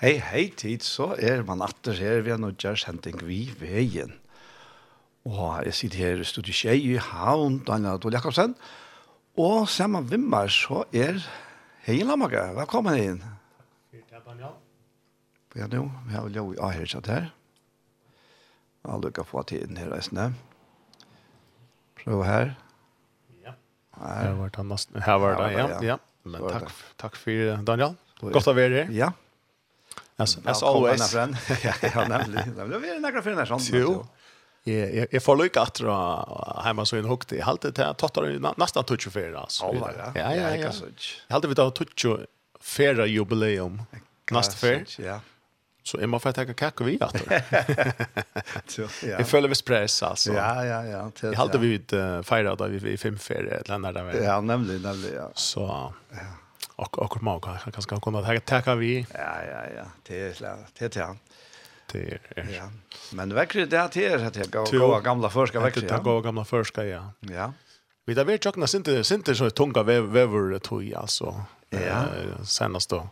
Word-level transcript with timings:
Hei, 0.00 0.14
hei 0.16 0.46
tid, 0.56 0.80
så 0.80 1.10
er 1.20 1.42
man 1.44 1.60
atter 1.60 1.92
her, 1.92 2.22
ved 2.24 2.32
har 2.32 2.38
nå 2.40 2.54
gjør 2.56 2.78
sending 2.80 3.18
vi 3.20 3.42
veien. 3.60 4.14
Og 5.28 5.58
jeg 5.66 5.76
sitter 5.76 6.00
her 6.00 6.22
i 6.22 6.24
studiet 6.24 6.56
Kjei 6.56 6.78
i 6.86 6.94
Havn, 6.96 7.58
Daniel 7.68 7.98
Adol 7.98 8.16
Jakobsen, 8.16 8.54
og 9.36 9.68
sammen 9.68 10.08
med 10.08 10.24
meg 10.24 10.48
så 10.56 10.86
er 10.96 11.20
Hei 11.84 11.98
Lamaga, 12.00 12.46
velkommen 12.56 12.96
inn. 12.96 13.20
Takk, 14.08 14.24
Daniel. 14.24 14.56
Ja, 15.60 15.68
nå, 15.68 15.84
vi 16.08 16.16
har 16.16 16.32
jo 16.32 16.48
i 16.56 16.72
her 16.78 16.88
satt 16.96 17.12
her. 17.12 17.30
Alle 18.88 19.12
kan 19.12 19.28
få 19.28 19.44
tiden 19.44 19.76
her 19.76 19.92
reisende. 19.92 20.30
Prøv 22.00 22.24
her. 22.24 22.54
Ja, 23.44 23.58
her 24.00 24.30
her 24.32 24.38
var 24.40 24.56
det, 24.56 25.02
her 25.04 25.24
var 25.28 25.42
det, 25.44 25.54
ja. 25.58 25.68
ja. 25.68 25.80
ja. 25.92 26.04
Men 26.24 26.48
takk, 26.48 26.78
takk 26.96 27.20
for 27.20 27.58
Daniel. 27.68 28.00
Godt 28.30 28.48
å 28.48 28.56
være 28.56 28.86
her. 28.86 28.96
Ja, 28.96 29.16
As, 30.20 30.36
as 30.44 30.62
always. 30.62 31.14
Ja, 31.64 31.74
ja, 31.82 32.04
nemlig. 32.08 32.44
nemlig. 32.56 32.80
Vi 32.82 32.90
er 32.90 33.00
for 33.14 33.24
fyrir 33.24 33.38
nær 33.40 33.48
sånn. 33.48 33.64
Jo. 33.72 33.94
Jeg, 34.68 34.90
jeg, 34.92 35.08
jeg 35.14 35.22
får 35.24 35.38
lykke 35.40 35.62
at 35.64 35.80
det 35.80 35.94
hjemme 36.66 36.84
så 36.88 36.98
inn 37.00 37.08
hukte. 37.08 37.38
Jeg 37.38 37.46
halte 37.48 37.72
til 37.72 37.86
at 37.86 37.98
tattar 38.00 38.28
nesten 38.60 38.86
tutsi 38.88 39.12
fyrir, 39.12 39.38
altså. 39.40 39.70
Alla, 39.70 39.88
ja. 39.96 40.10
Ja, 40.20 40.28
ja, 40.36 40.52
ja. 40.66 40.70
Jeg 40.76 41.32
halte 41.32 41.50
vi 41.50 41.56
tar 41.56 41.72
tutsi 41.76 42.14
fyrir 42.60 43.08
jubileum. 43.08 43.80
Neste 44.30 44.60
fyrir. 44.60 44.96
Ja. 45.00 45.20
Så 45.90 45.96
jeg 45.96 46.10
må 46.12 46.18
få 46.20 46.28
teka 46.36 46.52
kakko 46.54 46.84
vi 46.84 46.98
at 47.00 47.16
Jeg 48.76 49.24
føler 49.26 49.48
vi 49.48 49.56
press, 49.64 50.02
altså. 50.04 50.34
Ja, 50.36 50.50
ja, 50.68 50.82
ja. 50.84 51.00
Jeg 51.22 51.38
halte 51.40 51.62
vi 51.62 51.72
ut 51.78 51.96
feira 52.28 52.52
da 52.60 52.68
vi 52.68 52.98
fem 53.00 53.16
fyrir, 53.18 53.62
eller 53.62 53.78
annet 53.78 53.96
der. 53.96 54.20
Ja, 54.28 54.36
nemlig, 54.44 54.76
nemlig, 54.84 55.14
ja. 55.16 55.30
Så. 55.34 55.64
Ja 56.12 56.28
och 56.80 56.98
och 56.98 57.22
må 57.22 57.40
kan 57.40 57.58
kanske 57.58 58.00
kunna 58.00 58.22
ta 58.22 58.40
ta 58.40 58.74
vi. 58.74 59.06
Ja 59.14 59.42
ja 59.52 59.62
ja, 59.76 59.84
det 60.02 60.20
är 60.20 60.32
klart. 60.32 60.58
Det 60.78 60.96
är 60.96 61.08
det 61.92 62.00
är. 62.36 62.48
Ja. 62.56 62.70
Men 63.12 63.28
väcker 63.34 63.66
det 63.66 63.82
att 63.82 63.92
det 63.92 64.06
är 64.06 64.26
att 64.26 64.70
gå 64.72 65.00
gamla 65.00 65.30
förska 65.30 65.60
väcker. 65.60 65.80
Det 65.80 66.00
går 66.04 66.22
gamla 66.22 66.44
förska 66.44 66.84
ja. 66.84 67.12
Ja. 67.20 67.52
Vi 68.06 68.14
där 68.14 68.24
vet 68.24 68.44
jag 68.44 68.54
knappt 68.54 68.74
inte 68.74 69.02
inte 69.12 69.34
så 69.34 69.50
tunga 69.50 69.82
väver 69.82 70.58
tog 70.58 70.94
alltså. 70.94 71.44
Ja. 71.70 72.04
Senast 72.44 72.90
då. 72.90 73.08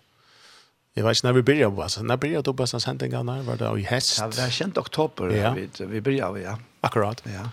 Jag 0.95 1.05
vet 1.05 1.17
inte 1.17 1.27
när 1.27 1.33
vi 1.33 1.43
började 1.43 1.77
på 1.77 1.83
alltså. 1.83 2.03
När 2.03 2.17
började 2.17 2.43
då 2.43 2.55
på 2.55 2.67
sen 2.67 2.81
sändningar 2.81 3.23
när 3.23 3.43
var 3.43 3.57
det 3.57 3.81
i 3.81 3.83
häst. 3.83 4.19
Ja, 4.21 4.29
det 4.29 4.43
är 4.43 4.51
känt 4.51 4.79
oktober 4.79 5.27
vi 5.55 5.85
vi 5.85 6.01
började 6.01 6.41
ja. 6.41 6.59
Akkurat. 6.81 7.23
Ja. 7.25 7.51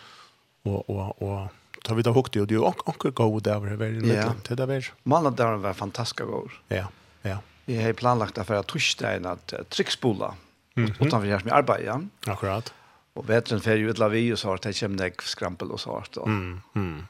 Och 0.71 0.89
och 0.89 1.21
och 1.21 1.47
ta 1.85 1.93
vi 1.93 2.01
då 2.01 2.11
hukt 2.11 2.35
och 2.35 2.47
det 2.47 2.55
är 2.55 2.67
också 2.67 3.11
god 3.11 3.43
där 3.43 3.59
var 3.59 3.67
det 3.67 3.89
lite 3.89 4.33
till 4.43 4.55
det 4.55 4.65
där. 4.65 4.93
Malna 5.03 5.29
där 5.29 5.55
var 5.55 5.73
fantastiska 5.73 6.23
god. 6.23 6.51
Ja. 6.67 6.87
Ja. 7.21 7.37
Vi 7.65 7.83
har 7.83 7.93
planlagt 7.93 8.35
därför 8.35 8.55
att 8.55 8.67
torsdagen 8.67 9.25
att 9.25 9.53
trickspola. 9.69 10.33
Mm 10.75 10.89
-hmm. 10.89 11.07
Utan 11.07 11.21
vi 11.21 11.29
gör 11.29 11.41
med 11.43 11.53
arbete. 11.53 12.07
Akkurat. 12.25 12.73
Och 13.13 13.29
vetren 13.29 13.61
för 13.61 13.75
ju 13.75 13.89
utla 13.89 14.07
vi 14.07 14.33
och 14.33 14.39
så 14.39 14.47
har 14.47 14.59
det 14.61 14.79
kommer 14.79 14.97
det 14.97 15.21
skrampel 15.21 15.71
och 15.71 15.79
så 15.79 15.89
har 15.89 16.05
det. 16.13 16.21
Mm. 16.21 16.61
Mm. 16.75 17.05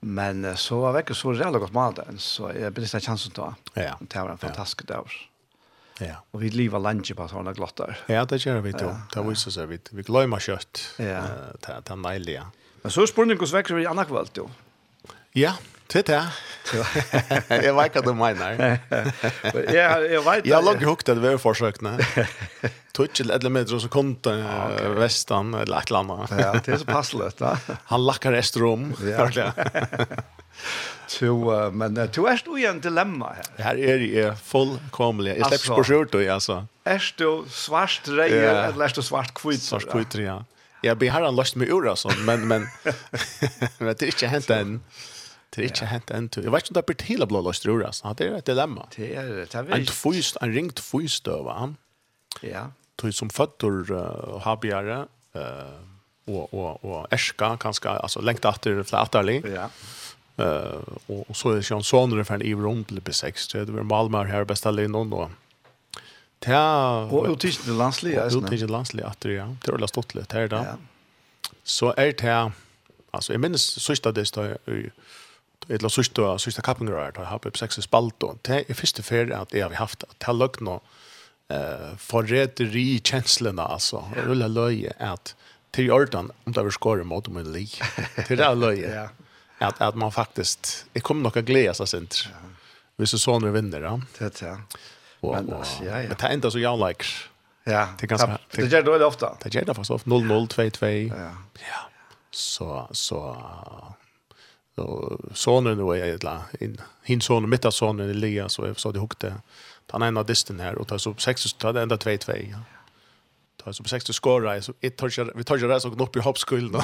Men 0.00 0.56
så 0.56 0.80
var 0.80 1.02
det 1.02 1.14
så 1.14 1.34
jävla 1.34 1.58
gott 1.58 1.72
mat 1.72 1.98
så 2.16 2.52
jag 2.60 2.72
blev 2.72 2.88
det 2.92 3.00
chansen 3.00 3.32
då. 3.34 3.54
Ja. 3.74 3.98
Det 4.00 4.18
var 4.18 4.30
en 4.30 4.38
fantastisk 4.38 4.86
dag. 4.86 5.10
Ja. 5.98 6.14
Och 6.30 6.42
vi 6.42 6.50
leva 6.50 6.78
lunch 6.78 7.16
på 7.16 7.28
såna 7.28 7.52
glottar. 7.52 7.98
Ja, 8.06 8.24
det 8.24 8.46
gör 8.46 8.60
vi 8.60 8.72
då. 8.72 8.96
Det 9.14 9.22
visar 9.22 9.50
sig 9.50 9.66
vi 9.66 9.78
vi 9.90 10.02
glömmer 10.02 10.38
kött. 10.38 10.80
Ja. 10.96 11.22
Ta 11.60 11.80
ta 11.80 11.96
nejliga. 11.96 12.46
Men 12.82 12.94
så 12.94 13.06
spurning 13.08 13.38
hvordan 13.38 13.60
vekker 13.60 13.78
vi 13.78 13.88
annak 13.90 14.08
kvalt 14.10 14.40
jo. 14.40 14.48
Ja, 15.36 15.56
det 15.92 16.08
er 16.08 16.30
jeg 16.70 17.72
vet 17.74 17.96
hva 17.96 18.02
du 18.04 18.12
mener. 18.14 18.60
ja, 19.72 19.86
jeg 20.04 20.22
vet 20.22 20.44
det. 20.44 20.50
Jeg 20.50 20.54
har 20.54 20.64
lagt 20.64 20.84
hukt 20.86 21.10
at 21.10 21.20
vi 21.20 21.32
har 21.32 21.40
forsøkt 21.42 21.82
det. 21.82 22.26
Tog 22.96 23.12
til 23.16 23.30
et 23.30 23.38
eller 23.40 23.50
annet 23.50 23.72
som 23.72 23.92
kom 23.92 24.12
til 24.22 24.42
Vestan 24.98 25.54
eller 25.56 25.80
et 25.80 25.90
eller 25.90 26.04
annet. 26.04 26.34
ja, 26.38 26.52
det 26.58 26.74
er 26.76 26.82
så 26.82 26.88
passelig. 26.88 27.32
Da. 27.40 27.54
Han 27.92 28.04
lakker 28.06 28.36
rest 28.36 28.58
rom. 28.60 28.90
Ja. 29.10 29.26
Så, 31.08 31.32
men 31.80 31.96
du 32.12 32.24
er 32.28 32.42
jo 32.44 32.58
i 32.58 32.66
en 32.68 32.80
dilemma 32.82 33.32
her. 33.38 33.50
Her 33.64 33.80
er 33.94 34.02
jeg 34.04 34.34
fullkomlig. 34.44 35.38
Jeg 35.38 35.48
slipper 35.54 35.80
på 35.80 35.86
skjørt, 35.88 36.18
altså. 36.34 36.62
Er 36.84 37.06
du 37.18 37.46
svart 37.54 38.10
reier, 38.10 38.66
eller 38.68 38.90
er 38.90 38.94
du 38.94 39.02
svart 39.06 39.32
kvitt? 39.38 39.62
Svart 39.64 39.88
kvitt, 39.90 40.18
ja. 40.20 40.40
Jag 40.82 40.98
blir 40.98 41.10
har 41.10 41.32
lust 41.32 41.56
med 41.56 41.68
ur 41.68 41.88
alltså 41.88 42.08
men 42.08 42.48
men 42.48 42.60
men 43.78 43.94
det 43.98 44.02
är 44.02 44.06
inte 44.06 44.26
hänt 44.26 44.50
än. 44.50 44.80
Det 45.50 45.62
är 45.62 45.66
inte 45.66 45.84
hänt 45.84 46.10
än. 46.10 46.30
Jag 46.34 46.50
vet 46.50 46.68
inte 46.68 46.80
om 46.80 46.84
det 46.86 46.94
blir 46.96 47.06
hela 47.06 47.26
blå 47.26 47.40
lust 47.40 47.66
ur 47.66 47.84
alltså. 47.84 48.14
Det 48.16 48.26
är 48.26 48.34
ett 48.34 48.44
dilemma. 48.44 48.86
Det 48.96 49.14
är 49.14 49.24
det. 49.24 49.54
En 49.54 49.66
är 49.68 49.84
tvist, 49.84 50.36
en 50.40 50.52
ringt 50.52 50.80
fyrst 50.80 51.24
då 51.24 51.50
han. 51.50 51.76
Ja. 52.40 52.70
Tog 52.96 53.14
som 53.14 53.30
fötter 53.30 53.92
och 53.92 54.40
habjare 54.40 55.06
eh 55.32 55.90
och 56.24 56.54
och 56.54 56.84
och 56.84 57.12
äska 57.12 57.56
kanske 57.60 57.88
alltså 57.88 58.20
längt 58.20 58.44
efter 58.44 58.82
flätarlig. 58.82 59.44
Ja. 59.46 59.70
Eh 60.44 60.78
och 61.06 61.36
så 61.36 61.50
är 61.50 61.54
det 61.54 61.70
ju 61.70 61.76
en 61.76 61.82
sån 61.82 62.10
där 62.10 62.24
för 62.24 62.34
en 62.34 62.42
i 62.42 62.54
runt 62.54 63.04
på 63.04 63.12
6. 63.12 63.48
Det 63.48 63.64
var 63.64 63.82
Malmö 63.82 64.24
här 64.24 64.44
bästa 64.44 64.70
linjen 64.70 65.10
då. 65.10 65.30
Ja. 66.48 67.04
Og 67.10 67.28
uttidigt 67.34 67.66
til 67.66 67.76
landslig, 67.76 68.14
ja. 68.16 68.26
Uttidigt 68.26 68.64
til 68.64 68.72
landslig, 68.72 69.04
at 69.04 69.26
ja. 69.28 69.48
Det 69.60 69.68
er 69.68 69.76
veldig 69.76 69.90
stått 69.90 70.14
litt 70.16 70.32
her, 70.32 70.48
da. 70.52 70.62
Ja. 70.72 70.76
Så 71.64 71.92
er 72.00 72.14
det, 72.16 72.36
altså, 73.12 73.34
jeg 73.34 73.42
minnes 73.42 73.66
sørste 73.82 74.12
det 74.16 74.26
stod, 74.30 74.56
eller 75.68 75.92
sørste, 75.92 76.24
sørste 76.42 76.64
kappinger 76.64 76.96
her, 76.96 77.12
da 77.14 77.26
jeg 77.26 77.30
har 77.34 77.42
på 77.44 77.52
seks 77.58 77.78
spalt, 77.84 78.24
og 78.24 78.40
det 78.48 78.64
er 78.64 78.78
første 78.78 79.04
ferie 79.06 79.36
at 79.36 79.52
jeg 79.54 79.66
har 79.66 79.76
haft, 79.78 80.06
at 80.08 80.16
jeg 80.16 80.30
har 80.30 80.38
lagt 80.38 80.64
noe 80.64 80.80
eh, 81.52 81.92
forræderi 82.00 82.86
i 82.96 83.00
kjenslene, 83.04 83.66
altså, 83.76 84.00
og 84.08 84.30
rulle 84.30 84.48
løye, 84.50 84.94
at 84.98 85.34
til 85.76 85.92
orden, 85.94 86.32
om 86.46 86.54
det 86.54 86.64
er 86.64 86.74
skåret 86.74 87.06
mot 87.06 87.28
om 87.30 87.36
en 87.38 87.52
lik, 87.54 87.76
til 88.26 88.40
det 88.40 88.46
er 88.46 88.56
løye, 88.58 89.04
at, 89.60 89.76
at 89.78 89.98
man 90.00 90.10
faktisk, 90.14 90.72
jeg 90.96 91.04
kommer 91.06 91.28
nok 91.28 91.38
å 91.42 91.44
glede 91.46 91.76
seg, 91.76 91.92
sint, 91.92 92.24
hvis 92.98 93.14
du 93.14 93.20
sånne 93.20 93.52
vinner, 93.54 93.84
ja. 93.84 93.94
Det 94.16 94.26
er 94.26 94.34
det, 94.40 94.48
ja. 94.48 94.56
Och, 95.20 95.34
men, 95.34 95.52
och, 95.52 95.66
ja, 95.80 95.84
ja. 95.84 96.08
men 96.08 96.16
det 96.20 96.26
är 96.26 96.32
inte 96.32 96.50
så 96.50 96.58
jag 96.58 96.88
likes. 96.88 97.28
Ja. 97.64 97.88
Det 98.00 98.06
ganske. 98.06 98.26
det, 98.26 98.62
det 98.62 98.68
gjør 98.68 98.98
det 98.98 99.04
ofta. 99.04 99.36
Det 99.42 99.54
gör 99.54 99.64
det 99.64 99.74
fast 99.74 99.90
ofta 99.90 100.10
0022. 100.10 100.86
Ja. 100.86 101.16
ja. 101.16 101.30
Ja. 101.54 101.90
Så 102.30 102.88
så 102.90 103.36
så 104.74 105.18
sonen 105.34 105.78
då 105.78 105.96
är 105.96 106.18
det 106.18 106.64
in 106.64 106.80
hin 107.02 107.20
sonen 107.20 107.50
mitt 107.50 107.64
av 107.64 107.70
sonen 107.70 108.10
Elias 108.10 108.52
så 108.52 108.74
så 108.74 108.92
det 108.92 108.98
hukte. 108.98 109.34
Han 109.90 110.02
ena 110.02 110.22
disten 110.22 110.60
här 110.60 110.74
och 110.78 110.88
tar 110.88 110.98
så 110.98 111.14
6 111.18 111.52
tar 111.52 111.72
det 111.72 111.82
ända 111.82 111.98
22. 111.98 112.32
Ja 112.32 112.58
ta 113.64 113.72
som 113.72 113.84
60 113.84 114.12
skårar 114.12 114.60
så 114.60 114.72
ett 114.80 114.96
touchar 114.96 115.32
vi 115.34 115.44
touchar 115.44 115.78
så 115.78 115.88
upp 115.88 116.16
i 116.16 116.20
hoppskull 116.20 116.72
då. 116.72 116.82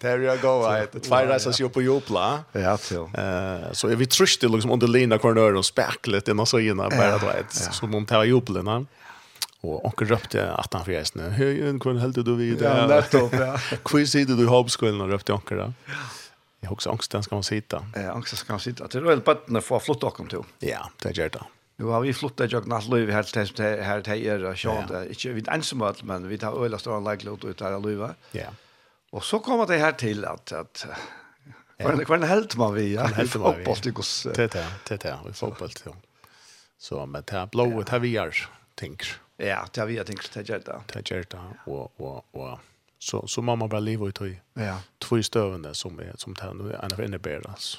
Där 0.00 0.18
jag 0.18 0.40
går 0.40 0.70
right. 0.70 0.92
Det 0.92 1.00
två 1.00 1.16
resor 1.16 1.52
sig 1.52 1.68
på 1.68 1.82
jopla. 1.82 2.44
Ja, 2.52 2.76
till. 2.76 2.96
Eh 2.96 3.72
så 3.72 3.88
vi 3.88 4.06
tröste 4.06 4.48
liksom 4.48 4.70
under 4.70 4.88
lina 4.88 5.18
corner 5.18 5.54
och 5.54 5.64
spärklet 5.64 6.28
innan 6.28 6.46
så 6.46 6.58
innan 6.58 6.90
bara 6.90 7.18
då 7.18 7.28
ett 7.28 7.52
som 7.52 7.94
om 7.94 8.06
tar 8.06 8.24
jopla 8.24 8.62
när. 8.62 8.86
Och 9.60 9.84
onkel 9.84 10.08
röpte 10.08 10.52
att 10.52 10.74
han 10.74 10.84
förresten 10.84 11.22
nu. 11.22 11.30
Hur 11.30 11.68
en 11.68 11.78
kon 11.78 11.96
höll 11.96 12.12
du 12.12 12.36
vid? 12.36 12.62
Ja, 12.62 12.86
nettopp 12.86 13.32
ja. 13.32 13.58
Quiz 13.84 14.10
sitter 14.10 14.34
du 14.34 14.46
hoppskullen 14.46 15.00
och 15.00 15.08
röpte 15.08 15.32
onkel 15.32 15.58
da? 15.58 15.72
Jag 16.60 16.68
har 16.68 16.74
också 16.74 16.90
angst 16.90 17.10
den 17.10 17.22
ska 17.22 17.34
man 17.34 17.44
sitta. 17.44 17.86
Ja, 17.94 18.12
angst 18.12 18.36
ska 18.36 18.52
man 18.52 18.60
sitta. 18.60 18.86
Det 18.86 18.98
är 18.98 19.02
väl 19.02 19.20
bara 19.20 19.58
att 19.58 19.64
få 19.64 19.80
flott 19.80 20.02
och 20.02 20.28
till. 20.30 20.42
Ja, 20.58 20.90
det 21.02 21.16
gjør 21.16 21.28
det. 21.28 21.42
Nu 21.76 21.84
har 21.84 22.00
vi 22.00 22.12
flyttat 22.14 22.52
jag 22.52 22.64
knappt 22.64 22.88
löv 22.88 23.10
helt 23.10 23.32
tills 23.32 23.52
det 23.52 23.82
här 23.82 24.02
det 24.02 24.28
är 24.28 24.54
skönt. 24.54 24.90
Inte 25.08 25.28
vi 25.28 25.44
ensamma 25.48 25.94
men 26.02 26.28
vi 26.28 26.38
tar 26.38 26.64
öla 26.64 26.78
stora 26.78 27.00
lägla 27.00 27.30
ut 27.32 27.44
ut 27.44 27.58
där 27.58 27.80
löva. 27.80 28.14
Ja. 28.32 28.48
Och 29.10 29.24
så 29.24 29.38
kommer 29.38 29.66
det 29.66 29.78
här 29.78 29.92
till 29.92 30.24
att 30.24 30.52
att 30.52 30.86
Kvar 31.78 32.04
kvar 32.04 32.18
helt 32.18 32.56
man 32.56 32.74
vi 32.74 32.94
ja. 32.94 33.06
Helt 33.06 33.36
man 33.36 33.56
vi. 33.58 33.64
Fotboll 33.64 33.80
det 33.82 33.90
går. 33.90 34.32
Det 34.34 34.52
det 34.52 34.66
det 34.88 34.96
det 34.96 35.32
fotboll 35.32 35.70
så. 35.70 35.96
Så 36.78 37.06
men 37.06 37.22
det 37.26 37.48
blå 37.52 37.82
det 37.82 37.98
vi 37.98 38.08
gör 38.08 38.48
tänker. 38.74 39.08
Ja, 39.36 39.66
det 39.72 39.80
har 39.80 39.88
vi 39.88 40.04
tänker 40.04 40.28
det 40.34 40.48
gör 40.48 40.58
det. 40.58 40.80
Det 40.92 41.10
gör 41.10 41.24
det 41.30 41.38
och 41.64 42.00
och 42.00 42.34
och 42.34 42.58
så 42.98 43.26
så 43.26 43.42
mamma 43.42 43.68
bara 43.68 43.80
lever 43.80 44.08
ut 44.08 44.20
i. 44.20 44.40
Ja. 44.54 44.78
Två 44.98 45.22
stövande 45.22 45.74
som 45.74 45.98
är 45.98 46.12
som 46.16 46.34
tänd 46.34 46.60
och 46.60 46.84
en 46.84 46.92
av 46.92 47.04
innebär 47.04 47.42
alltså. 47.48 47.78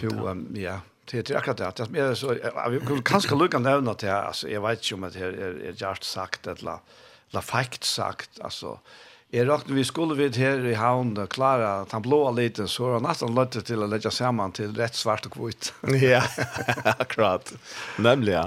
Jo, 0.00 0.44
ja, 0.54 0.80
Det 1.10 1.30
är 1.30 1.36
akkurat 1.36 1.76
det. 1.76 1.86
Det 1.90 2.00
är 2.00 2.14
så 2.14 2.34
vi 2.70 2.80
kan 2.86 3.02
kanske 3.02 3.34
lucka 3.34 3.58
nämna 3.58 3.94
till 3.94 4.08
alltså 4.08 4.48
jag 4.48 4.68
vet 4.68 4.90
ju 4.90 4.94
om 4.94 5.04
att 5.04 5.12
det 5.12 5.20
är 5.20 5.74
just 5.76 6.04
sagt 6.04 6.46
att 6.46 6.62
la 6.62 6.80
la 7.30 7.42
fakt 7.42 7.84
sagt 7.84 8.40
alltså 8.40 8.78
Jeg 9.34 9.48
rakte 9.48 9.72
vi 9.74 9.82
skulle 9.84 10.14
vidt 10.14 10.36
her 10.38 10.62
i 10.70 10.76
havn 10.78 11.16
og 11.18 11.32
klare 11.34 11.66
at 11.82 11.92
han 11.92 12.02
blåa 12.04 12.30
lite 12.36 12.68
så 12.70 12.84
var 12.84 13.00
han 13.00 13.06
nesten 13.08 13.34
till 13.50 13.64
til 13.66 13.82
å 13.82 13.88
legge 13.90 14.12
sammen 14.14 14.52
til 14.54 14.76
rett 14.78 14.94
svart 14.94 15.26
og 15.26 15.34
kvitt. 15.34 15.72
ja, 16.04 16.22
akkurat. 16.98 17.50
Nemlig, 17.98 18.36
ja. 18.36 18.44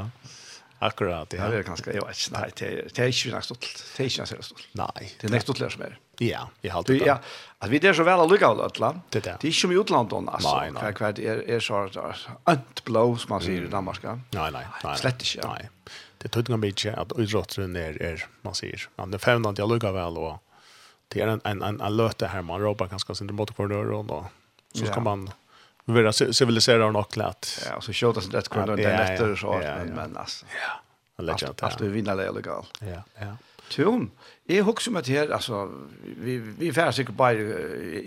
Akkurat, 0.80 1.33
ja. 1.33 1.50
Det 1.50 1.60
er 1.60 1.68
ganske, 1.68 1.92
jeg 1.92 2.06
vet 2.06 2.21
ikke, 2.21 2.33
nei, 2.38 2.50
det 2.94 3.03
er 3.03 3.12
ikke 3.12 3.33
næst 3.33 3.51
stolt. 3.51 3.68
Det 3.98 4.06
er 4.06 4.12
ikke 4.13 4.30
så 4.30 4.39
stolt. 4.48 4.68
Nei. 4.80 5.10
Det 5.18 5.27
er 5.27 5.36
næst 5.36 5.50
stolt 5.50 5.65
som 5.74 5.83
er. 5.89 6.00
Ja, 6.24 6.48
jeg 6.62 6.74
har 6.74 6.84
det. 6.88 6.98
Ja, 7.06 7.19
at 7.60 7.69
vi 7.69 7.80
der 7.80 7.94
så 7.94 8.06
vel 8.08 8.24
lukka 8.30 8.50
av 8.54 8.62
Atla. 8.66 8.92
Det 9.14 9.22
er 9.28 9.38
ikke 9.38 9.60
som 9.60 9.74
i 9.74 9.78
utlandet, 9.78 10.18
altså. 10.34 10.54
Nei, 10.58 10.72
nei. 10.74 10.92
Hva 10.98 11.12
er, 11.14 11.44
er 11.46 11.64
så 11.64 11.84
ønt 12.54 12.84
blå, 12.88 13.06
som 13.22 13.36
man 13.36 13.46
sier 13.46 13.68
i 13.68 13.72
Danmark. 13.72 14.04
Nei, 14.34 14.50
nei, 14.56 14.66
nei. 14.84 14.98
Slett 14.98 15.25
ikke. 15.25 15.46
Nei. 15.46 15.96
Det 16.18 16.31
tog 16.34 16.48
ikke 16.48 16.58
mye 16.58 16.94
at 16.98 17.14
utrådteren 17.14 17.78
er, 17.78 18.00
er, 18.02 18.25
man 18.46 18.58
sier. 18.58 18.88
Men 18.98 19.14
det 19.14 19.22
fevner 19.22 19.54
at 19.54 19.62
jeg 19.62 19.69
lukka 19.69 19.94
vel, 19.94 20.18
og 20.18 20.40
det 21.14 21.22
er 21.22 21.36
en, 21.36 21.44
en, 21.46 21.62
en, 21.64 21.81
en 21.81 21.98
løte 21.98 22.30
her, 22.34 22.46
man 22.46 22.63
råper 22.63 22.90
ganske 22.92 23.16
sin 23.16 23.30
mot 23.30 23.46
motorkordør, 23.46 23.94
og 24.02 24.31
så 24.74 24.90
skal 24.90 25.06
man 25.06 25.30
vara 25.88 26.13
civiliserad 26.13 26.96
och 26.96 27.18
lätt. 27.18 27.62
Ja, 27.66 27.81
så 27.81 27.94
showt 27.94 28.24
sig 28.24 28.34
rätt 28.34 28.50
kvar 28.50 28.68
där 28.68 28.78
nätter 28.78 29.36
så 29.36 29.54
men 29.54 29.88
men 29.88 30.18
alltså. 30.18 30.46
Ja. 30.46 31.24
Allt 31.34 31.63
allt 31.63 31.81
vi 31.81 31.88
vinner 31.88 32.16
det 32.16 32.31
legal. 32.31 32.66
Ja, 32.80 33.04
ja. 33.20 33.38
Tjon, 33.74 34.10
jeg 34.48 34.64
husker 34.64 34.94
meg 34.96 35.06
til 35.08 35.18
her, 35.19 35.31
altså, 35.36 35.66
vi, 36.24 36.38
vi 36.60 36.72
færre 36.75 36.94
sikkert 36.96 37.18
bare, 37.19 37.46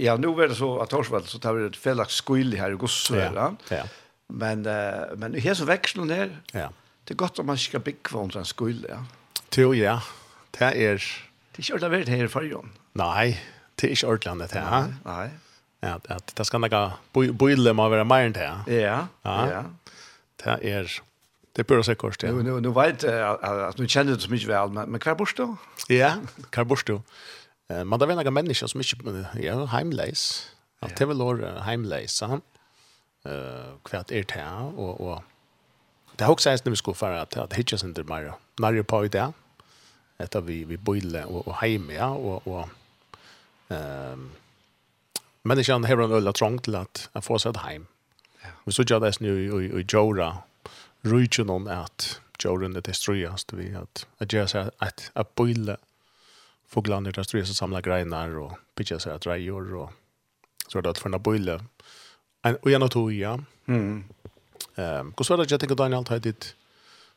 ja, 0.01 0.17
nå 0.21 0.33
er 0.41 0.53
det 0.53 0.59
så 0.61 0.71
at 0.81 0.93
Torsvall, 0.93 1.27
så 1.29 1.41
tar 1.43 1.57
vi 1.57 1.67
et 1.69 1.77
felaks 1.77 2.21
skuil 2.23 2.55
her 2.57 2.73
i 2.73 2.79
Gossøra. 2.81 3.51
Ja, 3.71 3.81
ja. 3.83 3.85
Men, 4.31 4.62
uh, 4.65 5.11
men 5.21 5.35
her 5.43 5.57
så 5.59 5.67
veksler 5.69 6.15
her, 6.15 6.33
ja. 6.55 6.69
det 7.05 7.17
er 7.17 7.21
godt 7.21 7.43
om 7.43 7.51
man 7.51 7.59
ikke 7.59 7.73
skal 7.73 7.85
bygge 7.91 8.12
for 8.15 8.41
en 8.41 8.49
skuil, 8.49 8.85
ja. 8.89 9.03
Tjo, 9.51 9.73
ja, 9.77 9.99
det 10.59 10.71
er... 10.71 11.05
Det 11.51 11.59
er 11.59 11.67
ikke 11.67 11.75
ordentlig 11.77 11.99
vært 11.99 12.13
her 12.15 12.25
i 12.25 12.31
fargen. 12.31 12.75
Nei, 12.97 13.27
det 13.77 13.89
er 13.89 13.97
ikke 13.97 14.13
ordentlig 14.15 14.51
det 14.53 14.63
her. 14.63 14.93
Nei. 15.05 15.29
Ja, 15.83 15.97
det, 16.05 16.19
det 16.37 16.47
skal 16.47 16.63
nok 16.63 16.77
boile 17.13 17.73
må 17.77 17.89
være 17.91 18.06
mer 18.09 18.29
enn 18.29 18.37
det. 18.37 18.49
Ja, 18.71 18.97
ja. 19.25 19.39
ja. 19.51 19.63
Det 20.41 20.59
er... 20.63 21.01
Det 21.52 21.67
börjar 21.67 21.82
sig 21.82 21.94
kort, 21.94 22.23
ja. 22.23 22.32
Nu, 22.32 22.43
nu, 22.43 22.61
nu 22.61 22.70
vet 22.70 23.02
jag 23.02 23.44
att 23.44 23.79
nu 23.79 23.88
känner 23.88 24.12
du 24.12 24.20
så 24.20 24.31
mycket 24.31 24.49
väl, 24.49 24.70
men, 24.70 24.91
men 24.91 25.00
kvar 25.00 25.14
bors 25.14 25.35
då? 25.35 25.56
Ja, 25.88 26.14
kvar 26.50 26.64
bors 26.64 26.85
då. 26.85 27.02
Men 27.69 27.99
det 27.99 28.06
var 28.06 28.14
några 28.14 28.31
människor 28.31 28.67
som 28.67 28.81
inte, 28.81 29.26
ja, 29.41 29.64
heimleis. 29.64 30.50
Att 30.81 30.97
det 30.97 31.06
vill 31.06 31.17
vara 31.17 31.61
heimleis, 31.61 32.12
så 32.12 32.26
han. 32.26 32.41
kvart 33.82 34.11
är 34.11 34.25
det 34.25 34.41
här, 34.41 34.79
och, 34.79 35.00
och 35.00 35.23
det 36.17 36.25
har 36.25 36.32
också 36.32 36.49
ens 36.49 36.64
när 36.64 36.70
vi 36.70 36.76
ska 36.76 36.94
för 36.94 37.12
att, 37.12 37.37
att 37.37 37.53
hittas 37.53 37.85
inte 37.85 38.03
mer. 38.03 38.35
När 38.58 38.82
på 38.82 39.05
i 39.05 39.08
det, 39.08 39.32
etter 40.19 40.41
vi, 40.41 40.64
vi 40.64 40.76
bøyler 40.76 41.25
och 41.25 41.49
och 41.49 41.55
hem 41.55 41.91
ja, 41.91 42.08
och 42.08 42.46
och 42.46 42.69
ehm 43.69 44.31
människan 45.43 45.85
har 45.85 46.03
en 46.03 46.12
ölla 46.12 46.32
trong 46.32 46.58
till 46.58 46.75
att 46.75 47.08
at 47.12 47.25
få 47.25 47.38
sig 47.38 47.53
hem. 47.56 47.87
Ja. 48.43 48.49
Vi 48.64 48.73
så 48.73 48.82
gjør 48.82 49.00
det 49.00 49.20
nu 49.20 49.31
i, 49.44 49.81
i 49.81 49.85
Jora, 49.88 50.37
Ruichen 51.02 51.50
om 51.50 51.67
att 51.67 52.20
djuren 52.44 52.73
det 52.73 52.81
destrueras 52.81 53.47
vi 53.52 53.75
att 53.75 54.06
att 54.19 54.32
göra 54.32 54.49
så 54.49 54.70
att 54.79 55.11
att 55.12 55.35
boila 55.35 55.76
fåglarna 56.69 57.11
destrueras 57.11 57.49
så 57.49 57.55
samla 57.55 57.81
grenar 57.81 58.38
och 58.38 58.52
pitcha 58.75 58.99
så 58.99 59.11
att 59.11 59.26
rejor 59.26 59.75
och 59.75 59.93
så 60.69 60.81
det 60.81 60.91
att 60.91 60.99
förna 60.99 61.19
boile. 61.19 61.64
en 62.43 62.56
och 62.56 62.70
jag 62.70 62.91
tog 62.91 63.12
ja 63.12 63.41
mm 63.67 64.05
ehm 64.76 65.14
hur 65.17 65.25
så 65.25 65.37
där 65.37 65.47
jag 65.49 65.61
tänker 65.61 65.76
Daniel 65.76 66.06
hade 66.08 66.19
det 66.19 66.55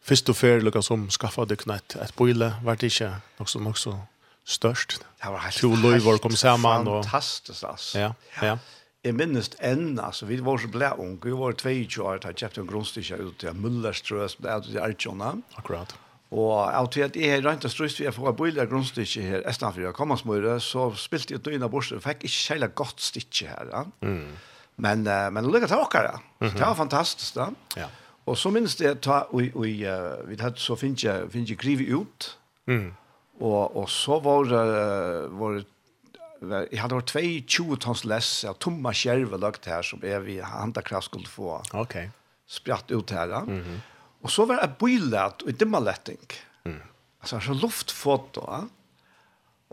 först 0.01 0.29
och 0.29 0.37
för 0.37 0.61
lucka 0.61 0.81
som 0.81 1.09
skaffade 1.09 1.55
knätt 1.55 1.95
att 1.95 2.15
boile, 2.15 2.53
vart 2.63 2.79
det 2.79 2.85
inte 2.85 3.15
också 3.37 3.67
också 3.67 3.99
störst. 4.45 5.05
Det 5.21 5.29
var 5.29 5.37
helt. 5.37 5.55
Två 5.57 5.75
löjor 5.75 6.17
kom 6.17 6.35
samman 6.35 6.87
och 6.87 7.03
fantastiskt 7.03 7.63
alltså. 7.63 7.99
Ja. 7.99 8.15
Ja. 8.41 8.45
ja. 8.45 8.59
Jeg 9.03 9.17
minnes 9.19 9.49
enn, 9.59 9.97
altså, 9.99 10.25
vi 10.29 10.37
var 10.39 10.61
så 10.63 10.69
blæ 10.71 10.93
unge, 10.95 11.19
vi 11.25 11.35
var 11.35 11.57
22 11.59 12.03
år, 12.07 12.21
da 12.23 12.31
jeg 12.31 12.39
kjøpte 12.39 12.61
en 12.61 12.69
grunnstikker 12.69 13.23
ut 13.25 13.35
til 13.41 13.57
Møllerstrø, 13.59 14.27
som 14.31 14.45
det 14.45 14.51
er 14.53 14.61
til 14.63 14.79
Arjona. 14.79 15.33
Akkurat. 15.59 15.91
Og 16.33 16.53
av 16.65 16.87
til 16.89 17.03
at 17.05 17.17
jeg 17.19 17.43
rent 17.45 17.65
og 17.67 17.71
strøst, 17.71 17.99
vi 17.99 18.07
har 18.07 18.15
fått 18.15 18.37
bøyla 18.39 18.63
grunnstikker 18.69 19.27
her, 19.27 19.43
etter 19.49 19.75
for 19.75 19.97
kom 19.97 20.15
så 20.63 20.87
spilte 20.97 21.35
jeg 21.35 21.43
døgnet 21.43 21.69
bort, 21.69 21.91
og 21.91 22.01
fikk 22.01 22.23
ikke 22.23 22.39
særlig 22.39 22.71
godt 22.75 23.01
stikker 23.01 23.51
her. 23.51 23.67
Ja. 23.73 23.83
Mm. 24.01 24.31
Men, 24.77 25.05
uh, 25.07 25.27
men 25.29 25.51
lykke 25.51 25.67
til 25.67 25.83
dere, 25.83 26.15
ja. 26.15 26.47
Det 26.47 26.63
var 26.63 26.79
fantastisk, 26.79 27.35
da. 27.35 27.51
Ja. 27.77 27.91
Og 28.25 28.37
så 28.37 28.49
minnes 28.49 28.75
det, 28.79 29.01
ta, 29.03 29.25
og, 29.29 29.43
og, 29.53 29.67
uh, 29.67 30.23
vi 30.29 30.39
hadde 30.39 30.63
så 30.63 30.79
finnes 30.79 31.03
jeg, 31.03 31.27
finnes 31.29 31.51
jeg 31.51 31.91
ut, 31.93 32.37
mm. 32.71 32.89
og, 33.41 33.77
og 33.83 33.89
så 33.89 34.17
var, 34.23 34.47
uh, 34.47 35.39
var 35.39 35.59
det 35.59 35.67
jeg 36.71 36.81
hadde 36.81 36.99
vært 36.99 37.13
22 37.13 37.79
tons 37.83 38.03
less 38.09 38.43
av 38.47 38.57
tomma 38.63 38.93
skjerve 38.95 39.39
lagt 39.41 39.67
her 39.69 39.85
som 39.85 40.03
er 40.03 40.23
vi 40.25 40.39
handakraft 40.43 41.11
skulle 41.11 41.29
få 41.29 41.57
okay. 41.73 42.09
spratt 42.47 42.91
ut 42.91 43.11
her. 43.11 43.27
Mm 43.47 43.61
-hmm. 43.61 43.81
Og 44.23 44.31
så 44.31 44.45
var 44.45 44.61
det 44.61 44.77
bøylet 44.79 45.43
og 45.43 45.59
dimmeletting. 45.59 46.25
Mm. 46.65 46.81
Altså 47.21 47.39
så 47.39 47.53
luftfoto. 47.53 48.41
Ja. 48.47 48.61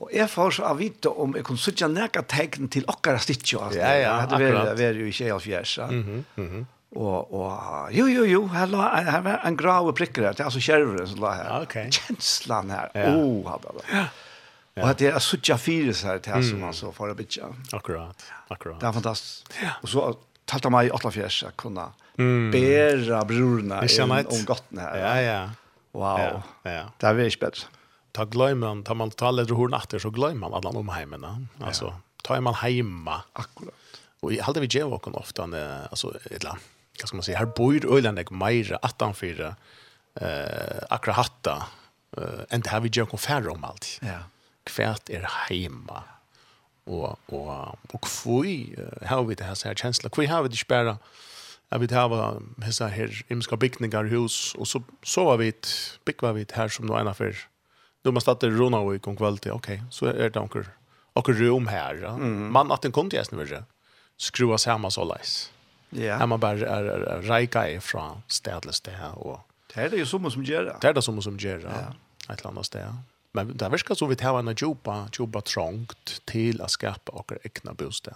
Og 0.00 0.10
jeg 0.12 0.30
får 0.30 0.50
så 0.50 0.74
vite 0.74 1.08
om 1.08 1.36
jeg 1.36 1.44
kunne 1.44 1.58
sitte 1.58 1.88
nækka 1.88 2.22
tegn 2.22 2.68
til 2.68 2.84
okkara 2.88 3.18
stitt. 3.18 3.52
Ja, 3.52 3.70
ja, 3.72 3.92
ja, 4.00 4.12
akkurat. 4.22 4.76
Det 4.76 4.86
var 4.86 5.00
jo 5.00 5.06
ikke 5.06 5.24
helt 5.24 5.42
fjers. 5.42 5.78
Ja. 5.78 5.86
Mm 5.86 6.02
-hmm. 6.02 6.40
Mm 6.40 6.48
-hmm. 6.48 6.64
Og, 6.90 7.34
og 7.34 7.92
jo, 7.94 8.06
jo, 8.06 8.24
jo, 8.24 8.46
her, 8.46 8.66
la, 8.66 8.88
her 9.06 9.20
var 9.20 9.44
en 9.46 9.56
grave 9.56 9.92
prikker 9.94 10.22
her, 10.22 10.32
det 10.32 10.40
er 10.40 10.44
altså 10.44 10.60
kjerveren 10.60 11.06
som 11.06 11.20
la 11.22 11.34
her. 11.38 11.50
Ok. 11.62 11.76
Kjenslan 11.94 12.70
her, 12.70 12.88
ja. 12.94 13.12
oh, 13.14 13.46
hadde 13.46 13.76
det. 13.76 13.84
Ja. 13.92 14.04
Och 14.82 14.88
att 14.88 14.98
det 14.98 15.06
är 15.06 15.18
så 15.18 15.36
jag 15.42 15.60
fyra 15.60 15.94
så 15.94 16.06
här 16.06 16.18
till 16.18 16.50
som 16.50 16.60
man 16.60 16.74
så 16.74 16.92
för 16.92 17.08
att 17.08 17.16
bitcha. 17.16 17.46
Akkurat. 17.72 18.24
Akkurat. 18.48 18.80
Det 18.80 18.86
är 18.86 18.92
fantastiskt. 18.92 19.52
Och 19.82 19.88
så 19.88 20.16
talta 20.44 20.70
mig 20.70 20.90
åtta 20.90 21.10
fjärs 21.10 21.44
att 21.44 21.56
kunna 21.56 21.92
bära 22.52 23.24
brorna 23.24 23.80
om 24.28 24.44
gotten 24.44 24.78
här. 24.78 24.98
Ja, 24.98 25.22
ja. 25.22 25.50
Wow. 25.92 26.42
Ja. 26.62 26.92
Det 26.98 27.06
är 27.06 27.14
väldigt 27.14 27.40
bättre. 27.40 27.66
Ta 28.12 28.24
glömman, 28.24 28.82
tar 28.82 28.94
man 28.94 29.10
tar 29.10 29.32
lite 29.32 29.54
hur 29.54 29.68
natter 29.68 29.98
så 29.98 30.10
glömmer 30.10 30.34
man 30.34 30.54
alla 30.54 30.72
de 30.72 30.88
hemmen. 30.88 31.48
Alltså, 31.62 31.94
tar 32.22 32.40
man 32.40 32.54
hemma. 32.54 33.22
Akkurat. 33.32 33.74
Och 34.20 34.32
i 34.32 34.40
hade 34.40 34.60
vi 34.60 34.66
ju 34.66 34.82
också 34.82 35.10
ofta 35.10 35.42
alltså 35.90 36.14
ett 36.30 36.44
land. 36.44 36.58
Vad 37.00 37.08
ska 37.08 37.16
man 37.16 37.22
säga? 37.22 37.38
Här 37.38 37.46
bor 37.46 37.96
öland 37.96 38.18
jag 38.18 38.32
mer 38.32 38.78
attan 38.82 39.14
eh 40.14 40.82
akra 40.90 41.12
hatta 41.12 41.66
eh 42.16 42.54
inte 42.56 42.70
har 42.70 42.80
vi 42.80 42.88
ju 42.88 43.06
kon 43.06 43.18
färre 43.18 43.48
om 43.48 43.64
allt. 43.64 44.00
Ja 44.02 44.18
kvært 44.68 45.10
er 45.10 45.26
heima. 45.46 46.04
Og, 46.86 47.18
og, 47.28 47.78
og 47.92 48.00
kvui 48.02 48.74
har 49.06 49.22
vi 49.22 49.36
det 49.38 49.46
her 49.46 49.54
sær 49.54 49.76
kjensla. 49.78 50.10
Kvui 50.10 50.26
har 50.26 50.42
vi 50.42 50.48
det 50.48 50.60
ikke 50.60 50.74
bare 50.74 50.96
Jeg 51.70 51.80
vet 51.80 51.92
her 51.94 52.08
var 52.10 52.40
hessa 52.64 52.88
imska 53.30 53.56
bygningar 53.56 54.04
hus, 54.10 54.54
och 54.54 54.68
så 54.68 54.82
så 55.02 55.24
var 55.24 55.36
vi 55.36 55.48
ett 55.48 55.98
byggva 56.04 56.32
vi 56.32 56.42
ett 56.42 56.52
här 56.52 56.68
som 56.68 56.86
då 56.86 56.98
ena 56.98 57.14
för. 57.14 57.36
Då 58.02 58.12
man 58.12 58.20
startet 58.20 58.52
rona 58.52 58.78
och 58.78 58.94
i 58.94 58.98
kong 58.98 59.16
kvalitet, 59.16 59.82
så 59.90 60.06
är 60.06 60.30
det 60.30 60.40
onkel. 60.40 60.64
Och 61.12 61.28
rum 61.28 61.66
här. 61.66 61.94
Ja. 61.94 62.14
Mm. 62.14 62.52
Man 62.52 62.72
att 62.72 62.82
den 62.82 62.92
kom 62.92 63.10
til 63.10 63.18
Esnevirre, 63.18 63.64
Skruva 64.16 64.58
saman 64.58 64.90
så 64.90 65.04
läs. 65.04 65.52
Ja. 65.90 66.18
Her 66.18 66.26
man 66.26 66.40
bara 66.40 66.52
är 66.52 66.84
er, 66.84 67.16
er 67.16 67.30
reika 67.30 67.68
ifra 67.68 68.22
sted 68.28 68.60
til 68.62 68.94
det 69.74 69.84
er 69.84 69.88
det 69.88 70.00
jo 70.00 70.06
som 70.06 70.30
som 70.30 70.42
gjør 70.42 70.64
det. 70.64 70.76
Det 70.82 70.88
är 70.88 70.92
det 70.92 71.02
som 71.02 71.22
som 71.22 71.36
gör 71.36 71.58
det, 71.58 71.70
ja. 71.70 72.32
Ett 72.32 72.44
eller 72.44 72.62
sted. 72.62 72.86
Men 73.32 73.56
det 73.56 73.68
verkar 73.68 73.94
så 73.94 74.06
vi 74.06 74.16
tar 74.16 74.38
en 74.38 74.54
jobba, 74.58 75.08
jobba 75.18 75.40
trångt 75.40 76.22
till 76.24 76.62
att 76.62 76.70
skapa 76.70 77.12
och 77.12 77.32
egna 77.42 77.74
bostad. 77.74 78.14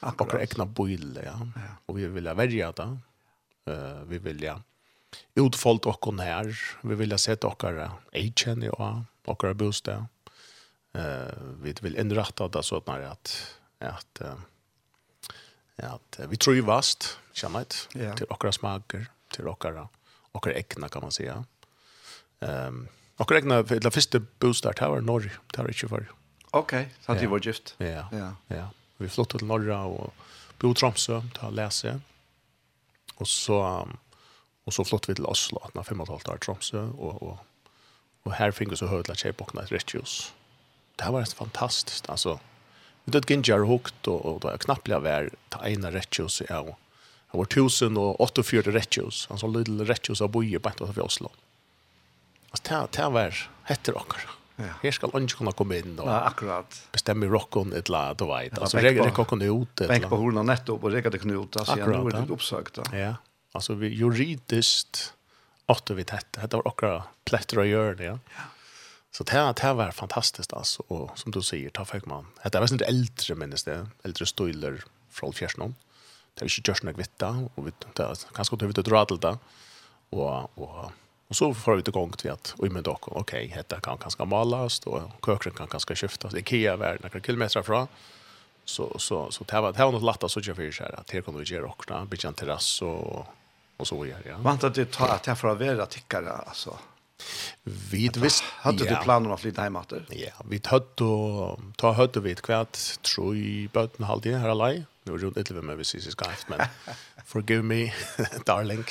Och 0.00 0.40
egna 0.40 0.66
boende, 0.66 1.22
ja. 1.24 1.48
ja. 1.54 1.62
Och 1.86 1.98
vi 1.98 2.06
vill 2.06 2.28
välja 2.28 2.72
det. 2.72 2.98
Uh, 3.70 4.02
vi 4.06 4.18
vill 4.18 4.42
ja 4.42 4.62
utfoldt 5.34 5.86
okkon 5.86 6.18
här. 6.18 6.58
Vi 6.82 6.94
vill 6.94 7.10
ha 7.10 7.18
sett 7.18 7.44
okkara 7.44 7.92
i 8.12 8.32
ja, 8.46 9.04
okkara 9.24 9.54
bostad. 9.54 10.06
Uh, 10.96 11.02
vi 11.62 11.74
vill 11.80 11.96
inrätta 11.96 12.48
det 12.48 12.62
så 12.62 12.76
att 12.76 12.86
när 12.86 13.00
att 13.00 13.54
att 13.78 14.20
uh, 14.20 14.34
att 15.76 16.20
vi 16.28 16.36
tror 16.36 16.56
ju 16.56 16.62
vast 16.62 17.18
kännet 17.32 17.88
ja. 17.92 18.16
till 18.16 18.26
okkara 18.28 18.52
smaker, 18.52 19.06
till 19.32 19.48
okkara 19.48 19.88
och 20.32 20.46
egna 20.48 20.88
kan 20.88 21.02
man 21.02 21.12
säga. 21.12 21.44
Ehm 22.40 22.66
um, 22.66 22.88
Och 23.18 23.30
regna 23.32 23.64
för 23.64 23.80
det 23.80 23.90
första 23.90 24.20
bostad 24.38 24.78
här 24.80 24.88
var 24.88 25.00
norr, 25.00 25.40
det 25.52 25.62
var 25.62 25.68
inte 25.68 25.88
för. 25.88 26.10
Okej, 26.50 26.88
så 27.00 27.14
det 27.14 27.26
var 27.26 27.46
gift. 27.46 27.74
Ja. 27.78 28.08
Ja. 28.12 28.34
Ja. 28.46 28.70
Vi 28.96 29.08
flyttade 29.08 29.38
till 29.38 29.46
norra 29.46 29.84
och 29.84 30.14
bo 30.58 30.70
i 30.70 30.74
Tromsø, 30.74 31.22
ta 31.34 31.50
läse. 31.50 32.00
Och 33.14 33.28
så 33.28 33.88
och 34.64 34.74
så 34.74 34.84
flyttade 34.84 35.12
vi 35.12 35.14
till 35.14 35.26
Oslo, 35.26 35.70
när 35.74 35.82
fem 35.82 36.00
och 36.00 36.06
ett 36.06 36.10
halvt 36.10 36.28
år 36.28 36.36
Tromsø 36.36 36.80
och 36.98 37.22
och 37.22 37.38
och 38.22 38.32
här 38.32 38.50
fick 38.50 38.72
vi 38.72 38.76
så 38.76 38.86
höra 38.86 39.12
att 39.12 39.18
tjejbockna 39.18 39.62
ett 39.62 39.72
rituals. 39.72 40.32
Det 40.96 41.04
här 41.04 41.12
var 41.12 41.24
fantastiskt 41.24 42.10
alltså. 42.10 42.40
Vi 43.04 43.12
dött 43.12 43.30
gingar 43.30 43.66
hukt 43.66 44.06
och 44.06 44.26
och 44.26 44.40
det 44.40 44.58
knappliga 44.58 44.98
var 44.98 45.30
ta 45.48 45.68
ena 45.68 45.90
rituals 45.90 46.42
ja. 46.48 46.76
Det 47.32 47.38
var 47.38 47.44
1048 47.44 48.82
Han 49.28 49.38
så 49.38 49.46
lilla 49.46 49.84
rituals 49.84 50.20
av 50.20 50.28
boje 50.28 50.58
på 50.60 50.68
att 50.68 50.96
vi 50.96 51.00
Oslo. 51.00 51.28
Mm. 51.28 51.47
Alltså 52.50 52.88
det 52.90 53.02
här 53.02 53.10
var 53.10 53.50
heter 53.64 53.96
åker. 53.96 54.20
Ja. 54.56 54.64
Här 54.82 54.90
ska 54.90 55.06
lunch 55.06 55.36
kunna 55.36 55.52
komma 55.52 55.76
in 55.76 55.98
och 55.98 56.08
ja, 56.08 56.20
akkurat. 56.20 56.88
Bestämma 56.92 57.26
rockon 57.26 57.72
ett 57.72 57.88
la 57.88 58.14
då 58.14 58.36
vet. 58.36 58.58
Alltså 58.58 58.78
regler 58.78 59.04
det 59.04 59.10
kokon 59.10 59.42
ut 59.42 59.80
ett. 59.80 59.88
Tänk 59.88 60.08
på 60.08 60.16
hur 60.16 60.42
netto 60.42 60.74
och 60.74 60.90
regler 60.90 61.10
det 61.10 61.18
knut 61.18 61.56
alltså 61.56 61.74
nu 61.74 61.82
är 61.82 62.10
det 62.10 62.32
uppsagt. 62.32 62.78
Ja. 62.92 63.14
Alltså 63.52 63.74
vi 63.74 63.88
juridiskt 63.88 65.14
åtte 65.66 65.94
vi 65.94 66.04
tätt. 66.04 66.32
Det 66.32 66.52
var 66.52 66.68
åkra 66.68 67.02
plättra 67.24 67.64
gör 67.64 67.94
det. 67.94 68.04
Ja. 68.04 68.18
Så 69.10 69.24
det 69.24 69.54
det 69.60 69.72
var 69.72 69.90
fantastiskt 69.90 70.52
alltså 70.52 70.82
och 70.88 71.18
som 71.18 71.32
du 71.32 71.42
säger 71.42 71.70
ta 71.70 71.84
fick 71.84 72.06
man. 72.06 72.26
Det 72.52 72.60
var 72.60 72.72
inte 72.72 72.84
äldre 72.84 73.34
minns 73.34 73.64
det. 73.64 73.86
Äldre 74.02 74.26
stoiler 74.26 74.84
från 75.10 75.32
fjärrsnon. 75.32 75.74
Det 76.34 76.44
är 76.44 76.48
ju 76.48 76.62
just 76.66 76.82
något 76.82 76.98
vitt 76.98 77.18
där 77.18 77.48
och 77.54 77.66
vi 77.66 77.70
det 77.94 78.16
kanske 78.34 78.56
då 78.56 78.66
vi 78.66 78.72
dra 78.72 79.04
till 79.04 79.20
det. 79.20 79.38
Och 80.10 80.58
och 80.58 80.92
Och 81.28 81.36
så 81.36 81.54
får 81.54 81.74
vi 81.74 81.82
igång 81.86 82.12
till 82.12 82.30
att 82.30 82.54
och 82.58 82.72
med 82.72 82.84
dock 82.84 83.08
okej, 83.08 83.20
okay, 83.46 83.80
kan 83.80 83.98
ganska 83.98 84.24
malas 84.24 84.80
och 84.80 85.02
kökret 85.26 85.54
kan 85.54 85.66
ganska 85.66 85.94
skiftas. 85.94 86.34
IKEA 86.34 86.76
värden 86.76 87.00
några 87.02 87.20
kilometer 87.20 87.62
från 87.62 87.86
så 88.64 88.98
så 88.98 89.30
så 89.30 89.44
det 89.44 89.60
var 89.60 89.72
det 89.72 89.84
var 89.84 89.92
något 89.92 90.02
lätt 90.02 90.24
att 90.24 90.30
så 90.30 90.42
för 90.42 90.70
så 90.70 90.82
här 90.82 91.00
att 91.00 91.06
det 91.06 91.22
kommer 91.22 91.38
vi 91.38 91.44
göra 91.44 91.66
också 91.66 92.06
bygga 92.10 92.28
en 92.28 92.34
terrass 92.34 92.82
och 92.82 93.26
och 93.76 93.86
så 93.86 94.06
gör 94.06 94.22
Ja. 94.26 94.36
Vant 94.38 94.64
att 94.64 94.74
det 94.74 94.92
tar 94.92 95.08
att 95.08 95.26
jag 95.26 95.38
får 95.38 95.48
vara 95.48 95.58
tickare 95.86 96.32
alltså. 96.32 96.78
Vi 97.90 98.10
visst 98.14 98.44
hade 98.44 98.84
du 98.84 98.96
planer 98.96 99.30
att 99.30 99.40
flytta 99.40 99.62
hem 99.62 99.76
åter? 99.76 100.06
Ja, 100.10 100.32
vi 100.48 100.60
hade 100.64 101.56
ta 101.76 101.92
hade 101.92 102.20
vi 102.20 102.32
ett 102.32 102.42
kvärt 102.42 103.02
tror 103.02 103.36
i 103.36 103.68
bötten 103.72 104.04
halvtid 104.04 104.34
här 104.34 104.48
alla 104.48 104.74
nu 105.08 105.14
är 105.14 105.30
det 105.30 105.36
lite 105.36 105.54
med 105.54 105.76
vi 105.76 105.82
ses 105.82 106.10
skaft 106.10 106.48
men 106.48 106.60
forgive 107.24 107.62
me 107.62 107.92
darling. 108.44 108.84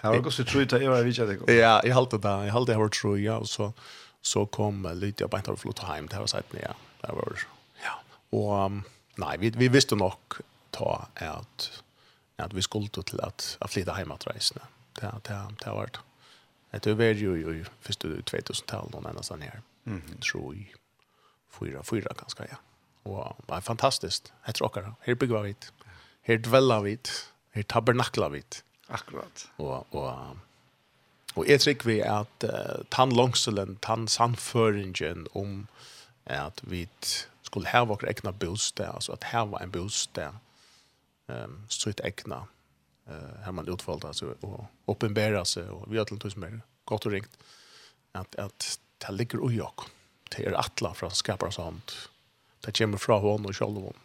Har 0.00 0.20
du 0.20 0.30
så 0.30 0.44
tror 0.44 0.66
jag 0.70 0.82
jag 0.82 1.04
vet 1.04 1.46
det. 1.46 1.54
Ja, 1.54 1.80
jag 1.84 1.94
håller 1.94 2.18
det, 2.18 2.46
Jag 2.46 2.52
håller 2.52 2.66
det 2.66 2.78
vart 2.78 3.04
ja 3.04 3.18
jag 3.18 3.46
så 3.46 3.72
så 4.22 4.46
kom 4.46 4.90
lite 4.94 5.22
jag 5.22 5.30
bara 5.30 5.38
inte 5.38 5.56
flott 5.56 5.78
hem 5.78 6.06
det 6.06 6.18
var 6.18 6.26
så 6.26 6.36
att 6.36 6.44
ja. 6.62 6.74
Det 7.00 7.12
var 7.12 7.38
ja. 7.84 8.02
Och 8.38 8.64
um, 8.66 8.82
nej, 9.14 9.38
vi 9.38 9.50
vi 9.50 9.68
visste 9.68 9.94
nog 9.94 10.12
ta 10.70 11.06
att 11.14 11.82
att 12.36 12.52
vi 12.52 12.62
skulle 12.62 12.88
till 12.88 13.20
att 13.20 13.56
att 13.60 13.70
flytta 13.70 13.92
hem 13.92 14.12
att 14.12 14.26
resa. 14.26 14.60
Det 14.92 15.12
det 15.22 15.54
det 15.64 15.70
var 15.70 15.90
det. 15.92 15.98
Det 16.78 16.94
var 16.94 17.04
ju 17.04 17.36
ju 17.36 17.64
förstod 17.80 18.10
2000-talet 18.10 18.92
någon 18.92 19.06
annanstans 19.06 19.42
här. 19.42 19.60
Mm. 19.86 20.02
Tror 20.20 20.54
jag. 20.54 20.74
Fyra 21.50 21.82
fyra 21.82 22.12
ganska 22.18 22.44
ja. 22.50 22.56
Og 23.04 23.36
det 23.48 23.56
er 23.56 23.60
fantastisk. 23.66 24.32
Jeg 24.46 24.54
tror 24.54 24.70
akkurat. 24.70 24.94
Her 25.06 25.14
bygger 25.14 25.42
vi 25.42 25.54
hit. 25.54 25.72
Her 26.22 26.38
dveller 26.38 26.82
vi 26.84 26.96
hit. 26.96 27.12
Her 27.54 27.62
tabernakler 27.62 28.28
vi 28.28 28.42
hit. 28.42 28.62
Akkurat. 28.88 29.46
Og, 29.58 29.86
og, 29.94 30.36
og 31.34 31.48
jeg 31.48 31.60
tror 31.60 31.86
vi 31.88 31.98
at 32.04 32.46
uh, 32.46 32.84
tann 32.90 33.14
langselen, 33.16 33.78
tann 33.82 34.08
sannføringen 34.08 35.26
om 35.34 35.66
at 36.26 36.60
vi 36.62 36.86
skulle 37.42 37.68
ha 37.72 37.84
våre 37.88 38.08
egna 38.08 38.32
bostad, 38.32 38.92
altså 38.94 39.16
at 39.16 39.24
her 39.32 39.48
var 39.50 39.64
en 39.64 39.72
bostad, 39.72 40.38
um, 41.28 41.58
så 41.68 41.90
et 41.90 42.04
egna, 42.04 42.44
uh, 43.08 43.32
her 43.44 43.56
man 43.56 43.68
utvalgte, 43.68 44.12
altså, 44.12 44.34
og 44.42 44.66
oppenbæra 44.92 45.44
seg, 45.48 45.70
og 45.72 45.88
vi 45.90 45.98
har 46.00 46.08
til 46.08 46.20
tusen 46.22 46.44
mer, 46.44 46.60
godt 46.86 47.08
og 47.08 47.16
ringt, 47.16 47.34
at, 48.14 48.36
at 48.38 48.78
det 49.02 49.16
ligger 49.16 49.42
ui 49.42 49.58
ok. 49.60 49.88
Det 50.32 50.46
er 50.46 50.56
atla 50.56 50.94
fra 50.96 51.10
skaparens 51.12 51.58
sånt, 51.58 51.96
det 52.64 52.74
kommer 52.78 53.00
fra 53.02 53.18
hånden 53.22 53.50
og 53.50 53.56
selv 53.58 53.78
om. 53.90 54.02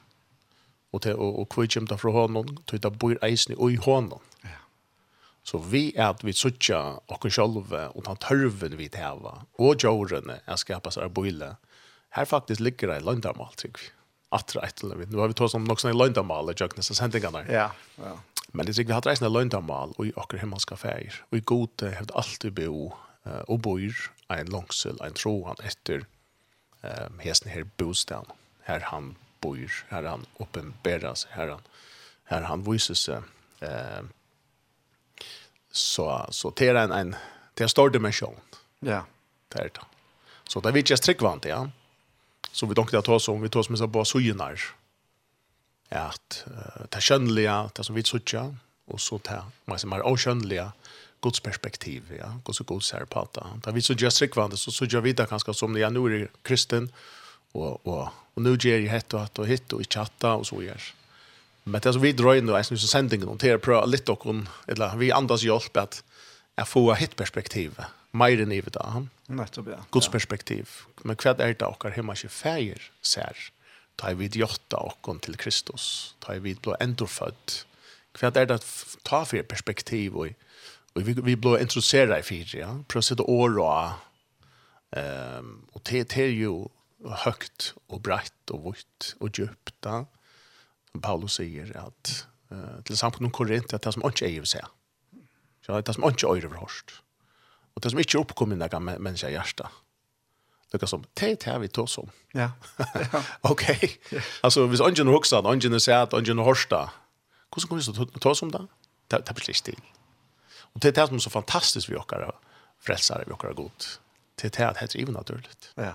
Og, 0.96 1.04
det, 1.04 1.14
og, 1.16 1.40
og 1.42 1.54
hvor 1.54 1.68
kommer 1.68 1.92
det 1.92 2.00
fra 2.02 2.14
hånden, 2.16 2.58
til 2.68 2.82
det 2.84 2.94
bor 3.00 3.18
eisen 3.26 3.54
i 3.54 3.76
hånden. 3.76 4.24
Ja. 4.44 4.62
Så 5.48 5.62
vi 5.64 5.92
er 5.96 6.10
at 6.10 6.24
vi 6.26 6.34
sutja 6.36 6.80
okken 7.14 7.32
sjolve 7.32 7.86
og 7.94 8.08
ta 8.08 8.16
tørven 8.28 8.78
vi 8.80 8.90
teva, 8.92 9.38
og 9.60 9.78
djårene 9.80 10.42
er 10.46 10.60
skapas 10.60 11.00
av 11.00 11.14
boile. 11.16 11.56
Her 12.16 12.26
faktisk 12.26 12.64
ligger 12.64 12.92
det 12.92 13.02
i 13.02 13.06
landamal, 13.06 13.54
tykker 13.60 13.84
vi. 13.84 13.94
Atra 14.36 14.66
etter 14.68 14.96
vi. 15.00 15.06
Nå 15.08 15.22
har 15.22 15.32
vi 15.32 15.38
tås 15.40 15.54
som 15.54 15.64
nok 15.64 15.80
sånne 15.80 15.96
landamal 15.96 16.52
i 16.52 16.58
jøknes 16.58 16.92
og 16.92 16.98
sendingene. 17.00 17.46
Ja, 17.48 17.70
ja. 18.02 18.18
Men 18.52 18.68
det 18.68 18.76
tykker 18.76 18.92
vi 18.92 18.96
har 18.96 19.06
reisende 19.08 19.32
løgndamal 19.32 19.94
og 19.96 20.08
i 20.08 20.14
okker 20.20 20.42
himmelska 20.42 20.76
fær. 20.80 21.22
Og 21.32 21.40
i 21.40 21.46
gode 21.48 21.92
hevde 21.96 22.16
alltid 22.16 22.56
bo 22.58 22.94
og 23.48 23.62
bor 23.64 24.04
en 24.32 24.52
langsel, 24.52 25.00
en 25.04 25.16
troan 25.16 25.60
etter 25.64 26.06
um, 26.84 27.20
hesten 27.24 27.52
her 27.52 27.68
bostaden 27.80 28.32
her 28.68 28.84
han 28.92 29.16
bor, 29.42 29.82
her 29.90 30.08
han 30.08 30.26
uppenberas, 30.44 31.28
her 31.36 31.56
han, 31.56 31.66
her 32.32 32.48
han 32.50 32.64
viser 32.68 32.98
seg. 33.00 33.28
Eh, 33.64 34.04
så, 35.72 36.08
så 36.34 36.52
det 36.58 36.72
er 36.72 36.82
en, 36.82 36.94
en, 36.94 37.14
det 37.56 37.64
er 37.64 37.70
en 37.70 37.76
stor 37.76 37.94
dimensjon. 37.94 38.40
Ja. 38.86 39.04
Det 39.54 39.62
er 39.62 39.72
det. 39.78 39.86
Så 40.48 40.60
det 40.60 40.72
er 40.72 40.76
vi 40.76 40.84
ikke 40.84 40.98
strikkvant, 41.00 41.48
ja. 41.48 41.66
Så 42.52 42.68
vi 42.68 42.76
tenkte 42.76 43.00
at 43.00 43.10
oss 43.12 43.28
om 43.32 43.44
vi 43.44 43.52
oss 43.54 43.70
som 43.70 43.78
er 43.80 43.92
på 43.92 44.04
sugenar. 44.08 44.60
Ja, 45.92 46.10
at 46.10 46.42
uh, 46.48 46.84
det 46.84 47.00
er 47.00 47.06
kjønnelige, 47.06 47.58
det 47.78 47.86
som 47.88 47.96
vi 47.96 48.04
suger, 48.04 48.56
og 48.88 49.00
så 49.00 49.20
det 49.24 49.38
er 49.38 49.78
som 49.80 49.94
er 49.96 50.04
avkjønnelige, 50.04 50.72
Guds 51.24 51.40
perspektiv, 51.42 52.12
ja, 52.14 52.28
Guds 52.46 52.60
og 52.62 52.68
Guds 52.70 52.92
herpata. 52.94 53.48
Da 53.66 53.72
vi 53.74 53.82
suger 53.82 54.12
strikkvant, 54.14 54.58
så 54.60 54.72
suger 54.72 55.02
vi 55.02 55.16
det 55.18 55.30
kanskje 55.30 55.56
som 55.56 55.74
det 55.74 55.86
er 55.86 55.94
nå 55.94 56.04
i 56.14 56.26
kristen, 56.46 56.92
og 56.92 57.27
og 57.58 57.88
og 57.88 58.10
och 58.38 58.44
nu 58.44 58.56
ger 58.56 58.88
hett 58.88 59.14
og 59.14 59.22
att 59.22 59.40
och 59.40 59.48
hit 59.48 59.74
og 59.74 59.82
i 59.82 59.86
chatta 59.90 60.34
och 60.34 60.46
så 60.46 60.62
gjør. 60.62 60.94
Men 61.66 61.82
det 61.82 61.90
är 61.90 61.94
så 61.94 62.00
vi 62.00 62.12
drar 62.12 62.36
in 62.36 62.46
då 62.46 62.54
är 62.54 62.72
nu 62.72 62.78
så 62.78 62.88
sändningen 62.88 63.28
och 63.28 63.38
det 63.38 63.58
pröva 63.58 63.86
lite 63.86 64.12
och 64.12 64.36
eller 64.68 64.96
vi 64.96 65.12
andas 65.12 65.44
hjelp 65.44 65.78
att 65.78 66.04
jeg 66.58 66.68
får 66.68 66.96
hitt 66.96 67.16
perspektiv. 67.16 67.78
Mer 68.12 68.42
enn 68.42 68.52
i 68.52 68.62
det 68.62 68.82
han. 68.82 69.10
Nettopp 69.28 69.68
ja. 69.68 69.78
Guds 69.92 70.10
perspektiv. 70.10 70.86
Men 71.04 71.16
hva 71.16 71.36
er 71.36 71.54
det 71.54 71.60
dere 71.60 71.92
hemma 71.94 72.14
ikke 72.14 72.30
feir 72.30 72.82
ser. 73.02 73.36
Ta 73.98 74.14
vid 74.14 74.36
jotta 74.36 74.78
och 74.78 75.02
kom 75.02 75.20
till 75.20 75.38
Kristus. 75.38 76.16
Ta 76.20 76.34
vi 76.34 76.56
blå 76.56 76.76
endorfött. 76.80 77.66
Hva 78.20 78.32
er 78.36 78.46
det 78.46 78.64
ta 79.04 79.26
för 79.26 79.44
perspektiv 79.44 80.16
och 80.16 80.28
vi 80.96 81.14
vi 81.14 81.36
blå 81.36 81.58
introducera 81.58 82.20
i 82.20 82.24
fyra 82.24 82.60
ja. 82.60 82.72
Prøv 82.88 83.00
å 83.00 83.02
sette 83.02 83.24
år 83.24 83.60
och 83.60 83.92
ehm 84.98 85.68
och 85.74 85.82
det 85.84 86.18
är 86.18 86.28
ju 86.28 86.68
og 87.04 87.18
högt 87.26 87.74
og 87.88 88.02
brett 88.04 88.54
og 88.54 88.72
vitt 88.72 89.14
og 89.22 89.34
djupt. 89.38 89.88
Paulus 90.98 91.38
sier 91.38 91.70
at 91.78 92.14
uh, 92.52 92.80
til 92.86 92.98
samfunnet 92.98 93.34
Korint 93.34 93.74
att 93.74 93.84
det 93.84 93.94
som 93.94 94.06
ikke 94.08 94.26
eier 94.26 94.46
seg. 94.46 94.66
Så 95.62 95.76
det 95.76 95.86
det 95.86 95.96
som 95.96 96.08
ikke 96.10 96.28
eier 96.28 96.48
overhørst. 96.48 97.02
Og 97.76 97.84
det 97.84 97.92
som 97.92 98.00
ikke 98.00 98.20
oppkommer 98.20 98.56
når 98.58 98.80
men 98.80 99.02
mennesker 99.02 99.30
hjerte. 99.30 99.68
Det 100.72 100.80
kan 100.80 100.88
som, 100.88 101.04
det 101.14 101.44
här 101.44 101.60
vi 101.60 101.68
tar 101.68 101.86
som. 101.86 102.10
Ja. 102.34 102.52
Okej. 103.42 104.00
Alltså 104.44 104.68
hvis 104.68 104.80
ungen 104.80 105.08
er 105.08 105.12
hokset, 105.12 105.46
ungen 105.46 105.74
är 105.74 105.80
sett, 105.80 106.14
ungen 106.14 106.40
er 106.40 106.44
Hur 106.44 106.56
hvordan 107.64 107.68
kommer 107.68 107.78
vi 107.78 107.84
så 107.84 108.20
ta 108.20 108.34
som 108.36 108.52
det? 108.52 108.68
Det 109.12 109.30
er 109.30 109.34
blir 109.34 109.54
stil. 109.54 109.82
Och 110.74 110.80
det 110.80 110.88
är 110.88 110.92
det 110.92 111.08
som 111.08 111.16
är 111.16 111.20
så 111.20 111.30
fantastiskt 111.30 111.90
vi 111.90 111.96
åker 111.96 112.32
frälsare, 112.80 113.24
vi 113.28 113.32
åker 113.32 113.54
god. 113.54 113.86
Det 114.36 114.60
är 114.60 114.72
det 114.74 114.82
at 114.82 114.92
det 114.92 115.12
naturligt. 115.12 115.72
Ja. 115.76 115.94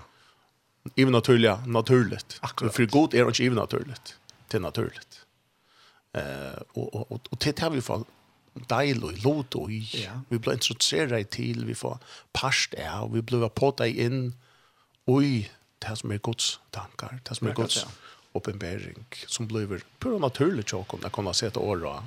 Even 0.95 1.11
naturligt, 1.11 1.65
naturligt. 1.65 2.37
Akkurat. 2.41 2.75
För 2.75 2.85
god 2.85 3.13
är 3.13 3.27
inte 3.27 3.43
even 3.43 3.55
naturligt. 3.55 4.15
Det 4.47 4.57
är 4.57 4.61
naturligt. 4.61 5.25
Eh 6.13 6.61
och 6.73 6.95
och 6.95 7.11
och 7.11 7.37
det 7.43 7.59
har 7.59 7.69
vi 7.69 7.81
fått 7.81 8.07
deil 8.69 9.03
og 9.03 9.19
lot 9.23 9.55
og 9.57 9.71
ja. 9.71 10.19
vi 10.29 10.37
blir 10.37 10.57
introduceret 10.57 11.19
i 11.19 11.29
til, 11.37 11.65
vi 11.67 11.73
får 11.73 11.99
parst 12.33 12.75
er, 12.77 13.01
og 13.01 13.13
vi 13.15 13.21
blir 13.25 13.47
på 13.49 13.71
deg 13.79 13.97
inn 13.97 14.33
oi, 15.09 15.49
det 15.83 15.97
som 15.99 16.13
er 16.13 16.21
Guds 16.23 16.59
tankar, 16.75 17.19
det 17.25 17.37
som 17.37 17.49
er 17.49 17.57
Guds 17.57 17.83
oppenbering, 18.37 19.05
som 19.27 19.49
blir 19.49 19.81
pura 19.99 20.19
naturlig 20.21 20.67
tjokk 20.69 20.93
om 20.93 21.03
det 21.03 21.11
kommer 21.13 21.33
se 21.37 21.49
til 21.49 21.61
året. 21.61 22.03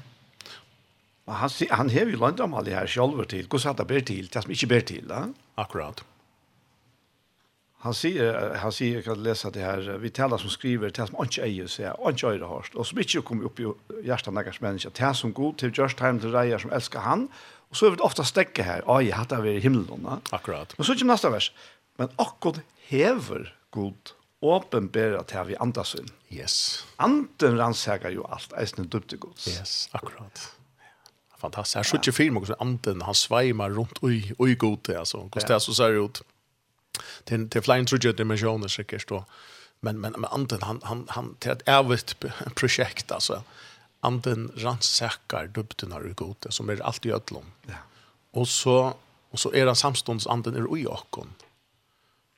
Han, 1.27 1.51
han 1.71 1.91
hever 1.91 2.15
jo 2.15 2.23
landet 2.23 2.45
om 2.45 2.55
alle 2.55 2.75
her 2.75 2.87
selv 2.87 3.19
til, 3.31 3.47
hvordan 3.51 3.77
det 3.81 3.87
ber 3.91 4.07
til, 4.07 4.29
det 4.31 4.43
som 4.43 4.55
ikke 4.55 4.71
ber 4.71 4.87
til. 4.87 5.09
Da? 5.11 5.25
Akkurat. 5.59 6.03
Han 7.79 7.95
sier, 7.95 8.55
han 8.57 8.73
sier, 8.73 8.95
jag 8.95 9.05
kan 9.05 9.23
läsa 9.23 9.51
det 9.51 9.61
här 9.61 9.99
vi 10.01 10.11
taler 10.11 10.37
som 10.37 10.51
skriver 10.51 10.91
det 10.91 11.07
som 11.07 11.17
ikke 11.23 11.43
eier 11.45 11.67
seg, 11.67 11.85
här 11.87 12.11
inte 12.11 12.27
är 12.27 12.39
det 12.39 12.47
harst 12.47 12.75
och 12.75 12.87
som 12.87 12.99
ikke 12.99 13.23
kommer 13.23 13.47
opp 13.47 13.61
i 13.61 13.67
hjärtan 14.05 14.35
några 14.35 14.53
mennesker, 14.61 14.91
det 14.91 15.15
som 15.15 15.33
god 15.33 15.59
till 15.59 15.73
just 15.75 15.99
time 15.99 16.21
till 16.21 16.33
Reier 16.33 16.59
som 16.59 16.73
älskar 16.73 17.01
han 17.01 17.29
och 17.71 17.77
så 17.77 17.87
är 17.87 17.91
det 17.91 18.03
ofta 18.03 18.25
stäcke 18.25 18.63
här 18.63 18.83
oj 18.87 19.11
hatt 19.11 19.33
vi 19.43 19.51
i 19.51 19.61
himmelen. 19.61 20.03
va 20.03 20.21
akkurat 20.31 20.79
men 20.79 20.85
så 20.85 20.95
kommer 20.95 21.13
neste 21.13 21.31
vers 21.31 21.53
men 21.99 22.09
akkurat 22.17 22.61
hever 22.89 23.55
god 23.71 24.17
åpenbæra 24.41 25.23
til 25.23 25.49
vi 25.49 25.57
andas 25.61 25.95
inn. 25.99 26.09
Yes. 26.33 26.85
Anden 26.99 27.59
rannsæker 27.59 28.11
jo 28.11 28.27
alt, 28.33 28.53
eisen 28.61 28.89
dubte 28.89 29.17
gods. 29.17 29.47
Yes, 29.47 29.89
akkurat. 29.93 30.53
Fantastisk. 31.39 31.77
Her 31.77 31.81
er 31.81 31.89
så 31.89 31.97
ikke 31.97 32.13
film, 32.13 32.37
hvordan 32.37 32.57
anden, 32.61 33.03
han 33.03 33.15
sveimer 33.15 33.77
rundt, 33.77 33.99
oi, 34.03 34.33
oi, 34.39 34.55
god, 34.55 34.89
altså. 34.89 35.19
Hvordan 35.19 35.49
det 35.49 35.55
er 35.55 35.59
så 35.59 35.75
ser 35.75 35.99
ut 36.01 36.23
till 37.25 37.51
till 37.51 37.63
flying 37.63 37.87
through 37.87 38.03
the 38.03 38.13
dimensioner 38.13 38.69
säkert 38.69 39.09
då. 39.09 39.25
Men 39.81 40.01
men 40.01 40.13
men 40.13 40.25
anten 40.25 40.63
han 40.63 40.81
han 40.85 41.07
han 41.09 41.35
till 41.39 41.51
ett 41.51 41.69
ärvigt 41.69 42.25
projekt 42.55 43.13
alltså. 43.13 43.43
Anten 44.01 44.53
ransäkar 44.57 45.47
dubten 45.47 45.93
har 45.93 46.03
gode 46.03 46.53
som 46.53 46.69
är 46.69 46.83
alltid 46.83 47.13
ödlom. 47.13 47.45
Ja. 47.67 47.75
Och 48.31 48.49
så 48.49 48.95
och 49.31 49.41
så 49.41 49.53
är 49.53 49.67
det 49.67 49.75
samstunds 49.75 50.27
anten 50.27 50.55
är 50.55 50.79
i 50.79 50.87
okon. 50.87 51.35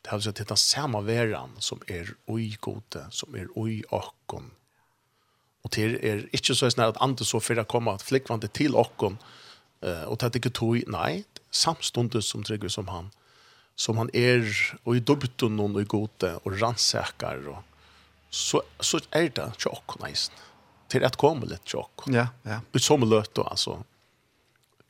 Det 0.03 0.11
har 0.11 0.21
så 0.21 0.31
detta 0.31 0.57
samma 0.57 1.01
veran 1.01 1.51
som 1.59 1.81
är 1.87 2.15
oj 2.27 2.57
gode 2.61 3.07
som 3.11 3.35
är 3.35 3.49
oj 3.55 3.85
okon. 3.91 4.51
Och 5.63 5.71
till 5.71 5.95
är 5.95 6.29
inte 6.33 6.55
så 6.55 6.71
snart 6.71 6.97
att 6.97 7.03
anten 7.03 7.27
så 7.27 7.41
för 7.41 7.57
att 7.57 7.69
komma 7.69 7.95
att 7.95 8.03
flickvante 8.03 8.49
till 8.49 8.75
okon. 8.75 9.19
Eh 9.81 10.03
och 10.03 10.19
ta 10.19 10.29
det 10.29 10.51
tog 10.51 10.85
nej 10.87 11.25
samstundes 11.51 12.29
som 12.29 12.43
trygg 12.45 12.71
som 12.71 12.89
han 12.89 13.11
som 13.79 13.99
han 13.99 14.11
er 14.13 14.43
og 14.85 14.97
i 14.97 15.01
dubbet 15.01 15.47
noen 15.47 15.77
og 15.79 15.85
i 15.85 15.89
gode 15.89 16.35
og 16.43 16.61
rannsäkar 16.61 17.47
og 17.49 17.63
så 18.31 18.63
så 18.81 19.01
är 19.11 19.29
det 19.29 19.53
tjokk 19.59 20.01
nice 20.03 20.33
till 20.89 21.05
att 21.05 21.17
komma 21.17 21.47
lite 21.47 21.65
tjokk 21.65 22.07
Ja, 22.07 22.29
ja. 22.43 22.61
Ut 22.73 22.83
som 22.83 23.01
løt 23.01 23.39
og 23.39 23.51
alltså. 23.51 23.85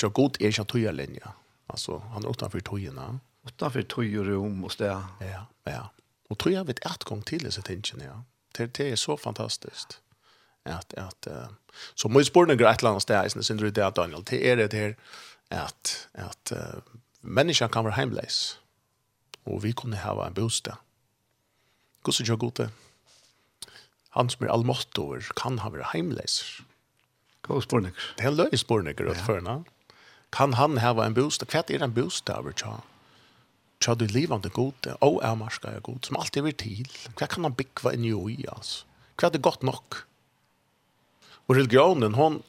tjokk 0.00 0.14
god 0.14 0.36
är 0.40 0.48
ikke 0.48 0.64
tror 0.64 0.78
linja 0.78 0.92
linje. 0.92 1.28
Alltså 1.68 1.98
han 1.98 2.24
er 2.24 2.28
utenfor 2.28 2.60
tøyene 2.60 3.20
Utanför 3.46 3.82
tojor 3.82 4.30
och 4.30 4.44
om 4.44 4.64
och 4.64 4.74
där. 4.78 5.04
Ja, 5.20 5.46
ja. 5.64 5.88
Och 6.30 6.38
tror 6.38 6.54
jag 6.54 6.64
vet 6.64 6.86
ett 6.86 7.04
gång 7.04 7.22
till 7.22 7.52
så 7.52 7.62
tänker 7.62 8.04
jag. 8.04 8.22
Det 8.58 8.74
det 8.74 8.92
är 8.92 8.96
så 8.96 9.16
fantastiskt. 9.16 10.00
Att 10.64 10.94
att 10.94 11.28
så 11.94 12.08
må 12.08 12.18
jeg 12.18 12.26
spørre 12.26 12.46
noen 12.46 12.60
et 12.60 12.78
eller 12.78 12.90
annet 12.90 13.08
där 13.08 13.22
jeg 13.22 13.30
synes 13.30 13.72
det 13.74 13.78
er 13.78 13.90
Daniel. 13.90 14.24
Det 14.24 14.50
är 14.50 14.56
det 14.56 14.72
här 14.72 14.96
att 15.50 16.08
att 16.12 16.52
människan 17.20 17.68
kan 17.68 17.84
vara 17.84 17.94
hemlös 17.94 18.58
og 19.48 19.62
vi 19.64 19.72
kunne 19.72 19.96
hava 19.96 20.28
en 20.28 20.36
bostad. 20.36 20.78
Guds 22.04 22.20
er 22.20 22.36
gode. 22.36 22.68
Han 24.16 24.30
som 24.30 24.46
er 24.46 24.52
allmåttor 24.52 25.32
kan 25.36 25.58
ha 25.62 25.70
vært 25.72 25.92
heimleiser. 25.92 26.62
Gå 27.46 27.60
spornik. 27.64 27.96
Det 28.18 28.28
er 28.28 28.36
løy 28.36 28.56
spornik 28.56 29.00
ja. 29.00 29.14
Førna. 29.24 29.62
Kan 30.32 30.54
han 30.58 30.78
hava 30.82 31.06
en 31.06 31.16
bostad? 31.16 31.48
Hva 31.52 31.64
er 31.68 31.84
en 31.84 31.94
bostad 31.94 32.42
over 32.42 32.52
tja? 32.52 32.78
Tja 33.80 33.94
du 33.94 34.06
livande 34.10 34.50
gode, 34.50 34.96
og 35.00 35.20
er 35.22 35.36
marska 35.38 35.70
er 35.70 35.84
god, 35.86 36.02
som 36.02 36.18
alltid 36.18 36.42
vil 36.48 36.56
til. 36.58 36.94
Hva 37.14 37.28
kan 37.30 37.46
han 37.46 37.54
bygva 37.54 37.94
inn 37.94 38.04
i 38.04 38.12
altså? 38.50 38.84
Hva 39.18 39.28
er 39.28 39.34
det 39.34 39.42
godt 39.42 39.62
nok? 39.62 40.04
Og 41.48 41.56
religionen, 41.56 42.14
hon, 42.14 42.42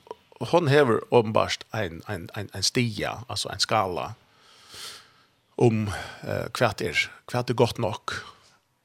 hon 0.52 0.68
hever 0.68 1.00
åpenbart 1.12 1.64
en, 1.74 2.02
en, 2.10 2.30
en, 2.36 2.50
en 2.54 2.64
stia, 2.64 3.20
altså 3.30 3.50
en 3.54 3.62
skala, 3.64 4.14
om 5.60 5.88
eh, 6.24 6.48
hva 6.56 6.72
er, 6.80 7.06
hva 7.28 7.44
er 7.44 7.58
godt 7.58 7.82
nok. 7.84 8.16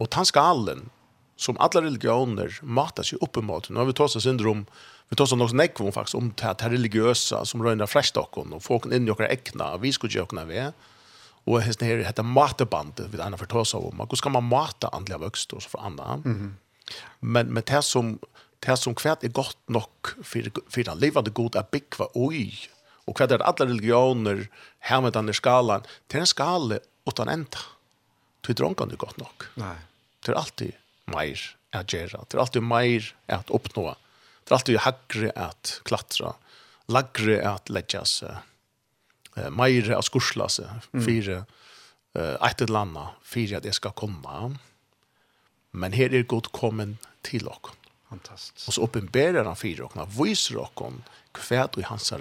Og 0.03 0.11
den 0.11 0.27
skalen 0.27 0.89
som 1.37 1.59
alla 1.63 1.83
religioner 1.83 2.59
matas 2.63 3.13
ju 3.13 3.19
uppemot. 3.23 3.71
Nu 3.71 3.79
har 3.79 3.87
vi 3.87 3.95
tåsa 3.95 4.21
syndrom, 4.21 4.67
vi 5.09 5.17
tåsa 5.17 5.37
något 5.37 5.55
nekvom 5.55 5.93
faktiskt 5.93 6.15
om 6.15 6.33
det 6.37 6.61
här 6.61 6.71
religiösa 6.71 7.45
som 7.45 7.63
röjnar 7.63 7.87
fräschdockon 7.87 8.53
och 8.53 8.63
folk 8.63 8.87
in 8.87 9.09
i 9.09 9.11
åkra 9.11 9.29
äckna, 9.29 9.77
vi 9.77 9.93
skulle 9.93 10.13
ju 10.13 10.23
åkna 10.23 10.45
vi. 10.45 10.71
Och 11.47 11.61
här 11.61 11.83
är 11.83 11.97
det 11.97 12.05
här 12.05 12.23
matebandet 12.23 13.07
vi 13.11 13.21
annars 13.21 13.41
får 13.41 13.47
tåsa 13.47 13.79
om. 13.79 14.07
Hur 14.11 14.17
ska 14.17 14.29
man 14.29 14.45
mata 14.45 14.89
andliga 14.89 15.19
vuxet 15.19 15.53
och 15.53 15.63
så 15.63 15.69
för 15.69 15.79
andra? 15.79 16.05
Mm 16.05 16.23
-hmm. 16.25 16.53
Men, 17.21 17.47
men 17.47 17.63
det 17.67 17.83
som 17.83 18.19
det 18.67 18.77
som 18.77 18.95
kvärt 18.95 19.25
är 19.25 19.29
gott 19.29 19.59
nog 19.67 20.07
för, 20.23 20.51
för 20.69 20.89
att 20.89 21.01
leva 21.01 21.23
det 21.23 21.31
goda 21.31 21.61
att 21.61 21.71
byggva 21.71 22.07
oj 22.15 22.71
Och 23.05 23.21
vad 23.21 23.33
är 23.33 23.39
det 23.39 23.45
alla 23.45 23.67
religioner 23.67 24.49
här 24.79 25.01
med 25.01 25.13
den 25.13 25.35
skalan? 25.35 25.83
Det 26.07 26.17
är 26.17 26.21
en 26.21 26.27
skala 26.27 26.79
utan 27.05 27.29
ända. 27.29 27.59
Det 28.41 28.53
är 28.53 28.55
drångan 28.55 28.93
gott 28.97 29.17
nog. 29.17 29.43
Nej. 29.55 29.77
Det 30.21 30.33
är 30.33 30.37
alltid 30.37 30.73
mer 31.05 31.57
att 31.71 31.93
göra. 31.93 32.25
Det 32.29 32.37
är 32.37 32.41
alltid 32.41 32.63
mer 32.63 33.15
att 33.27 33.51
uppnå. 33.51 33.97
Det 34.45 34.51
är 34.51 34.55
alltid 34.55 34.79
hackre 34.79 35.33
att 35.37 35.81
klatra. 35.85 36.35
Lagre 36.87 37.49
att 37.49 37.69
lägga 37.69 38.05
sig. 38.05 38.35
Mer 39.51 39.91
att 39.91 40.05
skursla 40.05 40.49
sig. 40.49 40.67
Fyra. 40.93 41.45
Mm. 42.15 42.37
Ett 42.43 42.61
eller 42.61 42.79
annat. 42.79 43.09
Fyra 43.23 43.57
att 43.57 43.63
det 43.63 43.73
ska 43.73 43.91
komma. 43.91 44.57
Men 45.71 45.93
her 45.93 46.15
er 46.15 46.23
god 46.23 46.53
kommen 46.53 46.99
till 47.23 47.49
oss. 47.49 47.59
Fantastiskt. 48.09 48.69
Och 48.69 48.75
så 48.75 48.83
oppenberer 48.83 49.45
han 49.45 49.57
fire 49.57 49.83
oss. 49.83 49.93
viser 49.95 50.25
visar 50.25 50.57
oss 50.59 50.93
kvärt 51.33 51.77
och 51.77 51.83
hans 51.83 52.13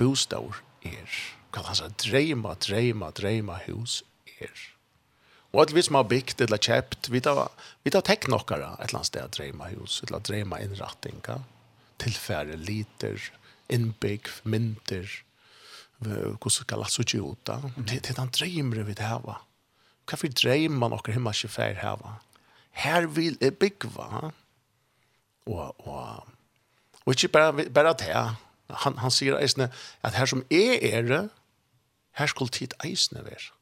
bostad 0.00 0.60
er. 0.84 1.18
Kall 1.54 1.68
hans 1.68 1.82
dreima, 2.02 2.54
dreima, 2.58 3.10
dreima 3.14 3.60
hus 3.68 4.02
er. 4.40 4.54
Og 5.54 5.62
at 5.62 5.74
vi 5.74 5.84
som 5.86 6.00
har 6.00 6.08
byggt 6.10 6.42
eller 6.42 6.58
kjøpt, 6.58 7.12
vi 7.14 7.20
tar, 7.22 7.46
vi 7.86 7.92
tar 7.94 8.02
tekk 8.06 8.26
nokkara 8.32 8.72
et 8.74 8.88
eller 8.88 9.00
annet 9.00 9.10
sted 9.12 9.28
å 9.28 9.34
dreima 9.36 9.70
hus, 9.70 10.00
eller 10.06 10.24
dreima 10.24 10.58
innratting, 10.64 11.20
ka? 11.22 11.38
tilfære 12.02 12.56
liter, 12.58 13.22
innbygg, 13.70 14.26
mynter, 14.50 15.06
hvordan 16.02 16.50
skal 16.50 16.82
alt 16.82 16.92
så 16.92 17.04
ikke 17.04 17.22
ut 17.22 17.42
da? 17.46 17.60
Det 17.76 18.02
er 18.02 18.18
den 18.18 18.32
dreimere 18.34 18.84
vi 18.88 18.96
det 18.98 19.06
hava. 19.06 19.38
Hva 20.04 20.18
for 20.20 20.36
dreima 20.36 20.90
nokkara 20.92 21.16
himma 21.16 21.32
ikke 21.32 21.52
fær 21.54 21.78
hava? 21.80 22.18
Her 22.74 23.06
vil 23.06 23.38
jeg 23.40 23.54
bygge, 23.60 23.92
va? 23.94 24.30
Og, 25.46 25.86
og, 25.86 26.26
og 27.04 27.14
ikke 27.14 27.30
bare, 27.32 27.68
bare 27.70 27.94
det, 28.00 28.24
Han, 28.70 28.98
han 28.98 29.12
sier 29.12 29.36
eisne 29.38 29.68
at 30.02 30.16
her 30.16 30.30
som 30.30 30.44
er 30.50 30.78
ere, 30.80 31.28
her 32.18 32.30
skulle 32.30 32.50
tid 32.54 32.74
eisne 32.84 33.24
være. 33.24 33.52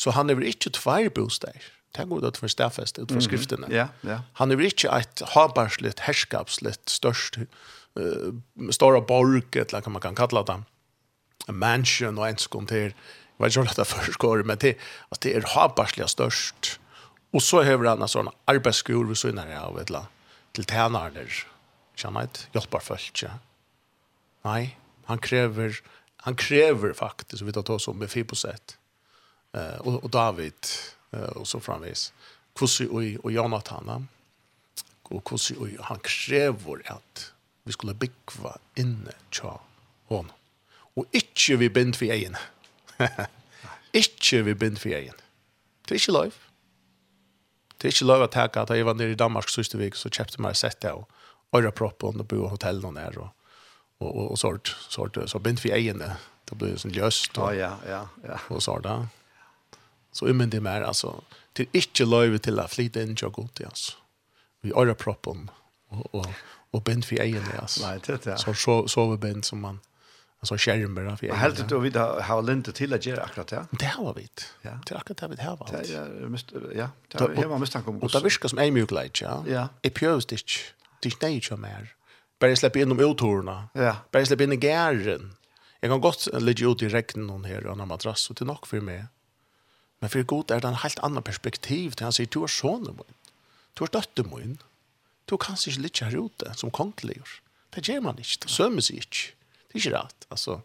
Så 0.00 0.14
han 0.16 0.30
er 0.30 0.40
ikke 0.46 0.72
tvær 0.76 1.10
bosteg. 1.14 1.60
Det 1.90 2.04
er 2.04 2.08
god 2.08 2.24
ut 2.24 2.38
for 2.38 2.48
stafest, 2.48 2.98
ut 2.98 3.12
for 3.12 3.20
skriftene. 3.24 3.66
Mm, 3.66 3.74
ja, 3.74 3.88
ja. 4.06 4.20
Han 4.38 4.52
er 4.54 4.60
ikke 4.62 4.92
et 4.94 5.22
habarslitt, 5.34 6.04
herskapslitt, 6.06 6.84
størst, 6.90 7.40
uh, 7.98 8.30
større 8.70 9.02
borg, 9.02 9.56
eller 9.58 9.82
hva 9.82 9.92
man 9.92 10.04
kan 10.04 10.18
kalla 10.18 10.44
det. 10.46 10.60
En 11.48 11.58
mansion 11.58 12.20
og 12.20 12.28
en 12.28 12.38
skånd 12.38 12.70
til. 12.70 12.94
Jeg 12.94 13.42
vet 13.42 13.56
ikke 13.56 13.64
om 13.64 13.72
er 13.74 13.90
førskår, 13.96 14.44
men 14.46 14.62
det, 14.62 14.76
at 15.10 15.22
det 15.26 15.34
er 15.36 15.50
habarslig 15.56 16.08
størst. 16.08 16.76
Og 17.34 17.42
så 17.42 17.64
har 17.66 17.82
han 17.82 18.02
en 18.02 18.10
sånn 18.10 18.30
arbeidsskjord 18.50 19.10
ved 19.10 19.18
synet 19.18 19.50
av 19.58 19.78
et 19.78 19.90
eller 19.90 20.04
annet, 20.04 20.16
til 20.54 20.66
tjenere, 20.66 21.26
kjenner 21.98 22.26
jeg, 22.26 22.46
hjelper 22.54 22.82
folk, 22.82 23.10
ja. 23.22 23.36
Nei, 24.42 24.76
han 25.04 25.18
krever 25.18 25.80
han 26.22 26.36
krever 26.36 26.92
faktisk 26.92 27.42
vi 27.42 27.52
tar 27.52 27.70
oss 27.70 27.88
om 27.88 27.98
med 27.98 28.10
Fiboset. 28.10 28.78
Eh 29.52 29.60
uh, 29.60 29.80
och, 29.80 30.04
och 30.04 30.10
David 30.10 30.54
eh 31.12 31.20
uh, 31.20 31.28
och 31.28 31.48
så 31.48 31.60
framvis. 31.60 32.12
Kussi 32.54 32.86
och 32.86 33.24
och 33.24 33.32
Jonathan. 33.32 34.08
Och 35.02 35.24
kussi 35.24 35.54
och 35.56 35.84
han 35.84 35.98
krever 35.98 36.92
att 36.92 37.32
vi 37.62 37.72
skulle 37.72 37.94
bygga 37.94 38.56
inne 38.74 39.12
tja 39.30 39.60
hon. 40.06 40.32
Och 40.94 41.06
inte 41.10 41.56
vi 41.56 41.70
bind 41.70 41.96
för 41.96 42.06
egen. 42.06 42.36
inte 43.92 44.42
vi 44.42 44.54
bind 44.54 44.78
för 44.78 44.90
egen. 44.90 45.14
Det 45.88 45.94
är 45.94 45.96
inte 45.96 46.12
lov. 46.12 46.34
Det 47.76 47.88
är 47.88 47.92
inte 47.92 48.04
lov 48.04 48.22
att 48.22 48.32
tacka 48.32 48.60
att 48.60 48.68
jag 48.68 48.84
var 48.84 48.94
nere 48.94 49.10
i 49.10 49.14
Danmark 49.14 49.48
sista 49.48 49.78
veckan 49.78 49.96
så 49.96 50.10
köpte 50.10 50.40
man 50.40 50.54
sett 50.54 50.80
det 50.80 50.88
där 50.88 50.94
och 50.94 51.08
öra 51.52 51.70
proppen 51.70 52.20
och 52.20 52.26
bo 52.26 52.46
i 52.46 52.48
hotellen 52.48 52.84
och 52.84 52.94
där. 52.94 53.18
Och 53.18 53.28
og, 54.00 54.30
og 54.30 54.38
sort 54.38 54.76
sort 54.88 55.18
så 55.26 55.38
bent 55.38 55.64
vi 55.64 55.70
ägande 55.70 56.16
det 56.50 56.58
blir 56.58 56.76
sån 56.76 56.90
löst 56.90 57.36
ja 57.36 57.52
ja 57.52 57.76
ja 57.86 58.06
ja 58.24 58.38
Og 58.48 58.62
så 58.62 58.78
da. 58.78 59.06
så 60.12 60.26
umyndig 60.26 60.56
det 60.56 60.62
mer 60.62 60.82
alltså 60.82 61.22
till 61.54 61.66
inte 61.72 62.04
löve 62.04 62.38
till 62.38 62.58
att 62.58 62.70
flyta 62.70 63.02
in 63.02 63.16
jag 63.22 63.32
gott 63.32 63.60
altså. 63.60 63.92
vi 64.62 64.72
øyre 64.72 64.94
proppen 64.94 65.50
Og, 65.88 66.14
og, 66.14 66.26
og 66.72 66.84
bent 66.84 67.12
vi 67.12 67.18
ägande 67.18 67.60
altså. 67.60 67.86
Nei, 67.86 67.98
det 67.98 68.26
ja 68.26 68.36
så 68.36 68.52
så 68.54 68.88
så 68.88 69.10
vi 69.10 69.16
bent 69.16 69.46
som 69.46 69.58
man 69.58 69.80
Altså 70.42 70.54
alltså 70.54 70.70
skärmar 70.70 71.04
av 71.04 71.18
jag 71.24 71.34
helt 71.34 71.68
då 71.68 71.78
vi 71.78 71.90
har 72.22 72.42
lent 72.42 72.74
til 72.74 72.92
å 72.94 72.96
gjøre 72.96 73.22
akkurat 73.22 73.50
det? 73.50 73.66
det 73.80 73.86
har 73.86 74.14
vi 74.14 74.28
ja 74.64 74.78
det 74.88 74.94
er 74.94 74.96
akkurat 74.96 75.20
det 75.20 75.30
vi 75.30 75.36
det 75.36 75.44
har 75.44 75.56
vi 75.56 75.92
ja 75.92 76.04
ja 76.74 76.88
det 77.12 77.20
har 77.20 77.48
vi 77.48 77.58
måste 77.58 77.78
han 77.78 77.84
komma 77.84 78.00
och 78.02 78.10
det 78.10 78.24
virker 78.24 78.48
som 78.48 78.58
är 78.58 78.70
mjukligt 78.70 79.20
ja 79.20 79.44
ja 79.46 79.68
i 79.82 79.90
pure 79.90 80.16
ikke. 80.16 80.74
det 81.02 81.12
er 81.12 81.16
ikke 81.16 81.26
är 81.26 81.50
ju 81.50 81.56
mer 81.56 81.99
Bare 82.40 82.56
släppa 82.56 82.78
in 82.78 82.92
om 82.92 83.00
uttorna. 83.00 83.68
Ja. 83.72 83.96
Bare 84.10 84.26
släppa 84.26 84.44
in 84.44 84.52
i 84.52 84.66
gären. 84.66 85.36
Jag 85.80 85.90
kan 85.90 86.00
gott 86.00 86.28
ligga 86.32 86.68
ut 86.68 86.82
i 86.82 86.88
regnen 86.88 87.26
någon 87.26 87.44
här 87.44 87.66
och 87.66 87.80
en 87.80 87.88
madrass 87.88 88.30
och 88.30 88.36
till 88.36 88.46
nok 88.46 88.66
för 88.66 88.80
mig. 88.80 89.04
Men 89.98 90.10
för 90.10 90.22
god 90.22 90.50
är 90.50 90.60
det 90.60 90.68
en 90.68 90.74
helt 90.74 90.98
annan 90.98 91.22
perspektiv. 91.22 91.94
Han 92.00 92.12
säger, 92.12 92.30
du 92.32 92.42
är 92.42 92.46
sonen 92.46 92.94
min. 92.96 93.14
Du 93.74 93.84
är 93.84 93.88
dötter 93.88 94.24
min. 94.24 94.58
Du 95.24 95.36
kan 95.36 95.56
inte 95.66 95.80
ligga 95.80 96.06
här 96.06 96.26
ute 96.26 96.54
som 96.54 96.70
konkligur. 96.70 97.42
Det 97.70 97.88
gör 97.88 98.00
man 98.00 98.18
inte. 98.18 98.30
Det 98.40 98.48
sömmer 98.48 98.80
sig 98.80 98.96
inte. 98.96 99.16
Det 99.68 99.78
är 99.78 99.86
inte 99.86 99.98
rätt. 99.98 100.26
Alltså, 100.28 100.62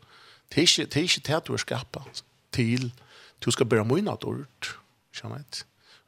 det 0.48 0.62
är 0.62 0.80
inte 1.00 1.32
det 1.32 1.46
du 1.46 1.54
är 1.54 1.58
skapad 1.58 2.04
till. 2.50 2.92
Du 3.40 3.52
ska 3.52 3.66
börja 3.66 3.84
mina 3.84 4.16
dörrt. 4.16 4.78
Känner 5.14 5.38
inte. 5.38 5.58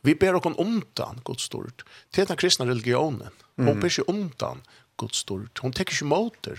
Vi 0.02 0.16
ber 0.16 0.36
oss 0.36 0.46
om 0.46 0.56
omtan, 0.56 1.22
Guds 1.26 1.44
stort. 1.44 1.86
Det 2.12 2.22
är 2.22 2.26
den 2.26 2.38
kristna 2.38 2.66
religionen. 2.66 3.30
Mm. 3.58 3.68
Hon 3.68 3.80
ber 3.80 3.90
sig 3.90 4.04
omtan 4.08 4.62
Guds 4.98 5.24
stort. 5.24 5.62
Hon 5.64 5.76
tekker 5.76 5.94
ikke 5.94 6.58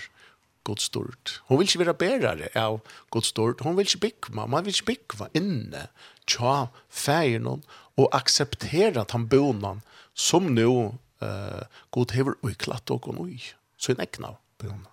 Guds 0.68 0.88
stort. 0.90 1.40
Hon 1.48 1.58
vil 1.58 1.68
ikke 1.68 1.84
være 1.84 1.96
bærere 1.96 2.48
av 2.58 2.80
Guds 3.10 3.32
stort. 3.32 3.62
Hon 3.64 3.76
vil 3.76 3.88
ikke 3.88 4.04
bygge, 4.06 4.34
man 4.36 4.64
vil 4.64 4.74
ikke 4.74 4.92
bygge 4.92 5.30
inne 5.38 5.86
tja 6.28 6.68
feiren 6.92 7.62
og 7.98 8.06
akseptera 8.14 9.06
han 9.10 9.26
bonan 9.32 9.80
som 10.14 10.50
nå 10.52 10.70
uh, 11.22 11.62
god 11.94 12.14
hever 12.14 12.36
uiklatt 12.44 12.90
og 12.94 13.08
ui. 13.16 13.40
Så 13.78 13.94
en 13.94 14.04
ekna 14.04 14.34
bonan. 14.60 14.86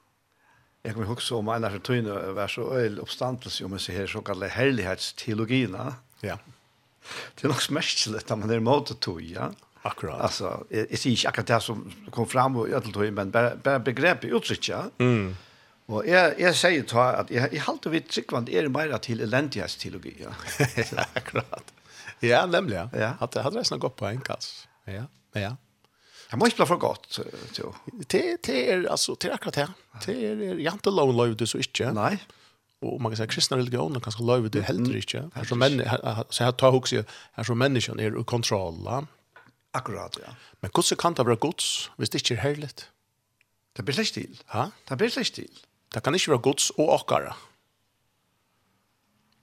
Jeg 0.86 0.94
kommer 0.94 1.10
huske 1.10 1.34
om 1.34 1.50
en 1.50 1.66
av 1.66 1.76
tøyne 1.82 2.16
var 2.38 2.52
så 2.52 2.68
øyelig 2.78 3.02
oppstandelse 3.02 3.66
om 3.66 3.74
jeg 3.74 3.86
sier 3.88 4.12
såkallet 4.12 4.54
herlighetsteologina. 4.54 5.96
Ja. 6.24 6.38
Det 7.36 7.46
er 7.46 7.54
nok 7.54 7.64
smertelig 7.66 8.22
at 8.22 8.34
man 8.38 8.50
er 8.54 8.62
måte 8.64 8.98
tog, 9.02 9.22
ja. 9.22 9.50
Akkurat. 9.86 10.22
Alltså, 10.22 10.66
jag 10.70 10.88
jag 10.90 11.00
ser 11.00 11.10
inte 11.10 11.28
akkurat 11.28 11.48
det 11.48 11.62
som 11.62 11.92
kom 12.12 12.28
fram 12.28 12.56
och 12.56 12.70
jag 12.70 12.94
tror 12.94 13.12
men 13.12 13.32
bara 13.32 13.56
bara 13.56 13.80
begrepp 13.80 14.24
i 14.24 14.28
uttrycka. 14.28 14.86
Mm. 14.98 15.36
Och 15.86 16.08
jag 16.08 16.40
jag 16.40 16.56
säger 16.56 16.84
ta 16.84 17.04
att 17.04 17.32
jag 17.32 17.54
jag 17.54 17.62
håller 17.62 17.90
vid 17.90 18.10
tryckvand 18.10 18.50
er 18.50 18.68
mer 18.68 18.98
till 18.98 19.22
elentias 19.22 19.76
teologi. 19.76 20.16
Ja. 20.24 20.30
akkurat. 21.14 21.74
Ja, 22.20 22.46
nämligen. 22.46 22.90
Ja. 22.94 23.12
Att 23.20 23.32
det 23.32 23.42
hade 23.42 23.58
nästan 23.58 23.80
gått 23.80 23.96
på 23.96 24.06
en 24.06 24.22
kass. 24.22 24.68
Ja. 24.86 25.04
Ja. 25.34 25.58
Jag 26.30 26.40
måste 26.40 26.56
bli 26.56 26.66
för 26.66 26.76
gott. 26.76 27.20
Det 28.08 28.38
det 28.44 28.72
är 28.72 28.86
alltså 28.92 29.16
det 29.20 29.28
är 29.28 29.34
akkurat 29.34 29.54
det. 29.54 29.70
Det 30.06 30.26
är 30.26 30.60
jag 30.60 30.74
inte 30.74 30.90
lov 30.90 31.14
lov 31.14 31.36
det 31.36 31.48
så 31.48 31.58
inte. 31.58 31.92
Nej 31.92 32.18
och 32.82 33.02
man 33.02 33.12
kan 33.12 33.18
säga 33.18 33.28
kristna 33.28 33.58
religioner 33.58 34.00
kanske 34.00 34.24
löver 34.24 34.50
det 34.50 34.62
heller 34.62 34.96
inte. 34.96 35.30
Här 35.34 35.44
som 35.44 35.60
människor 35.60 36.26
så 36.30 36.44
här 36.44 36.52
tar 36.52 36.76
också 36.76 37.04
här 37.34 37.44
som 37.44 37.58
människan 37.58 38.00
är 38.00 38.04
ur 38.04 38.24
kontroll. 38.24 39.06
Akkurat, 39.76 40.18
ja. 40.22 40.34
Men 40.62 40.72
hvordan 40.72 41.00
kan 41.02 41.18
det 41.18 41.26
være 41.28 41.42
gods 41.44 41.92
hvis 42.00 42.10
det 42.10 42.22
ikke 42.22 42.38
er 42.38 42.44
herligt? 42.48 42.88
Det 43.76 43.84
blir 43.86 43.96
slik 43.98 44.14
til. 44.16 44.42
Ha? 44.54 44.70
Det 44.90 44.98
blir 44.98 45.12
slik 45.12 45.34
til. 45.36 45.64
Det 45.94 46.04
kan 46.04 46.16
ikke 46.16 46.32
være 46.32 46.46
gods 46.48 46.70
og 46.80 46.94
akkara. 46.96 47.36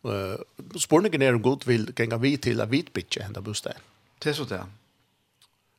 Uh, 0.03 0.41
Spørningen 0.81 1.23
er 1.23 1.37
om 1.37 1.43
god 1.43 1.67
vil 1.67 1.93
genga 1.95 2.17
vi 2.19 2.37
til 2.37 2.61
at 2.61 2.71
vi 2.71 2.83
bytje 2.83 3.23
henda 3.23 3.41
bostad. 3.41 3.79
Det 4.23 4.31
er 4.31 4.35
så 4.35 4.45
det. 4.49 4.63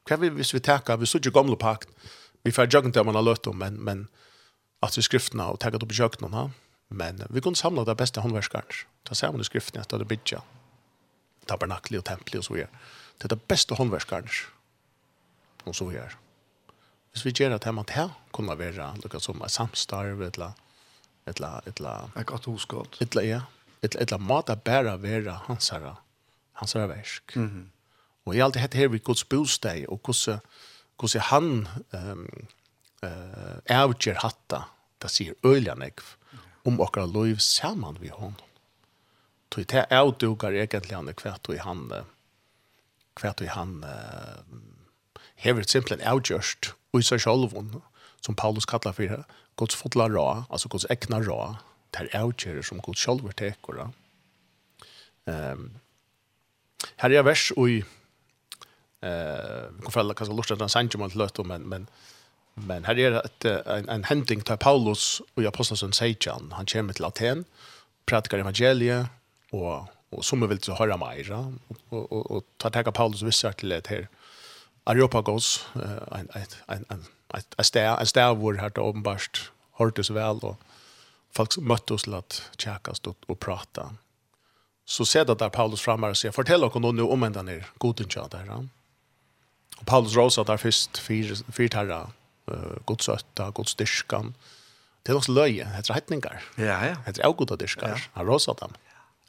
Hva 0.08 0.16
vil 0.20 0.32
hvis 0.38 0.54
vi 0.54 0.60
teka, 0.60 0.96
vi 0.96 1.06
sitter 1.06 1.32
i 1.32 1.34
gamle 1.34 1.58
pakt, 1.58 1.89
vi 2.44 2.52
får 2.52 2.70
jøkken 2.74 2.94
til 2.94 3.06
man 3.08 3.16
har 3.16 3.24
løtt 3.24 3.48
om, 3.48 3.56
men, 3.56 3.80
men 3.84 4.08
at 4.84 4.98
vi 4.98 5.02
skriftene 5.02 5.46
og 5.48 5.60
teka 5.60 5.80
det 5.80 5.88
på 5.88 5.96
jøkken 5.96 6.34
ha? 6.36 6.50
Men 6.89 7.24
vi 7.30 7.42
kunne 7.42 7.56
samla 7.56 7.86
det 7.88 7.98
beste 7.98 8.22
håndverskaren. 8.22 8.84
Ta 9.08 9.16
sammen 9.16 9.42
i 9.42 9.48
skriftene 9.48 9.82
at 9.82 9.92
det 9.92 10.08
bygget, 10.08 10.44
Tabernakli 11.48 11.98
og 11.98 12.06
templi 12.06 12.38
og 12.39 12.46
så 12.46 12.54
videre. 12.54 12.84
Det 13.17 13.30
er 13.30 13.36
det 13.36 13.41
beste 13.47 13.76
håndverskerne. 13.76 14.30
Og 15.65 15.76
så 15.76 15.88
gjør. 15.93 16.17
Hvis 17.13 17.26
vi 17.26 17.32
gjør 17.32 17.54
det 17.54 17.62
at 17.62 17.67
hjemme 17.69 17.84
til, 17.88 18.13
kunne 18.34 18.56
være 18.58 18.89
noe 18.99 19.19
som 19.21 19.41
er 19.45 19.52
samstarv, 19.54 20.21
et 20.26 20.39
eller 20.39 20.56
et 21.30 21.38
eller 21.39 21.67
et 21.69 21.80
eller 21.80 22.17
et 22.19 22.28
godt 22.28 22.49
hoskott. 22.49 22.97
Et 23.02 23.13
eller, 23.13 23.28
ja. 23.28 23.41
Et 23.84 23.95
eller 23.95 24.17
mat 24.17 24.49
er 24.49 24.60
bare 24.60 24.97
være 25.02 25.38
hans 25.47 25.69
herre, 25.69 25.95
hans 26.60 26.73
herre 26.73 26.89
versk. 26.89 27.36
Mm 27.36 27.47
-hmm. 27.47 27.69
Og 28.26 28.34
jeg 28.34 28.41
har 28.41 28.45
alltid 28.45 28.62
hett 28.62 28.73
her 28.73 28.88
vid 28.88 29.04
Guds 29.04 29.23
bosteg, 29.23 29.86
og 29.89 29.99
hvordan, 30.04 30.39
hvordan 30.99 31.21
han 31.21 31.67
um, 31.93 32.28
uh, 33.04 33.58
avgjør 33.67 34.19
hatta, 34.23 34.63
det 35.02 35.12
sier 35.12 35.34
øylanegv, 35.45 36.04
om 36.65 36.80
okkar 36.80 37.06
liv 37.06 37.39
saman 37.39 37.97
vi 38.02 38.08
honom. 38.08 38.36
Så 39.54 39.63
det 39.63 39.86
avdugar 39.91 40.52
egentlig 40.52 40.95
han 40.95 41.13
kvært 41.13 41.49
og 41.49 41.56
i 41.56 41.58
handen 41.62 42.06
kvært 43.15 43.41
vi 43.41 43.49
han 43.52 43.84
uh, 43.84 44.41
hever 45.36 45.65
simpelthen 45.67 46.08
avgjørst 46.08 46.73
og 46.93 46.99
i 46.99 47.06
seg 47.06 47.21
selv 47.21 47.49
som 48.23 48.36
Paulus 48.36 48.65
kallar 48.65 48.95
for 48.95 49.04
det, 49.04 49.23
Guds 49.60 49.76
fotla 49.76 50.08
ra, 50.08 50.45
altså 50.49 50.69
Guds 50.69 50.86
ekna 50.89 51.19
ra, 51.19 51.58
det 51.93 52.10
er 52.13 52.62
som 52.63 52.80
Guds 52.82 52.99
selv 52.99 53.34
teker. 53.38 53.91
Um, 55.26 55.71
her 56.99 57.10
er 57.10 57.23
vers 57.23 57.52
og 57.52 57.69
i 57.69 57.84
eh 59.04 59.69
vi 59.76 59.82
kan 59.84 59.91
falla 59.91 60.13
kanske 60.13 60.36
lustar 60.36 60.56
den 60.56 60.69
sanjum 60.69 61.02
att 61.02 61.15
löta 61.15 61.43
men 61.43 61.62
men 61.62 61.88
men 62.54 62.86
här 62.86 62.99
är 62.99 63.21
det 63.39 63.63
en 63.65 63.89
en 63.89 64.04
händing 64.04 64.41
till 64.41 64.58
Paulus 64.58 65.21
och 65.36 65.43
aposteln 65.43 65.93
Sejan 65.93 66.52
han 66.52 66.65
kommer 66.65 66.93
till 66.93 67.06
Aten 67.06 67.45
predikar 68.06 68.38
evangeliet 68.38 69.08
och 69.52 69.88
och 70.13 70.26
som 70.26 70.47
vill 70.47 70.62
så 70.62 70.73
höra 70.73 70.97
mer 70.97 71.32
och 71.89 72.12
och 72.12 72.32
och 72.32 72.43
ta 72.58 72.69
tacka 72.69 72.91
Paulus 72.91 73.21
vissa 73.21 73.54
till 73.54 73.69
det 73.69 73.88
här 73.88 74.08
Areopagos 74.84 75.67
en 76.12 76.30
en 76.67 76.86
en 76.89 77.06
en 77.58 77.63
stär 77.63 77.97
en 77.97 78.06
stär 78.06 78.34
vår 78.36 78.54
har 78.54 78.69
det 78.69 78.82
uppenbart 78.82 79.52
hörtes 79.71 80.10
väl 80.10 80.39
och 80.39 80.60
folk 81.32 81.58
mötte 81.58 81.93
oss 81.93 82.08
att 82.08 82.49
checkas 82.58 83.02
och 83.28 83.39
prata 83.39 83.95
så 84.86 85.06
ser 85.06 85.26
det 85.26 85.36
där 85.36 85.49
Paulus 85.49 85.82
framar 85.82 86.10
och 86.10 86.17
säger 86.17 86.32
fortell 86.32 86.63
oss 86.63 86.93
nu 86.93 87.02
om 87.02 87.23
ända 87.23 87.41
ner 87.41 87.65
goden 87.78 88.10
tjata 88.10 88.38
där. 88.38 88.67
Och 89.78 89.86
Paulus 89.86 90.15
rosa 90.15 90.43
där 90.43 90.58
först 90.58 90.97
fyra 90.97 91.36
fyra 91.52 91.78
herra 91.78 92.12
eh 92.47 92.54
Guds 92.86 93.10
ötta 93.10 93.52
Guds 93.52 93.76
dyrskan. 93.76 94.34
Det 95.04 95.12
är 95.12 95.15
också 95.15 95.32
löje, 95.32 95.67
det 95.88 95.93
är. 96.28 96.43
Ja, 96.56 96.86
ja. 96.86 96.95
Det 97.06 97.19
är 97.19 97.28
också 97.28 97.56
goda. 97.56 97.97
Han 98.13 98.26
rosa 98.26 98.54
dem. 98.54 98.73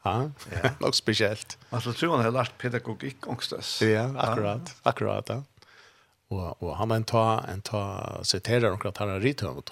Ja, 0.05 0.31
ja. 0.63 0.69
nog 0.79 0.95
speciellt. 0.95 1.57
Alltså 1.69 1.93
tror 1.93 2.15
han 2.15 2.25
har 2.25 2.31
lært 2.31 2.57
pedagogikk 2.57 3.27
också. 3.27 3.59
Ja, 3.81 4.13
akkurat, 4.17 4.75
akkurat. 4.83 5.29
Ja. 5.29 5.43
Och 6.27 6.63
och 6.63 6.77
han 6.77 6.87
men 6.87 7.03
ta 7.03 7.41
en 7.41 7.61
ta 7.61 8.19
citerar 8.23 8.71
om 8.71 8.79
att 8.83 8.97
han 8.97 9.09
har 9.09 9.19
rithövd. 9.19 9.69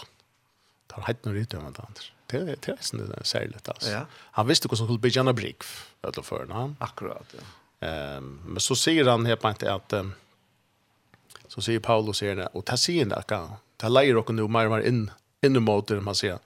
Tar 0.87 1.01
helt 1.01 1.25
nu 1.25 1.33
rithövd. 1.33 1.79
Det 2.27 2.37
är 2.37 2.45
det 2.45 3.17
är 3.17 3.23
særlig, 3.23 3.57
altså. 3.65 3.91
Ja. 3.91 4.05
Han 4.11 4.47
visste 4.47 4.67
hvordan 4.67 4.79
han 4.79 4.87
skulle 4.87 4.99
bygga 4.99 5.21
en 5.21 5.35
brik, 5.35 5.63
vet 6.01 6.15
du, 6.15 6.21
før, 6.21 6.45
ja. 6.49 6.69
Akkurat, 6.79 7.35
ja. 7.37 7.87
Ehm 7.87 8.41
men 8.45 8.59
så 8.59 8.75
säger 8.75 9.05
han 9.05 9.25
helt 9.25 9.45
enkelt 9.45 9.71
att 9.71 9.93
så 11.47 11.61
säger 11.61 11.79
Paulus 11.79 12.21
här 12.21 12.35
det 12.35 12.45
och 12.45 12.63
det 12.63 12.77
sig 12.77 13.05
där 13.05 13.21
kan. 13.21 13.49
det 13.77 13.89
lägger 13.89 14.17
och 14.17 14.33
nu 14.33 14.47
mer 14.47 14.69
mer 14.69 14.79
in 14.87 15.11
in 15.41 15.55
i 15.55 15.59
motor 15.59 15.99
man 15.99 16.15
säger 16.15 16.39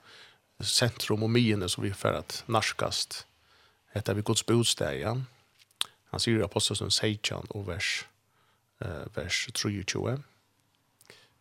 centrum 0.60 1.23
och 1.23 1.30
mien 1.30 1.69
så 1.69 1.82
vi 1.82 1.93
för 1.93 2.13
att 2.13 2.43
narskast 2.45 3.26
Detta 3.97 4.13
vi 4.13 4.21
Guds 4.21 4.45
bostad, 4.45 4.99
ja. 4.99 5.15
Han 6.13 6.21
sier 6.21 6.38
i 6.38 6.45
Apostelsen 6.45 6.91
16 6.93 7.49
og 7.49 7.63
vers, 7.65 8.05
eh, 8.86 9.07
vers 9.15 9.47
23. 9.57 10.19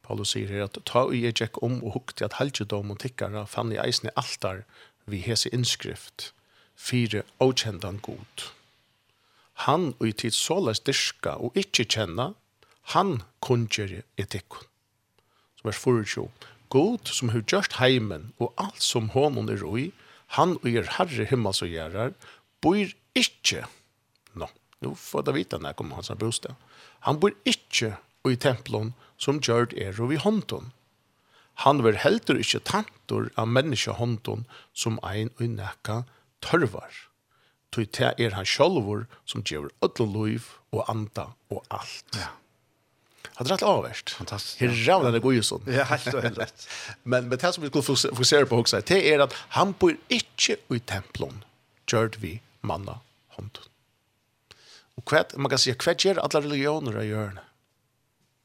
Paulus 0.03 0.33
sier 0.33 0.49
her 0.49 0.64
at 0.64 0.79
ta 0.88 1.03
i 1.12 1.21
jeg 1.27 1.37
tjekk 1.37 1.61
om 1.66 1.83
og 1.83 1.99
hukte 1.99 2.25
at 2.25 2.38
halgjedom 2.40 2.95
og 2.95 3.01
tikkara 3.03 3.45
fann 3.45 3.75
i 3.75 3.81
eisne 3.83 4.14
altar 4.16 4.64
vi 5.05 5.21
hese 5.21 5.53
innskrift 5.53 6.31
fire 6.77 7.23
avkjendan 7.40 8.01
god. 8.01 8.49
Han 9.66 9.92
og 9.99 10.09
i 10.09 10.14
tid 10.25 10.37
såles 10.37 10.81
dyrka 10.81 11.37
og 11.37 11.57
ikkje 11.61 11.88
kjenna, 11.92 12.31
han 12.97 13.21
kunngjør 13.45 14.01
etikken. 14.16 14.64
Som 15.61 15.69
vers 15.69 15.85
24. 15.85 16.29
God 16.73 17.12
som 17.12 17.37
har 17.37 17.45
gjørst 17.45 17.77
heimen 17.81 18.33
og 18.40 18.53
alt 18.57 18.81
som 18.83 19.12
hånden 19.12 19.53
er 19.53 19.61
roi, 19.61 19.90
han 20.35 20.57
og 20.59 20.66
er 20.66 20.88
herre 20.99 21.27
himmels 21.31 21.62
og 21.62 21.71
gjerrar, 21.71 22.14
bor 22.64 22.95
ikke, 23.16 23.64
nå, 24.35 24.47
no, 24.47 24.49
nå 24.85 24.95
får 25.01 25.27
jeg 25.29 25.38
vite 25.40 25.61
når 25.61 25.73
jeg 25.73 25.81
kommer 25.81 26.01
hans 26.01 26.12
bostad, 26.21 26.57
han 27.07 27.21
bor 27.23 27.35
ikke 27.47 27.97
i 28.27 28.38
templon 28.40 28.95
som 29.23 29.40
gjør 29.40 29.71
er 29.79 30.01
og 30.03 30.12
i 30.12 30.21
hånden. 30.21 30.73
Han 31.64 31.81
var 31.85 31.97
heldur 32.03 32.40
ikke 32.40 32.61
tantor 32.69 33.31
av 33.40 33.49
menneskehånden 33.49 34.45
som 34.77 34.99
ein 35.07 35.31
og 35.38 35.47
nekka 35.57 36.03
tørvar. 36.45 36.90
Tog 37.73 37.88
te 37.97 38.12
er 38.21 38.37
han 38.37 38.49
sjolvor 38.49 39.07
som 39.29 39.45
gjør 39.47 39.71
ødlen 39.85 40.12
liv 40.16 40.51
og 40.75 40.85
anda 40.92 41.31
og 41.53 41.64
alt. 41.73 42.19
Ja. 42.19 42.35
Han 43.37 43.49
rett 43.51 43.64
avverst. 43.66 44.14
Fantastisk. 44.16 44.61
Her 44.62 44.77
ravna 44.87 45.11
det 45.12 45.21
gode 45.25 45.42
sånn. 45.45 45.64
Ja, 45.69 45.85
helt 45.90 46.09
og 46.14 46.23
helt 46.25 46.38
rett. 46.40 46.66
men, 47.11 47.29
men 47.29 47.37
det 47.37 47.53
som 47.53 47.64
vi 47.64 47.71
skulle 47.73 47.85
fokusere 47.85 48.49
på 48.49 48.61
også, 48.62 48.81
det 48.88 49.01
er 49.11 49.25
at 49.27 49.37
han 49.57 49.75
bor 49.77 49.97
ikke 50.12 50.57
i 50.73 50.81
templon, 50.81 51.42
gjør 51.88 52.16
vi 52.23 52.38
manna 52.67 52.99
hånd. 53.37 53.63
Og 54.97 55.05
kvæt, 55.05 55.37
man 55.37 55.53
kan 55.53 55.61
si, 55.61 55.75
hva 55.77 55.95
gjør 55.95 56.23
alle 56.25 56.43
religioner 56.45 57.01
i 57.03 57.11
hjørne. 57.11 57.45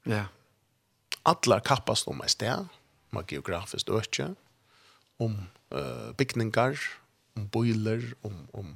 Ja. 0.10 0.26
Alla 1.28 1.60
kappas 1.64 2.04
om 2.10 2.22
et 2.26 2.34
sted, 2.34 2.68
man 3.12 3.28
geografiskt 3.28 3.90
øke, 3.90 4.32
om 5.22 5.38
uh, 5.72 6.12
byggningar, 6.18 6.80
om 7.38 7.48
boiler, 7.48 8.02
om, 8.24 8.36
om 8.54 8.76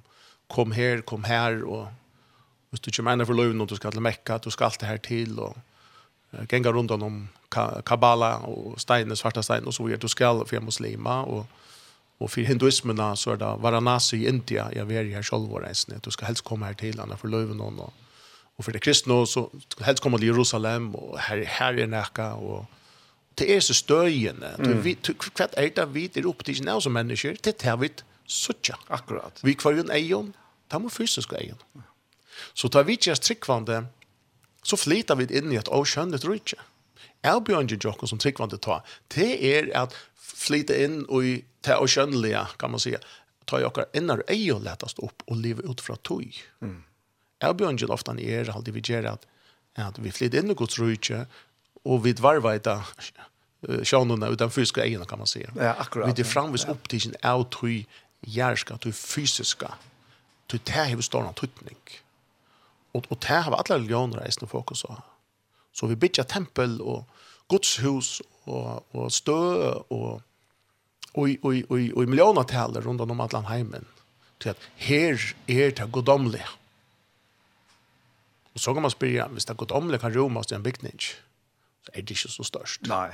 kom 0.50 0.72
her, 0.72 1.02
kom 1.02 1.26
her, 1.26 1.64
og 1.66 1.90
hvis 2.70 2.84
du 2.84 2.92
ikke 2.92 3.08
mener 3.08 3.26
for 3.26 3.34
løven, 3.34 3.62
og 3.62 3.70
du 3.70 3.76
skal 3.76 3.92
til 3.92 4.04
Mekka, 4.06 4.38
du 4.38 4.52
skal 4.54 4.70
alt 4.70 4.80
det 4.82 4.90
her 4.90 5.02
til, 5.02 5.40
og 5.40 5.58
uh, 6.34 6.46
genga 6.48 6.72
rundt 6.72 6.92
om 6.92 7.26
ka 7.52 7.82
Kabbala, 7.82 8.36
og 8.46 8.80
steinen, 8.80 9.18
svarta 9.18 9.42
stein, 9.42 9.66
og 9.66 9.74
så 9.74 9.84
videre, 9.84 10.00
du 10.00 10.08
skal 10.08 10.46
for 10.48 10.64
muslima, 10.64 11.24
og 11.24 11.46
Och 12.18 12.32
for 12.32 12.42
hinduismen 12.42 13.18
så 13.18 13.32
är 13.32 13.38
det 13.38 13.56
Varanasi 13.58 14.18
i 14.18 14.28
India. 14.28 14.72
Jag 14.76 14.86
vet 14.86 15.14
här 15.14 15.22
selv 15.22 15.50
vår 15.50 15.62
reisende, 15.62 16.00
Du 16.04 16.12
ska 16.12 16.26
helst 16.26 16.44
komma 16.44 16.66
här 16.66 16.74
till 16.74 17.00
andra 17.00 17.18
för 17.18 17.28
löven 17.28 17.58
någon. 17.58 17.80
Och, 17.80 17.94
och 18.56 18.66
för 18.66 18.72
det 18.72 18.80
kristna 18.80 19.26
så 19.26 19.50
ska 19.68 19.84
helst 19.84 20.04
komma 20.04 20.18
till 20.18 20.28
Jerusalem 20.28 20.96
och 20.96 21.20
her, 21.20 21.44
her 21.46 21.80
er 21.80 21.88
näka. 21.88 22.34
Och, 22.34 22.66
det 23.36 23.56
er 23.56 23.60
så 23.60 23.74
støyende. 23.74 24.56
Mm. 24.60 24.82
Vi, 24.82 24.94
kvart 24.94 25.54
är 25.58 25.70
det 25.76 25.86
vi 25.86 26.10
är 26.16 26.26
upptidna 26.26 26.82
som 26.82 26.94
människor. 26.94 27.36
Det 27.44 27.66
er 27.66 27.76
vi 27.76 27.90
suttja. 28.26 28.76
Akkurat. 28.88 29.40
Vi 29.44 29.54
kvar 29.54 29.72
ju 29.72 29.80
en 29.80 29.92
ejon. 29.92 30.34
Det 30.72 30.80
må 30.80 30.90
fysisk 30.90 31.34
ejon. 31.34 31.58
Så 32.54 32.68
tar 32.68 32.84
vi 32.84 32.92
inte 32.94 33.16
tryggvande 33.16 33.86
så 34.64 34.78
flyter 34.78 35.16
vi 35.16 35.38
in 35.38 35.52
i 35.52 35.56
ett 35.56 35.68
okönligt 35.68 36.26
rydde. 36.26 36.58
Erbjørnjen 37.24 37.80
jokken 37.84 38.08
som 38.08 38.20
tryggvande 38.20 38.58
tar, 38.58 38.82
det 39.16 39.58
er 39.58 39.70
at 39.74 39.94
flyta 40.36 40.84
in 40.84 41.06
och 41.06 41.24
i 41.26 41.46
ta 41.62 41.78
och 41.78 41.90
kan 42.58 42.72
man 42.72 42.80
säga 42.80 43.00
tar 43.46 43.60
jag 43.60 43.74
kvar 43.74 43.86
innan 43.94 44.22
ej 44.28 44.54
och 44.54 44.62
lättast 44.62 45.00
upp 45.00 45.24
och 45.26 45.36
leva 45.36 45.72
ut 45.72 45.82
från 45.82 45.98
tog. 45.98 46.38
Mm. 46.62 46.84
Jag 47.40 47.56
blir 47.56 47.92
ofta 47.92 48.20
i 48.20 48.32
er 48.32 48.46
hade 48.46 48.72
vi 48.72 48.80
gjør 48.80 49.06
att 49.06 49.26
at 49.76 50.00
vi 50.00 50.12
flyter 50.12 50.40
in 50.40 50.52
i 50.52 50.54
Guds 50.54 50.80
rike 50.80 51.26
og 51.86 52.04
vi 52.04 52.14
varvar 52.14 52.58
det 52.58 52.82
sjönarna 53.84 54.28
utan 54.28 54.52
fysiska 54.52 54.86
egna 54.86 55.06
kan 55.06 55.18
man 55.18 55.28
säga. 55.28 55.52
Ja, 55.56 55.74
akkurat. 55.74 56.18
Vi 56.18 56.22
er 56.22 56.26
framvis 56.26 56.66
ja. 56.66 56.72
upp 56.72 56.90
till 56.90 57.02
sin 57.02 57.16
out 57.24 57.56
hur 57.62 57.86
järska 58.22 58.78
till 58.78 58.94
fysiska 58.94 59.74
till 60.48 60.60
det 60.64 60.72
här 60.72 61.02
står 61.02 61.28
en 61.28 61.34
tutning. 61.34 61.78
Och 62.92 63.06
och 63.10 63.18
det 63.20 63.28
har 63.28 63.52
alla 63.52 63.76
religioner 63.76 64.18
reisende 64.18 64.48
fokus 64.48 64.84
på. 64.84 65.02
Så 65.72 65.88
vi 65.88 65.96
bygger 65.96 66.24
tempel 66.24 66.82
och 66.82 67.04
Guds 67.50 67.80
hus 67.80 68.22
och 68.46 68.96
och 68.96 69.14
stö 69.14 69.72
och 69.72 70.22
oi 71.14 71.38
oi 71.44 71.64
oi 71.70 71.92
oj 71.96 72.06
miljoner 72.06 72.44
taler 72.44 72.82
rundt 72.82 73.02
om 73.02 73.22
Atlantheimen 73.22 73.86
til 74.40 74.50
at 74.50 74.58
her 74.76 75.20
er 75.48 75.72
det 75.72 75.92
godomliga. 75.92 76.48
Og 78.54 78.60
så 78.60 78.74
kan 78.74 78.82
man 78.82 78.92
spyrja, 78.92 79.28
hvis 79.28 79.46
det 79.46 79.58
godomliga 79.58 79.98
kan 79.98 80.16
romas 80.16 80.48
til 80.48 80.56
en 80.56 80.64
bygning, 80.64 81.02
så 81.02 81.92
er 81.94 82.02
det 82.02 82.10
ikke 82.10 82.30
så 82.32 82.44
størst. 82.44 82.88
Nei, 82.88 83.12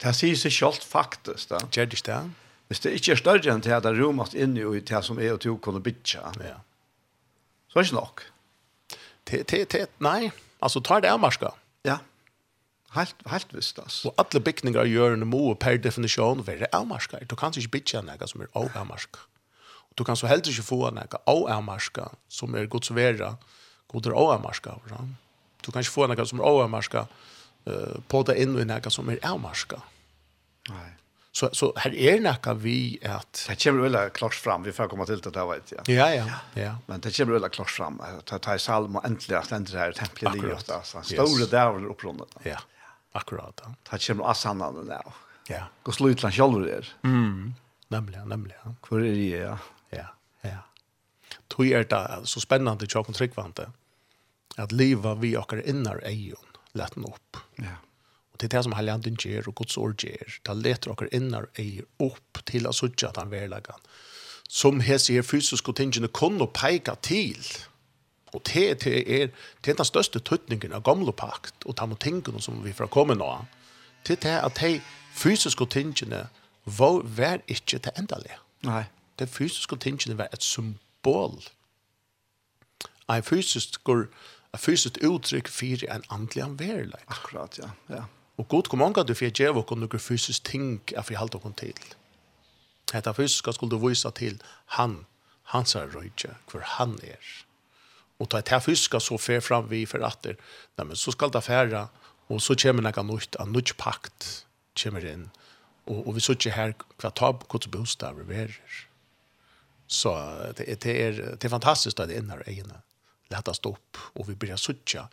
det 0.00 0.14
sier 0.16 0.36
seg 0.36 0.52
selv 0.52 0.84
faktisk. 0.84 1.48
Det 1.48 1.82
er 1.82 1.88
det 1.88 1.98
ikke 1.98 2.12
det. 2.12 2.20
Hvis 2.68 2.80
det 2.84 2.92
ikke 2.92 3.12
er 3.12 3.20
større 3.20 3.54
enn 3.54 3.64
det 3.64 3.72
er 3.72 4.00
romas 4.02 4.34
inne 4.34 4.64
i 4.76 4.80
det 4.80 5.04
som 5.04 5.18
er 5.18 5.32
og 5.32 5.40
to 5.40 5.56
kunne 5.56 5.80
bytja, 5.80 6.32
ja. 6.44 6.58
så 7.68 7.78
er 7.78 7.82
det 7.82 7.88
ikke 7.88 8.00
nok. 8.00 8.24
Det, 9.28 9.50
det, 9.50 9.72
det, 9.72 9.86
nei, 10.00 10.30
altså 10.60 10.80
tar 10.80 11.00
det 11.04 11.10
avmarska. 11.12 11.52
Ja, 11.84 11.96
ja 11.96 11.98
Helt, 12.96 13.16
helt 13.28 13.50
visst, 13.52 13.78
altså. 13.78 14.08
Og 14.08 14.20
alle 14.22 14.40
bygninger 14.40 14.88
gjør 14.88 15.16
en 15.18 15.26
må 15.28 15.42
per 15.60 15.76
definisjon 15.84 16.40
være 16.46 16.70
avmarsker. 16.72 17.26
Du 17.28 17.36
kan 17.36 17.52
ikke 17.52 17.76
bygge 17.76 18.00
noe 18.06 18.28
som 18.30 18.44
er 18.44 18.52
avmarsker. 18.56 19.26
Du 19.98 20.04
kan 20.06 20.16
så 20.16 20.30
heller 20.30 20.48
ikke 20.48 20.64
få 20.64 20.88
noe 20.94 21.22
avmarsker 21.52 22.14
som 22.32 22.54
er 22.56 22.68
godt 22.70 22.88
svære, 22.88 23.34
godt 23.92 24.06
er 24.08 24.16
avmarsker. 24.16 24.78
Du 25.64 25.72
kan 25.72 25.82
ikke 25.82 25.92
få 25.92 26.06
noe 26.08 26.26
som 26.30 26.40
er 26.40 26.62
avmarsker 26.64 27.10
uh, 27.68 27.98
på 28.08 28.22
det 28.28 28.38
inn 28.40 28.56
i 28.56 28.64
noe 28.68 28.94
som 28.94 29.10
er 29.12 29.20
avmarsker. 29.26 29.84
Nei. 30.70 30.86
Så, 31.38 31.50
så 31.54 31.68
her 31.78 31.92
er 31.92 32.22
noe 32.24 32.54
vi 32.58 32.96
at... 33.04 33.44
Det 33.44 33.58
kommer 33.60 33.84
veldig 33.84 34.14
klart 34.16 34.34
fram, 34.34 34.64
vi 34.64 34.72
får 34.74 34.88
komme 34.90 35.04
til 35.06 35.20
det, 35.22 35.34
det 35.36 35.44
vet 35.50 35.74
jeg. 35.76 35.84
Ja, 35.92 36.08
ja. 36.14 36.40
ja. 36.56 36.72
Men 36.88 37.04
det 37.04 37.12
kommer 37.14 37.36
veldig 37.36 37.52
klart 37.54 37.74
fram, 37.74 38.00
Det 38.24 38.40
tar 38.42 38.56
i 38.56 38.64
salm 38.64 38.96
og 38.96 39.06
endelig 39.06 39.36
at 39.38 39.52
det 39.52 39.76
her 39.76 39.94
tempelet 39.98 40.40
i 40.40 40.56
oss. 40.56 40.66
Store 41.12 41.44
yes. 41.44 41.52
dævler 41.52 41.92
opprundet. 41.92 42.32
Ja. 42.42 42.56
Yeah. 42.56 42.66
Akkurat. 43.12 43.62
Det 43.90 44.00
kommer 44.06 44.24
av 44.24 44.34
sannene 44.34 44.84
nå. 44.84 45.14
Ja. 45.48 45.64
Gå 45.82 45.92
slå 45.92 46.10
ut 46.12 46.20
selv 46.20 46.60
der. 46.66 46.88
Mm. 47.04 47.54
Nemlig, 47.88 48.20
nemlig. 48.26 48.56
Hvor 48.84 49.00
er 49.00 49.14
det, 49.14 49.28
ja. 49.32 49.56
Ja, 49.90 50.08
ja. 50.44 50.60
Tog 51.48 51.70
er 51.72 51.86
det 51.88 52.28
så 52.28 52.40
spennende 52.44 52.84
til 52.84 52.92
Kjøkken 52.92 53.16
Tryggvante 53.16 53.70
at 54.58 54.72
livet 54.74 55.20
vi 55.22 55.36
akkurat 55.38 55.68
innar 55.70 56.02
eion 56.04 56.58
lett 56.76 56.94
den 56.94 57.06
opp. 57.08 57.40
Ja. 57.62 57.78
Og 58.32 58.40
det 58.40 58.48
er 58.48 58.56
det 58.56 58.64
som 58.66 58.74
heilig 58.76 58.92
anden 58.92 59.16
gjør 59.16 59.48
og 59.48 59.62
Guds 59.62 59.78
ord 59.80 59.96
gjør. 60.02 60.36
Det 60.44 60.58
leter 60.58 60.92
akkurat 60.92 61.14
innar 61.16 61.48
eion 61.56 61.88
opp 62.02 62.42
til 62.50 62.68
å 62.68 62.74
sitte 62.76 63.08
at 63.08 63.20
han 63.20 63.32
verlegger. 63.32 63.80
Som 64.48 64.82
hese 64.84 65.16
her 65.16 65.24
fysiske 65.24 65.72
tingene 65.76 66.10
kunne 66.12 66.48
peka 66.52 66.96
til. 67.04 67.40
Ja 67.40 67.67
Og 68.32 68.42
det, 68.46 68.84
det 68.84 69.22
er, 69.22 69.28
det 69.64 69.72
er 69.72 69.78
den 69.78 69.88
største 69.88 70.20
tøtningen 70.20 70.74
av 70.76 70.84
gamle 70.84 71.12
pakt 71.12 71.64
og 71.64 71.76
tamotingene 71.76 72.42
som 72.44 72.60
vi 72.64 72.74
får 72.76 72.90
komme 72.92 73.16
nå. 73.16 73.30
Det 74.06 74.24
er 74.24 74.44
at 74.44 74.60
de 74.60 74.80
fysiske 75.16 75.66
tingene 75.66 76.26
var, 76.64 77.02
var 77.04 77.40
ikke 77.48 77.78
det 77.78 77.94
endelige. 77.98 78.38
Nei. 78.66 78.84
De 79.18 79.26
fysiske 79.26 79.76
tingene 79.76 80.18
var 80.18 80.28
et 80.32 80.42
symbol. 80.42 81.40
En 83.08 83.22
fysisk, 83.24 83.80
en 83.88 84.58
fysisk 84.58 85.00
uttrykk 85.02 85.48
for 85.48 85.88
en 85.94 86.04
andelig 86.10 86.42
anverleik. 86.44 87.08
Akkurat, 87.08 87.58
ja. 87.58 87.70
ja. 87.88 88.04
Og 88.38 88.48
god 88.48 88.68
kom 88.70 88.82
anka 88.82 89.02
du 89.02 89.14
fyrir 89.18 89.32
djev 89.34 89.56
og 89.58 89.72
noen 89.78 90.00
fysisk 90.00 90.44
ting 90.44 90.80
er 90.94 91.02
fyrir 91.02 91.24
halte 91.24 91.40
okon 91.40 91.56
til. 91.58 91.78
Hetta 92.92 93.12
fysiska 93.12 93.52
skulle 93.52 93.74
du 93.74 93.80
vise 93.82 94.10
til 94.16 94.38
han, 94.78 95.00
hans 95.52 95.74
er 95.74 95.90
røyde, 95.94 96.36
hvor 96.50 96.62
han 96.76 96.98
er 97.02 97.32
och 98.18 98.28
ta 98.28 98.38
ett 98.38 98.48
här 98.48 98.60
fiska 98.60 99.00
så 99.00 99.18
fer 99.18 99.40
fram 99.40 99.68
vi 99.68 99.86
för 99.86 100.00
att 100.00 100.24
nej 100.24 100.86
men 100.86 100.96
så 100.96 101.12
ska 101.12 101.28
det 101.28 101.40
färra 101.40 101.88
och 102.26 102.42
så 102.42 102.54
kommer 102.54 102.82
några 102.82 103.02
nytt 103.02 103.34
en 103.34 103.52
nytt 103.52 103.76
pakt 103.76 104.46
kommer 104.82 105.06
in 105.06 105.30
och 105.84 106.06
och 106.06 106.16
vi 106.16 106.20
söker 106.20 106.50
här 106.50 106.74
på 107.32 107.46
kort 107.46 107.66
bostad 107.66 108.20
över 108.20 108.60
så 109.86 110.14
det 110.56 110.80
det 110.80 111.02
är 111.02 111.12
det 111.12 111.44
är 111.44 111.48
fantastiskt 111.48 112.00
att 112.00 112.08
det 112.08 112.16
innar 112.16 112.48
egna 112.48 112.74
lättast 113.28 113.66
upp 113.66 113.96
och 113.96 114.28
vi 114.28 114.34
börjar 114.34 114.56
söka 114.56 115.08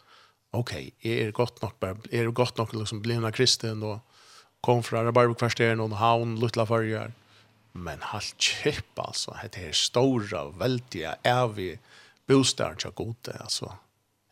okej 0.52 0.92
okay, 0.98 1.12
är 1.22 1.26
det 1.26 1.32
gott 1.32 1.62
nog 1.62 1.72
bara 1.80 1.98
är 2.12 2.24
det 2.24 2.32
gott 2.32 2.58
nog 2.58 2.76
liksom 2.76 3.02
bli 3.02 3.16
en 3.16 3.32
kristen 3.32 3.84
och 3.84 4.00
kom 4.66 4.84
från 4.84 5.08
Arbarbekvarsteren 5.08 5.80
och 5.80 5.90
Havn, 5.90 6.40
Lutla 6.40 6.66
Färjar. 6.66 7.12
Men 7.72 8.02
halt 8.02 8.42
kjepp 8.42 9.00
alltså, 9.00 9.38
det 9.52 9.66
är 9.66 9.72
stora, 9.72 10.50
väldiga, 10.50 11.16
evig 11.24 11.80
bostad 12.28 12.82
så 12.82 12.92
gode, 12.92 13.38
alltså 13.40 13.78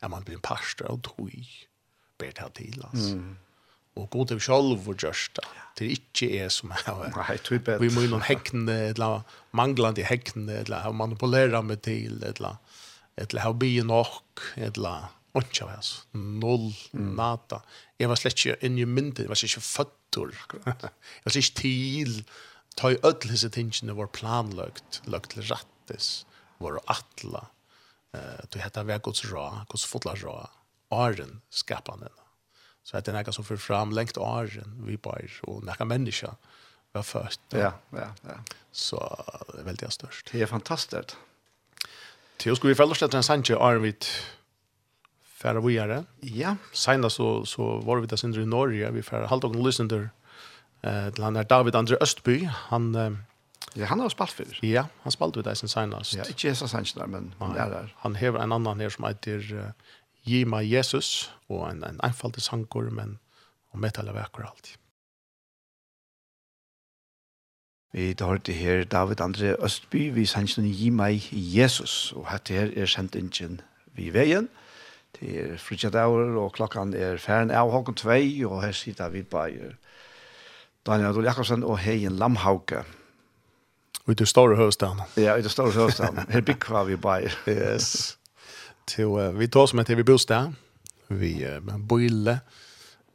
är 0.00 0.08
man 0.08 0.22
blir 0.22 0.34
en 0.34 0.40
pastor 0.40 0.90
och 0.90 1.02
tog 1.02 1.46
bet 2.18 2.38
här 2.38 2.48
till 2.48 2.84
alltså 2.84 3.12
mm. 3.12 3.36
och 3.94 4.10
god 4.10 4.32
av 4.32 4.38
själv 4.38 4.88
och 4.88 5.02
just 5.02 5.38
det 5.76 5.84
är 5.84 5.90
inte 5.90 6.36
är 6.36 6.48
som 6.48 6.70
här 6.70 7.12
right, 7.28 7.52
vi 7.52 7.58
bet 7.58 7.80
vi 7.80 7.90
måste 7.90 8.10
någon 8.10 8.20
häcken 8.20 8.68
eller 8.68 9.22
manglande 9.50 10.02
häcken 10.02 10.48
eller 10.48 10.92
manipulera 10.92 11.62
med 11.62 11.82
till 11.82 12.22
eller 12.22 12.56
eller 13.16 13.40
ha 13.40 13.52
bi 13.52 13.82
nok 13.82 14.40
eller 14.54 15.04
Och 15.32 15.44
jag 15.60 15.66
vet, 15.66 16.06
noll, 16.12 16.74
mm. 16.92 17.14
nata. 17.14 17.62
Jag 17.96 18.08
var 18.08 18.16
slett 18.16 18.46
inte 18.46 18.66
in 18.66 18.78
i 18.78 18.86
myndet, 18.86 19.18
jag 19.18 19.28
var 19.28 19.34
slett 19.34 19.56
inte 19.56 19.66
fötter. 19.66 20.34
jag 20.64 21.24
var 21.24 21.30
slett 21.30 21.44
inte 21.44 21.60
till. 21.60 22.24
Ta 22.76 22.90
i 22.90 22.98
ödelse 23.02 23.50
tingene 23.50 23.92
var 23.92 24.06
planlögt, 24.06 25.02
lögt 25.04 25.30
till 25.30 25.42
rattes, 25.42 26.26
var 26.58 26.80
attla, 26.86 27.46
Eh 28.14 28.44
du 28.48 28.58
heter 28.58 28.84
väl 28.84 29.00
Guds 29.00 29.24
ra, 29.24 29.66
Guds 29.68 29.84
fotla 29.84 30.14
ra. 30.14 30.50
Arren 30.88 31.40
skapande. 31.50 32.08
Så 32.82 32.96
att 32.96 33.04
det 33.04 33.12
är 33.12 33.24
något 33.24 33.34
som 33.34 33.44
för 33.44 33.56
fram 33.56 33.92
längt 33.92 34.18
arren 34.18 34.84
vi 34.86 34.96
bara 34.96 35.20
och 35.42 35.64
några 35.64 35.84
människa 35.84 36.34
var 36.92 37.02
först. 37.02 37.40
Ja, 37.48 37.72
ja, 37.90 38.14
ja. 38.22 38.34
Så 38.72 39.24
det 39.54 39.60
är 39.60 39.64
väldigt 39.64 39.92
störst. 39.92 40.28
Det 40.32 40.42
är 40.42 40.46
fantastiskt. 40.46 41.16
Till 42.36 42.56
skulle 42.56 42.68
vi 42.68 42.74
förlåta 42.74 43.16
en 43.16 43.22
Sanche 43.22 43.56
Arvid 43.56 44.04
färra 45.22 45.60
vidare. 45.60 46.04
Ja. 46.20 46.56
Sen 46.72 47.10
så 47.10 47.46
så 47.46 47.76
var 47.76 47.96
vi 47.96 48.06
där 48.06 48.16
sen 48.16 48.34
i 48.34 48.46
Norge 48.46 48.90
vi 48.90 49.02
färra 49.02 49.26
halvdagen 49.26 49.62
lyssnade 49.62 50.08
eh 50.82 51.10
till 51.10 51.24
han 51.24 51.34
där 51.34 51.44
David 51.44 51.74
André 51.74 51.96
Östby 52.00 52.50
han 52.54 53.18
Ja, 53.74 53.86
han 53.86 54.00
har 54.00 54.08
spalt 54.08 54.30
för. 54.30 54.64
Ja, 54.64 54.86
han 55.02 55.12
spalt 55.12 55.36
vid 55.36 55.44
Dyson 55.44 55.68
senast. 55.68 56.14
Ja, 56.14 56.24
inte 56.24 56.46
Jesus 56.46 56.72
der, 56.72 57.06
men 57.06 57.34
han 57.38 57.56
er 57.56 57.70
der. 57.70 57.94
Han 57.96 58.16
hever 58.16 58.42
en 58.42 58.52
annan 58.52 58.80
her 58.80 58.88
som 58.88 59.04
heter 59.04 59.52
uh, 59.52 59.70
Gima 60.24 60.62
Jesus 60.62 61.32
og 61.48 61.70
en 61.70 61.84
en 61.84 62.00
einfaldig 62.02 62.42
sangkor 62.42 62.90
men 62.90 63.18
og 63.72 63.80
metal 63.80 64.08
av 64.08 64.16
akkurat 64.16 64.50
allt. 64.50 64.78
Vi 67.94 68.14
tar 68.14 68.38
det 68.38 68.54
her 68.54 68.84
David 68.84 69.20
André 69.20 69.54
Østby, 69.64 70.10
vi 70.14 70.26
sender 70.26 70.54
den 70.56 70.72
gi 70.72 70.90
meg 70.90 71.28
Jesus, 71.30 72.12
og 72.12 72.26
dette 72.32 72.54
her 72.54 72.72
er 72.76 72.86
sendt 72.90 73.14
ingen 73.14 73.60
vi 73.94 74.10
veien. 74.10 74.48
Det 75.14 75.30
er 75.40 75.56
frutjadaur, 75.62 76.34
og 76.42 76.52
klokkan 76.52 76.94
er 76.94 77.16
færen 77.22 77.50
av 77.54 77.70
hokken 77.70 77.94
2, 77.94 78.16
og 78.48 78.62
her 78.64 78.72
sitter 78.72 79.08
vi 79.14 79.22
bare 79.22 79.76
Daniel 80.86 81.12
Adol 81.12 81.24
Jakobsen 81.24 81.62
og 81.62 81.78
Heien 81.78 82.18
Lamhauke. 82.18 82.82
Och 84.04 84.12
i 84.12 84.14
det 84.14 84.26
stora 84.26 84.56
höstan. 84.56 85.02
Ja, 85.14 85.38
i 85.38 85.42
det 85.42 85.48
stora 85.48 85.70
höstan. 85.70 86.20
Här 86.28 86.40
big 86.40 86.64
vi 86.86 86.96
bare. 86.96 87.30
Yes. 87.46 88.16
Till 88.84 89.04
uh, 89.04 89.30
vi 89.30 89.48
tar 89.48 89.66
som 89.66 89.78
ett 89.78 89.90
vi 89.90 90.04
bostad. 90.04 90.54
Vi 91.06 91.46
uh, 91.46 91.60
boille 91.78 92.38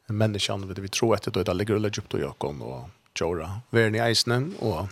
människan 0.06 0.68
vet 0.68 0.78
vi 0.78 0.88
tror 0.88 1.14
att 1.14 1.34
det 1.34 1.48
är 1.48 1.54
ligger 1.54 1.74
eller 1.74 1.88
djupt 1.88 2.14
och 2.14 2.20
Jakob 2.20 2.62
och 2.62 2.88
Jora. 3.20 3.60
Värn 3.70 3.94
i 3.94 4.10
isen 4.10 4.54
och 4.58 4.88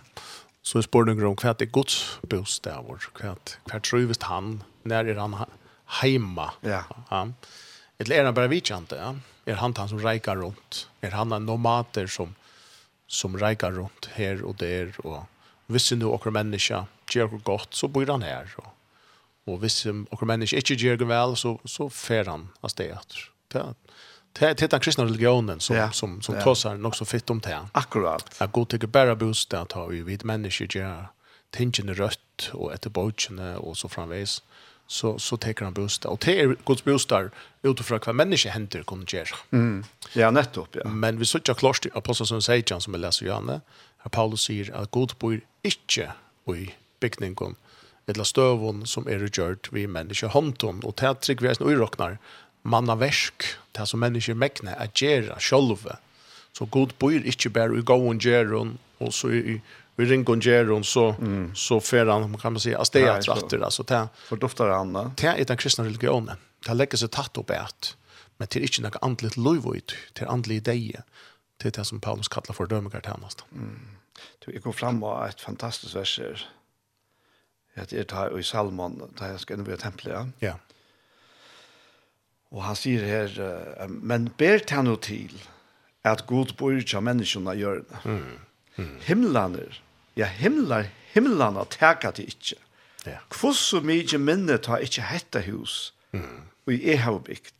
så 0.62 0.78
är 0.78 1.04
den 1.04 1.26
om 1.26 1.36
kvart 1.36 1.62
i 1.62 1.66
Guds 1.66 2.18
bostad 2.22 2.84
vår 2.88 2.98
kvart. 2.98 3.58
Kvart 3.66 3.90
tror 3.90 4.00
visst 4.00 4.22
han 4.22 4.62
när 4.82 5.04
är 5.04 5.14
han 5.14 5.36
hemma. 5.86 6.50
Ja. 6.60 6.84
ja. 7.10 7.28
Eller 7.98 8.16
är 8.16 8.24
han 8.24 8.34
bara 8.34 8.46
vi 8.46 8.62
ja. 8.96 9.16
Är 9.44 9.54
han 9.54 9.74
han 9.76 9.88
som 9.88 9.98
räkar 9.98 10.36
runt? 10.36 10.88
Är 11.00 11.10
han 11.10 11.32
en 11.32 11.46
nomader 11.46 12.06
som 12.06 12.34
som 13.06 13.38
räkar 13.38 13.72
runt 13.72 14.08
här 14.12 14.42
och 14.42 14.54
där 14.54 15.06
och 15.06 15.22
hvis 15.68 15.92
nu 15.92 16.08
okra 16.10 16.32
menneska 16.34 16.84
gjør 17.12 17.30
okra 17.30 17.44
godt, 17.44 17.76
så 17.76 17.88
bor 17.88 18.08
han 18.08 18.24
her. 18.24 18.52
Og, 18.56 18.70
og 19.46 19.58
hvis 19.62 19.86
okra 19.86 20.26
menneska 20.26 20.60
ikke 20.60 20.76
gjør 20.80 20.98
okra 20.98 21.10
vel, 21.12 21.36
så, 21.36 21.56
så 21.64 21.88
fer 21.92 22.30
han 22.30 22.48
av 22.62 22.72
sted 22.74 22.94
etter. 22.96 23.28
Det 23.52 23.64
Det 24.32 24.62
är 24.62 24.68
den 24.68 24.80
kristna 24.80 25.04
religionen 25.04 25.60
som, 25.60 25.76
ja. 25.76 25.90
som, 25.90 26.22
som 26.22 26.34
ja. 26.34 26.42
tossar 26.42 26.76
nog 26.76 26.96
så 26.96 27.04
fitt 27.04 27.30
om 27.30 27.40
det. 27.40 27.58
Akkurat. 27.72 28.42
Att 28.42 28.52
gå 28.52 28.64
till 28.64 28.88
bara 28.88 29.16
bostad 29.16 29.72
att 29.72 29.90
vi 29.90 29.96
ju 29.96 30.04
vid 30.04 30.24
människor 30.24 30.76
gör 30.76 31.06
tingen 31.50 31.94
rött 31.94 32.50
och 32.52 32.74
ett 32.74 32.86
bojtjene 32.86 33.56
och 33.56 33.76
så 33.76 33.88
framveis 33.88 34.42
Så, 34.86 35.18
så 35.18 35.36
tar 35.36 35.64
han 35.64 35.72
bostad. 35.72 36.12
Och 36.12 36.18
det 36.24 36.40
är 36.40 36.56
Guds 36.66 36.84
bostad 36.84 37.30
utifrån 37.62 38.00
vad 38.06 38.14
människor 38.14 38.50
händer 38.50 38.82
kommer 38.82 39.14
göra. 39.14 39.36
Mm. 39.50 39.84
Ja, 40.12 40.30
nettopp. 40.30 40.76
Ja. 40.76 40.88
Men 40.88 41.18
vi 41.18 41.24
såg 41.24 41.44
klart 41.44 41.86
i 41.86 41.90
Apostelsen 41.94 42.42
Sejan 42.42 42.80
som 42.80 42.92
vi 42.92 42.98
läser 42.98 43.26
i 43.26 43.28
Janne 43.28 43.60
at 44.08 44.16
Paulus 44.16 44.48
sier 44.48 44.72
at 44.74 44.90
god 44.96 45.14
bor 45.20 45.38
ikke 45.66 46.10
i 46.48 46.70
bygningen, 47.02 47.56
eller 48.08 48.24
støvun 48.24 48.86
som 48.88 49.08
er 49.08 49.26
gjørt 49.28 49.68
vi 49.72 49.86
menneske 49.86 50.32
håndton, 50.32 50.80
og 50.84 50.96
til 50.96 51.12
at 51.12 51.24
trygg 51.24 51.44
vi 51.44 51.52
er 51.52 51.60
uroknar, 51.60 52.16
manna 52.64 52.96
versk, 52.98 53.44
til 53.76 53.86
som 53.86 54.00
menneske 54.00 54.34
mekne, 54.34 54.74
er 54.74 54.92
gjerra 54.96 55.36
sjolve. 55.40 55.98
Så 56.56 56.66
god 56.66 56.96
bor 56.98 57.12
ikke 57.12 57.52
bare 57.52 57.76
i 57.76 57.84
gåen 57.84 58.18
gjøren, 58.18 58.78
og 58.98 59.12
så 59.14 59.30
i 59.30 59.60
vi 59.98 60.06
ringer 60.06 60.32
en 60.32 60.40
gjeron 60.40 60.84
så, 60.86 61.08
mm. 61.18 61.54
så 61.58 61.80
fer 61.82 62.06
han, 62.06 62.36
kan 62.38 62.54
man 62.54 62.62
si, 62.62 62.70
av 62.70 62.86
Nej, 62.94 63.22
tratter. 63.22 63.58
Så, 63.58 63.64
alltså, 63.64 63.82
det, 63.82 64.08
så 64.28 64.36
doftar 64.38 64.70
han 64.70 64.92
da? 64.94 65.02
Det 65.18 65.32
er 65.32 65.48
den 65.50 65.58
kristne 65.58 65.88
religionen. 65.88 66.38
Det 66.62 66.76
legger 66.78 67.00
seg 67.02 67.10
tatt 67.16 67.38
opp 67.40 67.50
et, 67.50 67.96
Men 68.38 68.46
det 68.46 68.60
er 68.60 68.68
ikke 68.68 68.84
noe 68.84 69.00
andelig 69.02 69.32
lov 69.34 69.66
ut. 69.66 69.96
Det 70.14 70.22
er 70.22 70.30
andelig 70.30 70.60
i. 70.70 70.94
Det 71.58 71.72
er 71.72 71.74
det 71.80 71.86
som 71.88 71.98
Paulus 71.98 72.30
kallar 72.30 72.54
for 72.54 72.70
dömningar 72.70 73.00
till 73.00 73.12
annars. 73.12 73.34
Mm. 73.50 73.97
Du, 74.44 74.50
jeg 74.52 74.62
går 74.64 74.76
fram 74.76 75.02
av 75.04 75.28
et 75.28 75.40
fantastisk 75.40 75.94
vers 75.98 76.16
her. 76.22 76.46
er 77.78 78.08
tar 78.10 78.34
i 78.34 78.42
Salmon, 78.42 78.98
da 79.18 79.32
jeg 79.32 79.40
skal 79.44 79.58
inn 79.58 79.78
tempelet, 79.78 80.14
ja. 80.14 80.24
Ja. 80.42 80.54
Og 82.50 82.62
han 82.64 82.76
sier 82.78 83.04
her, 83.04 83.34
uh, 83.38 83.86
men 83.88 84.30
ber 84.38 84.58
til 84.64 84.86
noe 84.86 85.00
til 85.04 85.34
at 86.08 86.24
god 86.26 86.54
bor 86.56 86.72
ikke 86.72 86.96
av 87.00 87.04
menneskene 87.04 87.54
gjør 87.58 87.82
det. 87.84 88.00
Mm. 88.04 88.38
Mm. 88.78 88.96
Himlaner, 89.04 89.80
ja 90.16 90.28
himlar, 90.30 90.88
himlaner 91.12 91.68
teka 91.70 92.12
det 92.14 92.28
ikke. 92.32 92.56
Ja. 93.06 93.18
Hvor 93.34 93.54
så 93.56 93.80
mye 93.84 94.18
minne 94.20 94.58
tar 94.62 94.82
ikke 94.84 95.06
hette 95.10 95.42
hus, 95.46 95.92
mm. 96.12 96.44
og 96.66 96.74
jeg 96.74 97.02
har 97.02 97.18
bygd. 97.26 97.54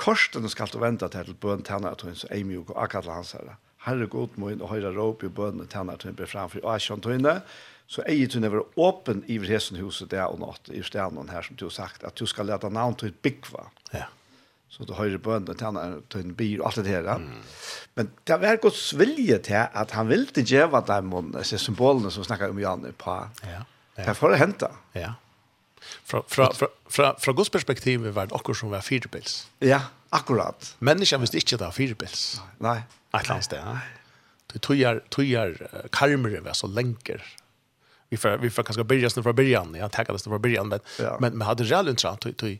Korsten 0.00 0.48
skal 0.50 0.72
du 0.72 0.80
vente 0.82 1.06
til 1.12 1.34
bøn 1.38 1.62
tjener 1.64 1.94
at 1.94 2.02
så 2.18 2.28
er 2.30 2.42
mjuk 2.44 2.72
og 2.74 2.80
akkurat 2.82 3.14
hans 3.14 3.34
herre. 3.36 3.56
Herre 3.84 4.08
god 4.10 4.38
må 4.40 4.50
inn 4.52 4.64
og 4.64 4.72
høyre 4.72 4.94
råp 4.94 5.24
i 5.26 5.30
bøn 5.32 5.62
og 5.62 5.70
tenner 5.72 6.00
til 6.00 6.14
blir 6.16 6.30
framfor 6.30 6.64
og 6.64 6.76
jeg 6.76 6.86
kjønner 6.88 7.16
henne, 7.16 7.34
så 7.86 8.04
eier 8.08 8.30
du 8.32 8.38
never 8.40 8.64
åpen 8.80 9.20
i 9.28 9.36
hesen 9.44 9.76
huset 9.76 10.10
der 10.14 10.30
og 10.30 10.40
natt 10.40 10.70
i 10.72 10.80
stenen 10.86 11.28
her 11.28 11.44
som 11.44 11.58
du 11.60 11.66
har 11.66 11.74
sagt, 11.76 12.04
at 12.04 12.16
du 12.16 12.24
skal 12.26 12.48
lete 12.48 12.70
navn 12.72 12.96
til 13.00 13.12
byggva. 13.12 13.66
Ja. 13.92 14.08
Så 14.72 14.86
du 14.88 14.94
høyre 14.96 15.20
bøn 15.22 15.44
og 15.46 15.58
tenner 15.60 16.00
til 16.10 16.24
en 16.24 16.32
byr 16.34 16.62
og 16.62 16.70
alt 16.70 16.80
det 16.82 16.94
her. 16.96 17.10
Mm. 17.20 17.42
Men 17.94 18.08
det 18.26 18.38
var 18.42 18.62
godt 18.62 18.80
vilje 18.98 19.38
til 19.46 19.60
at 19.68 19.92
han 19.94 20.08
ville 20.10 20.42
gjøre 20.42 20.80
dem 20.88 21.12
om 21.14 21.30
symbolene 21.44 22.10
som 22.10 22.26
snakker 22.26 22.50
om 22.50 22.58
Janne 22.58 22.90
på. 22.98 23.20
Ja. 23.44 23.60
Ja. 23.94 24.08
Det 24.08 24.16
får 24.18 24.34
det 24.34 24.40
hente. 24.40 24.70
Ja. 24.98 25.12
Fra, 26.04 26.22
fra, 26.28 26.48
fra, 26.56 26.68
fra, 26.90 27.12
fra 27.20 27.32
Guds 27.36 27.50
perspektiv 27.50 28.06
var 28.14 28.26
det 28.30 28.36
akkurat 28.36 28.58
som 28.58 28.72
var 28.72 28.84
firebils. 28.84 29.44
Ja, 29.64 29.80
akkurat. 30.14 30.74
Mennesker 30.84 31.22
visste 31.22 31.40
ikke 31.40 31.56
det 31.56 31.66
var 31.66 31.76
firebils. 31.76 32.24
Nei. 32.64 32.80
Et 33.14 33.20
eller 33.22 33.36
annet 33.36 33.48
sted, 33.48 33.62
ja. 33.62 33.78
Du 34.52 34.58
tøyer, 34.62 35.00
tøyer 35.10 35.56
karmere 35.94 36.42
var 36.44 36.54
så 36.58 36.68
lenker. 36.70 37.22
Vi 38.12 38.18
får, 38.20 38.38
vi 38.42 38.50
får 38.50 38.66
kanskje 38.68 38.86
byrja 38.86 39.10
fra 39.16 39.32
byrjan, 39.34 39.74
ja, 39.78 39.88
takka 39.90 40.14
det 40.14 40.22
fra 40.22 40.38
byrjan, 40.38 40.68
men, 40.70 40.82
ja. 41.02 41.16
men, 41.20 41.34
men 41.38 41.46
hadde 41.48 41.66
reall 41.66 41.90
intressant, 41.90 42.22
tøy, 42.22 42.34
tøy, 42.38 42.58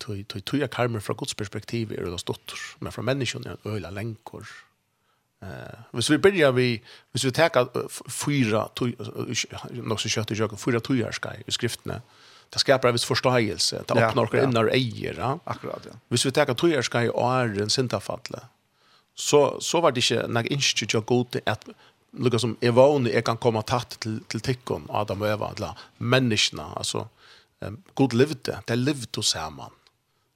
tøy, 0.00 0.22
tøy, 0.24 0.40
tøy, 0.40 0.62
karmer 0.72 1.02
fra 1.04 1.16
Guds 1.18 1.34
perspektiv 1.36 1.92
er 1.92 2.06
det 2.08 2.20
stått, 2.22 2.54
men 2.80 2.94
fra 2.94 3.04
menneskene 3.04 3.52
er 3.52 3.58
det 3.60 3.74
øyla 3.74 3.90
lenker. 3.92 4.48
Eh, 5.42 5.78
hvis 5.92 6.10
vi 6.10 6.18
börjar 6.22 6.52
vi 6.54 6.66
hvis 7.12 7.24
vi 7.24 7.30
tar 7.34 7.50
fyra 8.08 8.68
nog 9.70 10.00
så 10.00 10.08
kött 10.08 10.30
i 10.30 10.34
jöken 10.38 10.58
fyra 10.58 10.80
tojar 10.80 11.10
ska 11.12 11.34
i 11.34 11.50
skriftene, 11.50 12.00
det 12.52 12.58
skapar 12.58 12.88
en 12.88 12.94
viss 12.94 13.04
förståelse. 13.04 13.84
Det 13.88 13.94
öppnar 13.94 14.28
ja, 14.32 14.38
ja. 14.38 14.44
innar 14.44 14.68
eier. 14.68 15.14
Ja? 15.18 15.38
Akkurat, 15.44 15.82
ja. 15.86 15.92
Hvis 16.08 16.26
vi 16.26 16.32
tänker 16.32 16.52
att 16.52 16.62
jag 16.62 16.84
ska 16.84 17.02
i 17.02 17.10
åren 17.10 17.70
sintafatle, 17.70 18.40
så, 19.14 19.60
så 19.60 19.80
var 19.80 19.92
det 19.92 20.10
inte 20.10 20.28
när 20.28 20.42
jag 20.42 20.52
inte 20.52 20.84
gjorde 20.88 21.06
god 21.06 21.36
att 21.46 21.68
lukka 22.12 22.38
som 22.38 22.56
er 22.60 22.72
vanlig, 22.76 23.14
jeg 23.14 23.24
kan 23.24 23.38
komme 23.40 23.62
tatt 23.66 23.96
til, 24.04 24.20
til 24.30 24.42
tikkun, 24.44 24.88
Adam 24.92 25.24
og 25.24 25.32
Eva, 25.32 25.52
til 25.56 25.70
menneskene, 26.12 26.66
altså, 26.76 27.06
um, 27.64 27.78
god 27.98 28.16
levde, 28.18 28.58
de 28.68 28.76
levde 28.76 29.24
sammen, 29.24 29.72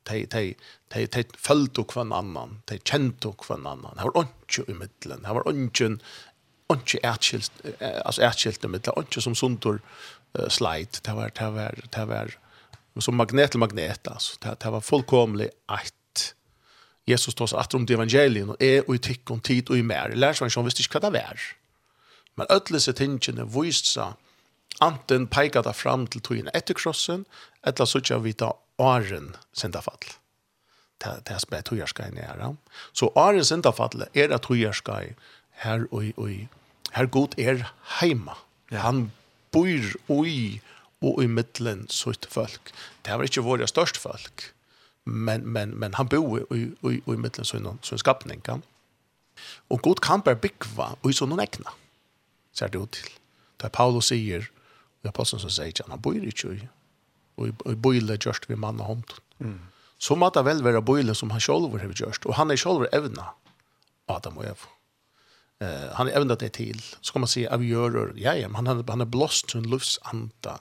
de, 0.08 0.22
de, 0.32 0.44
de, 0.94 1.06
de 1.12 1.24
følte 1.36 1.84
hver 1.92 2.06
annan, 2.16 2.60
de 2.70 2.78
kjente 2.80 3.32
hver 3.42 3.60
annan, 3.60 3.92
det 3.98 4.08
var 4.14 4.30
ikke 4.30 4.70
i 4.70 4.78
middelen, 4.78 5.26
det 5.26 5.36
var 5.36 5.52
ikke 5.52 5.98
ikke 6.66 6.98
ærtskilt, 7.06 7.52
altså 7.80 8.24
ærtskilt 8.26 8.64
i 8.64 8.72
middelen, 8.72 9.06
ikke 9.06 9.22
som 9.22 9.36
sundur, 9.38 9.78
uh, 10.38 10.48
slide. 10.48 11.00
Det 11.02 11.14
var, 11.16 11.30
det 11.38 11.50
var, 11.52 11.74
det 11.96 12.08
var 12.08 12.36
som 13.00 13.14
magnet 13.14 13.50
til 13.50 13.60
magnet, 13.60 14.08
altså. 14.08 14.38
Det, 14.42 14.56
det 14.62 14.72
var 14.72 14.80
fullkomlig 14.80 15.50
ett. 15.68 16.34
Jesus 17.06 17.34
tås 17.34 17.54
att 17.54 17.74
om 17.74 17.86
det 17.86 17.94
evangelien 17.94 18.50
och 18.50 18.62
är 18.62 18.94
i 18.94 18.98
tick 18.98 19.30
om 19.30 19.40
tid 19.40 19.70
och 19.70 19.76
i 19.76 19.82
mer. 19.82 20.12
Lärsvann 20.14 20.64
visste 20.64 20.82
inte 20.82 20.98
vad 20.98 21.12
det 21.12 21.18
var. 21.18 21.40
Men 22.34 22.46
ödlese 22.50 22.92
tingene 22.92 23.44
vysade 23.44 24.14
anten 24.80 25.26
peikar 25.26 25.62
det 25.62 25.72
fram 25.72 26.06
til 26.06 26.20
togene 26.20 26.52
etter 26.54 26.76
krossen, 26.76 27.24
eller 27.64 27.88
så 27.88 28.02
ikke 28.02 28.18
vita 28.24 28.50
åren 28.78 29.30
sindafall. 29.56 30.02
Det, 31.00 31.12
det 31.28 31.34
er 31.34 31.38
som 31.40 31.56
er 31.56 32.08
i 32.08 32.14
nære. 32.14 32.56
Så 32.92 33.08
åren 33.14 33.44
syndafall 33.44 34.06
er 34.14 34.28
det 34.28 34.42
togjørskai 34.42 35.14
her 35.62 35.86
og, 35.90 36.12
og 36.16 36.28
her 36.92 37.06
god 37.06 37.38
er 37.38 37.64
heima. 38.00 38.36
Ja. 38.70 38.84
Han 38.84 39.12
bor 39.52 39.90
ui 40.12 40.60
og 41.04 41.22
i 41.22 41.28
middelen 41.28 41.84
sitt 41.92 42.26
folk. 42.30 42.72
Det 43.04 43.16
var 43.16 43.28
ikke 43.28 43.44
våre 43.44 43.68
største 43.68 44.00
folk, 44.00 44.50
men, 45.04 45.44
men, 45.46 45.74
men 45.78 45.94
han 45.94 46.08
bor 46.10 46.40
i, 46.54 46.62
i, 46.72 46.96
i 46.98 47.16
middelen 47.16 47.46
sin 47.46 48.00
skapning. 48.00 48.42
Ja? 48.48 48.58
Og 49.70 49.82
god 49.82 50.02
kan 50.02 50.24
bare 50.24 50.40
bygge 50.40 50.72
og 50.78 51.10
i 51.10 51.16
sånne 51.16 51.38
ekne, 51.44 51.72
ser 52.56 52.72
det 52.72 52.80
ut 52.80 52.96
til. 52.96 53.10
Det 53.60 53.68
er 53.68 53.76
Paulus 53.76 54.10
sier, 54.10 54.48
og 55.02 55.12
apostelen 55.12 55.44
som 55.44 55.52
sier 55.52 55.88
han 55.88 56.02
bor 56.02 56.16
ikke 56.16 56.56
i, 56.56 56.60
og 57.36 57.50
i, 57.50 57.54
i 57.72 57.76
bøyle 57.76 58.16
gjørst 58.16 58.48
vi 58.50 58.58
mann 58.58 58.80
og 58.80 58.92
hånd. 58.92 59.16
Mm. 59.38 59.58
Så 59.98 60.16
må 60.16 60.28
det 60.32 60.44
vel 60.44 60.64
være 60.64 60.84
bøyle 60.84 61.14
som 61.16 61.30
han 61.32 61.40
selv 61.40 61.72
har 61.76 61.92
gjørst, 61.92 62.26
og 62.26 62.36
han 62.36 62.50
er 62.50 62.60
selv 62.60 62.88
evna, 62.92 63.30
Adam 64.08 64.40
og 64.40 64.48
Eva. 64.48 64.72
Eh, 65.58 65.92
han 65.92 66.08
är 66.08 66.12
även 66.12 66.28
det 66.28 66.48
till. 66.48 66.82
Så 67.00 67.12
kan 67.12 67.20
man 67.20 67.28
se 67.28 67.48
av 67.48 67.64
göror. 67.64 68.12
Ja, 68.16 68.34
ja, 68.34 68.48
han 68.54 68.66
han 68.66 68.84
han 68.88 69.00
är 69.00 69.04
blåst 69.04 69.54
en 69.54 69.70
luftsanta 69.70 70.60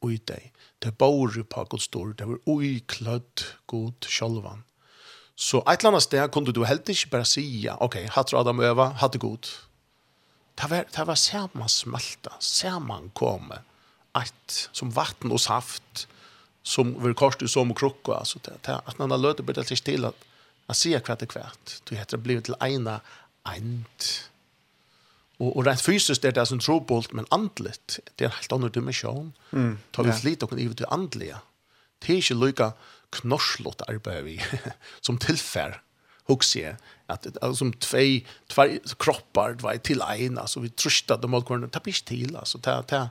oj 0.00 0.20
dig. 0.24 0.52
Det 0.78 0.98
bor 0.98 1.42
på 1.42 1.64
Guds 1.64 1.84
stor. 1.84 2.14
Det 2.14 2.24
var 2.24 2.38
oj 2.44 2.80
klödd 2.80 3.40
god 3.66 4.04
självan. 4.04 4.62
Så 5.36 5.58
ett 5.70 5.84
eller 5.84 6.10
där 6.10 6.28
kunde 6.28 6.52
du 6.52 6.64
helt 6.64 6.88
inte 6.88 7.06
bara 7.10 7.24
säga, 7.24 7.74
okej, 7.74 7.86
okay, 7.86 8.06
hatt 8.08 8.34
Adam 8.34 8.60
öva, 8.60 8.84
hatt 8.88 9.12
det 9.12 9.18
god. 9.18 9.46
Det 10.54 10.66
var, 10.70 10.84
det 10.96 11.04
var 11.04 11.14
samman 11.14 11.68
smalta, 11.68 12.32
samman 12.38 13.10
komme, 13.10 13.58
att 14.12 14.68
som 14.72 14.90
vatten 14.90 15.32
och 15.32 15.40
saft, 15.40 16.08
som 16.62 17.02
var 17.02 17.12
korset 17.12 17.50
som 17.50 17.70
och 17.70 17.78
krocka. 17.78 18.12
Alltså, 18.12 18.38
det, 18.42 18.52
det, 18.60 18.74
att 18.74 18.98
han 18.98 19.10
han 19.10 19.22
löter 19.22 19.42
började 19.42 19.76
till 19.76 20.04
att, 20.04 20.24
att 20.66 20.76
säga 20.76 21.00
kvart 21.00 21.18
det 21.18 21.26
kvart, 21.26 21.80
det 21.84 21.96
heter 21.96 22.16
blivit 22.16 22.44
till 22.44 22.54
ena 22.60 23.00
eind. 23.42 23.84
Og, 25.38 25.56
og 25.56 25.66
rent 25.66 25.82
fysiskt 25.82 26.24
er 26.24 26.34
det 26.36 26.46
som 26.48 26.60
trobult, 26.62 27.14
men 27.14 27.26
andligt 27.30 27.98
det 28.18 28.24
är 28.24 28.28
helt 28.28 28.52
annen 28.52 28.70
dimensjon. 28.70 29.32
Mm. 29.52 29.78
Ta 29.92 30.02
vi 30.02 30.12
flit 30.12 30.42
og 30.42 30.52
i 30.58 30.68
det 30.68 30.86
andliga. 30.90 31.40
Det 31.98 32.12
er 32.12 32.22
ikke 32.22 32.46
lika 32.46 32.70
knorslått 33.10 33.82
arbeid 33.88 34.24
vi 34.24 34.40
som 35.06 35.18
tillfär 35.18 35.80
huxie 36.28 36.76
at 37.08 37.26
som 37.56 37.72
tvei, 37.72 38.24
två 38.48 38.64
kroppar 38.98 39.58
tvei 39.60 39.78
til 39.78 40.02
ein, 40.02 40.38
altså 40.38 40.60
vi 40.60 40.68
tröstar 40.68 41.20
dem 41.20 41.30
mot 41.30 41.44
kornet 41.44 41.72
til, 41.72 42.36
altså, 42.36 42.38
alltså 42.38 42.58
ta 42.58 42.82
ta 42.82 43.08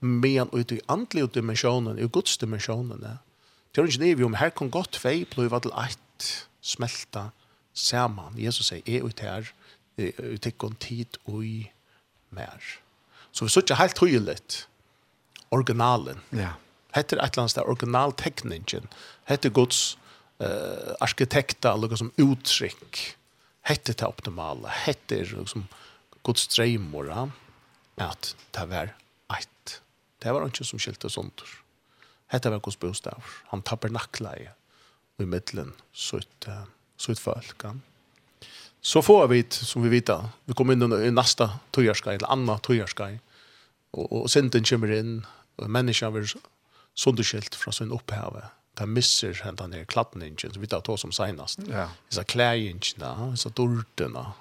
men 0.00 0.48
ut 0.52 0.72
i 0.72 0.80
andliga 0.88 1.26
dimensjonen, 1.26 1.98
i 1.98 2.08
Guds 2.08 2.38
dimensionen. 2.38 3.00
Det 3.00 3.78
er 3.78 3.86
ikke 3.86 4.16
det 4.16 4.24
om 4.24 4.34
her 4.34 4.50
kan 4.50 4.70
godt 4.70 4.92
två 4.92 5.24
bliva 5.34 5.60
til 5.60 5.72
ett 5.76 6.48
smelta, 6.62 7.30
samman. 7.74 8.38
Jesus 8.38 8.66
sier, 8.66 8.82
är 8.86 9.06
ut 9.06 9.20
her, 9.20 9.52
vi 10.00 10.38
tykker 10.42 10.74
tid 10.82 11.20
og 11.26 11.44
i 11.44 11.70
mer. 12.36 12.58
Så 13.32 13.46
vi 13.46 13.52
sitter 13.54 13.78
helt 13.78 13.98
tydelig 13.98 14.38
originalen. 15.50 16.20
Ja. 16.34 16.54
Hette 16.94 17.16
er 17.16 17.22
et 17.22 17.32
eller 17.32 17.44
annet 17.44 17.54
sted 17.54 17.70
originaltekningen. 17.70 18.88
Hette 19.30 19.52
gods 19.54 19.96
uh, 20.42 20.94
arkitekter, 21.02 21.74
eller 21.74 21.96
som 21.98 22.12
uttrykk. 22.18 23.02
Hette 23.66 23.94
det 23.94 24.06
optimale. 24.06 24.72
Hette 24.86 25.20
er 25.20 25.34
liksom 25.36 25.68
gods 26.26 26.48
ja. 26.58 27.28
At 28.00 28.34
det 28.56 28.68
var 28.70 28.94
ett. 29.36 29.80
Det 30.22 30.32
var 30.32 30.46
ikke 30.46 30.64
som 30.64 30.80
skilte 30.80 31.10
sånt. 31.10 31.44
Hette 32.30 32.50
var 32.50 32.62
guds 32.64 32.78
bostav. 32.78 33.22
Han 33.50 33.62
tabernakla 33.62 34.34
i 34.38 34.48
i 35.20 35.26
middelen 35.28 35.72
sitt, 35.92 36.48
sitt 36.96 37.20
folk. 37.20 37.62
Han 37.62 37.82
Så 38.80 39.02
får 39.02 39.28
vi 39.28 39.46
som 39.50 39.82
vi 39.82 39.88
vet. 39.88 40.10
Vi 40.44 40.54
kommer 40.54 40.72
in 40.72 41.04
i 41.04 41.10
nästa 41.10 41.50
tojarskai 41.70 42.14
eller 42.14 42.28
andra 42.28 42.58
tojarskai 42.58 43.18
Och, 43.90 44.12
och 44.12 44.30
synden 44.30 44.64
kommer 44.64 44.92
in 44.92 45.26
och 45.56 45.70
människan 45.70 46.12
blir 46.12 46.32
sunderskilt 46.94 47.54
från 47.54 47.72
sin 47.72 47.90
upphäve. 47.90 48.42
De 48.74 48.92
misser 48.92 49.34
hända 49.44 49.66
ner 49.66 49.84
klattningen 49.84 50.36
som 50.38 50.60
vi 50.60 50.66
tar 50.66 50.96
som 50.96 51.12
senast. 51.12 51.58
Ja. 51.70 51.90
Dessa 52.08 52.24
kläjningarna, 52.24 53.30
dessa 53.30 53.48
dorterna 53.48 54.32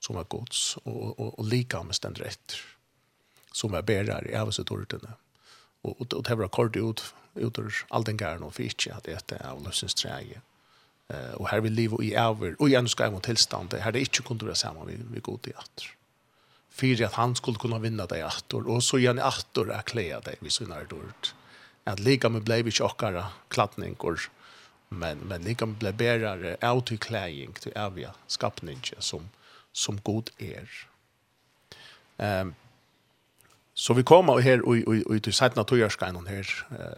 som 0.00 0.16
är 0.16 0.24
gods 0.24 0.76
och, 0.76 1.20
och, 1.20 1.38
och 1.38 1.44
lika 1.44 1.82
med 1.82 1.94
ständer 1.94 2.22
efter 2.22 2.58
som 3.52 3.74
är 3.74 3.82
bärare 3.82 4.48
i 4.48 4.52
så 4.52 4.62
dorterna. 4.62 5.12
Och, 5.82 6.00
och, 6.00 6.14
och 6.14 6.22
det 6.22 6.34
var 6.34 6.48
kort 6.48 6.76
ut 6.76 7.14
ut 7.38 7.58
ur 7.58 7.74
all 7.88 8.04
den 8.04 8.16
gärna 8.16 8.46
och 8.46 8.54
fiske 8.54 8.94
att 8.94 9.04
det 9.04 9.32
är 9.32 9.50
av 9.50 9.62
lösens 9.62 9.94
träge. 9.94 10.40
Eh 11.08 11.32
och 11.34 11.48
här 11.48 11.60
vill 11.60 11.78
i 11.78 12.14
över 12.14 12.56
och 12.58 12.70
i 12.70 12.88
skal 12.88 13.04
jeg 13.04 13.12
mot 13.12 13.22
tillstånd. 13.22 13.74
Här 13.74 13.92
det 13.92 14.00
inte 14.00 14.22
kunde 14.22 14.46
være 14.46 14.54
samma 14.54 14.84
vi 14.84 14.96
vi 15.10 15.20
god 15.20 15.46
i 15.46 15.52
att. 15.56 15.82
För 16.70 17.04
att 17.04 17.12
han 17.12 17.36
skulle 17.36 17.58
kunna 17.58 17.78
vinna 17.78 18.06
det 18.06 18.26
att 18.26 18.52
och 18.52 18.84
så 18.84 18.98
gärna 18.98 19.22
i 19.22 19.58
och 19.58 19.74
att 19.74 19.84
klä 19.84 20.20
det 20.24 20.36
vi 20.40 20.50
så 20.50 20.64
när 20.64 20.84
dort. 20.84 21.34
Att 21.84 22.00
lika 22.00 22.28
med 22.28 22.42
blev 22.42 22.64
vi 22.64 22.70
chockare 22.70 23.24
kladdningar 23.48 24.20
men 24.88 25.18
men 25.18 25.42
lika 25.42 25.66
med 25.66 25.76
blev 25.76 25.96
bärare 25.96 26.56
autokläing 26.60 27.52
till 27.52 27.76
avia 27.76 28.14
skapninger 28.26 28.94
som 28.98 29.30
som 29.72 30.00
god 30.02 30.30
är. 30.38 30.68
Ehm 32.18 32.48
um, 32.48 32.54
Så 33.78 33.94
vi 33.94 34.02
kommer 34.02 34.40
her 34.42 34.58
og, 34.66 34.68
og, 34.68 34.88
og, 34.88 35.02
og 35.14 35.22
til 35.22 35.32
sætna 35.32 35.62
tøyerskainen 35.62 36.26
her 36.26 36.48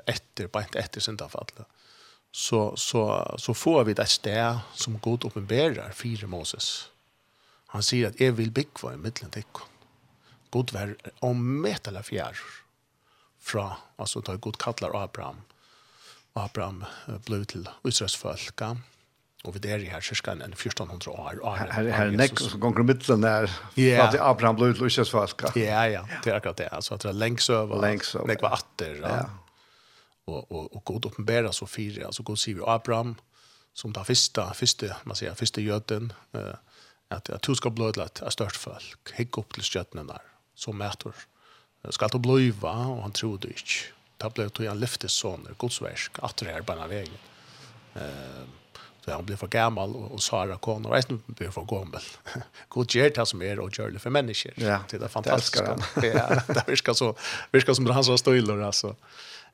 etter, 0.09 0.47
bare 0.49 0.81
etter 0.81 1.03
syndafallet 1.05 1.67
så, 2.33 2.77
så, 2.77 3.03
så 3.39 3.55
får 3.55 3.85
vi 3.85 3.95
det 3.99 4.07
sted 4.09 4.61
som 4.75 4.99
Gud 5.03 5.25
uppenbarar 5.27 5.93
fire 5.97 6.27
Moses. 6.31 6.91
Han 7.75 7.83
sier 7.83 8.11
at 8.11 8.21
jeg 8.21 8.37
vil 8.39 8.51
bygge 8.55 8.95
i 8.95 9.01
middelen 9.01 9.33
til 9.35 9.47
Gud 10.51 10.73
var 10.75 10.95
om 11.23 11.67
et 11.67 11.87
eller 11.87 12.03
fjær 12.03 12.39
fra, 13.41 13.77
altså 13.99 14.21
da 14.27 14.35
Gud 14.37 14.59
kallar 14.59 14.95
Abraham. 14.99 15.43
Abraham 16.39 16.85
ble 17.27 17.45
til 17.51 17.69
Israels 17.87 18.17
folk 18.19 18.63
og 19.45 19.55
vi 19.55 19.61
der 19.65 19.81
i 19.81 19.89
her 19.89 20.01
cirka 20.05 20.35
en 20.35 20.53
1400 20.53 21.09
år. 21.17 21.39
Her, 21.57 21.71
her, 21.73 21.87
här 21.97 22.07
er 22.07 22.17
nekk 22.17 22.39
som 22.39 22.61
gonger 22.61 22.85
middelen 22.85 23.23
der, 23.23 23.49
Ja. 23.77 24.09
at 24.09 24.15
Abraham 24.21 24.57
ble 24.57 24.75
til 24.75 24.87
Israels 24.87 25.11
folk. 25.11 25.57
Ja, 25.57 25.85
ja, 25.89 26.03
det 26.25 26.33
er 26.33 26.37
akkurat 26.37 26.59
det. 26.59 26.69
Altså 26.73 26.95
at 26.95 27.03
det 27.03 27.09
er 27.09 27.17
lengsøver, 27.17 27.81
lengsøver. 27.81 28.27
nekk 28.27 28.43
var 28.43 28.59
atter, 28.59 29.01
ja 29.01 29.23
och 30.25 30.53
och 30.53 30.77
och 30.77 30.85
god 30.85 31.07
uppenbara 31.07 31.53
så 31.53 31.67
fire 31.67 32.07
altså 32.07 32.23
god 32.23 32.39
sier 32.39 32.55
vi 32.55 32.63
Abraham 32.67 33.15
som 33.75 33.93
da 33.93 34.05
första 34.05 34.55
första 34.55 34.97
man 35.05 35.17
säger 35.17 35.35
första 35.35 35.61
jøden 35.61 36.13
eh 36.33 36.55
att 37.09 37.31
att 37.31 37.43
du 37.43 37.55
ska 37.55 37.71
bli 37.71 37.89
ett 37.89 38.23
störst 38.29 38.57
folk 38.57 39.13
hick 39.15 39.39
upp 39.39 39.55
till 39.55 39.63
stjärnorna 39.63 40.13
der 40.13 40.23
som 40.55 40.79
mätor 40.79 41.15
ska 41.91 42.09
ta 42.09 42.19
blöva 42.19 42.87
och 42.87 43.03
han 43.03 43.13
trodde 43.13 43.49
inte 43.49 43.63
ta 44.19 44.31
blev 44.31 44.49
tog 44.49 44.67
han 44.67 44.81
lyftes 44.81 45.13
soner 45.13 45.55
Guds 45.59 45.83
verk 45.83 46.11
det 46.39 46.53
här 46.53 46.63
bara 46.63 46.87
vägen 46.87 47.19
eh 47.95 48.47
så 49.05 49.11
han 49.11 49.27
blev 49.27 49.37
för 49.37 49.47
gammal 49.47 49.95
och, 49.97 50.13
og 50.13 50.23
Sara 50.23 50.57
kom 50.57 50.87
og 50.87 50.93
resten 50.93 51.23
blev 51.27 51.51
for 51.51 51.65
gammal. 51.65 52.03
God 52.69 52.95
ger 52.95 53.09
det 53.09 53.29
som 53.29 53.43
er 53.43 53.61
och 53.61 53.79
gjør 53.79 53.91
det 53.91 53.99
för 53.99 54.11
människor. 54.11 54.53
Ja, 54.57 54.79
det 54.91 55.03
är 55.03 55.09
fantastiskt. 55.09 55.65
Det, 55.95 56.01
det, 56.01 56.13
det, 56.67 56.97
så, 56.97 57.15
det, 57.51 57.75
som 57.75 57.85
det, 57.85 57.95
det, 57.95 58.03
det, 58.03 58.13
det, 58.13 58.19
støyler 58.19 58.67
altså 58.67 58.95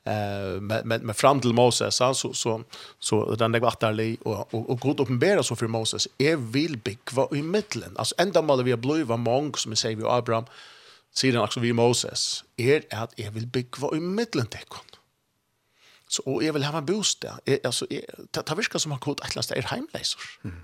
Eh 0.07 0.61
men 0.61 0.87
men 0.87 1.01
men 1.01 1.15
fram 1.15 1.41
till 1.41 1.53
Moses 1.53 1.95
så 1.95 2.13
så 2.13 2.33
så 2.33 2.63
så 2.99 3.35
den 3.35 3.51
där 3.51 3.59
vattarli 3.59 4.17
och 4.23 4.53
och, 4.53 4.69
och 4.69 4.79
Gud 4.79 4.99
uppenbarar 4.99 5.41
så 5.41 5.55
för 5.55 5.67
Moses 5.67 6.07
är 6.17 6.35
vill 6.35 6.77
bygga 6.77 7.27
i 7.31 7.41
mitten. 7.41 7.93
Alltså 7.97 8.15
ända 8.17 8.41
mal 8.41 8.63
vi 8.63 8.75
blöva 8.75 9.17
mång 9.17 9.55
som 9.55 9.75
säger 9.75 9.95
vi 9.95 10.03
Abraham 10.05 10.45
säger 11.13 11.33
han 11.33 11.43
också 11.43 11.59
vi 11.59 11.73
Moses 11.73 12.43
är 12.57 12.83
att 12.89 13.19
är 13.19 13.31
vill 13.31 13.47
bygga 13.47 13.87
i 13.93 13.99
mitten 13.99 14.47
det 14.51 14.63
kon. 14.67 14.85
Så 16.07 16.23
och 16.23 16.43
jag 16.43 16.53
vill 16.53 16.63
ha 16.63 16.77
en 16.77 16.85
bostad. 16.85 17.39
Är 17.45 17.59
alltså 17.65 17.87
ta 18.31 18.55
viska 18.55 18.79
som 18.79 18.91
har 18.91 18.99
kod 18.99 19.21
atlas 19.21 19.51
är 19.51 19.61
heimlösor. 19.61 20.21
Mm. 20.43 20.57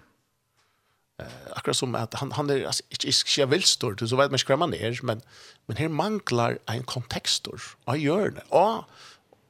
Eh 1.19 1.51
akkurat 1.55 1.77
som 1.77 1.95
att 1.95 2.13
han 2.13 2.31
han 2.31 2.49
är 2.49 2.65
alltså 2.65 2.83
inte 2.89 3.45
vill 3.45 3.63
stort 3.63 3.99
så 3.99 4.15
vet 4.15 4.31
man 4.31 4.39
skrämma 4.39 4.65
ner 4.65 4.99
men 5.03 5.21
men 5.65 5.77
här 5.77 5.87
manglar 5.87 6.59
en 6.65 6.83
kontextor. 6.83 7.61
och 7.85 7.97
gör 7.97 8.29
det? 8.29 8.43
Ja 8.49 8.85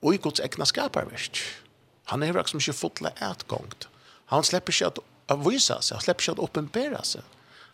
og 0.03 0.15
i 0.15 0.21
Guds 0.21 0.43
egna 0.43 0.67
skaparverk. 0.67 1.39
Han 2.11 2.23
er 2.23 2.35
liksom 2.35 2.59
ikke 2.59 2.75
fotla 2.75 3.13
etgångt. 3.23 3.87
Han 4.33 4.43
slipper 4.43 4.75
ikke 4.75 4.91
at, 4.91 5.01
at 5.31 5.43
vise 5.45 5.79
seg, 5.79 5.95
han 5.97 6.05
slipper 6.05 6.25
ikke 6.25 6.35
at 6.35 6.45
oppenbære 6.45 7.03
seg. 7.07 7.33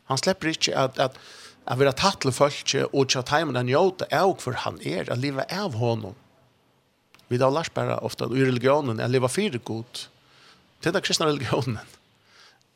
Han 0.10 0.22
slipper 0.22 0.54
ikke 0.54 0.74
at, 0.78 0.98
at, 1.02 1.18
at 1.70 1.80
være 1.80 1.94
tatt 1.98 2.22
til 2.24 2.34
folk 2.34 2.74
og 2.90 3.04
ikke 3.06 3.24
at 3.24 3.34
heimen 3.34 3.58
den 3.58 3.70
gjøte 3.70 4.08
er 4.14 4.34
for 4.42 4.58
han 4.66 4.80
er, 4.82 5.10
at 5.10 5.22
livet 5.22 5.46
er 5.50 5.66
av 5.66 5.78
honom. 5.82 6.18
Vi 7.30 7.38
da 7.38 7.50
lært 7.54 7.76
bare 7.76 8.00
ofte 8.06 8.26
i 8.34 8.46
religionen 8.46 9.02
at 9.02 9.12
livet 9.14 9.32
fire 9.32 9.62
god. 9.62 10.08
Det 10.82 10.90
er 10.90 10.96
den 10.98 11.06
kristne 11.06 11.30
religionen. 11.30 11.78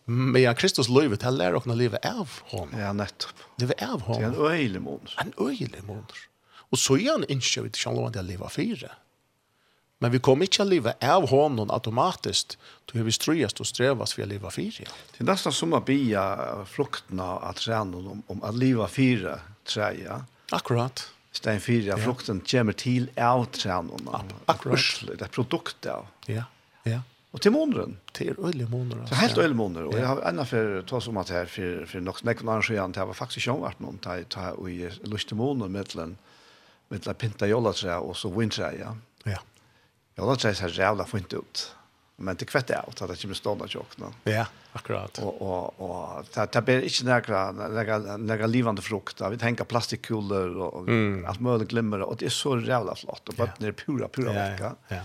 Men 0.06 0.41
ja, 0.41 0.51
Kristus 0.54 0.89
livet, 0.91 1.24
han 1.24 1.38
lærer 1.39 1.58
åkne 1.58 1.78
livet 1.80 2.04
av 2.06 2.30
honom. 2.51 2.76
Ja, 2.78 2.91
nettopp. 2.93 3.39
Livet 3.62 3.82
av 3.82 4.04
honom. 4.10 4.20
Det 4.20 4.28
er 4.28 4.34
en 4.34 4.60
øyelig 4.60 4.82
måneder. 4.84 5.16
En 5.24 5.34
øyelig 5.39 5.84
måneder. 5.88 6.26
Og 6.74 6.82
så 6.82 6.97
er 6.99 7.12
han 7.14 7.26
ikke, 7.30 7.64
vi 7.64 7.72
ikke 7.72 7.88
han 7.88 7.97
lov 7.97 8.10
at 8.10 8.20
jeg 8.20 8.28
lever 8.28 8.51
fire. 8.51 8.91
Men 10.04 10.12
vi 10.12 10.20
kommer 10.20 10.43
inte 10.45 10.62
å 10.62 10.66
leve 10.68 10.93
av 10.99 11.30
honom 11.30 11.72
automatisk, 11.72 12.58
Då 12.86 12.99
är 12.99 13.04
vi 13.04 13.12
strøyest 13.12 13.62
og 13.64 13.68
strävas 13.68 14.14
for 14.14 14.26
å 14.26 14.28
leve 14.28 14.49
fire. 14.51 14.84
Det 15.16 15.22
er 15.24 15.28
nesten 15.30 15.54
som 15.56 15.72
å 15.74 15.80
bia 15.80 16.24
frukterna 16.68 17.28
av 17.39 17.54
träna 17.56 17.97
om, 17.97 18.24
om 18.28 18.43
att 18.43 18.56
leva 18.56 18.88
fire 18.88 19.39
träja. 19.64 20.26
Akkurat. 20.51 21.06
Stein 21.32 21.62
fire, 21.62 21.93
ja. 21.93 21.97
frukten 21.97 22.41
kommer 22.43 22.76
til 22.76 23.08
av 23.16 23.45
tränorna. 23.56 24.26
Akkurat. 24.45 24.76
Ursle, 24.76 25.16
det 25.16 25.30
er 25.30 25.32
produkt 25.32 25.88
av. 25.88 26.12
Ja, 26.28 26.43
ja. 26.84 26.99
Och 27.32 27.41
till 27.41 27.51
månaden. 27.51 27.97
Till 28.12 28.36
öliga 28.43 28.68
månader. 28.68 29.06
Så 29.06 29.16
helt 29.16 29.38
øyelig 29.38 29.56
måneder. 29.56 29.88
Og 29.88 29.95
jeg 29.95 30.08
har 30.08 30.22
enda 30.22 30.45
for 30.45 30.80
att 30.80 30.88
ta 30.88 31.01
som 31.01 31.18
att 31.18 31.30
här 31.30 31.45
för, 31.45 31.86
för 31.86 31.99
något 31.99 32.18
snäck 32.18 32.43
och 32.43 32.54
arrangerar 32.54 32.88
det 32.88 32.99
här 32.99 33.06
var 33.06 33.14
faktiskt 33.14 33.47
jag 33.47 33.58
vart 33.58 33.80
någon. 33.80 33.99
Det 34.04 34.36
här 34.36 34.70
i 34.70 34.89
lust 35.04 35.28
till 35.28 35.38
månaden 35.38 35.72
mellan 35.72 36.18
mellan 36.89 37.16
Pintajolla-trä 37.16 37.97
och 37.97 38.18
så 38.18 38.30
Windträ, 38.30 38.74
ja. 38.80 38.97
Jag 40.16 40.26
låter 40.26 40.53
sig 40.53 40.72
så 40.72 40.82
jävla 40.82 41.05
fint 41.05 41.34
ut. 41.34 41.76
Men 42.16 42.36
det 42.36 42.45
kvätte 42.45 42.84
ut 42.89 43.01
att 43.01 43.09
det 43.09 43.22
kommer 43.22 43.34
stående 43.34 43.68
tjock 43.68 43.97
nu. 43.97 44.32
Ja, 44.32 44.45
akkurat. 44.72 45.18
Och 45.18 45.41
och 45.41 45.82
och 45.82 46.32
ta 46.32 46.45
ta 46.45 46.61
ber 46.61 46.82
inte 46.82 47.05
några 47.05 47.51
några 47.51 48.18
några 48.18 48.47
livande 48.47 48.82
frukt. 48.82 49.22
Vi 49.32 49.38
tänker 49.38 49.64
plastikkulor 49.64 50.57
och 50.57 50.88
mm. 50.88 51.26
allt 51.26 51.39
möjligt 51.39 51.70
glimmer 51.70 52.01
och 52.01 52.18
det 52.18 52.26
är 52.26 52.30
så 52.30 52.59
jävla 52.59 52.95
flott 52.95 53.30
och 53.30 53.36
bara 53.36 53.51
ja. 53.57 53.72
pura 53.72 54.07
pura 54.07 54.34
ja, 54.34 54.49
vecka. 54.49 54.76
Ja. 54.88 54.95
ja. 54.95 55.01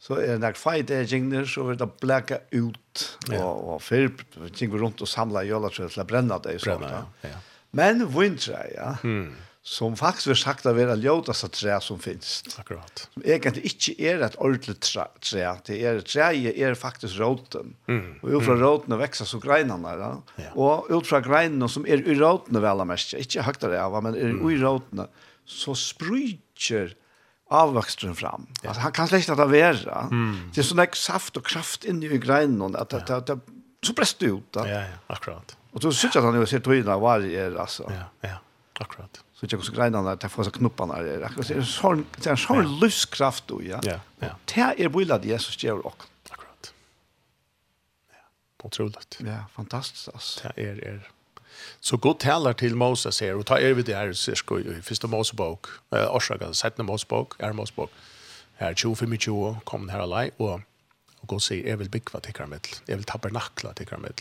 Så 0.00 0.14
är 0.14 0.28
det 0.28 0.38
när 0.38 0.52
fight 0.52 0.90
edging 0.90 1.30
där 1.30 1.44
så 1.44 1.62
vill 1.62 1.78
det 1.78 1.88
blacka 2.00 2.38
ut 2.50 3.18
ja. 3.28 3.44
och 3.44 3.74
och 3.74 3.82
för 3.82 4.10
ting 4.54 4.78
runt 4.78 5.00
och 5.00 5.08
samla 5.08 5.44
jölar 5.44 5.88
så 5.88 6.00
att 6.00 6.06
bränna 6.06 6.38
det 6.38 6.58
så. 6.58 6.64
Bränna, 6.64 7.06
ja. 7.20 7.28
Men 7.70 8.18
vintra, 8.18 8.58
ja. 8.76 8.96
Mm 9.04 9.34
som 9.68 9.96
faktisk 10.00 10.30
vil 10.30 10.38
sagt 10.40 10.66
å 10.66 10.72
være 10.72 10.94
ljødast 11.02 11.44
av 11.44 11.50
tre 11.52 11.74
som 11.84 11.98
finnes. 12.00 12.38
Akkurat. 12.60 13.02
Som 13.12 13.24
egentlig 13.26 13.68
ikke 13.68 13.94
er 14.10 14.22
et 14.24 14.38
ordentlig 14.40 14.78
tre. 14.80 15.04
Det 15.66 15.76
er 15.76 16.00
treet 16.06 16.56
er 16.56 16.78
faktisk 16.78 17.20
råten. 17.20 17.74
Mm. 17.90 18.14
Og 18.22 18.30
ut 18.32 18.46
fra 18.46 18.56
mm. 18.56 18.62
råtene 18.62 19.00
vekser 19.02 19.28
så 19.28 19.40
greinene. 19.42 19.92
Da. 20.00 20.08
Ja. 20.40 20.54
Og 20.56 20.88
ut 20.88 21.10
fra 21.10 21.20
greinene 21.24 21.68
som 21.68 21.84
er 21.84 22.00
i 22.00 22.16
råtene 22.16 22.62
vel 22.64 22.80
av 22.84 22.88
mest, 22.88 23.12
ikke 23.18 23.44
høyt 23.44 23.68
av, 23.68 23.98
men 24.06 24.16
er 24.16 24.32
mm. 24.38 24.40
i 24.48 24.56
råtene, 24.62 25.08
så 25.48 25.76
spryker 25.76 26.96
avvakstren 27.52 28.16
fram. 28.16 28.48
Ja. 28.62 28.70
Altså, 28.70 28.86
han 28.86 28.96
kan 28.96 29.12
slett 29.12 29.28
ikke 29.28 29.50
være. 29.52 30.00
Mm. 30.08 30.34
Det 30.56 30.64
er 30.64 30.70
sånn 30.70 30.84
saft 30.96 31.36
og 31.36 31.44
kraft 31.48 31.84
inni 31.88 32.08
i 32.08 32.24
greinene, 32.24 32.72
at 32.80 32.96
det, 32.96 33.04
ja. 33.04 33.20
det, 33.20 33.36
det, 33.36 33.60
så 33.84 33.94
brester 33.96 34.26
det 34.26 34.34
ut. 34.34 34.50
Da. 34.56 34.66
Ja, 34.68 34.82
ja, 34.88 34.98
akkurat. 35.12 35.56
Og 35.76 35.84
så 35.84 35.92
synes 35.92 36.16
jeg 36.16 36.24
at 36.24 36.32
han 36.32 36.40
jo 36.40 36.48
ser 36.48 36.64
togene 36.64 36.96
av 36.96 37.04
hva 37.04 37.20
det 37.20 37.36
er, 37.36 37.56
altså. 37.60 37.84
Ja, 37.92 38.08
ja, 38.24 38.38
akkurat 38.80 39.20
så 39.40 39.46
jag 39.50 39.58
också 39.58 39.72
grejer 39.72 39.90
där 39.90 40.26
att 40.26 40.32
få 40.32 40.44
så 40.44 40.50
knopparna 40.50 41.02
där. 41.02 41.30
Det 41.36 41.54
är 41.54 41.62
sån 41.62 42.06
det 42.16 42.30
är 42.30 42.36
sån 42.36 42.78
lustkraft 42.80 43.44
du, 43.48 43.68
ja. 43.68 43.80
Ja, 43.82 44.00
ja. 44.18 44.34
Det 44.44 44.74
er 44.84 44.88
vilja 44.88 45.18
det 45.18 45.28
Jesus 45.28 45.64
gjør 45.64 45.86
også. 45.86 46.08
Akkurat. 46.30 46.72
Ja. 48.10 48.24
Otroligt. 48.62 49.18
Ja, 49.20 49.44
fantastisk, 49.54 50.08
alltså. 50.14 50.48
Det 50.56 50.64
er, 50.64 50.88
er. 50.88 50.98
Så 51.80 51.96
god 51.96 52.18
talar 52.18 52.52
til 52.52 52.76
Moses 52.76 53.18
her, 53.18 53.34
og 53.34 53.46
ta 53.46 53.54
er 53.54 53.74
vi 53.74 53.82
det 53.82 53.94
her, 53.94 54.12
så 54.12 54.34
ska 54.34 54.58
ju 54.58 54.82
första 54.82 55.06
Mosebok, 55.06 55.68
eh 55.92 56.14
Oshaga, 56.14 56.52
settende 56.52 56.86
Mosebok, 56.86 57.36
er 57.38 57.52
Mosebok. 57.52 57.90
her 58.56 58.74
25 58.74 59.18
20 59.18 59.56
kom 59.64 59.88
her 59.88 60.00
alai, 60.00 60.30
og, 60.38 60.60
og 61.22 61.28
god 61.28 61.40
sier, 61.40 61.68
jeg 61.68 61.78
vil 61.78 61.88
bygge 61.88 62.20
till 62.20 62.34
karamell. 62.34 62.68
jeg 62.88 62.96
vil 62.96 63.04
tabernakla 63.04 63.72
till 63.72 63.86
karamell. 63.86 64.14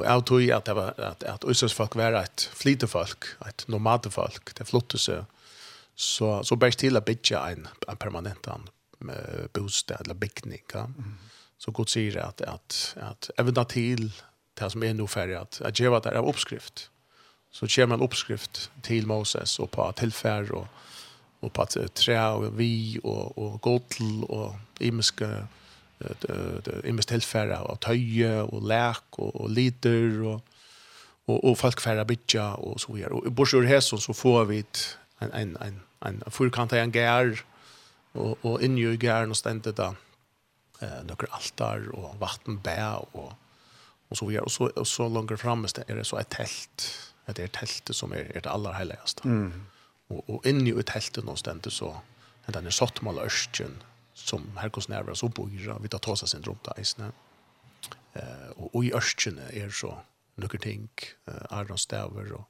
Og 0.00 0.04
jeg 0.06 0.24
tror 0.28 0.44
at 0.56 0.66
det 0.66 0.76
var 0.76 1.00
at, 1.10 1.24
at 1.28 1.44
Øsers 1.48 1.74
folk 1.76 1.96
var 1.96 2.16
et 2.16 2.48
flite 2.56 2.88
folk, 2.88 3.28
et 3.46 3.64
nomade 3.68 4.10
folk, 4.10 4.54
det 4.58 4.66
flotte 4.68 4.98
seg. 4.98 5.24
Så, 5.94 6.38
så 6.42 6.56
bare 6.56 6.78
til 6.78 6.96
å 6.96 7.04
bygge 7.04 7.36
en, 7.52 7.66
en 7.88 8.00
permanent 8.00 8.48
en, 8.48 8.70
bostad 9.52 10.00
eller 10.04 10.16
bygning. 10.16 10.62
Ja. 10.72 10.86
Mm. 10.88 11.18
Så 11.58 11.70
Gud 11.70 11.90
sier 11.92 12.16
at, 12.24 12.40
at, 12.40 12.78
at 12.98 13.30
evna 13.38 13.64
til 13.68 14.08
det 14.58 14.70
som 14.72 14.82
er 14.82 14.96
nå 14.96 15.06
ferdig, 15.10 15.36
at, 15.38 15.60
at 15.62 15.78
djeva 15.78 16.00
det 16.02 16.14
av 16.16 16.28
oppskrift. 16.28 16.88
Så 17.52 17.68
kommer 17.68 17.98
en 17.98 18.04
oppskrift 18.06 18.70
til 18.82 19.06
Moses 19.06 19.58
og 19.60 19.70
på 19.74 19.86
tilfær 20.00 20.48
og, 20.56 20.66
og 21.42 21.52
på 21.52 21.66
tre 21.94 22.16
og 22.32 22.48
vi 22.56 22.98
og, 23.04 23.38
og 23.38 23.60
godl 23.62 24.24
og 24.28 24.56
imenske 24.80 25.28
imest 26.84 27.08
tilfæra 27.08 27.62
av 27.62 27.76
töje 27.76 28.42
och 28.42 28.62
läk 28.62 29.18
och, 29.18 29.40
och 29.40 29.50
liter 29.50 30.22
och 30.22 30.40
og, 31.26 31.44
og 31.44 31.58
folk 31.58 31.80
færa 31.80 32.04
bitcha 32.04 32.52
og 32.58 32.80
så 32.80 32.92
vidare. 32.92 33.14
Og 33.14 33.34
bortsett 33.34 33.62
ur 33.62 33.68
hesson 33.68 34.00
så 34.00 34.12
får 34.12 34.44
vi 34.50 34.62
en, 35.22 35.32
en, 35.32 35.56
en, 35.62 35.82
en 36.06 36.22
fullkanta 36.28 36.78
av 36.78 36.86
en 36.86 36.94
gær 36.94 37.44
og, 38.14 38.38
og 38.42 38.62
inni 38.62 38.86
i 38.86 38.98
gæren 39.00 39.32
og 39.32 39.38
stendet 39.38 39.78
da 39.78 39.92
eh, 40.82 41.00
noen 41.06 41.30
altar 41.32 41.86
og 41.94 42.16
vattenbæ 42.20 42.76
og, 43.14 43.32
og 44.10 44.18
så 44.18 44.28
vidare. 44.28 44.44
Og 44.44 44.50
så, 44.50 44.70
og 44.76 44.86
så 44.86 45.08
langer 45.08 45.40
fram 45.40 45.64
er 45.64 45.94
det 45.94 46.06
så 46.08 46.20
et 46.20 46.32
telt. 46.34 46.88
Det 47.32 47.44
er 47.44 47.54
teltet 47.54 47.96
som 47.96 48.12
er, 48.12 48.26
er 48.34 48.42
det 48.42 48.50
aller 48.50 48.74
heiligste. 48.74 49.28
Mm. 49.28 49.52
Og, 50.10 50.24
og 50.26 50.48
inni 50.48 50.74
i 50.74 50.86
teltet 50.86 51.24
nå 51.24 51.36
stendet 51.38 51.72
så 51.72 51.94
den 52.52 52.66
er 52.66 52.74
sottmål 52.74 53.22
ørsten 53.22 53.78
som 54.22 54.46
herkosnerver 54.58 55.14
så 55.18 55.28
bor 55.28 55.50
vi 55.50 55.88
tar 55.88 56.16
syndrom 56.26 56.58
da 56.64 56.74
isne. 56.78 57.12
Eh, 58.14 58.50
og, 58.56 58.84
i 58.84 58.92
ørskene 58.94 59.48
er 59.56 59.70
så 59.70 59.96
noen 60.36 60.62
ting, 60.62 60.88
eh, 61.28 61.46
Aron 61.50 61.78
Staver 61.78 62.32
og 62.36 62.44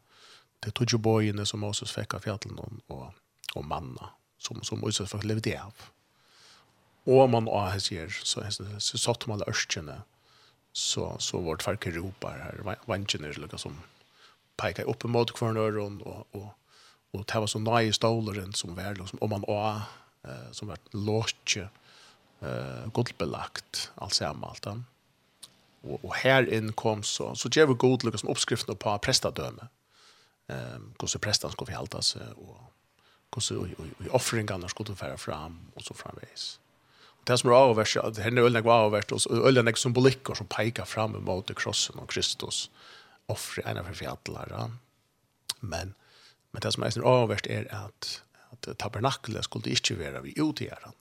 det 0.63 0.75
tog 0.75 0.93
jo 0.93 0.99
bøyene 0.99 1.47
som 1.47 1.63
Moses 1.63 1.91
fikk 1.91 2.15
av 2.15 2.23
fjallet 2.23 2.47
og, 2.89 3.15
og 3.55 3.65
manna 3.67 4.13
som, 4.39 4.63
som 4.63 4.81
Moses 4.83 5.11
fikk 5.11 5.27
levd 5.27 5.47
det 5.49 5.59
av. 5.59 5.89
Og 7.11 7.27
man 7.31 7.49
og 7.51 7.73
hans 7.73 7.91
gjør, 7.91 8.13
så, 8.23 8.45
så, 8.55 8.67
så 8.79 8.99
satt 8.99 9.27
man 9.27 9.41
alle 9.41 9.51
ørskene, 9.51 10.03
så, 10.73 11.17
så 11.19 11.41
var 11.43 11.57
det 11.57 11.65
här 11.67 11.93
ropar 11.93 12.39
her, 12.39 12.77
vantjener 12.87 13.57
som 13.57 13.83
pekar 14.57 14.85
upp 14.85 15.05
mot 15.05 15.33
kvarnøren 15.33 16.01
og, 16.01 16.27
og, 16.33 16.41
og, 16.41 16.49
og 17.13 17.25
det 17.27 17.41
var 17.41 17.47
så 17.47 17.59
nøye 17.59 17.93
ståleren 17.93 18.55
som 18.55 18.77
var, 18.77 18.95
liksom, 18.95 19.19
og 19.21 19.31
man 19.31 19.45
og 19.49 19.83
eh, 20.25 20.53
som 20.53 20.69
vart 20.69 20.95
lågt 20.95 21.57
eh, 22.41 22.87
godbelagt, 22.93 23.91
alt 23.95 24.15
sammen 24.15 24.45
och 24.45 24.57
och 24.65 24.79
Og, 25.85 26.01
og 26.05 26.73
kom 26.77 27.03
så, 27.03 27.35
så 27.35 27.49
ger 27.49 27.67
vi 27.67 27.75
god 27.75 28.05
lykke 28.05 28.19
som 28.19 28.29
på 28.79 28.99
på 28.99 29.69
Ehm 30.49 30.95
hur 31.01 31.07
så 31.07 31.19
prestan 31.19 31.51
ska 31.51 31.65
vi 31.65 31.73
hålla 31.73 32.03
sig 32.03 32.23
och 32.37 32.73
hur 33.35 33.41
så 33.41 33.67
i 33.67 34.09
offeringarna 34.11 34.69
ska 34.69 34.85
det 34.85 34.95
föra 34.95 35.17
fram, 35.17 35.59
och 35.75 35.83
så 35.83 35.95
framvis. 35.95 36.61
Det 37.25 37.39
som 37.39 37.51
är 37.51 37.55
avvärst 37.55 37.97
det 38.15 38.23
her 38.23 38.57
er 38.57 38.61
gå 38.61 38.69
var 38.69 39.13
och 39.13 39.27
og 39.31 39.47
øyne 39.47 39.71
er 39.71 39.75
som 40.35 40.47
pekar 40.47 40.85
fram 40.85 41.25
mot 41.25 41.55
krossen 41.57 41.99
och 41.99 42.11
Kristus, 42.11 42.71
offre 43.29 43.63
ene 43.71 43.85
för 43.85 43.95
fjallet, 43.95 44.71
men, 45.61 45.95
men 46.53 46.63
det 46.63 46.73
som 46.73 46.83
er 46.83 47.03
avverst 47.05 47.47
er 47.47 47.65
at 47.71 48.23
at 48.53 48.69
tabernaklet 48.79 49.45
skulle 49.45 49.73
ikke 49.73 49.99
være 49.99 50.23
vi 50.23 50.35
ut 50.41 50.61
i 50.61 50.69
æren 50.69 50.97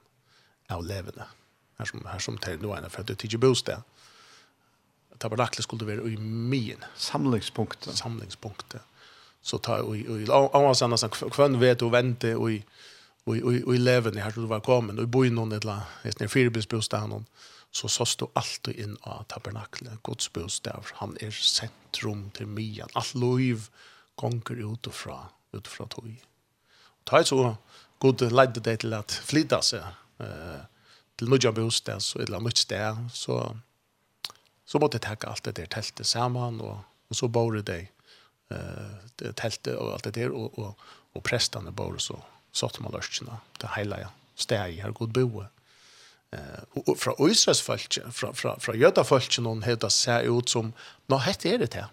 av 0.72 0.86
levende. 0.88 1.28
Her 1.78 1.86
som, 1.90 2.06
her 2.08 2.20
som 2.20 2.38
tar 2.38 2.62
noe 2.62 2.80
for 2.90 3.04
at 3.04 3.10
det 3.12 3.24
ikke 3.26 3.42
bostad. 3.42 3.84
Tabernaklet 5.22 5.64
skulle 5.64 5.88
være 5.88 6.12
i 6.12 6.16
min. 6.18 6.84
Samlingspunktet. 6.96 7.98
Samlingspunktet. 7.98 8.82
Så 9.42 9.58
ta 9.58 9.82
og 9.82 9.98
og 10.30 10.56
og 10.56 10.76
sånn 10.78 10.98
sånn 10.98 11.14
kvønn 11.34 11.60
vet 11.62 11.82
og 11.82 11.94
vente 11.96 12.36
og 12.38 12.62
og 13.26 13.38
og 13.38 13.68
og 13.68 13.78
levende 13.78 14.22
her 14.22 14.34
du 14.34 14.46
var 14.50 14.62
kommen 14.66 15.00
og 15.00 15.10
bo 15.12 15.24
i 15.26 15.34
noen 15.34 15.54
et 15.54 15.66
la 15.66 15.82
nesten 16.04 16.30
firebusbostad 16.30 17.10
noen 17.10 17.26
så 17.72 17.88
så 17.88 18.06
står 18.06 18.32
allt 18.36 18.70
inn 18.74 18.98
av 19.02 19.26
tabernaklet 19.34 20.02
Guds 20.04 20.30
bostad 20.30 20.94
han 21.02 21.18
er 21.22 21.32
sentrum 21.32 22.30
til 22.38 22.48
mian 22.48 22.90
alt 22.94 23.16
liv 23.16 23.70
gonger 24.16 24.62
ut 24.66 24.88
og 24.88 24.94
fra 24.94 25.20
ut 25.54 25.68
fra 25.68 25.86
tog 25.90 26.10
ta 27.06 27.24
så 27.24 27.56
god 28.00 28.22
ledde 28.32 28.64
det 28.64 28.80
til 28.84 28.94
at 28.98 29.12
flytta 29.12 29.62
seg 29.62 29.84
eh, 30.24 30.62
til 31.18 31.30
nødja 31.30 31.52
bostad 31.52 32.02
så 32.02 32.20
et 32.20 32.30
eller 32.30 32.42
annet 32.42 32.58
sted. 32.58 32.98
Så, 33.14 33.38
så 34.66 34.82
måtte 34.82 34.98
jeg 34.98 35.08
takke 35.10 35.30
alt 35.30 35.46
det 35.46 35.58
der 35.60 35.70
teltet 35.70 36.08
sammen, 36.08 36.62
og, 36.62 36.82
og 37.10 37.16
så 37.16 37.28
bor 37.28 37.54
det 37.60 37.68
deg 37.70 37.90
eh, 38.52 39.32
teltet 39.38 39.76
og 39.76 39.94
alt 39.96 40.10
det 40.10 40.16
der, 40.18 40.34
og, 40.34 40.58
og, 40.60 40.92
og 41.14 41.24
prestene 41.24 41.72
bor 41.72 42.00
så 42.02 42.18
satt 42.52 42.82
man 42.84 42.94
løsene 42.96 43.40
det 43.62 43.76
hele 43.78 44.06
stedet 44.36 44.82
her 44.82 44.92
god 44.92 45.14
boe. 45.14 45.48
Eh, 46.32 46.64
och 46.74 47.00
från 47.00 47.32
Israels 47.32 47.62
folk 47.62 48.00
från 48.12 48.36
från 48.36 48.60
från 48.60 48.94
fra 48.94 49.04
folk 49.04 49.40
någon 49.40 49.64
heter 49.64 49.90
ser 49.90 50.40
ut 50.40 50.50
som, 50.50 50.74
nå 51.08 51.18
hette 51.18 51.50
det 51.50 51.58
det 51.58 51.66
heter 51.66 51.90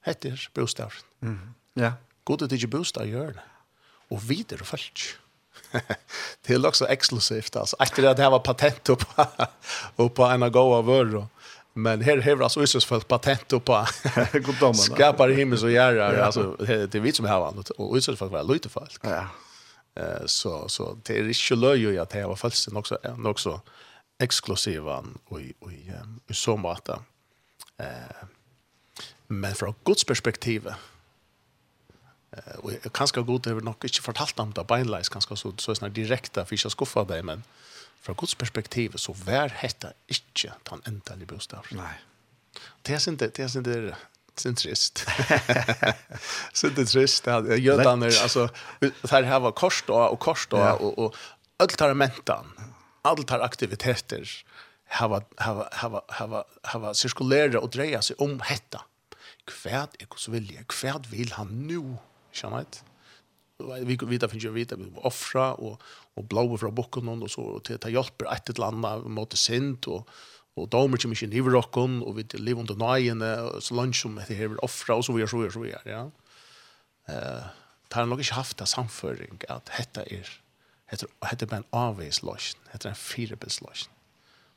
Hette 0.00 0.28
er 0.28 0.48
bostad. 0.54 0.92
Mm. 1.22 1.54
Ja. 1.74 1.92
God 2.24 2.38
det 2.38 2.52
är 2.52 2.56
ju 2.56 2.66
bostad 2.66 3.06
gör 3.06 3.32
det 3.32 3.42
og 4.10 4.28
videre 4.28 4.64
folk. 4.64 5.02
det 6.46 6.54
är 6.54 6.66
också 6.66 6.88
exklusivt 6.88 7.56
alltså. 7.56 7.76
Efter 7.80 8.02
det 8.02 8.22
här 8.22 8.30
var 8.30 8.38
patent 8.38 8.84
på 8.84 9.26
och 9.96 10.14
på 10.14 10.24
en 10.24 10.52
gå 10.52 10.82
vör 10.82 11.26
men 11.74 12.00
här 12.00 12.20
har 12.20 12.42
alltså 12.42 12.60
Jesus 12.60 12.84
för 12.84 13.00
patent 13.00 13.48
på 13.48 13.86
goddomarna. 14.32 14.74
Skapar 14.74 15.28
himmel 15.28 15.58
så 15.58 15.68
gärna 15.68 16.24
alltså 16.24 16.56
det 16.90 17.00
vet 17.00 17.16
som 17.16 17.26
har 17.26 17.40
var 17.40 17.80
och 17.80 17.96
Jesus 17.96 18.18
för 18.18 18.26
var 18.26 18.42
lite 18.42 18.68
folk. 18.68 19.00
Ja. 19.02 19.26
Eh 19.94 20.26
så 20.26 20.68
så 20.68 20.98
det 21.02 21.18
är 21.18 21.50
ju 21.50 21.56
löj 21.56 21.80
ju 21.80 21.98
att 21.98 22.10
det 22.10 22.26
var 22.26 22.36
falskt 22.36 22.72
också 22.72 22.98
också 23.24 23.60
exklusiva 24.18 25.04
och 25.24 25.40
och 25.58 25.72
i 25.72 25.92
så 26.30 26.56
måta. 26.56 27.02
Eh 27.76 28.26
men 29.26 29.54
från 29.54 29.74
Guds 29.84 30.04
perspektiv 30.04 30.68
Eh 32.30 32.54
och 32.58 32.92
kanske 32.92 33.20
gott 33.20 33.46
över 33.46 33.60
nog 33.60 33.74
inte 33.82 34.02
fortalt 34.02 34.38
om 34.38 34.52
det 34.52 34.64
beinleis 34.64 35.08
kanske 35.08 35.36
så 35.36 35.52
så 35.56 35.74
snart 35.74 35.94
direkta 35.94 36.44
fiskar 36.44 36.70
skuffa 36.70 37.04
dig 37.04 37.22
men 37.22 37.42
från 38.00 38.16
Guds 38.16 38.34
perspektiv 38.34 38.92
så 38.96 39.12
vär 39.12 39.48
hetta 39.48 39.88
inte 40.06 40.52
tan 40.62 40.82
ändlig 40.86 41.28
bostad. 41.28 41.60
Nej. 41.70 42.00
Det 42.82 42.94
är 42.94 43.08
inte 43.08 43.30
det 43.34 43.38
är 43.54 43.58
inte 43.58 43.96
sin 44.36 44.54
trist. 44.54 45.06
så 46.52 46.68
det 46.68 46.84
trist 46.84 47.24
där 47.24 47.96
när 47.96 48.22
alltså 48.22 48.48
här 49.10 49.22
här 49.22 49.40
var 49.40 49.52
kors 49.52 49.84
då 49.86 49.94
och 49.94 50.20
kors 50.20 50.46
då 50.50 50.58
och 50.58 50.98
och 50.98 51.14
allt 51.56 51.80
har 51.80 51.94
mentan. 51.94 52.46
Allt 53.02 53.30
har 53.30 53.40
aktiviteter 53.40 54.44
hava 54.88 55.22
hava 55.36 55.68
hava 55.72 56.02
hava 56.08 56.44
hava 56.62 56.94
cirkulera 56.94 57.60
och 57.60 57.70
dreja 57.70 58.02
sig 58.02 58.16
om 58.18 58.40
hetta. 58.40 58.80
Kvärt 59.44 60.02
är 60.02 60.06
Guds 60.06 60.28
vilja. 60.28 60.62
Kvärt 60.62 61.06
vill 61.06 61.32
han 61.32 61.66
nu 61.66 61.96
Kjammet. 62.38 62.82
Vi 63.58 63.96
kan 63.98 64.10
vita 64.10 64.28
finnes 64.30 64.46
jo 64.46 64.54
vita, 64.54 64.76
vi 64.78 64.86
offra, 65.02 65.54
och 65.54 65.82
och 66.14 66.24
blåa 66.24 66.58
från 66.58 66.74
bokken, 66.74 67.08
och 67.08 67.30
så 67.30 67.60
till 67.60 67.78
ta 67.78 67.88
hjelper 67.88 68.32
ett 68.32 68.48
ett 68.50 68.58
annet 68.58 69.06
mot 69.06 69.38
sint, 69.38 69.86
och 69.86 70.08
og 70.58 70.66
damer 70.72 70.98
kommer 70.98 71.16
ikke 71.16 71.30
niver 71.30 71.56
okken, 71.58 72.00
og 72.02 72.16
vi 72.18 72.24
lever 72.34 72.64
under 72.64 72.78
nøyene, 72.78 73.30
så 73.62 73.76
langt 73.78 73.96
som 73.96 74.18
det 74.18 74.36
hever 74.36 74.58
offra, 74.64 74.96
og 74.98 75.06
så 75.06 75.14
videre, 75.14 75.30
så 75.30 75.38
videre, 75.38 75.54
så 75.54 75.62
videre, 75.62 75.82
ja. 75.86 76.02
Uh, 77.08 77.46
det 77.88 77.96
har 77.96 78.06
nok 78.06 78.20
ikke 78.20 78.36
haft 78.36 78.58
det 78.58 78.68
samføring 78.68 79.40
at 79.48 79.70
dette 79.70 80.04
er, 80.12 80.32
dette 80.90 81.44
er 81.44 81.48
bare 81.48 81.62
en 81.62 81.70
avveisløsning, 81.72 82.66
dette 82.72 82.88
er 82.88 82.92
en 82.92 83.00
firebilsløsning. 83.00 83.94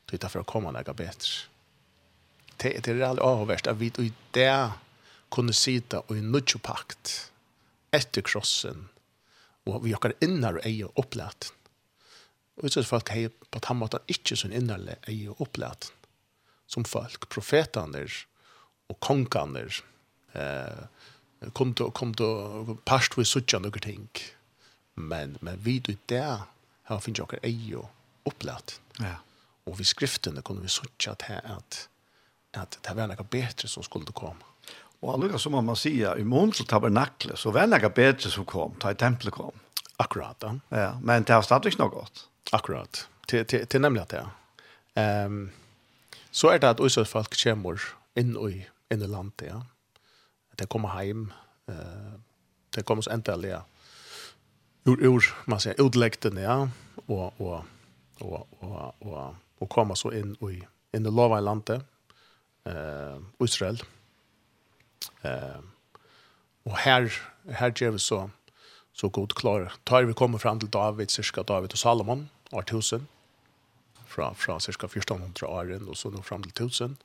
Det 0.08 0.18
er 0.18 0.24
derfor 0.26 0.42
å 0.42 0.48
komme 0.48 0.72
noe 0.74 0.94
bedre. 0.96 1.46
Det 2.58 2.74
det 2.74 2.76
er 2.76 2.84
det 2.84 2.96
reale 2.98 3.24
avhverst 3.24 3.70
at 3.70 3.80
vi 3.80 3.88
i 3.98 4.10
det 4.34 4.52
kunne 5.32 5.54
sitte 5.56 6.02
og 6.02 6.18
i 6.18 6.20
nødgjepakt, 6.20 7.31
etter 7.92 8.24
krossen, 8.26 8.88
og 9.68 9.84
vi 9.84 9.94
okkar 9.94 10.16
innar 10.24 10.58
eie 10.66 10.88
opplaten. 10.98 11.52
Og 12.60 12.70
så 12.70 12.82
folk 12.84 13.10
hei 13.12 13.28
på 13.28 13.60
den 13.64 13.78
måten 13.80 14.12
ikke 14.12 14.36
sin 14.36 14.52
innerle 14.52 14.98
eie 15.08 15.32
opplæt, 15.40 15.92
Som 16.66 16.84
folk, 16.84 17.28
profetene 17.28 18.06
og 18.88 19.00
kongene, 19.00 19.66
eh, 20.34 20.84
kom 21.52 21.74
til, 21.74 21.90
kom 21.90 22.14
til 22.14 22.78
parst 22.86 23.18
vi 23.18 23.24
suttja 23.24 23.58
noen 23.58 23.80
ting. 23.80 24.08
Men, 24.94 25.36
men 25.40 25.58
vi 25.64 25.78
du 25.78 25.96
der, 26.08 26.46
her 26.88 26.98
finner 26.98 27.24
okkar 27.24 27.44
eie 27.44 27.82
opplæt. 28.24 28.80
Ja. 29.00 29.18
Og 29.66 29.78
vi 29.78 29.84
skriftene 29.84 30.42
kunne 30.42 30.62
vi 30.62 30.68
suttja 30.68 31.14
til 31.14 31.40
at, 31.44 31.88
at 32.54 32.78
det 32.82 32.96
var 32.96 33.10
noe 33.10 33.24
bedre 33.24 33.68
som 33.68 33.82
skulle 33.82 34.12
komme. 34.12 34.51
Och 35.02 35.14
alltså 35.14 35.38
som 35.38 35.64
man 35.64 35.76
säger 35.76 36.18
i 36.18 36.24
mån 36.24 36.52
så 36.52 36.64
tabernaklet 36.64 37.38
så 37.38 37.50
var 37.50 37.66
några 37.66 37.88
bedre 37.88 38.30
som 38.30 38.44
kom, 38.44 38.74
ta 38.78 38.90
i 38.90 38.94
tempelet 38.94 39.34
kom. 39.34 39.52
Akkurat. 39.96 40.36
Ja, 40.42 40.58
ja 40.68 41.00
men 41.02 41.22
det 41.22 41.32
har 41.32 41.42
stadigt 41.42 41.78
något 41.78 41.92
godt. 41.92 42.28
Akkurat. 42.52 43.08
Till 43.26 43.46
till 43.46 43.66
till 43.66 43.80
nämligen 43.80 44.06
det. 44.10 44.26
Ehm 44.94 45.26
um, 45.26 45.50
så 46.30 46.48
är 46.48 46.58
det 46.58 46.70
att 46.70 46.80
oss 46.80 47.08
folk 47.08 47.44
kommer 47.44 47.80
in 48.14 48.36
i 48.36 48.66
in 48.94 49.02
i 49.02 49.06
landet, 49.06 49.48
ja. 49.50 49.66
Att 50.52 50.58
de 50.58 50.66
kommer 50.66 50.88
hem 50.88 51.32
eh 51.68 51.74
uh, 51.74 52.12
det 52.74 52.82
kommer 52.82 53.02
så 53.02 53.10
äntligen 53.10 53.60
ur 54.84 55.00
ur 55.02 55.34
man 55.44 55.60
säger 55.60 55.86
utläkten 55.86 56.36
ja 56.36 56.68
och 57.06 57.40
och 57.40 57.64
och 58.18 58.48
och 58.58 58.94
och 58.98 59.34
och 59.58 59.70
komma 59.70 59.94
så 59.94 60.12
in 60.12 60.36
i 60.40 60.62
in 60.96 61.02
det 61.02 61.10
lova 61.10 61.40
landet 61.40 61.82
eh 62.64 62.74
uh, 62.74 63.22
Israel. 63.38 63.82
Eh, 65.22 65.60
och 66.62 66.76
här 66.76 67.12
här 67.50 67.72
ger 67.76 67.90
vi 67.90 67.98
så 67.98 68.30
så 68.92 69.08
god 69.08 69.34
klar. 69.34 69.72
Tar 69.84 70.02
vi 70.02 70.14
kommer 70.14 70.38
fram 70.38 70.60
till 70.60 70.70
David 70.70 71.10
cirka 71.10 71.42
David 71.42 71.72
och 71.72 71.78
Salomon 71.78 72.28
år 72.50 72.62
1000 72.62 73.06
från 74.06 74.34
från 74.34 74.60
cirka 74.60 74.86
1400 74.86 75.48
år 75.48 75.88
och 75.88 75.96
så 75.96 76.10
nu 76.10 76.22
fram 76.22 76.42
till 76.42 76.50
1000. 76.50 76.96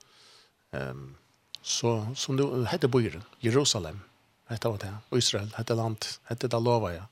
Ehm 0.71 0.89
um, 0.89 1.15
så 1.61 2.07
som 2.15 2.35
nu 2.35 2.65
heter 2.65 2.87
byen 2.87 3.23
Jerusalem. 3.39 3.99
Hette 4.45 4.67
var 4.67 4.77
det 4.77 4.85
här. 4.85 4.97
Israel 5.11 5.53
hette 5.55 5.73
land 5.73 6.05
hette 6.23 6.47
det 6.47 6.59
lova 6.59 6.93
ja. 6.93 7.03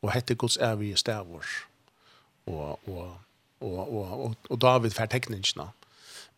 Och 0.00 0.10
hette 0.10 0.34
Guds 0.34 0.56
evige 0.56 0.96
stävor. 0.96 1.46
Och 2.44 2.88
och 2.88 3.16
och 3.58 3.88
och 3.88 4.24
och, 4.26 4.34
och 4.48 4.58
David 4.58 4.94
för 4.94 5.06
teckningarna 5.06 5.72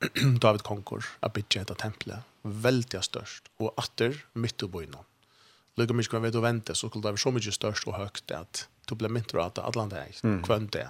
David 0.42 0.62
Konkurs 0.62 1.12
a 1.20 1.30
bytja 1.32 1.62
etta 1.64 1.76
temple 1.78 2.20
veldig 2.46 3.02
størst, 3.02 3.50
og 3.58 3.74
atter 3.80 4.16
mitt 4.38 4.62
og 4.62 4.72
bøyna. 4.76 5.02
Lugga 5.76 5.96
mykje 5.96 6.12
kvann 6.12 6.24
vet 6.24 6.38
og 6.38 6.44
vente, 6.44 6.74
så 6.74 6.88
skulle 6.88 7.02
det 7.04 7.12
være 7.14 7.22
så 7.24 7.32
mykje 7.34 7.56
størst 7.56 7.88
og 7.90 7.98
høgt 7.98 8.32
at 8.32 8.66
du 8.88 8.94
ble 8.96 9.10
mindre 9.12 9.42
at 9.44 9.58
alle 9.60 9.82
andre 9.82 10.06
er 10.06 10.20
mm. 10.22 10.38
kvann 10.46 10.70
det. 10.72 10.86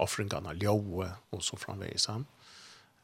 Offringarna, 0.00 0.54
ljoe, 0.56 1.10
og 1.30 1.44
så 1.44 1.58
framvegis 1.60 2.08
han. 2.10 2.24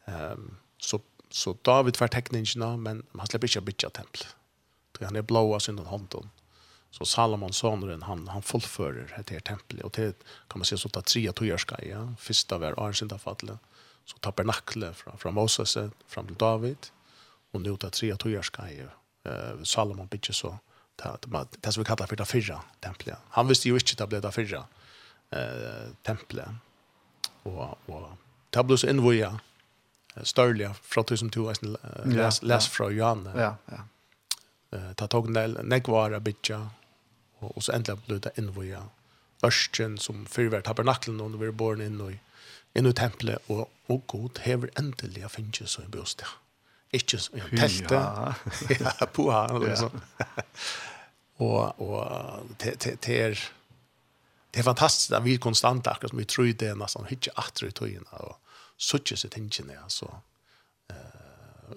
Um, 0.06 0.56
så, 0.80 0.98
så 1.30 1.54
David 1.66 2.00
var 2.00 2.10
tekningarna, 2.10 2.72
men 2.80 3.04
han 3.12 3.28
slipper 3.28 3.50
ikke 3.50 3.60
å 3.60 3.68
temple. 3.68 3.92
tempelet. 3.92 4.34
Han 5.04 5.16
er 5.16 5.28
blåa 5.28 5.60
sin 5.60 5.78
hånden. 5.78 6.30
Så 6.90 7.04
Salomon 7.04 7.52
sonen 7.52 8.02
han 8.02 8.28
han 8.28 8.42
fullförer 8.42 9.22
det 9.26 9.34
här 9.34 9.40
templet 9.40 9.84
och 9.84 9.92
det 9.96 10.24
kan 10.48 10.58
man 10.58 10.64
se 10.64 10.78
så 10.78 10.88
att 10.94 11.06
tre 11.06 11.32
tojarska 11.32 11.76
ja 11.84 12.14
första 12.18 12.58
var 12.58 12.88
Arsindafallet 12.88 13.58
så 14.08 14.20
tabernaklet 14.24 14.96
fra, 14.96 15.16
fra 15.20 15.32
Moses 15.34 15.76
fram 16.08 16.30
til 16.30 16.38
David, 16.40 16.90
og 17.52 17.64
nå 17.64 17.74
til 17.76 17.92
tre 17.92 18.14
tøyerskeier, 18.24 18.92
uh, 19.28 19.60
Salomon 19.64 20.08
bygde 20.08 20.36
så, 20.36 20.54
det 20.98 21.72
som 21.72 21.82
vi 21.82 21.86
kallar 21.86 22.08
for 22.10 22.18
det 22.18 22.26
fyrre 22.28 22.60
tempelet. 22.84 23.20
Han 23.36 23.48
visste 23.48 23.70
jo 23.70 23.78
ikke 23.78 23.98
det 24.00 24.08
ble 24.10 24.22
det 24.24 24.32
fyrre 24.34 24.64
uh, 24.64 25.92
tempelet. 26.06 26.64
Og, 27.48 27.76
og 27.88 28.08
det 28.54 28.64
ble 28.66 28.80
så 28.80 28.90
innvoja 28.90 29.36
størlige 30.26 30.72
fra 30.82 31.04
2002, 31.06 31.46
uh, 31.46 32.08
les, 32.10 32.42
les 32.42 32.68
fra 32.72 32.90
Johan. 32.92 33.28
Ja, 33.36 33.54
ja. 33.70 33.84
Uh, 34.72 34.92
Det 34.98 35.08
tok 35.12 35.30
negvara 35.32 36.20
bygja, 36.20 36.58
og, 37.40 37.52
og 37.54 37.62
så 37.62 37.76
endelig 37.76 38.04
ble 38.08 38.22
det 38.24 38.36
innvoja 38.40 38.86
Ørsten 39.46 39.94
som 40.02 40.24
fyrver 40.26 40.64
tabernaklen, 40.66 41.20
og 41.22 41.36
det 41.36 41.38
var 41.44 41.52
borne 41.54 41.86
inn 41.86 42.00
i 42.02 42.16
inn 42.76 42.86
i 42.86 42.92
tempelet, 42.92 43.38
og, 43.48 43.68
og 43.88 44.04
god 44.10 44.42
hever 44.44 44.70
endelig 44.78 45.24
å 45.26 45.32
finne 45.32 45.66
så 45.66 45.84
i 45.84 45.90
bostad. 45.92 46.28
Ikke 46.94 47.18
så 47.20 47.36
i 47.36 47.42
telt. 47.56 47.92
Ja, 48.80 49.08
på 49.12 49.30
han, 49.32 49.56
eller 49.56 49.88
noe 49.88 50.04
og 51.38 51.80
og 51.80 52.48
det 52.60 52.74
det 52.82 53.08
er 53.08 53.38
det 54.54 54.60
er 54.60 54.64
fantastisk 54.64 55.12
at 55.12 55.24
vi 55.24 55.34
er 55.34 55.38
konstant 55.38 55.86
akkurat 55.86 56.10
som 56.10 56.18
vi 56.18 56.24
tror 56.24 56.52
det 56.52 56.68
er 56.68 56.78
nesten 56.78 57.06
ikke 57.10 57.34
atre 57.36 57.68
i 57.68 57.74
togene 57.76 58.22
og 58.24 58.36
suttje 58.76 59.16
seg 59.16 59.30
tingene 59.30 59.78
altså 59.82 60.08
eh 60.90 61.28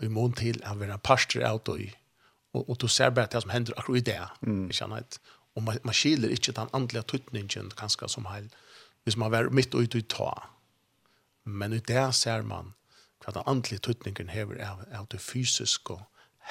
i 0.02 0.08
mån 0.08 0.32
til 0.34 0.62
å 0.64 0.76
være 0.80 0.94
er 0.94 1.04
parster 1.04 1.44
av 1.44 1.60
og, 1.68 2.70
og 2.70 2.78
du 2.80 2.88
ser 2.88 3.10
bare 3.10 3.28
det 3.28 3.42
som 3.42 3.52
hender 3.52 3.74
akkurat 3.78 3.98
i 3.98 4.02
det 4.02 4.20
mm. 4.48 4.70
ikke 4.70 4.86
annet 4.86 5.20
og 5.56 5.64
man, 5.64 5.80
man 5.84 5.94
skiler 5.94 6.32
ikke 6.32 6.56
den 6.56 6.70
andlige 6.74 7.04
tøtningen 7.04 7.72
kanskje 7.78 8.08
som 8.08 8.26
heil 8.26 8.48
hvis 9.04 9.18
man 9.18 9.34
er 9.34 9.50
midt 9.50 9.74
ute 9.74 9.98
i 9.98 10.02
ta. 10.02 10.32
Men 11.44 11.74
i 11.74 11.82
det 11.88 12.06
ser 12.18 12.46
man 12.48 12.74
hva 13.22 13.34
den 13.36 13.48
andelige 13.50 13.86
tøtningen 13.88 14.32
hever 14.34 14.62
av, 14.66 14.84
av 14.98 15.08
det 15.14 15.22
fysiske 15.22 15.98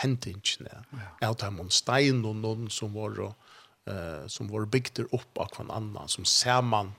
hendingene, 0.01 0.85
ja. 0.95 1.29
av 1.29 1.37
de 1.41 1.51
mon 1.55 1.71
stein 1.75 2.23
og 2.27 2.39
noen 2.39 2.69
som 2.71 2.95
var, 2.95 3.19
uh, 3.21 4.27
som 4.31 4.51
var 4.51 4.69
bygd 4.71 5.03
opp 5.11 5.41
av 5.43 5.55
hver 5.57 5.71
annan, 5.75 6.09
som 6.09 6.27
ser 6.29 6.63
man 6.63 6.95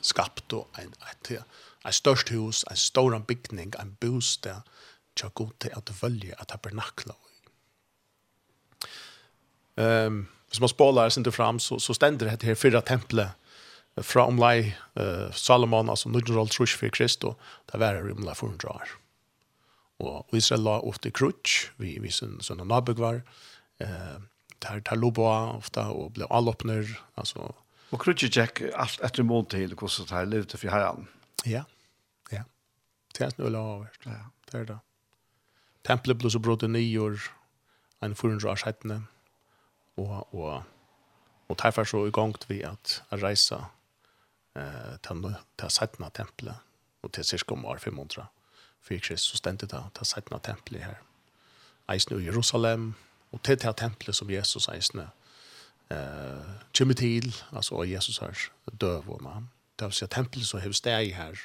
skapte 0.00 0.62
en, 0.80 0.94
et, 1.10 1.32
et 1.84 1.96
størst 1.96 2.32
hus, 2.32 2.64
en 2.70 2.80
stor 2.80 3.18
bygning, 3.28 3.74
en 3.78 3.96
bostad, 4.00 4.64
å 5.20 5.28
gå 5.36 5.50
til 5.60 5.74
at 5.76 5.90
vølge 6.00 6.32
at 6.40 6.48
tabernakla 6.48 7.12
i. 7.12 7.40
Um, 9.80 10.22
hvis 10.48 10.60
man 10.60 10.70
spåler 10.72 11.08
sin 11.12 11.24
til 11.24 11.32
fram, 11.32 11.58
så, 11.60 11.78
så 11.78 11.92
stender 11.94 12.30
det 12.30 12.42
her 12.42 12.56
fyra 12.58 12.80
tempelet 12.80 13.36
fra 13.98 14.26
omlai 14.30 14.72
uh, 14.96 15.28
Salomon, 15.34 15.90
altså 15.90 16.08
900 16.08 16.52
trus 16.54 16.74
for 16.76 16.92
Kristo, 16.94 17.34
det 17.72 17.80
var 17.80 17.98
det 17.98 18.14
omlai 18.14 18.34
400 18.38 18.70
år. 18.70 18.96
Og 20.00 20.36
Israel 20.36 20.64
la 20.64 20.78
ofte 20.86 21.12
krutsk, 21.12 21.72
vi, 21.80 21.98
vi 22.00 22.12
sin 22.14 22.38
sønne 22.44 22.64
nabegvar, 22.64 23.20
eh, 23.84 24.20
der 24.60 24.80
tar 24.84 24.96
loboa 24.96 25.56
ofte, 25.58 25.84
og 25.92 26.14
ble 26.16 26.28
allåpner, 26.32 26.88
altså. 27.20 27.50
Og 27.90 28.00
krutsk 28.00 28.32
gikk 28.32 28.62
alt 28.70 29.02
etter 29.04 29.26
mål 29.26 29.44
til 29.52 29.74
hvordan 29.74 30.08
det 30.08 30.16
her 30.16 30.30
levde 30.30 30.60
for 30.60 30.72
herren. 30.72 31.08
Ja, 31.44 31.66
ja. 32.32 32.46
Det 33.12 33.26
er 33.26 33.34
snøla 33.34 33.60
avhørst. 33.74 34.06
Ja. 34.06 34.22
Det 34.50 34.60
er 34.60 34.66
det. 34.72 34.78
Tempelet 35.86 36.20
ble 36.20 36.32
så 36.32 36.40
brått 36.42 36.64
i 36.64 36.98
år, 36.98 37.20
en 38.00 38.16
400 38.16 38.48
år 38.48 38.60
settene, 38.60 39.02
og, 40.00 40.34
og, 40.34 40.62
og 41.48 41.58
derfor 41.60 41.84
så 41.84 42.06
i 42.06 42.14
gang 42.14 42.32
til 42.38 42.54
vi 42.54 42.62
at 42.64 43.02
reise 43.12 43.60
eh 44.54 44.96
till 44.96 45.34
till 45.56 45.70
sättna 45.70 46.10
templet 46.10 46.54
och 47.00 47.12
till 47.12 47.24
cirka 47.24 47.54
om 47.54 47.64
år 47.64 47.76
500 47.76 48.26
för 48.80 48.98
Kristus 48.98 49.38
stände 49.38 49.66
där 49.66 49.84
till 49.92 50.06
sättna 50.06 50.38
templet 50.38 50.82
här. 50.82 51.00
Eisne 51.86 52.16
i 52.16 52.24
Jerusalem 52.24 52.94
och 53.30 53.42
till 53.42 53.58
till 53.58 53.72
templet 53.72 54.16
som 54.16 54.30
Jesus 54.30 54.68
eisne 54.68 55.08
eh 55.88 56.40
kommer 56.78 56.94
till 56.94 57.34
alltså 57.50 57.84
Jesus 57.84 58.18
har 58.18 58.36
döv 58.64 59.10
och 59.10 59.22
man. 59.22 59.48
Det 59.76 59.84
vill 59.84 59.92
säga 59.92 60.08
templet 60.08 60.46
så 60.46 60.58
hur 60.58 60.72
stäj 60.72 61.10
här 61.10 61.38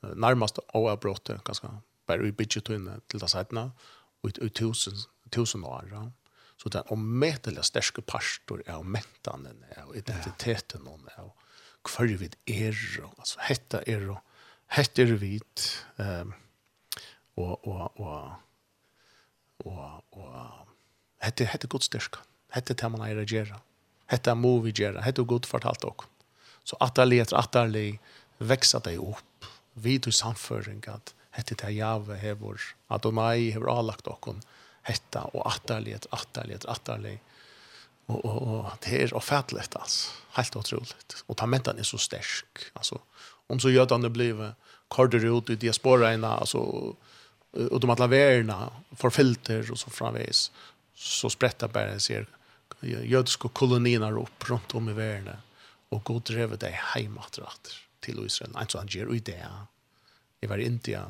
närmast 0.00 0.58
avbrott 0.68 1.28
ganska 1.44 1.80
bara 2.06 2.26
i 2.26 2.32
budget 2.32 2.68
in 2.68 3.00
till 3.06 3.18
det 3.18 3.28
sättna 3.28 3.72
och 4.20 4.30
ut 4.38 4.54
tusen 4.54 4.94
tusen 5.30 5.64
år. 5.64 5.88
Ja. 5.92 6.12
Så 6.56 6.68
det 6.68 6.78
är 6.78 6.92
omätliga 6.92 7.62
stärska 7.62 8.02
pastor 8.02 8.62
är 8.66 8.82
mentanen 8.82 9.64
och 9.86 9.96
identiteten 9.96 10.86
och 10.86 11.00
hver 11.88 12.14
vi 12.18 12.30
er, 12.46 12.76
altså 13.18 13.40
hetta 13.48 13.82
er, 13.86 14.06
hetta 14.76 15.02
er 15.02 15.14
vi, 15.20 15.38
um, 15.98 16.32
og, 17.36 17.66
og, 17.66 18.00
og, 18.00 18.32
og, 19.64 20.04
og, 20.12 20.72
hetta, 21.22 21.48
hetta 21.50 21.66
er 21.66 21.74
god 21.74 21.86
styrka, 21.86 22.22
hetta 22.54 22.74
er 22.74 22.80
det 22.82 22.92
man 22.94 23.04
er 23.06 23.22
å 23.22 23.26
gjøre, 23.26 23.58
hetta 24.12 24.36
må 24.38 24.58
vi 24.64 24.74
gjøre, 24.76 25.02
hetta 25.04 25.24
er 25.24 25.30
god 25.34 25.48
fortalt 25.50 25.86
også. 25.88 26.08
Så 26.62 26.78
atterlig 26.84 27.18
etter 27.24 27.40
atterlig 27.40 27.88
veksa 28.38 28.78
deg 28.84 29.00
opp, 29.02 29.48
vi 29.82 29.96
i 29.96 30.12
samføring 30.14 30.82
at 30.92 31.14
hetta 31.34 31.54
er 31.54 31.60
det 31.64 31.76
jave 31.78 32.18
hever, 32.20 32.60
Adonai 32.92 33.48
og 33.48 33.54
hever 33.56 33.70
avlagt 33.72 34.06
dere, 34.06 34.36
hetta 34.86 35.24
og 35.32 35.46
atterlig 35.48 35.96
etter 35.96 36.14
atterlig 36.14 36.58
etter 36.58 36.74
atterlig, 36.74 37.16
Och 38.14 38.24
och 38.24 38.64
och 38.64 38.70
det 38.80 39.02
är 39.02 39.14
ofattligt 39.14 39.76
alltså. 39.76 40.10
Helt 40.30 40.56
otroligt. 40.56 41.24
Och 41.26 41.36
ta 41.36 41.46
mentan 41.46 41.78
är 41.78 41.82
så 41.82 41.98
stark 41.98 42.58
alltså. 42.72 42.98
Om 43.46 43.60
så 43.60 43.70
gör 43.70 43.98
det 43.98 44.10
blev 44.10 44.52
kardar 44.90 45.38
ut 45.38 45.50
i 45.50 45.56
diasporaerna 45.56 46.36
alltså 46.36 46.58
och 47.70 47.80
de 47.80 47.90
alla 47.90 48.06
värna 48.06 48.70
för 48.96 49.10
filter 49.10 49.72
och 49.72 49.78
så 49.78 49.90
framvis 49.90 50.52
så 50.94 51.30
sprättar 51.30 51.68
bara 51.68 51.98
ser 51.98 52.26
judiska 52.80 53.48
kolonierna 53.48 54.10
upp 54.10 54.50
runt 54.50 54.74
om 54.74 54.88
i 54.88 54.92
världen 54.92 55.36
och 55.88 56.04
god 56.04 56.22
drev 56.22 56.58
det 56.58 56.70
hemåt 56.70 57.38
rätt 57.38 57.70
till 58.00 58.26
Israel. 58.26 58.50
Alltså 58.54 58.78
han 58.78 58.86
ger 58.86 59.06
ut 59.06 59.24
det. 59.24 59.46
Det 60.40 60.46
var 60.46 60.58
inte 60.58 60.92
eh 60.92 61.02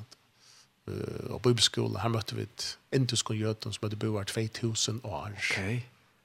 uh, 0.88 1.38
på 1.38 1.38
bibelskola 1.38 2.00
här 2.00 2.09
mötte 2.09 2.34
vi 2.34 2.42
ett 2.42 2.78
indisk 2.90 3.30
och 3.30 3.36
jötun 3.36 3.72
som 3.72 3.84
hade 3.84 3.96
boat 3.96 4.28
2000 4.28 5.00
år. 5.05 5.34
Okej. 5.36 5.64
Okay 5.64 5.80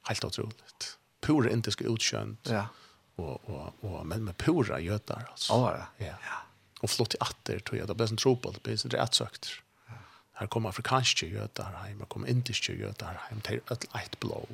helt 0.07 0.23
otroligt. 0.23 0.97
Pura 1.21 1.51
inte 1.51 1.71
ska 1.71 1.83
utskönt. 1.83 2.47
Ja. 2.49 2.67
Och 3.15 3.49
och 3.49 3.73
och 3.81 4.05
men 4.05 4.23
med 4.23 4.37
pura 4.37 4.79
götar 4.79 5.27
alltså. 5.31 5.53
Ja. 5.53 5.87
Ja. 5.97 6.13
Och 6.79 6.89
flott 6.89 7.13
i 7.13 7.17
atter 7.19 7.59
tror 7.59 7.79
jag 7.79 7.87
det 7.87 7.95
blir 7.95 8.11
en 8.11 8.17
tropel, 8.17 8.53
det 8.53 8.63
blir 8.63 8.77
rätt 8.77 9.13
sökt. 9.13 9.49
Här 10.33 10.47
kommer 10.47 10.69
afrikanska 10.69 11.25
götar 11.25 11.63
hem, 11.63 11.99
här 11.99 12.05
kommer 12.05 12.27
indiska 12.27 12.73
götar 12.73 13.21
hem 13.29 13.41
till 13.41 13.59
ett 13.71 13.93
light 13.93 14.19
blow. 14.19 14.47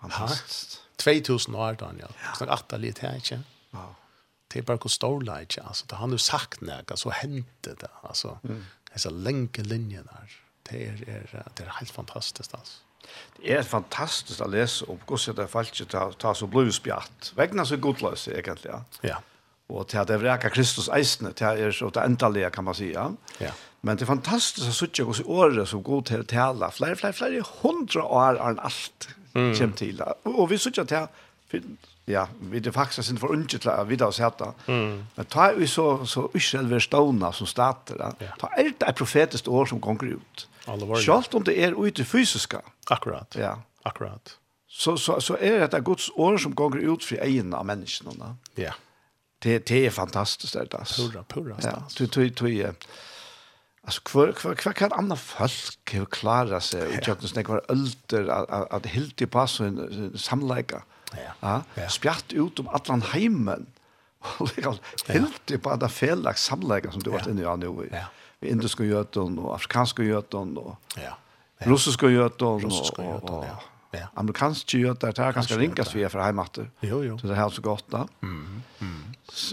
Fantastiskt. 0.00 0.82
2000 0.96 1.54
år 1.54 1.72
Daniel. 1.72 2.12
Ja. 2.24 2.34
Snack 2.36 2.50
åtta 2.50 2.76
lite 2.76 3.06
här 3.06 3.14
inte. 3.14 3.40
Ja. 3.70 3.94
Det 4.48 4.58
är 4.58 4.62
bara 4.62 4.78
hur 4.82 4.88
stor 4.88 5.22
light 5.22 5.58
alltså 5.58 5.86
det 5.86 5.96
har 5.96 6.06
nu 6.06 6.18
sagt 6.18 6.60
när 6.60 6.96
så 6.96 7.10
hände 7.10 7.46
det 7.60 7.88
alltså. 8.02 8.38
Mm. 8.44 8.64
Alltså 8.92 9.10
länke 9.10 9.62
linjen 9.62 10.08
där. 10.12 10.32
Det 10.62 10.86
är, 10.88 11.08
är 11.08 11.44
det 11.54 11.62
är 11.62 11.68
helt 11.68 11.90
fantastiskt 11.90 12.54
alltså. 12.54 12.82
Det 13.38 13.54
er 13.54 13.66
fantastisk 13.66 14.42
å 14.42 14.48
lese 14.50 14.86
om 14.90 14.98
hvordan 15.06 15.36
det 15.38 15.44
er 15.44 15.52
falsk 15.52 15.82
ta, 15.90 16.08
ta 16.18 16.34
så 16.34 16.48
blodspjatt. 16.50 17.32
Vegna 17.38 17.64
så 17.68 17.78
godløs, 17.80 18.26
egentlig. 18.32 18.80
Ja. 19.06 19.20
Og 19.68 19.86
til 19.90 20.00
at 20.00 20.08
det 20.08 20.18
vreka 20.22 20.50
Kristus 20.50 20.88
eisene, 20.92 21.34
til 21.36 21.60
er 21.62 21.74
så 21.76 21.90
det 21.94 22.02
endelige, 22.02 22.50
kan 22.50 22.66
man 22.66 22.74
si. 22.74 22.90
Ja. 22.94 23.10
ja. 23.40 23.52
Men 23.86 23.98
det 23.98 24.06
er 24.06 24.10
fantastisk 24.10 24.66
å 24.66 24.74
sitte 24.74 25.06
hos 25.06 25.20
året 25.22 25.68
som 25.70 25.84
god 25.86 26.08
til 26.10 26.24
å 26.24 26.26
tale. 26.28 26.70
Flere, 26.74 26.98
flere, 26.98 27.14
flere 27.14 27.44
hundre 27.60 28.02
år 28.02 28.34
er 28.34 28.42
enn 28.50 28.64
alt 28.66 29.08
mm. 29.36 29.52
kommer 29.60 29.78
til. 29.78 30.02
Og, 30.02 30.32
og 30.34 30.50
vi 30.50 30.58
sitter 30.58 30.88
til 30.88 31.06
ja, 32.08 32.26
vi 32.40 32.60
det 32.60 32.72
faktisk 32.72 33.06
sin 33.06 33.20
for 33.20 33.32
unge 33.32 33.60
til 33.60 33.70
å 33.70 33.84
vite 33.88 34.06
oss 34.08 34.20
hette. 34.24 34.50
Mm. 34.66 35.04
Men 35.16 35.28
ta 35.28 35.50
vi 35.56 35.68
så, 35.68 36.06
så 36.08 36.26
uskjelver 36.36 36.80
stående 36.80 37.30
som 37.36 37.48
stater. 37.48 38.00
Ja. 38.24 38.32
Ta 38.40 38.50
er 38.56 38.72
det 38.72 38.88
et 38.88 38.98
profetisk 38.98 39.48
år 39.52 39.68
som 39.68 39.80
konger 39.84 40.16
ut. 40.16 40.46
Schalt 40.68 41.04
Sjalt 41.04 41.34
om 41.34 41.44
det 41.44 41.56
er 41.64 41.74
ute 41.76 42.04
fysiska. 42.04 42.60
Akkurat. 42.90 43.36
Ja. 43.38 43.54
Akkurat. 43.82 44.36
Så, 44.68 44.96
så, 44.96 45.20
så 45.20 45.36
er 45.40 45.66
det 45.66 45.84
Guds 45.84 46.10
år 46.14 46.38
som 46.38 46.54
går 46.54 46.76
ut 46.78 47.04
för 47.04 47.16
egen 47.24 47.54
av 47.54 47.66
människorna. 47.66 48.36
Ja. 48.54 48.72
Det, 49.42 49.66
det 49.68 49.86
er 49.86 49.90
fantastiskt 49.90 50.54
det 50.54 50.70
där. 50.70 50.84
Pura, 50.84 51.22
pura. 51.22 51.56
Ja, 51.62 51.82
du, 51.98 52.06
du, 52.06 52.28
du, 52.28 52.74
Alltså 53.88 54.00
kvar 54.02 54.32
kvar 54.32 54.54
kvar 54.54 54.72
kan 54.72 54.92
andra 54.92 55.16
folk 55.16 55.92
hur 55.92 56.04
klara 56.04 56.60
sig 56.60 56.86
och 56.86 56.92
jag 56.94 57.04
kunde 57.04 57.42
var 57.42 57.62
ölter 57.68 58.28
att 58.28 58.72
att 58.72 58.86
helt 58.86 59.22
i 59.22 59.26
pass 59.26 59.60
en 59.60 60.12
samlägga. 60.18 60.82
Ja. 61.40 61.62
Ja. 61.74 61.88
Spjart 61.88 62.32
ut 62.32 62.58
om 62.58 62.68
allan 62.68 63.02
heimen. 63.02 63.66
Och 64.38 64.50
helt 65.06 65.50
i 65.50 65.58
på 65.58 65.76
det 65.76 65.88
fellag 65.88 66.38
samlägga 66.38 66.92
som 66.92 67.02
du 67.02 67.10
varit 67.10 67.26
inne 67.26 67.42
i 67.42 67.56
nu. 67.56 67.88
Ja 67.92 68.04
indiske 68.42 68.84
jøten 68.84 69.38
og 69.38 69.54
afrikanske 69.54 70.02
jøten 70.06 70.56
og 70.58 70.76
ja, 70.96 71.14
ja. 71.60 71.70
russiske 71.70 72.06
jøten 72.12 72.64
russiske 72.64 73.02
jøten, 73.02 73.34
og, 73.34 73.44
ja. 73.44 73.56
Ja. 73.92 74.06
Amerikanske 74.20 74.78
jøter, 74.78 75.14
det 75.16 75.24
er 75.24 75.32
ganske 75.32 75.56
ringast 75.56 75.94
vi 75.94 76.02
er 76.04 76.12
fra 76.12 76.26
heimater. 76.26 76.66
Jo, 76.84 77.00
jo. 77.02 77.16
Så 77.18 77.26
det 77.26 77.32
er 77.32 77.40
helt 77.40 77.54
så 77.56 77.62
godt 77.64 77.86
da. 77.92 78.02
Mm, 78.20 78.62
mm. 78.80 79.04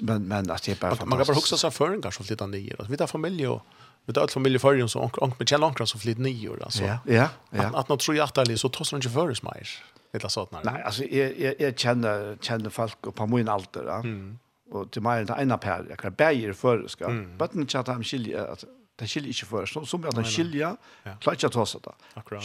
Men, 0.01 0.27
men 0.27 0.51
at 0.51 0.65
det 0.65 0.75
er 0.75 0.79
bare 0.81 0.95
fantastisk. 0.95 1.09
Man 1.09 1.19
kan 1.19 1.29
bare 1.29 1.37
huske 1.39 1.59
seg 1.59 1.73
føringer 1.73 2.11
som 2.11 2.27
flyttar 2.27 2.49
nye. 2.51 2.87
Vi 2.89 2.99
tar 2.99 3.07
familie 3.07 3.49
og 3.49 3.61
vi 4.05 4.13
tar 4.13 4.27
alt 4.27 4.35
familie 4.35 4.59
føringer 4.59 4.91
som 4.91 5.07
vi 5.39 5.47
kjenner 5.47 5.67
ankra 5.67 5.87
som 5.87 6.01
nio 6.03 6.55
nye. 6.55 6.83
Ja, 6.83 6.99
ja. 7.05 7.29
Att, 7.51 7.75
att 7.75 7.89
nå 7.89 7.97
tror 7.97 8.17
jag 8.17 8.23
att 8.23 8.35
det 8.35 8.51
er 8.51 8.55
så 8.57 8.69
tar 8.69 8.95
inte 8.95 9.07
ikke 9.07 9.15
føres 9.15 9.43
mer. 9.43 9.69
Eller 10.13 10.29
så 10.29 10.45
sånn. 10.45 10.63
Nej, 10.63 10.81
alltså 10.85 11.03
jag, 11.03 11.39
jag, 11.39 11.55
jag 11.59 11.79
känner, 11.79 12.37
känner 12.41 12.69
folk 12.69 13.15
på 13.15 13.27
min 13.27 13.49
alder. 13.49 13.85
Ja. 13.87 13.99
Mm. 13.99 14.39
Och 14.71 14.91
till 14.91 15.01
mig 15.01 15.21
er 15.21 15.25
det 15.25 15.41
ena 15.41 15.57
per. 15.57 15.85
Jag 15.89 15.97
kan 15.97 16.13
bære 16.13 16.53
føreska. 16.53 17.05
Mm. 17.05 17.37
Bøtten 17.37 17.67
kjenner 17.67 17.89
at 17.89 17.97
de 17.97 18.03
skiljer 18.03 18.45
at 18.51 18.65
Den 18.95 19.09
skiljer 19.11 19.33
ikke 19.33 19.47
først. 19.49 19.75
Som, 19.75 19.85
som 19.89 20.05
at 20.07 20.15
den 20.15 20.27
skiljer, 20.29 20.77
ja. 21.03 21.13
klarer 21.19 21.35
ikke 21.35 21.49
å 21.49 21.55
ta 21.57 21.65
seg 21.67 21.81
det. 21.83 21.95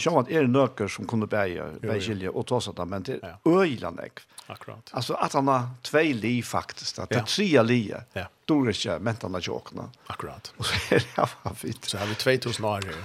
Sjøen 0.03 0.19
at 0.19 0.31
er 0.35 0.49
nøkker 0.51 0.91
som 0.91 1.07
kunne 1.07 1.29
bære, 1.31 1.67
bære 1.83 2.03
skilje 2.03 2.33
og 2.33 2.43
ta 2.51 2.59
seg 2.65 2.75
det, 2.75 2.87
men 2.91 3.07
det 3.07 3.17
er 3.23 3.37
øyland 3.47 4.01
jeg. 4.03 4.25
Akkurat. 4.51 4.91
Altså 4.99 5.15
at 5.15 5.37
han 5.37 5.47
har 5.47 5.69
tve 5.87 6.03
li 6.17 6.33
faktisk, 6.43 6.99
at 6.99 7.13
det 7.13 7.21
er 7.21 7.29
tre 7.29 7.63
li, 7.63 7.79
ja. 8.17 8.25
dår 8.51 8.73
ikke 8.73 8.99
mentene 8.99 9.39
ikke 9.39 9.55
åkne. 9.55 9.87
Akkurat. 10.11 10.51
Og 10.57 10.67
så 10.67 10.81
er 10.97 11.05
det 11.05 11.15
bare 11.15 11.55
fint. 11.55 11.87
Så 11.87 12.01
har 12.01 12.11
vi 12.11 12.19
2000 12.19 12.67
år 12.67 12.89
her. 12.89 13.01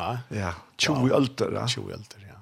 Ja, 0.00 0.10
ja. 0.32 0.52
20 0.80 1.12
ølter, 1.12 1.52
ja. 1.52 1.66
20 1.68 1.92
ølter, 1.98 2.24
ja. 2.24 2.38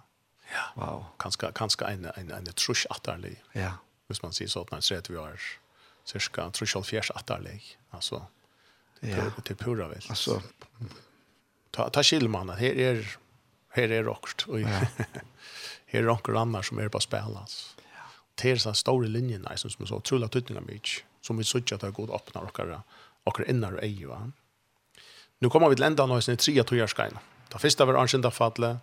Ja, 0.48 0.64
wow. 0.78 1.04
kanskje, 1.20 1.50
kanskje 1.52 1.90
en, 1.90 2.06
en, 2.14 2.30
en 2.32 2.46
trus 2.54 2.86
atterlig. 2.94 3.34
Ja. 3.58 3.74
Hvis 4.08 4.22
man 4.22 4.32
sier 4.32 4.48
sånn, 4.48 4.70
så 4.80 4.96
er 4.96 5.02
det 5.04 5.12
vi 5.12 5.18
har 5.20 5.48
cirka 6.08 6.46
trus 6.56 6.76
og 6.78 6.86
fjers 6.88 7.10
atterlig. 7.18 7.60
Altså, 7.92 8.22
Det 9.00 9.32
det 9.44 9.50
är 9.50 9.54
pura 9.54 9.88
väl. 9.88 10.02
Alltså 10.08 10.42
ta 11.70 11.90
ta 11.90 12.02
skillmannen. 12.02 12.56
Här 12.56 12.78
är 12.78 13.16
här 13.68 13.90
är 13.90 14.02
rockt 14.02 14.42
och 14.48 14.58
här 15.86 16.00
är 16.00 16.02
rockar 16.02 16.34
annars 16.34 16.68
som 16.68 16.78
är 16.78 16.88
på 16.88 17.00
spelas. 17.00 17.76
Det 18.34 18.50
är 18.50 18.56
så 18.56 18.74
stora 18.74 19.06
linjer 19.06 19.38
där 19.38 19.56
som 19.56 19.86
så 19.86 19.94
otroligt 19.94 20.32
tutningar 20.32 20.62
mycket 20.62 21.04
som 21.20 21.36
vi 21.36 21.44
såg 21.44 21.72
att 21.72 21.80
det 21.80 21.90
går 21.90 22.04
att 22.04 22.10
öppna 22.10 22.40
rockar 22.40 22.82
och 23.24 23.40
innan 23.40 23.74
och 23.74 23.82
ej 23.82 24.04
va. 24.04 24.32
Nu 25.38 25.50
kommer 25.50 25.68
vi 25.68 25.74
till 25.74 25.84
ändan 25.84 26.10
av 26.10 26.20
sin 26.20 26.36
trea 26.36 26.64
tojarskain. 26.64 27.18
Det 27.48 27.58
första 27.58 27.84
var 27.84 27.94
arrangemang 27.94 28.30
fallet. 28.30 28.76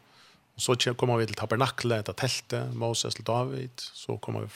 Och 0.56 0.62
så 0.62 0.76
kommer 0.76 1.18
vi 1.18 1.26
till 1.26 1.36
tabernaklet, 1.36 2.06
till 2.06 2.16
tältet, 2.16 2.74
Moses 2.74 3.16
till 3.16 3.24
David. 3.24 3.72
Så 3.76 4.18
kommer 4.18 4.40
vi 4.42 4.48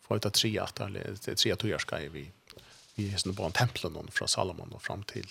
få 0.00 0.16
ut 0.16 0.26
att 0.26 0.34
tre 0.34 0.58
att 0.58 0.74
det 0.76 1.28
är 1.28 1.34
tre 1.34 1.56
tojarskain 1.56 2.12
vi 2.12 2.32
i 2.96 3.08
hesten 3.08 3.34
på 3.34 3.50
templen 3.50 4.08
fra 4.10 4.26
Salomon 4.26 4.72
og 4.72 4.82
fram 4.82 5.02
til, 5.02 5.26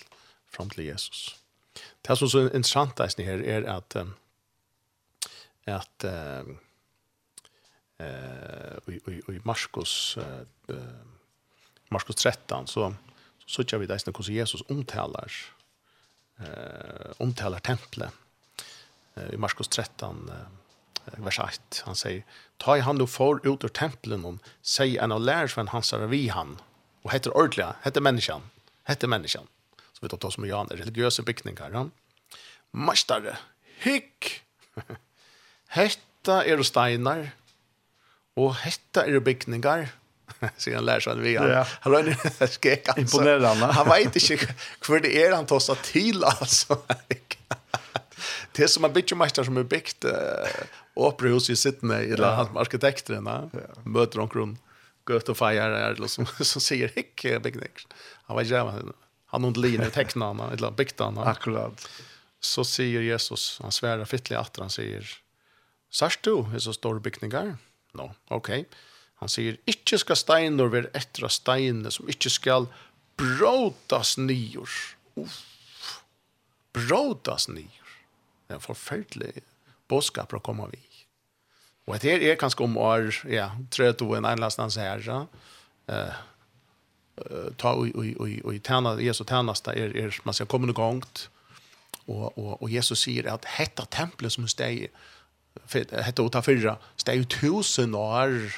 fram 0.48 0.70
til 0.70 0.84
Jesus. 0.84 1.40
Det 1.74 2.16
som 2.18 2.26
er 2.26 2.30
så 2.30 2.40
interessant 2.48 3.00
er 3.00 3.68
att 3.68 3.96
er 3.96 4.06
at 4.06 4.06
at 5.66 6.04
eh 8.00 8.76
i 8.88 9.20
i 9.28 9.40
Markus 9.44 10.16
eh 10.16 10.76
Markus 11.90 12.16
13 12.16 12.66
så 12.66 12.94
så 13.46 13.62
ser 13.62 13.78
vi 13.78 13.86
det 13.86 14.00
som 14.00 14.14
hur 14.14 14.32
Jesus 14.32 14.62
omtalar 14.68 15.32
eh 16.38 17.12
omtalar 17.18 17.60
templet 17.60 18.10
i 19.32 19.36
Markus 19.36 19.68
13 19.68 20.30
vers 21.18 21.38
1 21.38 21.82
han 21.84 21.96
säger 21.96 22.24
ta 22.56 22.76
i 22.76 22.80
hand 22.80 23.02
och 23.02 23.10
för 23.10 23.46
ut 23.46 23.64
ur 23.64 23.68
templen 23.68 24.24
och 24.24 24.38
säg 24.62 24.98
en 24.98 25.12
av 25.12 25.20
lärsvän 25.20 25.68
han 25.68 25.82
säger 25.82 26.06
vi 26.06 26.28
han 26.28 26.60
Och 27.02 27.12
heter 27.12 27.36
ordliga, 27.36 27.74
heter 27.82 28.00
människan, 28.00 28.42
heter 28.84 29.08
människan. 29.08 29.46
Så 29.92 29.98
vi 30.00 30.08
tar 30.08 30.28
oss 30.28 30.38
med 30.38 30.48
Jan, 30.48 30.66
religiösa 30.66 31.22
byggningar. 31.22 31.70
Ja? 31.72 31.88
Mastare, 32.70 33.36
hick! 33.78 34.42
hetta 35.70 36.42
er 36.46 36.62
steinar, 36.66 37.30
og 38.38 38.54
hetta 38.62 39.06
er 39.06 39.22
byggningar, 39.24 39.88
sier 40.60 40.78
han 40.78 40.86
lærer 40.86 41.04
seg 41.04 41.22
vi 41.22 41.34
har. 41.38 41.50
Ja. 41.50 41.64
Han 41.86 41.96
har 41.96 42.10
en 42.10 42.48
skräck 42.48 42.88
alltså. 42.88 43.02
Imponerande. 43.02 43.72
Han 43.76 43.90
vet 43.90 44.18
ikke 44.20 44.54
hvor 44.86 45.02
det 45.02 45.12
er 45.18 45.34
han 45.36 45.48
tar 45.50 45.62
seg 45.64 45.82
til, 45.86 46.24
altså. 46.26 46.80
det 48.54 48.66
er 48.66 48.70
som 48.70 48.86
en 48.86 48.94
byggmästare 48.94 49.48
som 49.48 49.58
er 49.60 49.68
byggt 49.68 50.08
uh, 50.10 50.64
operahus 50.96 51.50
i 51.50 51.58
sittende, 51.58 52.02
eller 52.06 52.26
ja. 52.26 52.34
han 52.42 53.52
ja. 53.54 53.68
møter 53.84 54.22
omkring 54.26 54.58
götofajare 55.14 55.94
liksom, 55.94 56.26
som 56.26 56.60
säger 56.60 56.88
hicke 56.88 57.40
Big 57.40 57.56
Nick. 57.56 57.86
Han 58.22 58.36
var 58.36 58.42
jävla 58.42 58.82
han 59.26 59.44
hon 59.44 59.52
linje 59.52 59.90
tecknarna 59.90 60.52
eller 60.52 60.70
biktarna. 60.70 61.24
Akkurat. 61.24 61.88
Så 62.40 62.64
säger 62.64 63.00
Jesus, 63.00 63.58
han 63.62 63.72
svärar 63.72 64.04
fittlig 64.04 64.36
att 64.36 64.56
han 64.56 64.70
säger 64.70 65.18
Särst 65.90 66.22
du, 66.22 66.38
är 66.54 66.58
så 66.58 66.72
stor 66.72 66.98
byggningar? 66.98 67.56
No, 67.92 68.14
okej. 68.28 68.60
Okay. 68.60 68.64
Han 69.14 69.28
säger, 69.28 69.56
inte 69.64 69.98
ska 69.98 70.16
steinor 70.16 70.66
vara 70.66 70.84
ettra 70.84 71.28
steiner 71.28 71.90
som 71.90 72.08
inte 72.08 72.30
ska 72.30 72.66
bråtas 73.16 74.18
nyår. 74.18 74.70
Uff. 75.14 76.02
Bråtas 76.72 77.48
nyår. 77.48 77.88
Det 78.46 78.52
är 78.52 78.54
en 78.54 78.60
förfärlig 78.60 79.42
bådskap 79.88 80.32
att 80.32 80.42
komma 80.42 80.66
vid. 80.66 80.80
Og 81.90 82.02
det 82.02 82.12
är 82.12 82.32
er 82.32 82.34
kanske 82.34 82.64
om 82.64 82.76
år, 82.76 83.28
ja, 83.28 83.50
tre 83.70 83.92
to 83.92 84.14
en 84.14 84.24
anlastans 84.24 84.76
här 84.76 85.02
så. 85.02 85.26
Eh 85.88 86.14
ta 87.58 87.72
och 87.72 87.86
och 87.94 88.04
och 88.20 88.28
og 88.44 88.60
tjäna 88.64 89.00
Jesus 89.00 89.26
tjänasta 89.28 89.72
är 89.72 89.96
er 89.96 90.20
man 90.24 90.34
ska 90.34 90.46
komma 90.46 90.68
igång 90.68 91.02
och 92.06 92.38
och 92.38 92.62
och 92.62 92.70
Jesus 92.70 93.00
säger 93.00 93.34
att 93.34 93.44
hetta 93.44 93.84
templet 93.84 94.32
som 94.32 94.48
steg 94.48 94.90
hetta 95.90 96.22
uta 96.22 96.42
fyrra 96.42 96.76
steg 96.96 97.28
tusen 97.28 97.94
år 97.94 98.52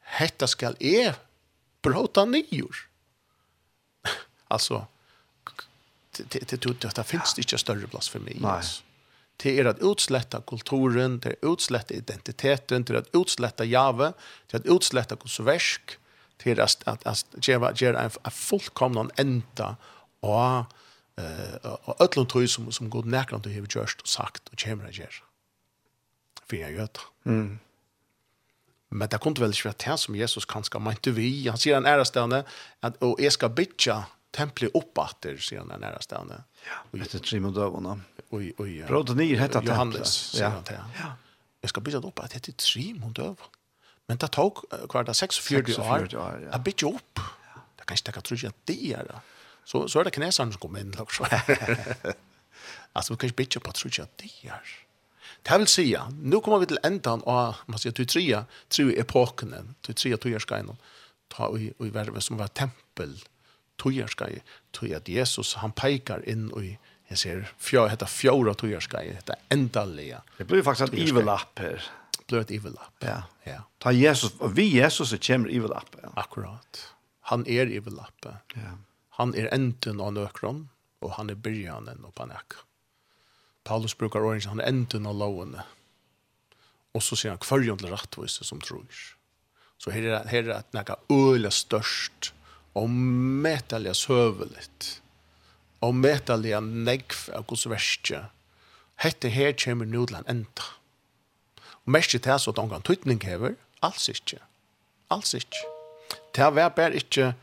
hetta 0.00 0.46
skall 0.46 0.76
är 0.80 1.14
bråta 1.82 2.24
nyor. 2.24 2.76
Alltså 4.48 4.86
det 6.16 6.50
det 6.50 6.60
det 6.62 6.96
det 6.96 7.04
finns 7.04 7.34
det 7.34 7.42
inte 7.42 7.58
större 7.58 7.86
plats 7.86 8.08
för 8.08 8.20
mig. 8.20 8.36
Nej 8.40 8.62
det 9.42 9.52
er 9.60 9.68
at 9.68 9.82
utsletta 9.84 10.40
kulturen, 10.48 11.18
det 11.20 11.32
er 11.32 11.36
att 11.36 11.52
utsletta 11.52 11.94
identiteten, 11.94 12.84
det 12.84 12.94
er 12.94 12.98
at 12.98 13.14
utsletta 13.16 13.64
jave, 13.64 14.12
det 14.48 14.54
er 14.54 14.64
at 14.64 14.70
utsletta 14.72 15.16
kulturverk, 15.16 15.98
det 16.44 16.56
er 16.56 16.62
at, 16.62 16.82
at, 16.86 17.06
at 17.06 17.24
gjøre, 17.40 17.72
gjøre 17.76 18.04
en, 18.04 18.10
en 18.24 18.32
fullkomna 18.32 19.08
enda 19.18 19.74
og 20.22 20.64
eh 21.16 21.64
och 21.64 22.00
öllum 22.00 22.26
tøy 22.26 22.46
som 22.46 22.72
som 22.72 22.90
god 22.90 23.04
nærkant 23.04 23.44
du 23.44 23.48
hevur 23.48 23.66
gjørt 23.66 24.02
og 24.02 24.08
sagt 24.08 24.48
og 24.52 24.58
kemur 24.58 24.86
at 24.86 24.94
gjera. 24.94 25.24
Fyri 26.50 26.76
at 26.78 26.94
det. 26.94 27.06
Mm. 27.24 27.58
Men 28.90 29.08
det 29.08 29.20
kunde 29.20 29.40
vel 29.40 29.50
ikke 29.50 29.64
være 29.64 29.82
det 29.86 29.98
som 30.00 30.14
Jesus 30.14 30.44
kanskje 30.44 30.80
mente 30.80 31.10
vi. 31.10 31.48
Han 31.48 31.58
sier 31.58 31.74
han 31.74 31.86
ærestene, 31.86 32.44
at, 32.82 32.96
og 33.00 33.20
jeg 33.20 33.32
skal 33.32 33.50
bytja 33.50 34.02
tempelet 34.32 34.74
opp 34.74 34.98
etter, 34.98 35.40
sier 35.42 35.64
han 35.64 35.72
en 35.74 35.84
ærestene. 35.88 36.44
Ja, 36.66 36.82
etter 37.00 37.18
trimodøvene 37.18 37.96
oi 38.30 38.54
i 38.78 38.82
Bråd 38.82 39.10
och 39.10 39.16
hetta 39.16 39.38
hette 39.38 39.60
Johannes. 39.62 40.34
Ja. 40.40 40.62
ja. 40.70 40.74
ja. 40.98 41.12
Jag 41.60 41.68
ska 41.68 41.80
byta 41.80 41.98
upp 41.98 42.18
att 42.18 42.30
det 42.30 42.48
är 42.48 42.52
tre 42.52 42.94
mot 42.94 43.18
Men 44.06 44.16
det 44.16 44.28
tog 44.28 44.54
kvarta 44.88 45.14
46 45.14 45.78
år. 45.78 46.08
Ja. 46.12 46.32
Jag 46.52 46.60
bytte 46.60 46.86
upp. 46.86 47.20
Det 47.76 47.84
kan 47.84 47.96
kanske 47.96 48.10
jag 48.14 48.24
tror 48.24 48.46
att 48.46 48.56
det 48.64 48.92
är 48.92 49.04
det. 49.04 49.20
Så, 49.64 49.88
så 49.88 50.00
är 50.00 50.04
det 50.04 50.14
kinesaren 50.14 50.52
som 50.52 50.60
kommer 50.60 50.80
in. 50.80 50.94
alltså 52.92 53.12
vi 53.12 53.16
kan 53.16 53.30
bytte 53.30 53.58
upp 53.58 53.68
att 53.68 53.74
tror 53.74 54.00
att 54.00 54.18
det 54.18 54.48
är 54.48 54.62
Det 55.42 55.58
vill 55.58 55.66
säga, 55.66 56.12
nu 56.22 56.40
kommer 56.40 56.58
vi 56.58 56.66
till 56.66 56.78
ändan 56.82 57.22
av, 57.24 57.56
man 57.66 57.78
säger, 57.78 57.94
till 57.94 58.06
trea, 58.06 58.44
tre 58.68 59.00
epoken, 59.00 59.74
till 59.80 59.94
trea 59.94 60.16
tojarskajnen, 60.16 60.76
ta 61.28 61.58
i, 61.58 61.72
i 61.78 61.88
världen 61.88 62.20
som 62.20 62.36
var 62.36 62.46
tempel, 62.46 63.24
tojarskaj, 63.76 64.42
tog 64.70 64.92
att 64.92 65.08
Jesus, 65.08 65.54
han 65.54 65.72
pekar 65.72 66.28
in 66.28 66.50
i 66.62 66.78
jeg 67.08 67.18
ser 67.18 67.44
fjå, 67.62 67.86
heter 67.86 68.10
fjärde 68.10 68.54
tojarskai 68.58 69.04
heter 69.12 69.36
ändliga. 69.48 70.22
Det 70.38 70.44
blir 70.44 70.62
faktiskt 70.62 70.92
ett 70.92 70.98
evil-app 70.98 71.58
här. 71.58 71.84
Det 72.18 72.26
blir 72.26 72.40
ett 72.40 72.50
evil-app. 72.50 72.94
Ja. 72.98 73.22
ja. 73.44 73.62
Ta 73.78 73.92
Jesus, 73.92 74.32
vi 74.54 74.66
Jesus 74.68 75.12
er 75.12 75.18
kämmer 75.18 75.48
evil-app. 75.48 75.96
Ja. 76.02 76.12
Akkurat. 76.16 76.94
Han 77.20 77.46
är 77.46 77.66
evil-app. 77.66 78.26
Ja. 78.54 78.78
Han 79.08 79.34
är 79.34 79.54
enten 79.54 80.00
av 80.00 80.12
nøkron, 80.12 80.68
och 80.98 81.12
han 81.12 81.30
är 81.30 81.34
byrjanen 81.34 82.04
av 82.04 82.10
panek. 82.10 82.52
Paulus 83.64 83.98
brukar 83.98 84.20
orange 84.20 84.48
han 84.48 84.60
er 84.60 84.64
enten 84.64 85.06
av 85.06 85.14
lovene. 85.14 85.62
Och 86.92 87.02
så 87.02 87.16
sier 87.16 87.30
han 87.34 87.38
kvarjon 87.38 87.78
til 87.78 87.90
rättvise 87.92 88.44
som 88.44 88.60
tror. 88.60 88.86
Så 89.78 89.90
her 89.90 90.02
er, 90.02 90.28
her 90.28 90.48
er 90.48 90.58
et 90.58 90.90
att 90.90 91.10
øyla 91.10 91.50
størst, 91.50 92.32
og 92.72 92.82
och 92.82 92.90
mätaliga 92.90 93.94
söveligt 93.94 95.02
og 95.84 95.94
medelig 95.94 96.54
en 96.56 96.70
negv 96.86 97.28
av 97.36 97.46
Guds 97.48 97.66
verste. 97.70 98.26
Hette 99.02 99.28
her 99.32 99.52
kommer 99.60 99.88
nå 99.88 100.06
til 100.08 100.18
en 100.20 100.30
enda. 100.32 100.68
Og 101.84 101.92
mest 101.94 102.10
til 102.10 102.22
det 102.24 102.38
så 102.42 102.52
at 102.54 102.60
omgang 102.62 102.84
tøytning 102.84 103.20
hever, 103.22 103.56
alls 103.84 104.08
ikke. 104.08 104.40
Alls 105.12 105.34
ikke. 105.36 105.66
Det 106.34 106.48
var 106.56 106.72
bare 106.74 106.96
ikke 106.98 107.34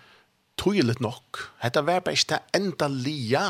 tøylet 0.59 0.99
nok. 1.01 1.43
Hette 1.63 1.85
var 1.85 2.01
bare 2.03 2.17
ikke 2.17 2.35
det 2.35 2.61
enda 2.61 2.89
lia. 2.89 3.45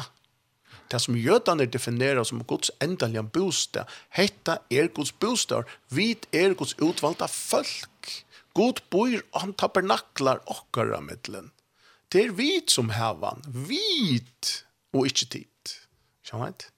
Det 0.91 0.99
som 1.01 1.17
jødene 1.17 1.65
definerer 1.65 2.23
som 2.27 2.43
Guds 2.43 2.69
endelige 2.83 3.23
bostad, 3.23 3.89
hette 4.13 4.59
er 4.69 4.91
Guds 4.93 5.11
bostad, 5.11 5.63
vi 5.89 6.11
er 6.31 6.53
Guds 6.53 6.75
utvalgte 6.77 7.27
folk. 7.31 8.11
God 8.53 8.83
bor 8.93 9.15
og 9.31 9.39
han 9.41 9.55
tabernaklar 9.57 10.43
okkara 10.45 10.99
middelen. 11.01 11.49
Det 12.13 12.27
er 12.27 12.35
vit 12.37 12.69
som 12.69 12.91
hevan. 12.93 13.41
Vit! 13.47 14.59
og 14.93 15.09
ikke 15.09 15.29
tid. 15.37 15.75
Skjønner 16.23 16.55
du? 16.55 16.69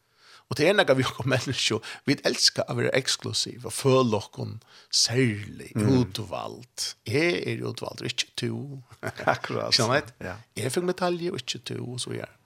Og 0.45 0.57
det 0.59 0.68
er 0.70 0.76
noe 0.78 0.93
vi 0.97 1.05
har 1.07 1.26
mennesker, 1.30 1.82
vi 2.05 2.18
elsker 2.28 2.68
å 2.70 2.76
være 2.78 2.93
eksklusiv 2.97 3.66
og 3.66 3.74
føle 3.74 4.05
noen 4.13 4.59
særlig 4.93 5.72
mm. 5.74 5.88
utvalgt. 5.97 6.91
Jeg 7.09 7.39
er 7.49 7.66
utvalgt, 7.66 8.01
og 8.03 8.11
ikke 8.11 8.30
to. 8.38 8.59
Akkurat. 9.01 9.74
Skjønner 9.74 10.05
du? 10.05 10.13
Ja. 10.28 10.38
Jeg 10.59 10.74
fikk 10.76 10.86
medalje, 10.91 11.34
og 11.34 11.41
ikke 11.41 11.63
to, 11.72 11.80
og 11.82 12.01
så 12.03 12.13
gjør. 12.13 12.38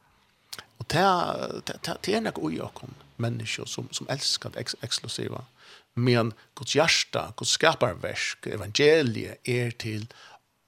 Og 0.79 0.87
det 0.93 1.03
er 1.03 2.23
noe 2.23 2.51
i 2.53 2.61
oss 2.63 2.83
mennesker 3.19 3.67
som, 3.67 3.89
som 3.91 4.07
elsker 4.11 4.55
det 4.55 4.63
eks 4.63 4.77
eksklusiva. 4.85 5.43
Men 5.99 6.31
Guds 6.55 6.77
hjärsta, 6.77 7.33
Guds 7.35 7.57
skaparverk, 7.57 8.47
evangeliet 8.47 9.43
er 9.43 9.75
til 9.75 10.07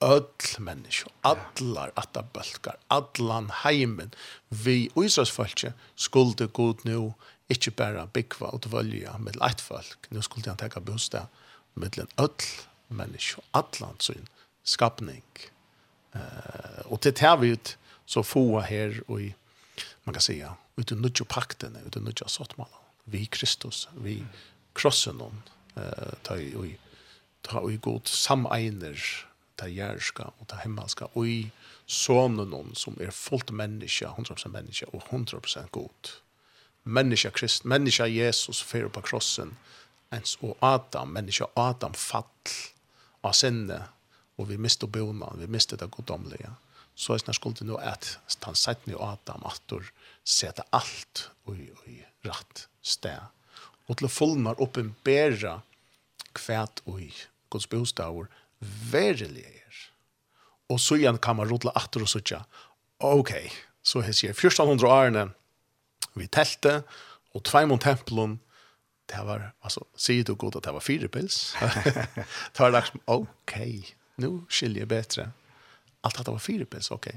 öll 0.02 0.60
människa, 0.60 1.10
allar 1.22 1.92
atta 1.96 2.24
bölkar, 2.34 2.78
allan 2.88 3.52
heimen, 3.64 4.14
vi 4.50 4.90
og 4.96 5.06
Israelsfalkje 5.06 5.74
skulle 5.96 6.48
god 6.48 6.86
nu 6.86 7.14
ikkje 7.52 7.74
bara 7.76 8.08
byggva 8.08 8.52
og 8.56 8.64
dvölja 8.66 9.18
med 9.20 9.38
leit 9.40 9.62
folk, 9.62 10.08
nu 10.10 10.22
skulle 10.22 10.50
han 10.50 10.58
teka 10.58 10.80
bostad 10.80 11.28
med 11.74 12.00
öll 12.18 12.48
människa, 12.88 13.42
allan 13.52 14.00
sin 14.00 14.28
skapning. 14.64 15.24
Uh, 16.16 16.92
og 16.92 17.02
til 17.02 17.14
tar 17.16 17.38
vi 17.40 17.54
ut 17.56 17.78
så 18.06 18.24
få 18.24 18.60
her 18.68 19.00
og 19.08 19.22
i, 19.22 19.34
man 20.04 20.14
kan 20.14 20.22
säga, 20.22 20.56
ut 20.78 20.92
i 20.92 20.96
nudja 20.96 21.26
pakten, 21.26 21.78
ut 21.86 21.96
i 21.96 22.00
nudja 22.00 22.28
sottmala, 22.28 22.82
vi 23.06 23.26
Kristus, 23.26 23.88
vi 23.94 24.24
krossen 24.76 25.20
hon, 25.20 25.44
uh, 25.78 26.14
ta 26.24 26.36
i, 26.36 26.76
ta 27.44 27.64
i 27.70 27.78
god 27.78 28.12
sameiner, 28.12 29.00
ta 29.62 29.70
jærska 29.70 30.32
og 30.40 30.48
ta 30.50 30.58
himmelska 30.64 31.12
og 31.14 31.28
i 31.30 31.40
sonen 31.86 32.54
hon 32.56 32.74
som 32.76 32.98
er 33.00 33.14
fullt 33.14 33.52
menneske, 33.54 34.08
100% 34.10 34.50
menneske 34.50 34.90
og 34.90 35.04
100% 35.12 35.70
god. 35.72 36.14
Menneske 36.84 37.30
krist, 37.36 37.66
menneske 37.66 38.08
Jesus 38.10 38.64
fyrir 38.66 38.90
på 38.90 39.04
krossen, 39.06 39.54
ens 40.12 40.38
og 40.42 40.58
Adam, 40.66 41.14
menneske 41.14 41.46
Adam 41.56 41.94
fall 41.94 42.26
av 43.22 43.36
sinne, 43.38 43.84
og 44.40 44.50
vi 44.50 44.58
miste 44.58 44.90
bona, 44.90 45.30
vi 45.38 45.48
miste 45.52 45.78
det 45.78 45.92
goddomlige. 45.94 46.56
Så 46.96 47.14
er 47.14 47.22
det 47.26 47.36
skulle 47.38 47.68
nå 47.68 47.78
at 47.78 48.18
han 48.44 48.58
sett 48.58 48.88
ni 48.88 48.96
Adam 48.98 49.46
at 49.46 49.62
du 49.70 49.78
setter 50.26 50.66
alt 50.72 51.30
og 51.46 51.60
i 51.88 52.02
rett 52.26 52.66
sted. 52.82 53.22
Og 53.88 54.00
til 54.00 54.08
å 54.08 54.12
fullnar 54.12 54.62
oppenbæra 54.62 55.60
kvæt 56.38 56.82
og 56.88 57.02
i 57.04 57.12
Guds 57.52 57.68
bostavur 57.70 58.30
verilig 58.92 59.46
er. 59.46 59.80
Og 60.72 60.80
så 60.80 60.98
igjen 61.00 61.20
kan 61.22 61.38
man 61.40 61.50
rodla 61.50 61.74
atter 61.76 62.06
og 62.06 62.12
sutja, 62.12 62.44
ok, 63.02 63.34
så 63.84 64.04
jeg 64.06 64.18
sier, 64.18 64.36
1400 64.38 64.88
årene, 64.88 65.26
vi 66.16 66.28
telte, 66.32 66.82
og 67.36 67.44
tveimund 67.48 67.82
tempelen, 67.84 68.40
det 69.12 69.24
var, 69.28 69.50
altså, 69.66 69.84
sier 70.00 70.24
du 70.28 70.36
godt 70.40 70.60
at 70.60 70.68
det 70.68 70.76
var 70.76 70.86
fire 70.86 71.10
pils? 71.12 71.56
det 72.54 72.60
var 72.60 72.72
liksom, 72.76 73.02
ok, 73.12 73.58
nu 74.24 74.46
skiljer 74.48 74.86
jeg 74.86 74.92
bedre. 74.92 75.28
Alt 76.06 76.22
at 76.22 76.30
det 76.30 76.36
var 76.38 76.44
fire 76.44 76.68
pils, 76.70 76.92
ok. 76.94 77.10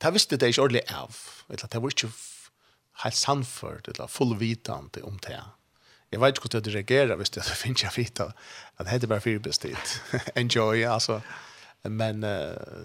Det 0.00 0.12
visste 0.14 0.38
det 0.40 0.52
ikke 0.52 0.64
ordentlig 0.64 0.84
av, 0.92 1.18
eller 1.50 1.72
det 1.72 1.82
var 1.82 1.92
ikke 1.92 2.12
helt 3.04 3.18
sannført, 3.18 3.88
eller 3.92 4.12
fullvitende 4.12 5.04
om 5.04 5.18
det 5.26 5.42
jag 6.10 6.20
vet 6.20 6.38
inte 6.44 6.56
hur 6.56 6.62
det 6.62 6.70
reagerar 6.70 7.16
visst 7.16 7.32
det 7.34 7.42
finns 7.42 7.82
jag 7.82 7.92
vita 7.96 8.32
att 8.76 8.86
det 8.86 8.90
heter 8.90 9.06
bara 9.06 9.20
för 9.20 9.38
bestit 9.38 10.02
enjoy 10.34 10.84
alltså 10.84 11.22
men 11.82 12.24
uh, 12.24 12.30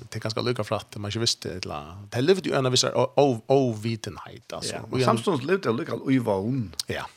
det 0.09 0.15
är 0.15 0.19
ganska 0.19 0.41
lycka 0.41 0.63
för 0.63 0.81
man 0.95 1.11
ju 1.11 1.19
visste 1.19 1.49
ett 1.49 1.65
la 1.65 2.07
det 2.09 2.21
levde 2.21 2.49
ju 2.49 2.55
en 2.55 2.65
av 2.65 2.71
vissa 2.71 3.07
ovitenhet 3.47 4.53
alltså 4.53 4.73
yeah. 4.73 4.93
och 4.93 5.01
samstundes 5.01 5.45
levde 5.45 5.69
jag 5.69 5.79
lycka 5.79 5.93
i 6.09 6.19
vån 6.19 6.75
ja. 6.87 7.07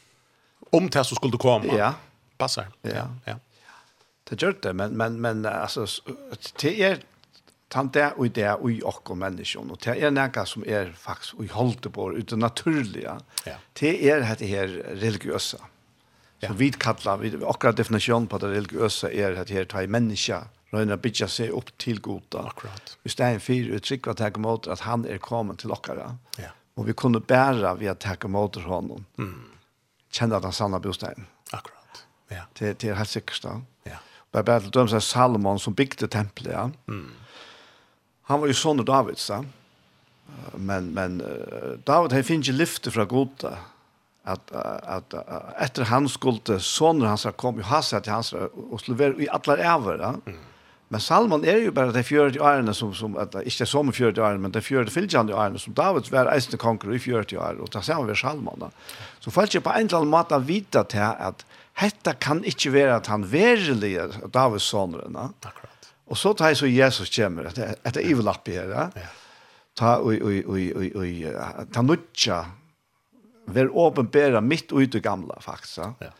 Om 0.70 0.90
det 0.90 1.04
så 1.04 1.14
skulle 1.14 1.38
komma 1.38 1.64
ja. 1.78 1.94
Passar 2.36 2.66
ja. 2.82 3.08
Ja, 3.24 3.38
det 4.24 4.42
gör 4.42 4.56
det 4.62 4.72
men 4.72 4.90
men 4.92 5.20
men 5.20 5.46
alltså 5.46 5.86
det 6.60 6.82
är 6.82 6.98
tant 7.68 7.92
det 7.92 8.12
och 8.16 8.30
det 8.30 8.52
och 8.52 8.70
i 8.70 8.82
och 8.84 9.16
människan 9.16 9.70
och 9.70 9.78
det 9.84 10.02
är 10.02 10.10
något 10.10 10.48
som 10.48 10.64
är 10.66 10.92
faktiskt 10.92 11.34
och 11.34 11.44
håller 11.44 11.90
på 11.90 12.16
utan 12.16 12.38
naturliga. 12.38 13.20
Det 13.72 14.10
är 14.10 14.16
det 14.38 14.46
här 14.46 14.66
religiösa. 14.66 15.58
Ja. 16.44 16.50
Så 16.52 16.58
vi 16.60 16.70
kallar, 16.70 17.22
vi, 17.22 17.32
akkurat 17.40 17.76
definition 17.76 18.26
på 18.28 18.38
det 18.42 18.50
religiøse 18.52 19.08
er 19.08 19.38
at 19.40 19.50
her 19.50 19.64
tar 19.64 19.86
människa 19.88 20.44
röjna 20.74 20.96
bytja 20.98 21.28
seg 21.30 21.54
opp 21.54 21.70
til 21.80 22.00
goda. 22.02 22.48
Akkurat. 22.50 22.96
Vi 23.02 23.12
en 23.22 23.40
fyr 23.40 23.70
uttryck 23.76 24.08
at 24.10 24.20
jeg 24.20 24.40
mot 24.42 24.66
at 24.68 24.84
han 24.88 25.06
er 25.06 25.18
kommet 25.22 25.62
til 25.62 25.72
okkara. 25.74 26.16
Ja. 26.38 26.50
Og 26.76 26.88
vi 26.88 26.96
kunne 26.98 27.20
bæra 27.20 27.74
vi 27.78 27.88
at 27.88 28.04
jeg 28.04 28.30
mot 28.30 28.56
honom. 28.56 29.06
Mm. 29.18 29.50
Känna 30.10 30.40
den 30.40 30.52
sanna 30.52 30.78
bostaden. 30.78 31.26
Akkurat. 31.52 32.06
Ja. 32.28 32.44
Det, 32.58 32.78
det 32.80 32.90
er 32.90 32.98
helt 32.98 33.08
sikkert 33.08 33.42
da. 33.42 33.60
Ja. 33.86 33.98
Bare 34.32 34.42
bara 34.42 34.60
till 34.60 34.70
dem 34.70 35.00
Salomon 35.00 35.58
som 35.58 35.74
bygde 35.74 36.08
tempelet. 36.08 36.52
Ja. 36.52 36.70
Mm. 36.88 37.12
Han 38.22 38.40
var 38.40 38.48
jo 38.48 38.54
sånn 38.54 38.80
av 38.80 38.88
Davids. 38.88 39.28
Ja. 39.30 39.44
Men, 40.56 40.92
men 40.94 41.20
David 41.86 42.12
har 42.12 42.22
finnit 42.22 42.54
lyfte 42.54 42.90
fra 42.90 43.04
goda 43.04 43.58
at 44.24 44.52
att 44.52 45.14
etter 45.60 45.84
han 45.84 46.08
skulle 46.08 46.60
sonen 46.60 47.08
hans 47.08 47.26
kom 47.36 47.56
ju 47.56 47.62
hasa 47.62 48.00
til 48.00 48.12
hans 48.12 48.32
og 48.32 48.80
skulle 48.80 48.98
være 48.98 49.22
i 49.22 49.28
alla 49.28 49.56
över 49.56 49.98
ja. 49.98 50.32
Men 50.88 51.00
Salmon 51.00 51.44
er 51.44 51.58
jo 51.58 51.72
bare 51.72 51.92
de 51.92 52.02
fjørte 52.02 52.42
åren 52.42 52.74
som 52.74 52.94
som 52.94 53.16
at, 53.16 53.34
ikke 53.34 53.46
inte 53.46 53.66
som 53.66 53.92
fjørte 53.92 54.22
åren 54.22 54.40
men 54.40 54.52
de 54.52 54.60
fjørte 54.60 54.92
fylgjende 54.92 55.34
åren 55.34 55.58
som 55.58 55.74
David 55.74 56.10
var 56.10 56.30
eisende 56.34 56.58
konger 56.58 56.94
i 56.94 56.98
40 56.98 57.38
år 57.38 57.60
och 57.60 57.70
ta 57.70 57.82
samman 57.82 58.06
med 58.06 58.16
Salmon. 58.16 58.58
da. 58.60 58.70
Så 59.20 59.30
folk 59.30 59.54
ju 59.54 59.60
på 59.60 59.70
en 59.70 59.86
eller 59.86 59.96
annen 59.96 60.10
måte 60.10 60.38
vite 60.38 60.84
til 60.84 61.00
at 61.00 61.44
dette 61.80 62.14
kan 62.20 62.44
ikke 62.44 62.72
være 62.72 62.96
at 62.96 63.06
han 63.06 63.32
verkligen 63.32 64.30
Davids 64.34 64.64
sønner. 64.64 65.04
Ja. 65.14 65.28
Akkurat. 65.42 65.70
Og 66.06 66.16
så 66.16 66.32
tar 66.32 66.52
jeg 66.52 66.56
så 66.56 66.66
Jesus 66.66 67.10
kommer 67.16 67.44
etter, 67.44 67.74
etter 67.84 68.00
är 68.00 68.06
her, 68.06 68.26
up. 68.26 68.48
Ja. 68.48 69.08
Ta 69.74 69.98
oj 69.98 70.20
oj 70.22 70.44
oj 70.46 70.72
oj 70.76 70.92
oj 70.94 71.66
ta 71.72 71.82
nutcha 71.82 72.44
ver 73.46 73.70
åpenbæra 73.70 74.40
mitt 74.40 74.72
ut 74.72 74.94
i 74.94 75.00
gamla 75.00 75.40
faktisk. 75.40 75.78
Ja. 76.00 76.12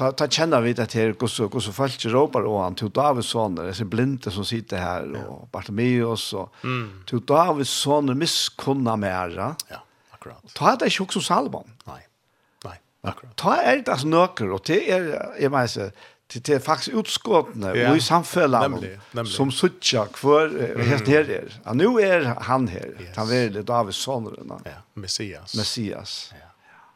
Ta, 0.00 0.12
ta 0.16 0.24
kjenner 0.32 0.62
vi 0.64 0.72
det 0.72 0.86
til 0.94 1.12
hvordan, 1.12 1.50
hvordan 1.52 1.74
folk 1.76 2.04
råper 2.14 2.46
og 2.48 2.62
han, 2.62 2.76
til 2.78 2.92
Davids 2.96 3.32
sønner, 3.34 3.68
disse 3.68 3.84
blinde 3.84 4.32
som 4.32 4.46
sitter 4.48 4.80
her, 4.80 5.08
ja. 5.12 5.24
og 5.28 5.50
Bartimeus, 5.52 6.30
og 6.32 6.54
mm. 6.64 6.86
til 7.10 7.20
Davids 7.28 7.72
sønner 7.82 8.16
miskunna 8.16 8.96
mera. 8.96 9.50
Ja, 9.68 9.82
akkurat. 10.14 10.54
Ta 10.56 10.72
det 10.80 10.88
ikke 10.88 11.04
også 11.10 11.20
Salomon. 11.26 11.68
Nei, 11.90 12.00
nei, 12.64 12.78
akkurat. 13.04 13.34
Ta 13.40 13.58
er 13.60 13.84
det 13.84 13.98
nøkker, 14.08 14.54
og 14.56 14.64
det 14.70 14.80
er, 14.88 15.10
jeg 15.36 15.52
mener, 15.52 15.92
det 16.34 16.48
är 16.48 16.58
faktiskt 16.58 16.96
utskottna 16.96 17.70
och 17.70 17.96
i 17.96 18.00
samfällan 18.00 18.84
som 19.26 19.52
suttja 19.52 20.08
hver 20.22 20.46
mm. 20.46 20.88
helt 20.88 21.08
her 21.08 21.30
er. 21.30 21.60
Ja, 21.64 21.72
nu 21.72 21.86
är 21.86 22.24
han 22.24 22.68
här. 22.68 22.96
Yes. 23.00 23.16
Han 23.16 23.32
är 23.32 23.50
det 23.50 23.62
Davids 23.62 23.96
son. 23.96 24.60
Ja, 24.64 24.70
Messias. 24.94 25.56
Messias. 25.56 26.32
Ja. 26.32 26.46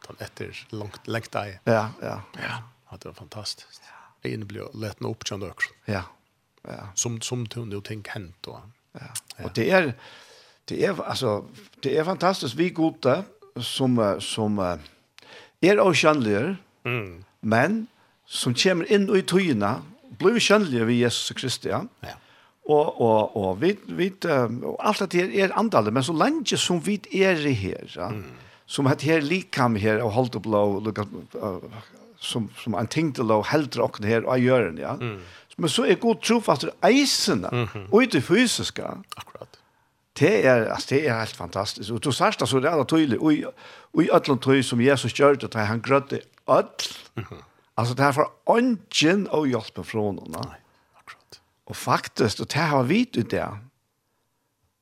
Han 0.07 0.15
efter 0.19 0.67
långt 0.69 1.07
lengt 1.07 1.31
deg. 1.31 1.59
Ja, 1.63 1.89
ja. 2.01 2.21
Ja, 2.89 2.97
det 2.99 3.05
var 3.05 3.13
fantastiskt. 3.13 3.81
Ja. 4.21 4.29
blir 4.29 4.45
blev 4.45 4.65
lätten 4.73 5.07
uppkänd 5.07 5.43
också. 5.43 5.69
Ja. 5.85 6.03
Ja. 6.61 6.87
Som 6.95 7.21
som 7.21 7.47
tunde 7.47 7.77
och 7.77 7.83
tänk 7.83 8.07
hent 8.07 8.47
og... 8.47 8.59
Ja. 8.91 9.45
Och 9.45 9.51
det 9.53 9.71
är 9.71 9.93
det 10.65 10.85
är 10.85 11.03
alltså 11.03 11.45
det 11.81 11.97
är 11.97 12.03
fantastiskt 12.03 12.55
vi 12.55 12.69
goda 12.69 13.23
som 13.61 14.17
som 14.19 14.79
är 15.61 15.79
okänliga. 15.79 16.55
Mm. 16.83 17.25
Men 17.39 17.87
som 18.25 18.55
kommer 18.57 18.89
inn 18.91 19.07
i 19.13 19.21
tøyene, 19.21 19.77
blir 20.19 20.39
kjønnelige 20.41 20.87
ved 20.87 21.01
Jesus 21.03 21.35
Kristi, 21.37 21.69
ja. 21.69 21.83
ja. 22.05 22.17
Og, 22.65 23.01
og, 23.01 23.35
og, 23.37 23.49
vi, 23.61 23.75
vi, 23.93 24.07
og 24.25 24.79
alt 24.81 25.03
det 25.13 25.21
her 25.21 25.33
er 25.45 25.53
andallet, 25.59 25.93
men 25.93 26.05
så 26.05 26.15
lenge 26.17 26.57
som 26.57 26.79
vi 26.81 26.97
er 27.13 27.43
i 27.45 27.53
her, 27.53 27.85
ja, 27.93 28.09
mm. 28.09 28.23
som 28.65 28.89
at 28.89 29.05
her 29.05 29.21
likam 29.21 29.77
her, 29.77 30.01
og 30.01 30.15
holdt 30.15 30.39
opp 30.39 30.49
lov, 30.49 30.79
som, 32.17 32.49
som 32.57 32.77
en 32.79 32.89
ting 32.89 33.13
til 33.13 33.29
lov, 33.29 33.45
heldre 33.51 33.85
åkne 33.85 34.09
her, 34.09 34.25
og 34.25 34.41
gjør 34.41 34.71
den, 34.71 34.81
ja. 34.81 34.95
Mm. 34.97 35.19
Men 35.61 35.71
så 35.71 35.85
er 35.85 36.01
god 36.01 36.23
trofast 36.25 36.65
til 36.65 36.73
eisene, 36.83 37.49
mm 37.51 37.63
-hmm. 37.63 37.87
og 37.91 38.03
i 38.03 38.05
det 38.05 38.23
fysiske. 38.23 38.83
Akkurat. 39.17 39.59
Det 40.19 40.45
er, 40.45 40.65
altså, 40.73 40.87
det 40.89 41.07
er 41.07 41.19
helt 41.19 41.35
fantastisk. 41.35 41.91
Og 41.91 42.03
du 42.03 42.11
sørst 42.11 42.39
det 42.39 42.49
så 42.49 42.59
det 42.59 42.69
er 42.69 42.83
tydelig, 42.83 43.19
og 43.19 43.33
i, 43.33 43.43
og 43.93 44.03
i 44.03 44.09
ødlom 44.13 44.39
tøy 44.39 44.61
som 44.61 44.81
Jesus 44.81 45.13
gjør 45.13 45.33
det, 45.33 45.53
han 45.53 45.81
grødde 45.81 46.19
ødl, 46.49 46.95
mm 47.15 47.23
-hmm 47.23 47.43
Alltså 47.77 47.93
det 47.93 48.03
här 48.03 48.11
får 48.11 48.27
ången 48.43 49.27
och 49.27 49.47
hjälpa 49.47 49.83
från 49.83 50.17
honom. 50.17 50.43
Nej, 50.49 50.61
akkurat. 50.93 51.41
Och 51.63 51.77
faktiskt, 51.77 52.39
och 52.39 52.47
det 52.47 52.55
här 52.55 52.67
har 52.67 52.83
vi 52.83 53.01
ut 53.13 53.29
det. 53.29 53.59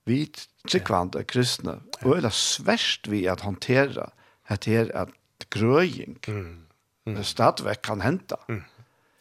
Vi 0.06 0.32
tryggvande 0.70 1.20
ja. 1.20 1.24
kristna. 1.24 1.80
Ja. 2.02 2.10
Och 2.10 2.22
det 2.22 2.28
är 2.28 2.30
svärst 2.30 3.08
vi 3.08 3.28
att 3.28 3.42
hantera 3.42 4.10
det 4.48 4.68
här 4.68 4.96
att 4.96 5.10
gröjning. 5.50 6.20
Mm. 6.28 6.66
Mm. 7.06 7.24
Stadväck 7.24 7.82
kan 7.82 8.02
hända. 8.02 8.38
Mm. 8.48 8.64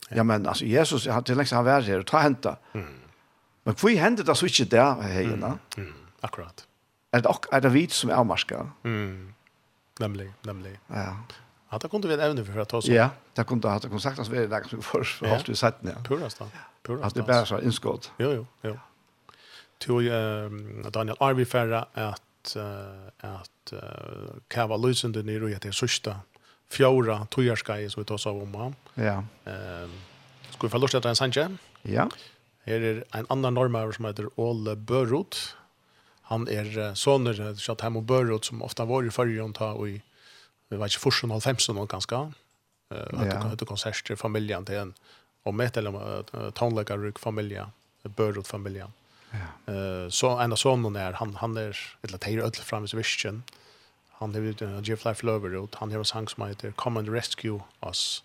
Ja. 0.09 0.16
ja, 0.16 0.23
men 0.23 0.47
alltså 0.47 0.64
Jesus, 0.64 1.07
han 1.07 1.25
till 1.25 1.37
längst 1.37 1.53
han 1.53 1.64
var 1.64 1.81
här 1.81 1.99
och 1.99 2.07
ta 2.07 2.18
hända. 2.18 2.57
Mm. 2.73 2.95
Men 3.62 3.75
hur 3.83 3.97
händer 3.97 4.25
det 4.25 4.35
så 4.35 4.47
inte 4.47 4.64
där 4.64 5.03
hejarna? 5.03 5.59
Mm. 5.77 5.89
Mm. 5.89 5.93
Akkurat. 6.20 6.66
Är 7.11 7.20
det, 7.20 7.35
är 7.53 7.61
det 7.61 7.68
vi 7.68 7.89
som 7.89 8.11
är 8.11 8.14
avmarska? 8.14 8.70
Mm. 8.85 9.35
Nämligen, 10.01 10.35
nämligen. 10.43 10.79
Ja. 10.87 11.16
Ja, 11.73 11.79
det 11.79 11.89
kunde 11.89 12.09
vi 12.09 12.14
även 12.14 12.47
för 12.47 12.59
att 12.59 12.68
ta 12.68 12.77
oss. 12.77 12.87
Ja, 12.87 13.11
det 13.35 13.45
kunde 13.45 13.68
ha 13.68 13.81
kunde 13.81 14.01
sagt 14.01 14.18
att 14.18 14.29
vi 14.29 14.47
där 14.47 14.62
som 14.62 14.83
för 14.83 15.03
för 15.05 15.27
har 15.27 15.43
du 15.45 15.55
sett 15.55 15.83
när. 15.83 15.95
Purast 15.95 16.39
då. 16.39 16.47
Purast. 16.83 17.05
Att 17.05 17.14
det 17.14 17.23
bara 17.23 17.47
så 17.47 17.61
inskott. 17.61 18.12
Jo 18.18 18.33
jo, 18.33 18.47
jo. 18.62 18.79
Till 19.79 20.09
eh 20.09 20.91
Daniel 20.91 21.16
Arvi 21.20 21.45
Ferra 21.45 21.87
att 21.95 22.57
att 23.20 23.73
kava 24.49 24.77
lösen 24.77 25.12
den 25.12 25.29
i 25.29 25.39
det 25.39 25.73
sista 25.73 26.16
fjärde 26.70 27.27
tojarskai 27.31 27.91
så 27.91 28.01
vi 28.01 28.05
tar 28.05 28.29
av 28.29 28.43
om. 28.43 28.75
Ja. 28.95 29.25
Ehm 29.45 29.91
ska 30.51 30.66
vi 30.66 30.70
få 30.70 30.79
lust 30.79 30.95
att 30.95 31.05
en 31.05 31.16
Sanchez? 31.16 31.51
Ja. 31.83 32.11
Här 32.64 32.81
är 32.81 33.05
en 33.11 33.27
annan 33.29 33.55
norrmöver 33.55 33.93
som 33.93 34.05
heter 34.05 34.29
Ole 34.35 34.77
Börrot. 34.77 35.57
Han 36.23 36.49
är 36.49 36.95
soner 36.95 37.57
Chatham 37.57 37.97
och 37.97 38.03
Börrot 38.03 38.45
som 38.45 38.62
ofta 38.62 38.85
var 38.85 39.05
i 39.05 39.11
förrjon 39.11 39.53
ta 39.53 39.73
och 39.73 39.89
i 39.89 40.03
vi 40.73 40.81
var 40.81 40.89
ikke 40.89 41.05
forsen 41.05 41.31
og 41.31 41.37
halvfems 41.39 41.68
og 41.68 41.77
noen 41.77 41.93
ganske. 41.93 42.23
Høyde 42.93 43.68
konserter, 43.68 44.16
familjen 44.20 44.64
til 44.68 44.81
en, 44.81 44.97
og 45.45 45.55
med 45.57 45.77
til 45.77 45.89
tånleggerruk 46.59 47.20
familjen, 47.20 47.70
børut 48.16 48.49
familjen. 48.49 48.91
Så 50.12 50.35
en 50.43 50.53
av 50.53 50.61
sånne 50.61 50.93
er, 51.01 51.16
han, 51.20 51.37
han 51.41 51.57
er, 51.61 51.79
eller 52.05 52.20
teir 52.20 52.43
ødel 52.45 52.64
fram 52.66 52.85
i 52.85 52.91
Svisken, 52.91 53.45
han 54.18 54.35
har 54.37 54.45
ut 54.45 54.61
en 54.62 54.85
Jeff 54.87 55.07
Life 55.07 55.27
Lover, 55.27 55.57
han 55.81 55.91
har 55.91 56.03
en 56.03 56.07
sang 56.07 56.29
som 56.31 56.45
heter 56.47 56.75
Come 56.79 57.01
and 57.01 57.09
Rescue 57.11 57.62
Us. 57.83 58.23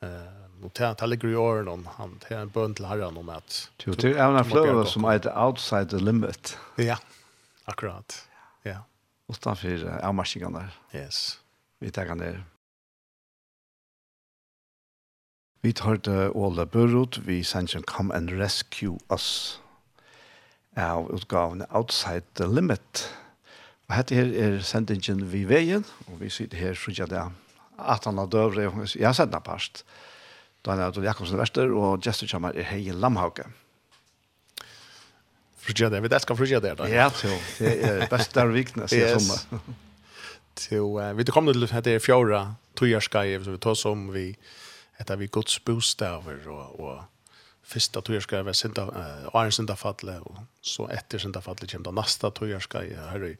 Og 0.00 0.70
det 0.74 0.86
er 0.88 1.06
ligger 1.06 1.28
i 1.30 1.34
åren 1.38 1.84
han 1.98 2.14
har 2.28 2.40
en 2.42 2.50
bønn 2.54 2.74
til 2.74 2.86
herren 2.88 3.18
om 3.18 3.28
at... 3.34 3.68
Jo, 3.84 3.92
det 3.92 4.14
er 4.16 4.24
en 4.26 4.44
fløver 4.46 4.86
som 4.90 5.04
heter 5.10 5.34
Outside 5.34 5.90
the 5.90 5.98
Limit. 5.98 6.56
Ja, 6.78 6.96
akkurat. 7.64 8.24
Ja. 8.62 8.84
Utanför 9.28 10.00
avmarsningen 10.02 10.52
där. 10.52 10.70
Yes. 10.94 11.40
Vi 11.80 11.90
tar 11.90 12.14
ned. 12.14 12.40
Vi 15.62 15.72
tar 15.72 15.96
det 15.96 16.30
Åle 16.30 16.66
Burut, 16.66 17.18
vi 17.26 17.42
sender 17.44 17.82
Come 17.82 18.14
and 18.14 18.30
Rescue 18.30 18.98
Us 19.10 19.60
av 20.76 21.10
utgavene 21.10 21.66
Outside 21.70 22.22
the 22.34 22.46
Limit. 22.46 23.08
Og 23.88 23.96
dette 23.96 24.14
her 24.14 24.30
er 24.30 24.60
sendingen 24.62 25.24
vi 25.32 25.42
veien, 25.48 25.84
og 26.06 26.20
vi 26.20 26.30
sitter 26.30 26.58
her, 26.58 26.74
så 26.78 26.94
jeg 26.94 27.10
det, 27.10 27.24
at 27.78 28.04
han 28.04 28.18
har 28.18 28.30
døvre, 28.30 28.68
jeg 28.94 29.06
har 29.06 29.16
sett 29.16 29.32
den 29.32 29.42
parst. 29.42 29.82
Daniel 30.66 30.92
Adol 30.92 31.06
Jakobsen 31.06 31.38
Vester, 31.38 31.74
og 31.74 32.06
Jester 32.06 32.30
kommer 32.30 32.54
er 32.54 32.66
Heie 32.68 32.94
Lamhauke. 32.94 33.46
Frugja 35.58 35.90
det, 35.90 36.02
vi 36.02 36.10
elsker 36.14 36.38
frugja 36.38 36.62
det 36.62 36.76
da. 36.78 36.86
Ja, 36.90 37.10
det 37.58 37.74
er 37.84 38.06
best 38.10 38.34
der 38.34 38.50
viknes 38.54 38.94
jeg 38.94 39.18
sommer. 39.18 39.74
Så 40.58 40.80
uh, 40.82 41.12
vi 41.16 41.26
kommer 41.30 41.54
til 41.54 41.66
det 41.66 41.94
er 41.94 42.02
fjorda 42.02 42.42
tøyerskaj, 42.78 43.38
så 43.44 43.54
vi 43.54 43.62
tar 43.62 43.78
som 43.78 44.08
vi 44.14 44.32
etter 44.98 45.18
vi 45.18 45.30
gods 45.30 45.60
bostaver 45.62 46.42
og, 46.50 46.80
og 46.82 47.38
fyrsta 47.68 48.02
tøyerskaj 48.02 48.42
var 48.46 48.56
sinda, 48.58 48.88
uh, 48.90 49.30
Arne 49.38 49.54
Sindafatle, 49.54 50.18
og 50.26 50.42
så 50.62 50.88
etter 50.94 51.22
Sindafatle 51.22 51.68
kommer 51.70 51.90
det 51.90 51.98
nasta 52.00 52.30
tøyerskaj, 52.34 52.94
her 53.12 53.26
i 53.30 53.34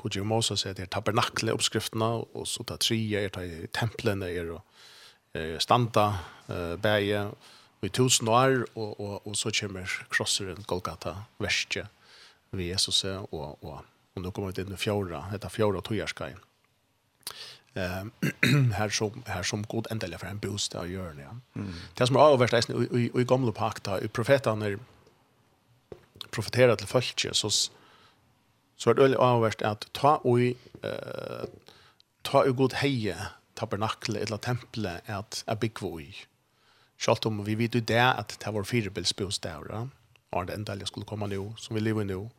Kodji 0.00 0.22
og 0.22 0.28
Mosa 0.30 0.56
sier 0.56 0.74
det 0.74 0.86
er 0.86 0.92
tabernakle 0.94 1.52
oppskriftene, 1.52 2.10
og 2.32 2.46
så 2.48 2.64
tar 2.66 2.80
tre 2.82 2.98
er 3.20 3.32
det 3.34 3.72
templene 3.76 4.30
er 4.32 4.54
og 4.56 4.62
er 5.36 5.58
standa, 5.62 6.12
uh, 6.48 6.76
bæge, 6.80 7.26
i 7.82 7.88
tusen 7.90 8.28
år, 8.30 8.60
og, 8.78 9.00
og, 9.00 9.26
og 9.26 9.36
så 9.36 9.50
kommer 9.50 9.90
krosseren 10.12 10.62
Golgata, 10.70 11.16
verste, 11.42 11.88
ved 12.52 12.68
Jesus, 12.68 13.02
og, 13.04 13.58
og, 13.64 13.82
og 14.14 14.22
nå 14.22 14.30
kommer 14.30 14.52
vi 14.52 14.60
til 14.60 14.68
den 14.68 14.78
fjorda, 14.78 15.24
etter 15.34 15.50
fjorda 15.50 15.82
tøyerskajen. 15.82 16.38
Ehm 17.74 18.10
här 18.72 18.88
som 18.88 19.22
här 19.26 19.42
som 19.42 19.62
god 19.62 19.86
ändliga 19.90 20.18
för 20.18 20.26
en 20.26 20.38
boost 20.38 20.74
av 20.74 20.90
gör 20.90 21.14
ja. 21.18 21.60
Mm. 21.60 21.74
Det 21.94 22.06
som 22.06 22.16
är 22.16 22.32
överst 22.32 22.70
i 22.70 23.10
i 23.14 23.24
gamla 23.24 23.52
pakta 23.52 24.00
i 24.00 24.08
profeterna 24.08 24.78
profeterar 26.30 26.76
till 26.76 26.86
folket 26.86 27.36
så 27.36 27.50
så 28.76 28.90
är 28.90 28.94
det 28.94 29.16
överst 29.16 29.62
att 29.62 29.92
ta 29.92 30.16
och 30.16 30.40
eh 30.40 31.44
ta 32.22 32.42
och 32.42 32.56
god 32.56 32.74
heje 32.74 33.16
tabernakel 33.54 34.16
eller 34.16 34.36
temple 34.36 35.00
att 35.06 35.44
a 35.46 35.54
big 35.54 35.82
i. 35.82 36.14
Schalt 36.98 37.26
om 37.26 37.44
vi 37.44 37.54
vet 37.54 37.74
ju 37.74 37.80
det 37.80 38.12
att 38.12 38.40
det 38.40 38.50
var 38.50 38.64
fyrbelsbostäder 38.64 39.88
och 40.30 40.46
det 40.46 40.54
ändliga 40.54 40.86
skulle 40.86 41.06
komma 41.06 41.26
nu 41.26 41.52
som 41.56 41.74
vi 41.74 41.80
lever 41.80 42.04
nu. 42.04 42.30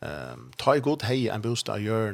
Ehm 0.00 0.52
ta 0.56 0.76
i 0.76 0.80
god 0.80 1.02
heje 1.02 1.32
en 1.32 1.42
bostad 1.42 1.80
gör 1.80 2.12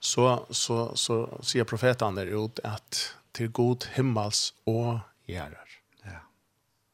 så, 0.00 0.46
så, 0.50 0.92
så 0.96 1.20
sier 1.42 1.66
profeten 1.66 2.18
der 2.18 2.30
ut 2.30 2.60
at 2.66 3.00
til 3.36 3.50
god 3.54 3.88
himmels 3.94 4.52
og 4.66 5.00
gjerrar. 5.28 5.78
Ja. 6.06 6.20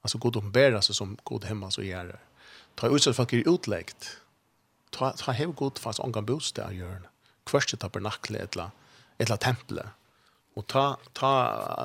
Altså 0.05 0.21
god 0.21 0.41
omberer 0.41 0.81
seg 0.85 0.99
som 0.99 1.17
god 1.25 1.49
himmels 1.49 1.79
og 1.81 1.87
gjerrar. 1.89 2.23
Ta 2.77 2.91
utsatt 2.91 3.17
folk 3.17 3.35
er 3.37 3.49
utleggt. 3.51 4.09
Ta, 4.95 5.13
ta 5.19 5.35
hev 5.35 5.55
god 5.59 5.81
fast 5.83 6.03
omgang 6.03 6.27
bostad 6.27 6.71
av 6.71 6.79
hjørnet. 6.79 7.11
Kvarset 7.45 7.83
tabernakle 7.83 8.41
etla, 8.41 8.71
etla 9.21 9.37
temple. 9.41 9.85
Og 10.55 10.67
ta, 10.71 10.95
ta 11.19 11.31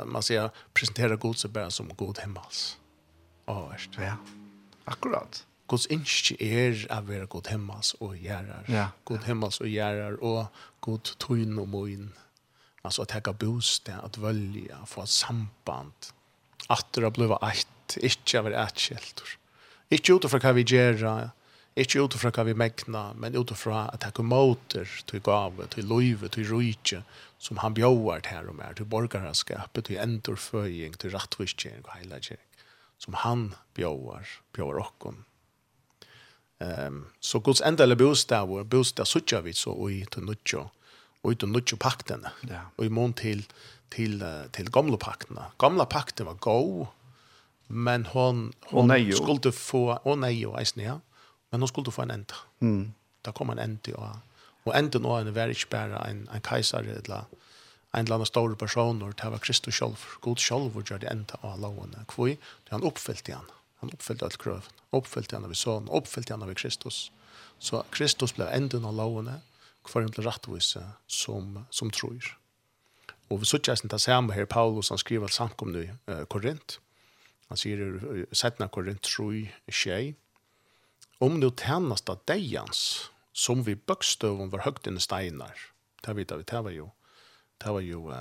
man 0.07 0.23
sier, 0.25 0.53
presentera 0.77 1.17
god 1.19 1.39
seg 1.41 1.53
bare 1.55 1.73
som 1.73 1.89
god 1.99 2.21
himmels. 2.23 2.77
Åh, 3.49 3.65
oh, 3.65 3.87
Ja, 3.97 4.15
akkurat. 4.85 5.43
Guds 5.69 5.85
innskje 5.93 6.35
er 6.41 6.79
å 6.89 7.03
være 7.05 7.27
god 7.29 7.49
himmels 7.51 7.93
og 8.01 8.15
gjerrar. 8.17 8.65
Ja. 8.71 8.87
God 9.05 9.27
himmels 9.29 9.59
og 9.61 9.69
gjerrar 9.69 10.17
og 10.25 10.61
god 10.85 11.11
tøyn 11.21 11.59
og 11.61 11.69
moin. 11.69 12.07
Altså 12.81 13.03
at 13.05 13.13
hekka 13.13 13.35
bostad, 13.37 13.99
at 14.01 14.17
vølja, 14.17 14.79
få 14.89 15.03
et 15.05 15.13
samband. 15.13 16.09
At 16.73 16.87
det 16.95 17.05
har 17.05 17.13
blivet 17.13 17.43
eit, 17.45 17.99
ikkje 18.01 18.41
av 18.41 18.49
eit 18.49 18.81
kjeltor. 18.81 19.35
Ikkje 19.93 20.17
utifra 20.17 20.41
hva 20.41 20.55
vi 20.57 20.65
gjerra, 20.65 21.13
ikkje 21.77 22.07
utifra 22.07 22.33
hva 22.33 22.47
vi 22.49 22.57
megna, 22.57 23.05
men 23.19 23.37
utifra 23.37 23.85
at 23.93 24.09
hekka 24.09 24.25
måter 24.25 24.89
til 25.09 25.21
gave, 25.25 25.69
til 25.75 25.89
løyve, 25.91 26.33
til 26.33 26.49
rujtje, 26.49 27.03
som 27.37 27.61
han 27.61 27.77
bjauar 27.77 28.25
til 28.25 28.39
her 28.39 28.49
og 28.49 28.57
mer, 28.57 28.73
til 28.77 28.89
borgarskapet, 28.89 29.85
til 29.85 30.01
endurføying, 30.01 30.97
til 30.97 31.13
rattvistkjering 31.13 31.85
og 31.85 31.97
heilagjering, 31.97 32.45
som 32.97 33.21
han 33.21 33.51
bjauar, 33.77 34.39
bjauar 34.55 34.87
okkon 34.87 35.25
Ehm 36.59 37.05
så 37.19 37.39
Guds 37.39 37.61
ändale 37.61 37.95
bostad 37.95 38.49
och 38.49 38.65
bostad 38.65 39.07
söker 39.07 39.41
vi 39.41 39.53
så 39.53 39.71
och 39.71 39.91
i 39.91 40.05
nutjo 40.17 40.69
och 41.21 41.31
i 41.31 41.35
tunnutjo 41.35 41.77
pakten. 41.77 42.27
Ja. 42.49 42.61
Och 42.75 42.85
i 42.85 42.89
mån 42.89 43.13
till 43.13 43.43
till 43.89 44.23
till 44.51 44.69
gamla 44.69 44.97
pakten. 44.97 45.39
Gamla 45.57 45.85
pakten 45.85 46.25
var 46.25 46.33
go 46.33 46.87
men 47.67 48.05
hon 48.05 48.53
hon 48.61 48.91
oh, 48.91 49.11
skulle 49.11 49.51
få 49.51 49.99
och 50.03 50.17
nej 50.17 50.45
och 50.45 50.61
isne 50.61 50.83
ja. 50.83 50.99
Men 51.49 51.61
hon 51.61 51.67
skulle 51.67 51.91
få 51.91 52.01
en 52.01 52.11
enda. 52.11 52.35
Mm. 52.59 52.93
Där 53.21 53.31
kom 53.31 53.49
en 53.49 53.59
ända 53.59 53.95
och 53.95 54.15
och 54.63 54.75
ända 54.75 54.99
nu 54.99 55.09
en 55.09 55.33
väldigt 55.33 55.57
spärra 55.57 56.05
en 56.05 56.29
en 56.33 56.41
kejsare 56.41 56.91
eller 56.91 57.23
en 57.91 58.05
eller 58.05 58.15
annen 58.15 58.25
stor 58.25 58.55
person 58.55 59.01
och 59.01 59.13
det 59.13 59.29
var 59.29 59.37
Kristus 59.37 59.77
selv, 59.77 59.95
God 60.19 60.39
selv, 60.39 60.77
og 60.77 60.91
och 60.91 60.99
det 60.99 61.07
enda 61.07 61.35
av 61.41 61.59
lovene. 61.59 62.05
Hvor 62.15 62.27
det 62.27 62.71
han 62.71 62.83
uppfyllt 62.83 63.27
han. 63.27 63.45
Mm 63.45 63.58
Han 63.81 63.93
oppfylte 63.95 64.27
alt 64.27 64.39
krøv. 64.41 64.67
Oppfylte 64.95 65.37
han 65.37 65.47
av 65.47 65.55
sånn, 65.57 65.87
oppfylte 65.89 66.35
han 66.35 66.43
av 66.43 66.53
Kristus. 66.57 67.09
Så 67.59 67.83
Kristus 67.95 68.35
ble 68.35 68.49
enda 68.51 68.81
av 68.83 68.95
lovene, 68.95 69.41
Hvor 69.89 70.03
han 70.03 70.11
ble 70.11 70.25
rettvise 70.25 70.81
som, 71.07 71.65
som 71.71 71.89
tror. 71.89 72.25
Og 73.31 73.39
vi 73.39 73.47
sier 73.47 73.61
ikke 73.61 73.89
det 73.89 74.01
samme 74.03 74.35
her, 74.35 74.45
Paulus, 74.45 74.89
han 74.89 74.99
skriver 74.99 75.25
alt 75.25 75.33
samkomne 75.33 75.81
i 75.85 75.89
uh, 76.11 76.25
Korint. 76.29 76.75
Han 77.49 77.57
sier 77.57 77.79
i 77.79 78.25
Sætna 78.35 78.67
Korint, 78.67 79.01
tror 79.01 79.47
skjei. 79.71 80.15
Om 81.23 81.39
nu 81.39 81.49
tjennast 81.49 82.11
av 82.11 82.19
deians, 82.29 83.09
som 83.33 83.63
vi 83.63 83.79
bøkstøven 83.79 84.45
om 84.45 84.51
var 84.53 84.65
høgt 84.67 84.87
inne 84.91 85.01
steinar, 85.01 85.55
det 86.03 86.15
vet 86.17 86.35
vi, 86.35 86.43
det 86.43 86.61
var 86.67 86.75
jo 86.75 86.91
det 87.63 87.71
var 87.71 87.79
ju 87.79 88.13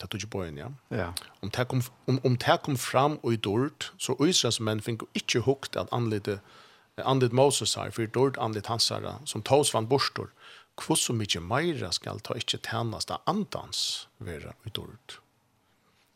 det 0.00 0.06
tog 0.06 0.20
ju 0.20 0.26
på 0.26 0.42
en 0.44 0.56
ja. 0.56 0.72
Ja. 0.88 1.14
Om 1.40 1.50
det 1.50 1.64
kom 1.64 1.82
om 2.06 2.20
om 2.24 2.36
det 2.36 2.58
kom 2.62 2.76
fram 2.76 3.16
och 3.16 3.32
i 3.32 3.36
dort 3.36 3.92
så 3.98 4.26
Israels 4.26 4.60
män 4.60 4.82
fick 4.82 5.00
inte 5.12 5.38
hukt 5.40 5.76
att 5.76 5.92
anlita 5.92 6.38
anlit 7.04 7.32
Moses 7.32 7.76
här 7.76 7.90
för 7.90 8.06
dort 8.06 8.36
anlit 8.36 8.66
hans 8.66 8.90
herre 8.90 9.14
som 9.24 9.42
tas 9.42 9.74
van 9.74 9.88
borstor. 9.88 10.30
Kvoss 10.76 11.00
så 11.00 11.12
mycket 11.12 11.42
mera 11.42 11.92
skall 11.92 12.20
ta 12.20 12.34
inte 12.34 12.58
tjänas 12.58 13.06
andans 13.24 14.08
vara 14.18 14.52
i 14.64 14.70
dort. 14.72 15.20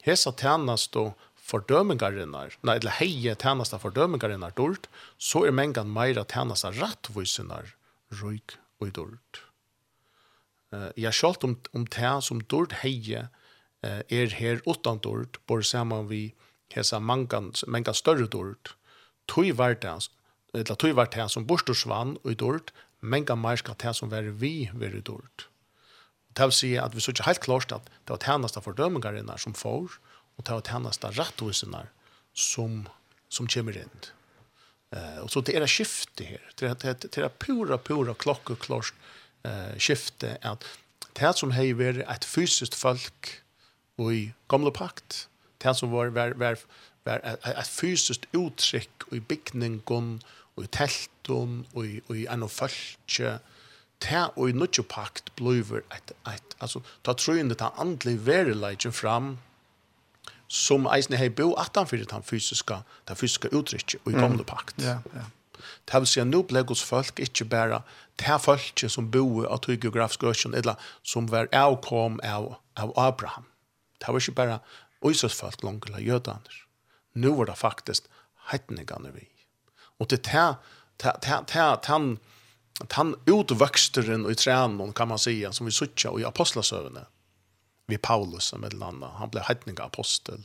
Hesa 0.03 0.33
tjänas 0.33 0.89
då 0.89 1.14
fördömingarinnar, 1.37 2.59
nei, 2.61 2.77
eller 2.77 2.91
heje 2.91 3.35
tjänasta 3.35 3.79
fördömingarinnar 3.79 4.53
dort, 4.57 4.89
så 5.18 5.47
er 5.47 5.51
mengan 5.51 5.93
meira 5.93 6.25
tjänasta 6.25 6.70
rattvisinnar 6.70 7.75
röjk 8.11 8.59
og 8.81 8.89
i 8.89 8.91
dort. 8.91 9.43
Uh, 10.73 10.89
jeg 10.97 11.12
skjalt 11.12 11.45
om, 11.45 11.59
om 11.77 11.85
det 11.85 12.12
som 12.25 12.41
dård 12.49 12.79
heie 12.81 13.27
uh, 13.29 14.01
er 14.09 14.33
her 14.39 14.62
utan 14.64 15.03
dård, 15.05 15.37
bare 15.49 15.66
sammen 15.66 16.09
vi 16.09 16.23
hesa 16.73 17.01
mangan, 17.01 17.53
mangan 17.68 17.97
større 17.97 18.29
dård. 18.31 18.73
Tøy 19.29 19.53
var 19.57 19.77
det, 19.83 19.93
eller 20.57 20.79
tøy 20.81 20.95
var 20.97 21.11
det 21.12 21.29
som 21.33 21.47
borstorsvann 21.49 22.16
og 22.23 22.39
dård, 22.41 22.73
mangan 23.01 23.41
mer 23.43 23.61
skal 23.61 23.77
det 23.79 23.95
som 23.99 24.11
være 24.12 24.33
vi 24.41 24.70
være 24.73 25.05
dård. 25.05 25.49
Det 26.33 26.49
vil 26.49 26.57
si 26.57 26.73
at 26.81 26.95
vi 26.97 27.05
så 27.05 27.12
ikke 27.12 27.29
helt 27.29 27.45
klart 27.45 27.73
at 27.77 27.89
det 27.93 28.14
var 28.14 28.25
tjeneste 28.25 28.62
fordømingerne 28.64 29.37
som 29.39 29.53
får, 29.53 29.99
og 30.39 30.47
det 30.47 30.57
var 30.57 30.64
tjeneste 30.64 31.12
rettvisene 31.18 31.85
som, 32.33 32.87
som 33.29 33.51
kommer 33.51 33.77
inn. 33.77 34.07
Uh, 34.93 35.25
og 35.25 35.29
så 35.33 35.41
det 35.45 35.57
er 35.57 35.64
et 35.64 35.73
skifte 35.73 36.25
her. 36.25 36.45
Det 36.57 36.68
er, 36.68 36.79
det 36.81 36.89
er, 36.89 36.97
det 37.05 37.25
er 37.25 37.37
pura, 37.41 37.77
pura 37.81 38.16
klokkeklart 38.16 38.93
klart 38.93 39.11
eh, 39.45 39.74
skifte 39.78 40.36
at 40.43 40.64
det 41.18 41.32
som 41.36 41.53
har 41.53 41.74
vært 41.76 42.05
et 42.09 42.24
fysisk 42.24 42.76
folk 42.78 43.34
i 44.01 44.32
gamle 44.49 44.72
pakt, 44.74 45.26
det 45.62 45.76
som 45.76 45.93
var, 45.93 46.11
var, 46.16 46.34
var, 46.40 46.59
var 47.05 47.20
et 47.22 47.68
fysisk 47.68 48.26
uttrykk 48.34 49.09
i 49.12 49.20
bygningen, 49.20 50.20
i 50.61 50.66
telten, 50.72 51.62
i, 51.76 52.01
i 52.12 52.26
en 52.30 52.43
og 52.43 52.51
følge, 52.51 53.38
og 54.36 54.49
i 54.49 54.53
nødvendig 54.53 54.86
pakt 54.90 55.30
bliver 55.36 55.84
et, 55.95 56.12
et, 56.26 56.57
altså, 56.61 56.80
ta 57.05 57.14
trøyende, 57.14 57.55
ta 57.55 57.70
andelig 57.78 58.26
verileggen 58.26 58.93
fram, 58.93 59.36
som 60.49 60.88
eisne 60.93 61.16
har 61.16 61.30
bo 61.32 61.53
at 61.57 61.70
han 61.76 61.86
fyrir 61.88 62.09
den 62.11 62.24
fysiske, 62.26 62.82
den 63.09 63.16
fysiske 63.16 63.53
uttrykket 63.55 64.11
i 64.11 64.12
gamle 64.12 64.45
pakt. 64.45 64.82
Ja, 64.82 64.99
ja. 65.14 65.28
Det 65.89 66.01
vil 66.03 66.11
si 66.11 66.21
at 66.23 66.31
nå 66.31 66.43
ble 66.49 66.65
Guds 66.67 66.83
folk 66.85 67.21
ikke 67.23 67.49
bare 67.51 67.83
det 68.21 68.41
folk 68.45 68.85
som 68.89 69.11
bor 69.11 69.47
av 69.47 69.63
tog 69.65 69.81
geografisk 69.81 70.25
økken, 70.29 70.55
eller 70.55 70.81
som 71.03 71.31
var 71.31 71.51
avkom 71.53 72.21
av, 72.25 72.55
av 72.77 72.93
Abraham. 72.97 73.47
Det 73.99 74.09
var 74.09 74.21
ikke 74.21 74.39
bare 74.39 74.61
Øysers 75.05 75.35
folk 75.35 75.63
langt 75.63 75.89
eller 75.89 76.03
jødaner. 76.03 76.59
Nå 77.15 77.35
var 77.37 77.51
det 77.51 77.59
faktisk 77.59 78.07
heitningene 78.51 79.13
vi. 79.15 79.27
Og 79.99 80.11
det, 80.11 80.23
er 80.33 80.55
det, 81.03 81.13
det, 81.23 81.39
han 82.97 83.15
utvøksteren 83.27 84.31
i 84.31 84.35
trænen, 84.35 84.93
kan 84.93 85.09
man 85.09 85.19
sige, 85.19 85.53
som 85.53 85.67
vi 85.67 85.73
sutja 85.73 86.13
i 86.19 86.25
apostlasøvene, 86.27 87.05
vi 87.89 87.99
Paulus 87.99 88.51
som 88.51 88.65
et 88.65 88.73
eller 88.73 88.87
han 89.19 89.31
ble 89.31 89.45
heitninga 89.47 89.85
apostel. 89.85 90.45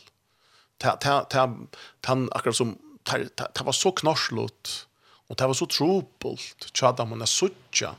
Han 0.84 2.30
akkurat 2.36 2.55
som, 2.55 2.78
det 3.07 3.65
var 3.65 3.74
så 3.74 3.91
knorslått, 3.91 4.86
Og 5.28 5.36
det 5.36 5.47
var 5.49 5.57
så 5.57 5.67
trobult, 5.67 6.69
tjada 6.73 7.05
man 7.05 7.21
er 7.21 7.30
suttja, 7.30 7.93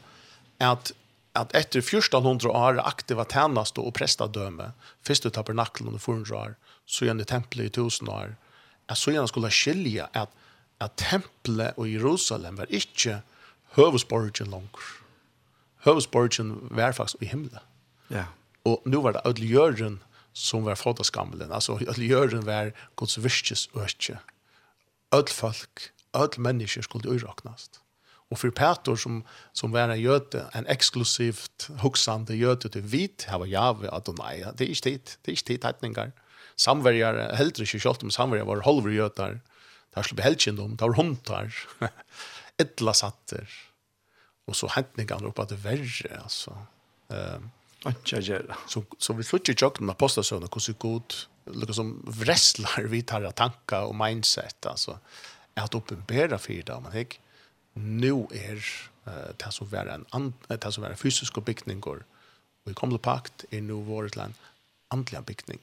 at, 0.64 0.92
at 1.36 1.54
etter 1.56 1.82
1400 1.84 2.48
år 2.50 2.80
aktiva 2.88 3.26
tænast 3.28 3.78
og 3.78 3.92
prestadøme, 3.96 4.72
først 5.04 5.28
ut 5.28 5.36
tabernaklen 5.36 5.94
og 5.94 6.00
400 6.00 6.38
år, 6.38 6.54
så 6.88 7.04
gjerne 7.04 7.28
tempelet 7.28 7.68
i 7.68 7.82
1000 7.84 8.08
år, 8.08 8.32
at 8.88 8.96
så 8.96 9.12
gjerne 9.12 9.28
skulle 9.28 9.52
skilja 9.52 10.08
at, 10.16 10.32
at 10.80 10.96
tempelet 10.96 11.76
og 11.76 11.90
Jerusalem 11.92 12.58
var 12.58 12.72
ikke 12.72 13.20
høvesborgen 13.76 14.50
langer. 14.50 14.88
Høvesborgen 15.84 16.56
var 16.70 16.96
faktisk 16.96 17.22
i 17.22 17.28
himmelen. 17.30 17.60
Ja. 18.10 18.24
Og 18.64 18.82
nu 18.88 19.02
var 19.04 19.12
det 19.12 19.26
ødeljøren 19.28 20.00
som 20.32 20.64
var 20.64 20.78
fotaskamlen, 20.78 21.52
altså 21.52 21.78
ødeljøren 21.82 22.46
var 22.46 22.70
Guds 22.96 23.18
virkes 23.22 23.68
øke. 23.76 24.18
Ødelfolk 25.14 25.90
öll 26.12 26.38
människor 26.38 26.82
skulle 26.82 27.08
urraknast. 27.08 27.80
Och 28.30 28.38
för 28.38 28.50
Petor 28.50 28.96
som, 28.96 29.24
som 29.52 29.72
var 29.72 29.80
en 29.80 30.00
göte, 30.00 30.46
en 30.52 30.66
exklusivt 30.66 31.70
huxande 31.80 32.36
göte 32.36 32.68
till 32.68 32.82
vit, 32.82 33.26
här 33.28 33.38
var 33.38 33.46
jave, 33.46 33.90
Adonai, 33.90 34.44
det 34.54 34.64
är 34.64 34.68
inte 34.68 34.80
tid, 34.80 35.10
det 35.22 35.30
är 35.30 35.32
inte 35.32 35.44
tid 35.44 35.64
hettningar. 35.64 36.12
Samverjare, 36.56 37.36
heldre 37.36 37.62
inte 37.62 37.78
kjolt 37.78 38.02
om 38.02 38.10
samverjare 38.10 38.46
var 38.46 38.56
holvergötar, 38.56 39.40
det 39.94 40.02
skulle 40.02 40.16
bli 40.16 40.24
helkjendom, 40.24 40.76
det 40.76 40.84
var 40.84 40.94
hundar, 40.94 41.54
ettla 42.56 42.94
satter, 42.94 43.50
och 44.46 44.56
så 44.56 44.68
hettningar 44.68 45.24
upp 45.24 45.38
att 45.38 45.48
det 45.48 45.56
värre, 45.56 46.20
alltså. 46.22 46.58
Um, 47.08 47.50
så, 48.66 48.84
så 48.98 49.12
vi 49.12 49.24
slutter 49.24 49.54
tjokken 49.54 49.90
apostasøvnet, 49.90 50.50
hvordan 50.50 50.74
god, 50.78 51.14
liksom 51.46 51.92
vresslar 52.06 52.88
vi 52.90 53.02
tar 53.02 53.30
tankar 53.30 53.82
och 53.82 53.94
mindset, 53.94 54.66
alltså 54.66 54.98
at 55.58 55.74
oppenbæra 55.74 56.36
for 56.36 56.52
det, 56.52 56.82
men 56.82 56.96
ikke 56.96 57.18
nu 57.74 58.28
er 58.34 58.60
uh, 59.06 59.34
det 59.38 59.54
som 59.54 59.72
var 59.72 59.90
en, 59.94 60.06
and, 60.12 60.32
det 60.48 60.74
som 60.74 60.82
var 60.82 60.90
en 60.90 60.96
fysisk 60.96 61.38
bygning 61.44 61.86
og 61.86 62.02
i 62.66 62.72
kommende 62.72 62.98
pakt 62.98 63.46
er 63.52 63.60
nu 63.60 63.82
vårt 63.82 64.16
land 64.16 64.34
andelig 64.90 65.24
bygning. 65.26 65.60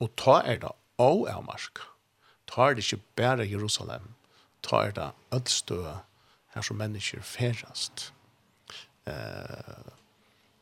Og 0.00 0.10
ta 0.16 0.40
er 0.44 0.58
det 0.62 0.72
og 0.98 1.28
er 1.28 1.40
mark. 1.40 1.80
Ta 2.46 2.70
er 2.70 2.74
det 2.74 2.84
ikke 2.84 3.02
bare 3.16 3.50
Jerusalem. 3.50 4.14
Ta 4.62 4.76
er 4.76 4.90
det 4.90 5.10
ødstø 5.34 5.82
her 6.54 6.62
som 6.62 6.76
mennesker 6.76 7.22
ferast. 7.22 8.12
Uh, 9.06 9.92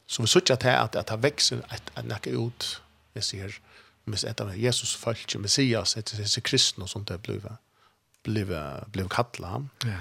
så 0.07 0.23
vi 0.23 0.29
sier 0.29 0.57
til 0.57 0.69
at, 0.69 0.97
at 0.97 1.09
det 1.09 1.23
vekser 1.23 1.63
et, 1.73 1.93
et 1.99 2.05
nekke 2.05 2.37
ut, 2.37 2.83
vi 3.15 3.23
sier, 3.25 3.57
hvis 4.05 4.25
et 4.29 4.41
av 4.41 4.53
Jesus 4.53 4.95
følger 5.01 5.41
Messias, 5.41 5.97
etter 5.97 6.21
disse 6.21 6.43
kristne 6.45 6.89
som 6.89 7.07
det 7.09 7.17
er 7.17 7.57
blev 8.25 8.51
blev 8.93 9.09
kallad. 9.09 9.69
Ja. 9.85 10.01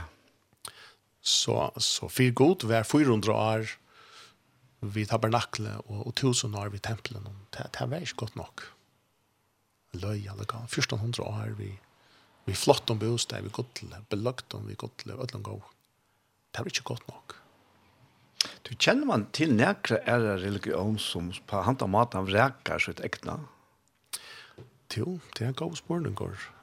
Så 1.22 1.72
så 1.78 2.10
för 2.10 2.30
god 2.30 2.64
var 2.64 2.84
400 2.84 3.34
år 3.34 3.68
vi 4.80 5.06
tabernakle 5.06 5.78
og, 5.86 6.08
och 6.08 6.16
tusen 6.16 6.56
år 6.56 6.70
vi 6.70 6.80
tempelen. 6.80 7.24
det 7.52 7.70
det 7.80 7.86
var 7.86 7.98
inte 7.98 8.16
gott 8.16 8.36
nok. 8.36 8.62
Löj 9.92 10.28
alla 10.28 10.44
gång 10.44 10.66
1400 10.66 11.24
år 11.24 11.56
vi 11.58 11.80
vi 12.46 12.54
flott 12.54 12.90
om 12.90 13.00
bostad 13.00 13.44
vi 13.44 13.50
gott 13.50 13.82
Beløgt 14.10 14.54
om 14.54 14.68
vi 14.68 14.74
gott 14.74 15.08
öllum 15.08 15.44
gå. 15.44 15.64
Det 16.52 16.60
var 16.60 16.66
inte 16.66 16.82
gott 16.84 17.08
nok. 17.08 17.34
Du 18.64 18.76
kjenner 18.76 19.06
man 19.06 19.26
til 19.36 19.54
nekre 19.56 20.00
er 20.08 20.24
religion 20.40 20.98
som 21.00 21.32
på 21.48 21.62
hand 21.64 21.82
av 21.84 21.90
maten 21.90 22.28
vrekar 22.28 22.80
sitt 22.80 23.00
ekna? 23.04 23.40
Jo, 24.94 25.20
det 25.34 25.42
er 25.42 25.48
en 25.48 25.58
god 25.58 25.76
spørning. 25.80 26.18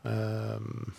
Um, 0.05 0.93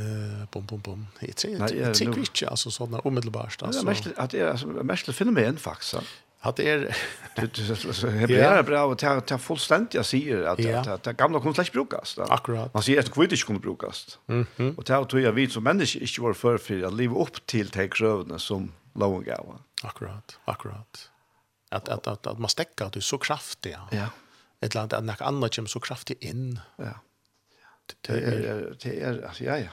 Eh 0.00 0.48
bom 0.50 0.66
bom 0.66 0.80
bom. 0.80 1.06
Det 1.20 1.44
är 1.44 1.58
det 1.58 2.00
är 2.00 2.12
kvitt 2.12 2.42
alltså 2.48 2.70
sådana 2.70 2.98
omedelbart 2.98 3.62
alltså. 3.62 3.82
Det 3.82 3.90
är 3.90 3.94
mest 3.94 4.06
att 4.16 4.30
det 4.30 4.40
är 4.40 4.82
mest 4.82 5.14
fenomen 5.14 5.58
så. 5.80 6.00
Att 6.42 6.56
det 6.56 6.70
är 6.70 6.96
hebreer 8.10 8.62
bra 8.62 8.84
och 8.84 8.98
ta 8.98 9.20
ta 9.20 9.38
fullständigt 9.38 9.94
jag 9.94 10.06
säger 10.06 10.42
att 10.42 10.86
att 10.86 11.02
det 11.02 11.12
gamla 11.12 11.40
kunde 11.40 11.54
släppt 11.54 11.72
brukas 11.72 12.14
då. 12.14 12.22
Akkurat. 12.22 12.74
Man 12.74 12.82
säger 12.82 12.98
att 13.00 13.10
kvitt 13.10 13.44
kunde 13.44 13.60
brukas. 13.60 14.18
Mhm. 14.26 14.74
Och 14.76 14.86
tar 14.86 15.04
tror 15.04 15.22
jag 15.22 15.32
vi 15.32 15.50
som 15.50 15.64
människa 15.64 15.98
inte 15.98 16.20
var 16.20 16.32
för 16.32 16.58
för 16.58 16.82
att 16.82 16.94
leva 16.94 17.18
upp 17.18 17.46
till 17.46 17.70
tekrövna 17.70 18.38
som 18.38 18.72
låg 18.94 19.24
gav. 19.24 19.58
Akkurat. 19.82 20.38
Akkurat. 20.44 21.10
Att 21.68 21.88
att 21.88 22.06
att 22.06 22.26
att 22.26 22.38
man 22.38 22.48
stäcker 22.48 22.84
att 22.84 22.92
du 22.92 23.00
så 23.00 23.18
kraftig. 23.18 23.76
Ja. 23.90 24.06
Ett 24.60 24.74
land 24.74 24.92
att 24.92 25.04
något 25.04 25.20
annat 25.20 25.54
kommer 25.56 25.68
så 25.68 25.80
kraftig 25.80 26.16
in. 26.20 26.60
Ja. 26.76 27.00
Det 28.00 28.12
är 28.12 28.76
det 28.82 29.00
är 29.00 29.26
alltså 29.26 29.44
ja 29.44 29.58
ja. 29.58 29.68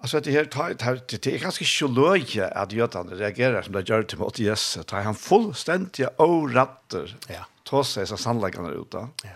Alltså 0.00 0.20
det 0.20 0.30
här 0.30 0.44
tar 0.44 0.74
tar 0.74 1.00
det 1.08 1.26
är 1.26 1.38
ganska 1.38 1.64
sjölöje 1.64 2.48
att 2.48 2.72
Jötan 2.72 3.10
reagerar 3.10 3.62
som 3.62 3.72
det 3.72 3.88
gör 3.88 4.02
till 4.02 4.18
mot 4.18 4.38
Jesus. 4.38 4.86
Tar 4.86 5.00
han 5.00 5.14
fullständiga 5.14 6.10
oratter. 6.16 7.16
Ja. 7.28 7.46
Ta 7.62 7.84
sig 7.84 8.06
så 8.06 8.16
sannolikarna 8.16 8.70
ut 8.70 8.90
då. 8.90 9.08
Ja. 9.24 9.30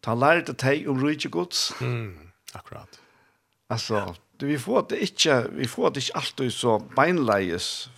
Ta 0.00 0.14
lärde 0.14 0.52
dig 0.52 0.88
om 0.88 1.06
rike 1.06 1.28
Guds. 1.28 1.74
Mm. 1.80 2.30
Akkurat. 2.52 3.00
Alltså 3.68 4.14
du 4.36 4.46
vi 4.46 4.58
får 4.58 4.86
det 4.88 5.00
inte 5.00 5.48
vi 5.52 5.68
får 5.68 5.90
det 5.90 6.00
inte 6.00 6.12
alltid 6.14 6.52
så 6.52 6.78
beinlejes. 6.78 7.88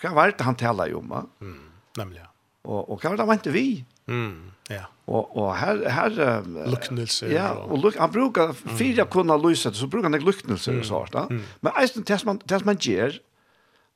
Kan 0.00 0.14
vart 0.14 0.40
han 0.40 0.54
talar 0.54 0.86
ju 0.86 0.94
om. 0.94 1.28
Mm. 1.40 1.70
Nämligen. 1.96 2.26
Och 2.62 2.90
och 2.90 3.02
kan 3.02 3.16
det 3.16 3.32
inte 3.32 3.50
vi? 3.50 3.84
Mm, 4.08 4.50
ja. 4.70 4.84
og 5.06 5.52
her... 5.58 5.84
her 5.92 6.40
uh, 6.40 6.66
lucknelse. 6.70 7.28
Ja, 7.32 7.52
og 7.52 7.78
luk, 7.84 7.96
han 7.96 8.12
brukar 8.12 8.52
fyra 8.52 9.04
kunna 9.04 9.36
lösa 9.36 9.70
det 9.70 9.78
så 9.78 9.86
brukar 9.86 10.08
han 10.08 10.14
ikke 10.14 10.26
lucknelse 10.26 10.78
och 10.78 10.86
sånt, 10.86 11.14
va? 11.14 11.28
Men 11.60 11.72
eisen 11.82 12.04
tills 12.04 12.24
man 12.24 12.40
som 12.48 12.66
man 12.66 12.76
gjør, 12.76 13.20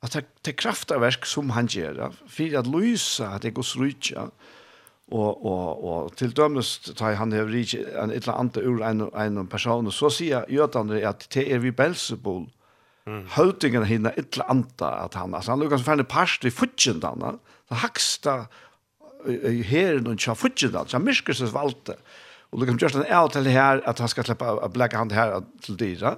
at 0.03 0.13
det 0.13 0.25
det 0.45 0.55
kraftaverk 0.55 1.25
som 1.25 1.49
han 1.49 1.67
ger 1.67 2.11
for 2.27 2.57
att 2.57 2.67
lösa 2.67 3.35
at 3.35 3.41
det 3.41 3.53
går 3.53 3.63
srucha 3.63 4.29
Og, 5.11 5.45
og, 5.45 5.83
og 5.83 6.15
til 6.17 6.31
dömdes 6.31 6.79
tar 6.97 7.13
han 7.19 7.33
över 7.33 7.51
rik 7.51 7.73
en 7.75 8.11
et 8.11 8.23
eller 8.23 8.39
annet 8.39 8.57
ur 8.57 8.83
en 8.83 9.01
en 9.13 9.47
person 9.47 9.91
så 9.91 10.09
sier 10.09 10.45
jødene 10.49 11.01
at 11.07 11.27
det 11.33 11.51
er 11.51 11.59
vi 11.59 11.71
Belzebul. 11.71 12.47
Mm. 13.05 13.25
Hötingen 13.35 13.83
et 13.83 14.33
eller 14.33 14.49
annet 14.49 14.81
at 14.81 15.13
han 15.13 15.35
altså 15.35 15.51
han 15.51 15.59
lukas 15.59 15.81
som 15.81 15.85
ferdig 15.85 16.07
parst 16.07 16.45
i 16.45 16.49
futchen 16.49 16.99
då. 16.99 17.39
Så 17.69 17.75
haksta, 17.75 18.45
her 19.69 19.99
noen 20.03 20.19
tja 20.19 20.35
Fudjendal, 20.37 20.87
tja 20.89 21.01
Myrskes 21.01 21.43
valgte. 21.53 21.97
Og 22.53 22.61
det 22.61 22.69
kan 22.69 22.79
gjøres 22.79 22.99
en 22.99 23.09
avtale 23.09 23.53
her 23.53 23.81
at 23.89 23.99
han 23.99 24.11
skal 24.11 24.27
slippe 24.27 24.45
å 24.45 24.69
blekke 24.71 24.99
han 24.99 25.13
her 25.13 25.39
til 25.65 25.77
dyra. 25.79 26.17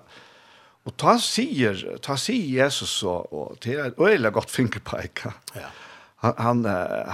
Og 0.85 0.93
ta 1.01 1.15
sier, 1.21 1.79
ta 2.05 2.17
sier 2.19 2.45
Jesus 2.59 2.99
så, 3.01 3.17
og 3.33 3.57
det 3.63 3.79
er 3.79 3.95
øyelig 3.97 4.33
godt 4.35 4.53
fingerpeika. 4.53 5.33
Ja. 5.55 5.71
Han, 6.25 6.35
han, 6.37 6.65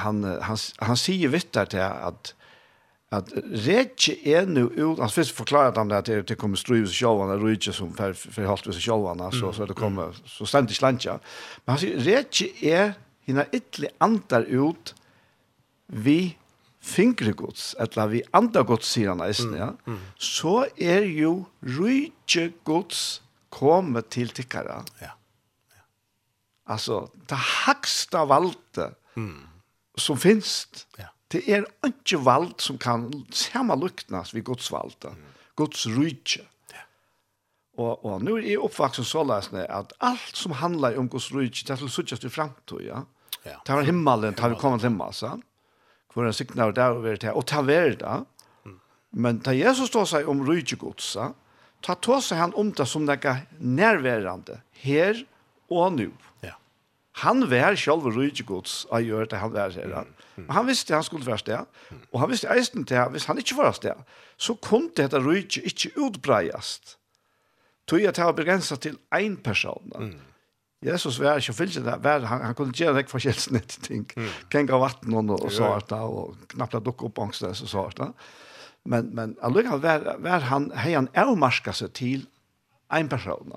han, 0.03 0.23
han, 0.47 0.59
han 0.81 0.99
sier 0.99 1.31
vittar 1.33 1.69
til 1.71 1.83
at 1.83 2.35
at 3.11 3.27
retje 3.65 4.13
er 4.23 4.45
nu 4.47 4.69
ut, 4.69 4.99
han 4.99 5.11
først 5.11 5.35
forklaret 5.35 5.75
han 5.75 5.89
det 5.91 5.97
at 5.97 6.29
det 6.29 6.37
kommer 6.39 6.59
strøyves 6.59 6.93
i 6.93 7.01
sjåvane, 7.01 7.35
rujtje 7.41 7.73
som 7.75 7.91
forholdt 7.91 8.69
i 8.71 8.75
sjåvane, 8.79 9.27
så, 9.35 9.51
så 9.51 9.67
det 9.67 9.75
kommer, 9.75 10.15
så 10.23 10.47
stendt 10.47 10.71
i 10.71 10.77
slantja. 10.77 11.17
Men 11.65 11.73
han 11.73 11.81
sier, 11.81 11.99
retje 12.05 12.47
er 12.63 12.93
hina 13.27 13.43
ytli 13.51 13.91
andar 13.99 14.47
ut 14.47 14.93
vi 15.91 16.37
fingre 16.81 17.33
gods, 17.37 17.75
eller 17.79 18.09
vi 18.09 18.21
andre 18.33 18.63
gods, 18.65 18.89
sier 18.89 19.11
han 19.11 19.21
eisen, 19.25 19.53
ja, 19.57 19.69
mm, 19.85 19.93
mm. 19.93 20.05
så 20.17 20.65
er 20.81 21.05
jo 21.05 21.33
rydde 21.61 22.47
gods 22.65 23.21
kommet 23.53 24.09
til 24.15 24.31
tikkere. 24.33 24.81
Ja. 25.01 25.11
ja. 25.75 25.83
Altså, 26.73 27.03
det 27.29 27.37
haksta 27.37 28.23
valgte 28.29 28.93
mm. 29.19 29.43
som 29.99 30.17
finnes, 30.21 30.63
ja. 30.97 31.11
det 31.33 31.43
er 31.45 31.67
ikke 31.85 32.23
valgt 32.25 32.65
som 32.65 32.79
kan 32.81 33.11
sammenluknes 33.29 34.33
ved 34.33 34.47
gods 34.47 34.71
valgte, 34.73 35.13
mm. 35.13 35.29
gods 35.61 35.85
rydde. 35.91 36.47
Ja. 36.73 36.87
Og, 37.77 37.93
og 38.07 38.25
nå 38.25 38.39
er 38.39 38.49
jeg 38.55 38.63
oppvaksen 38.63 39.05
så 39.05 39.21
løsende 39.27 39.67
at 39.69 39.93
alt 40.01 40.33
som 40.39 40.57
handler 40.63 40.97
om 40.97 41.11
gods 41.11 41.29
rydde, 41.35 41.61
det 41.61 41.77
er 41.77 41.83
til 41.83 41.91
å 41.91 41.93
i 42.01 42.21
til 42.25 42.33
fremtid, 42.33 42.87
ja. 42.89 43.05
ja. 43.45 43.59
Det 43.67 43.77
var 43.77 43.85
himmelen, 43.85 44.33
det 44.33 44.41
har 44.41 44.55
vi 44.55 44.61
kommet 44.63 44.81
til 44.81 44.89
himmelen, 44.89 45.21
sant? 45.21 45.45
hvor 46.13 46.27
han 46.27 46.35
sikna 46.35 46.67
av 46.69 46.75
det 46.75 46.87
og 46.91 47.05
det, 47.07 47.33
og 47.33 47.45
ta 47.47 47.63
vært 47.65 48.01
det. 48.03 48.17
Men 49.11 49.41
da 49.43 49.53
Jesus 49.55 49.91
står 49.91 50.07
seg 50.07 50.29
om 50.31 50.43
rydgjegodsa, 50.47 51.31
ta 51.83 51.95
ta 51.99 52.19
seg 52.23 52.39
han 52.39 52.55
om 52.59 52.71
det 52.75 52.87
som 52.87 53.07
det 53.07 53.19
er 53.27 53.45
nærværende, 53.59 54.61
her 54.83 55.19
og 55.71 55.97
nå. 55.97 56.09
Ja. 56.45 56.55
Han 57.25 57.45
var 57.51 57.75
selv 57.79 58.07
rydgjegods 58.15 58.85
av 58.91 59.03
gjør 59.03 59.27
det 59.31 59.41
han 59.41 59.53
var 59.53 59.75
her. 59.75 60.07
Mm. 60.37 60.45
Men 60.45 60.55
han 60.55 60.67
visste 60.69 60.95
han 60.95 61.03
skulle 61.03 61.27
være 61.27 61.43
sted, 61.43 61.67
og 62.11 62.19
han 62.23 62.31
visste 62.31 62.49
eisen 62.53 62.87
til 62.87 63.01
at 63.01 63.11
hvis 63.11 63.27
han 63.27 63.39
ikke 63.41 63.59
var 63.59 63.75
sted, 63.75 63.99
så 64.37 64.55
kunne 64.55 64.93
dette 64.97 65.19
rydgje 65.19 65.63
ikke 65.67 65.91
utbreiast. 66.07 66.97
Tog 67.87 67.99
jeg 67.99 68.15
til 68.15 68.29
å 68.29 68.35
begrense 68.35 68.77
til 68.79 68.95
en 69.11 69.35
person. 69.43 69.91
Mm. 69.99 70.19
Jesus 70.81 71.19
var 71.21 71.37
ikke 71.37 71.53
fyllt 71.53 71.77
det, 71.85 71.97
var, 72.01 72.23
han, 72.25 72.41
han 72.41 72.55
kunne 72.57 72.73
gjøre 72.73 72.97
det 72.97 73.09
forskjellige 73.11 73.53
nytt 73.53 73.75
ting. 73.85 74.05
Mm. 74.17 74.29
Kenga 74.49 74.79
vatten 74.81 75.13
og, 75.13 75.35
og 75.37 75.51
sånt, 75.53 75.93
og 75.93 76.39
knappt 76.55 76.79
dukke 76.85 77.05
opp 77.09 77.21
angst 77.21 77.45
og 77.45 77.55
sånt. 77.59 78.01
Men, 78.89 79.11
men 79.13 79.35
allikevel 79.45 79.83
var, 79.83 80.07
var 80.25 80.47
han, 80.49 80.71
hei 80.81 80.95
han 80.95 81.11
avmarska 81.13 81.75
seg 81.77 81.93
til 81.97 82.25
en 82.91 83.11
person. 83.11 83.53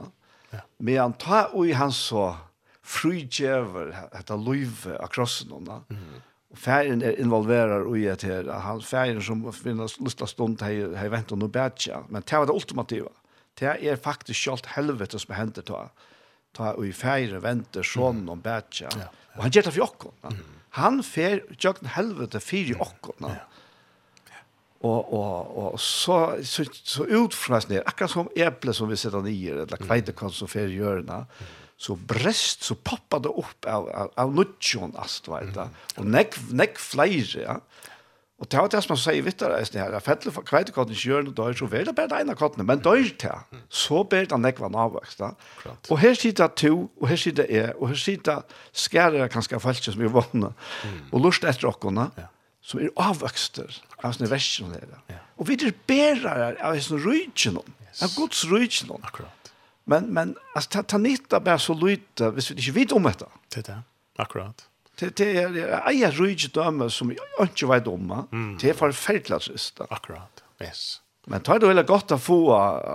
Ja. 0.52 0.60
Men 0.78 1.00
han 1.00 1.16
tar 1.20 1.54
ui 1.56 1.72
han 1.72 1.94
så 1.96 2.34
frugjever 2.84 3.94
dette 4.12 4.36
løyve 4.36 4.98
av 5.00 5.08
krossen. 5.14 5.54
Mm. 5.56 6.06
Og 6.52 6.60
ferien 6.60 7.02
er 7.02 7.16
involverer 7.20 7.88
ui 7.88 8.04
et 8.10 8.26
her. 8.28 8.50
Han, 8.66 8.84
ferien 8.84 9.22
som 9.24 9.46
finner 9.56 9.88
lyst 10.04 10.20
til 10.20 10.28
stund 10.30 10.60
hei, 10.64 10.76
hei 11.00 11.08
vent 11.12 11.32
og 11.32 11.40
noe 11.40 11.52
bedre. 11.52 12.04
Men 12.12 12.26
det 12.26 12.36
var 12.36 12.50
det 12.50 12.56
ultimativa. 12.60 13.12
Det 13.56 13.70
er 13.80 13.96
faktisk 13.96 14.44
kjalt 14.44 14.74
helvete 14.74 15.18
som 15.22 15.32
hender 15.38 15.64
til 15.64 15.88
ta 16.54 16.74
og 16.74 16.86
i 16.88 16.92
feire 16.96 17.40
venter 17.44 17.86
sånn 17.86 18.24
om 18.30 18.42
bætja. 18.42 18.92
Ja. 18.98 19.08
Og 19.36 19.46
han 19.46 19.54
gjør 19.54 19.68
det 19.68 19.74
for 19.74 19.88
okkona. 19.88 20.36
Han 20.78 21.02
fer 21.06 21.42
jøkken 21.54 21.90
helvete 21.94 22.40
fyrir 22.42 22.80
okkona. 22.82 23.34
Ja. 23.34 23.50
Og, 24.84 25.12
og, 25.16 25.52
og 25.56 25.76
så, 25.80 26.16
så, 26.44 26.66
så 26.68 27.06
utfras 27.16 27.70
ned, 27.70 27.80
akkurat 27.88 28.12
som 28.12 28.26
eple 28.36 28.74
som 28.76 28.90
vi 28.90 28.98
sitter 29.00 29.22
nye, 29.24 29.62
eller 29.62 29.80
kveitekon 29.80 30.34
som 30.34 30.50
fer 30.50 30.68
gjørna, 30.68 31.22
så 31.80 31.96
brest, 31.96 32.66
så 32.68 32.76
poppa 32.76 33.18
det 33.24 33.32
opp 33.32 33.66
av, 33.70 33.88
av, 33.88 34.10
av 34.20 34.34
nudjon, 34.34 34.92
ast, 35.00 35.30
veit 35.32 35.54
da. 35.56 35.70
Og 35.96 36.06
nekk, 36.06 36.36
nekk 36.52 36.76
flere, 36.82 37.46
ja. 37.46 37.56
Og 38.44 38.50
det 38.52 38.58
var 38.60 38.68
det 38.68 38.80
som 38.84 38.92
man 38.92 38.98
sier 39.00 39.24
vitt 39.24 39.40
der, 39.40 39.54
det 39.56 39.80
her, 39.80 39.94
fettel 40.04 40.32
for 40.34 40.44
kveitekotten 40.44 40.92
ikke 40.92 41.08
gjør 41.08 41.22
noe 41.24 41.36
døyr, 41.38 41.54
så 41.56 41.68
vil 41.72 41.86
det 41.88 41.94
bare 41.96 42.18
ene 42.20 42.34
kottene, 42.36 42.66
men 42.68 42.82
døyr 42.84 43.14
til, 43.22 43.62
så 43.72 44.02
ber 44.04 44.26
det 44.28 44.38
nekva 44.42 44.68
avvokst. 44.68 45.22
Og 45.88 46.00
her 46.02 46.12
sitter 46.18 46.52
to, 46.52 46.74
og 47.00 47.08
her 47.08 47.20
sitter 47.22 47.48
jeg, 47.48 47.70
og 47.78 47.88
her 47.94 48.00
sitter 48.02 48.42
skærere 48.76 49.30
kanskje 49.32 49.62
folk 49.64 49.80
som 49.80 50.04
er 50.04 50.12
vågne, 50.12 50.50
og 51.08 51.24
lust 51.24 51.46
etter 51.48 51.70
åkkerne, 51.70 52.10
som 52.64 52.84
er 52.84 52.92
avvokster 53.00 53.80
av 54.02 54.12
sånne 54.12 54.28
versjoner. 54.34 54.92
Og 55.40 55.48
vi 55.48 55.56
er 55.56 55.72
bærere 55.88 56.52
av 56.60 56.76
sånne 56.84 57.00
rydgen, 57.00 57.56
av 58.04 58.12
Guds 58.18 58.44
rydgen. 58.52 58.92
Akkurat. 59.00 59.52
Men, 59.88 60.12
men, 60.12 60.36
altså, 60.52 60.76
ta, 60.76 60.84
ta 60.84 61.00
nytta 61.00 61.40
bare 61.44 61.60
så 61.60 61.76
lytte, 61.76 62.28
hvis 62.36 62.52
vi 62.52 62.60
ikke 62.60 62.78
vet 62.82 62.96
om 62.96 63.08
dette. 63.08 63.32
Det 63.52 63.64
er 63.64 63.70
det, 63.72 63.80
akkurat 64.20 64.68
det 65.00 65.16
det 65.16 65.28
er 65.36 65.80
ejer 65.88 66.10
rygdöme 66.10 66.90
som 66.90 67.10
inte 67.40 67.66
vet 67.66 67.86
om. 67.86 68.26
Det 68.60 68.70
är 68.70 68.74
förfärligt 68.74 69.26
trist. 69.26 69.80
Akkurat. 69.80 70.44
Yes. 70.60 71.00
Men 71.26 71.40
tar 71.40 71.58
det 71.58 71.66
väl 71.66 71.82
gott 71.82 72.12
att 72.12 72.22
få 72.22 72.48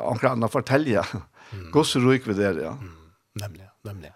några 0.06 0.30
andra 0.30 0.48
fortälja. 0.48 1.06
Mm. 1.52 1.72
Guds 1.72 1.96
rygg 1.96 2.28
vid 2.28 2.36
det, 2.36 2.62
ja. 2.62 2.72
Mm. 2.72 2.92
Nämligen, 3.34 3.70
nämligen. 3.82 4.14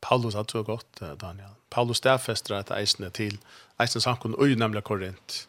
Paulus 0.00 0.34
har 0.34 0.44
så 0.48 0.62
gott, 0.62 1.00
Daniel. 1.18 1.50
Paulus 1.70 2.00
därfäster 2.00 2.54
att 2.54 2.70
eisne 2.70 3.10
till 3.10 3.38
eisne 3.78 4.00
samkon 4.00 4.34
och 4.34 4.48
nämligen 4.48 4.82
Korint. 4.82 5.48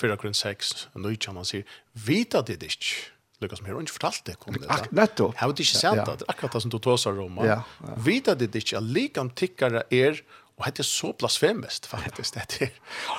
4 0.00 0.16
Korint 0.16 0.36
6, 0.36 0.88
og 0.94 1.02
nå 1.02 1.10
ikke 1.14 1.32
han 1.34 1.46
sier, 1.46 1.64
vita 1.92 2.42
det 2.46 2.62
inte. 2.62 2.94
Lukas, 3.42 3.60
men 3.62 3.70
jeg 3.70 3.76
har 3.76 3.86
ikke 3.86 3.94
fortalt 3.94 4.24
det 4.26 4.34
om 4.46 4.54
det. 4.54 4.92
Nettopp. 4.94 5.34
Jeg 5.34 5.42
har 5.42 5.52
ikke 5.54 5.78
sett 5.78 6.00
det, 6.06 6.26
akkurat 6.30 6.56
det 6.56 6.62
som 6.64 6.72
du 6.74 6.78
tåser 6.82 7.18
om. 7.22 7.38
Ja, 7.46 7.60
Vita 8.02 8.34
det 8.34 8.50
ikke, 8.54 8.80
at 8.80 8.86
likam 8.86 9.30
tikkere 9.30 9.84
er 9.94 10.18
Og 10.58 10.66
det 10.66 10.78
är 10.78 10.82
så 10.82 11.12
blasfemiskt 11.12 11.86
faktisk. 11.86 12.34
det 12.34 12.62
er, 12.62 12.70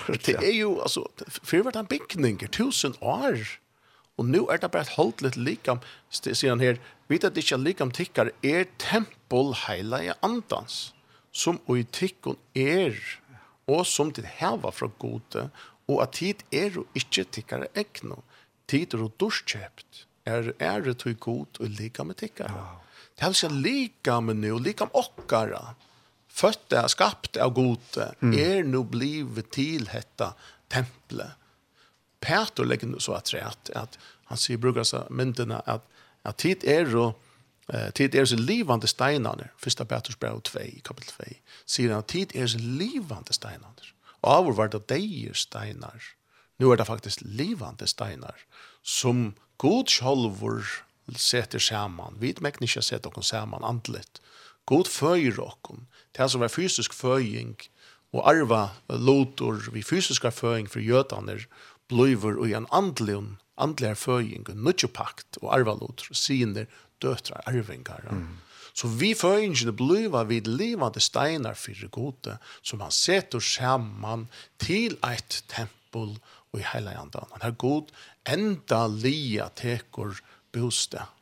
Det 0.07 0.35
är 0.35 0.51
ju 0.51 0.81
alltså 0.81 1.07
för 1.43 1.71
det 1.71 1.79
en 1.79 1.85
bikningar 1.85 2.47
tusen 2.47 2.93
år. 3.01 3.59
Och 4.17 4.25
nu 4.25 4.39
er 4.51 4.57
det 4.57 4.71
bare 4.71 4.81
et 4.81 4.97
holdt 4.97 5.21
litt 5.21 5.37
likam 5.37 5.79
sier 6.11 6.49
han 6.49 6.59
här 6.59 6.79
vet 7.07 7.23
att 7.23 7.35
det 7.35 7.51
inte 7.51 7.57
likam 7.57 7.91
tickar 7.91 8.31
är 8.41 8.65
tempel 8.77 9.55
i 10.03 10.11
andans 10.21 10.93
som 11.31 11.59
og 11.65 11.79
i 11.79 11.83
tickon 11.83 12.35
är 12.53 13.19
och 13.65 13.87
som 13.87 14.11
til 14.11 14.25
härva 14.25 14.71
från 14.71 14.91
gode 14.97 15.49
och 15.87 16.03
at 16.03 16.13
tid 16.13 16.43
är 16.51 16.71
jo 16.75 16.85
ikke 16.93 17.23
tickar 17.23 17.67
ägno 17.73 18.23
tid 18.67 18.93
er 18.93 18.97
jo 18.99 19.11
dorskjøpt, 19.19 20.05
är 20.25 20.53
är 20.59 20.81
det 20.81 20.99
till 20.99 21.13
god 21.13 21.59
och 21.59 21.69
lika 21.69 22.03
med 22.03 22.17
tickar. 22.17 22.51
Det 23.15 23.23
er 23.23 23.27
alltså 23.27 23.49
lika 23.49 24.19
med 24.21 24.35
nu, 24.35 24.59
lika 24.59 24.85
med 24.85 24.91
okkara 24.93 25.75
fötta 26.39 26.87
skapt 26.87 27.37
av 27.37 27.53
gode 27.53 28.15
mm. 28.21 28.39
är 28.39 28.57
er 28.57 28.63
nu 28.63 28.83
blivet 28.83 29.51
till 29.51 29.85
detta 29.85 30.33
tempelet. 30.67 31.31
Peter 32.19 32.65
lägger 32.65 32.87
nu 32.87 32.99
så 32.99 33.13
att 33.13 33.31
det 33.31 33.43
att, 33.75 33.99
han 34.25 34.37
sier 34.37 34.57
brukar 34.57 34.83
seg 34.83 35.09
myndene 35.09 35.61
att 35.65 35.85
at 36.23 36.37
tid 36.37 36.63
er 36.63 36.85
då 36.85 37.13
eh 37.73 37.91
tid 37.91 38.15
är 38.15 38.25
så 38.25 38.35
livande 38.35 38.87
stenarna, 38.87 39.47
första 39.57 39.85
Petrus 39.85 40.19
brev 40.19 40.39
2 40.41 40.59
kapitel 40.83 41.13
2 41.15 41.23
säger 41.65 41.91
att 41.91 42.07
tid 42.07 42.31
är 42.35 42.47
så 42.47 42.57
livande 42.57 43.33
steinarna 43.33 43.75
och 44.21 44.29
av 44.29 44.55
vart 44.55 44.87
det 44.87 44.91
är 44.91 45.33
steinar. 45.33 46.03
Nu 46.57 46.71
är 46.71 46.77
det 46.77 46.85
faktiskt 46.85 47.21
livande 47.21 47.87
steinar 47.87 48.35
som 48.81 49.33
god 49.57 49.89
självor 49.89 50.65
sätter 51.15 51.59
samman 51.59 52.15
vi 52.19 52.35
mäkniska 52.39 52.81
sätter 52.81 53.17
och 53.17 53.25
samman 53.25 53.63
andligt 53.63 54.21
god 54.69 54.87
föjer 54.87 55.39
och 55.39 55.67
det 56.17 56.29
som 56.31 56.43
er 56.43 56.51
fysisk 56.51 56.93
føying, 56.93 57.55
og 58.13 58.25
arva 58.25 58.69
lotor 58.89 59.69
vi 59.73 59.83
fysiska 59.85 60.31
føying 60.33 60.69
for 60.69 60.81
jøtaner, 60.81 61.45
bløyver 61.89 62.39
og 62.41 62.53
en 62.57 62.67
andleon, 62.73 63.37
andlear 63.57 63.97
føying, 63.99 64.47
og 64.49 64.57
nødjepakt, 64.57 65.41
og 65.41 65.53
arva 65.53 65.75
lotor, 65.77 66.13
siner, 66.13 66.65
døtra, 67.01 67.41
arvingar. 67.45 68.07
Mm. 68.11 68.39
Så 68.73 68.87
vi 68.87 69.13
føyingene 69.17 69.73
bløyver 69.75 70.27
vid 70.29 70.47
livande 70.47 71.01
steinar 71.03 71.57
fyrir 71.59 71.91
gode, 71.93 72.37
som 72.63 72.81
han 72.81 72.93
setter 72.95 73.43
saman 73.43 74.27
til 74.61 74.97
eit 75.05 75.43
tempel 75.51 76.15
og 76.53 76.61
i 76.61 76.65
heila 76.65 76.95
jandan. 76.95 77.29
Han 77.35 77.45
er 77.49 77.57
god 77.61 77.91
enda 78.29 78.85
lia 78.87 79.49
tekur 79.57 80.17
bostad 80.53 81.18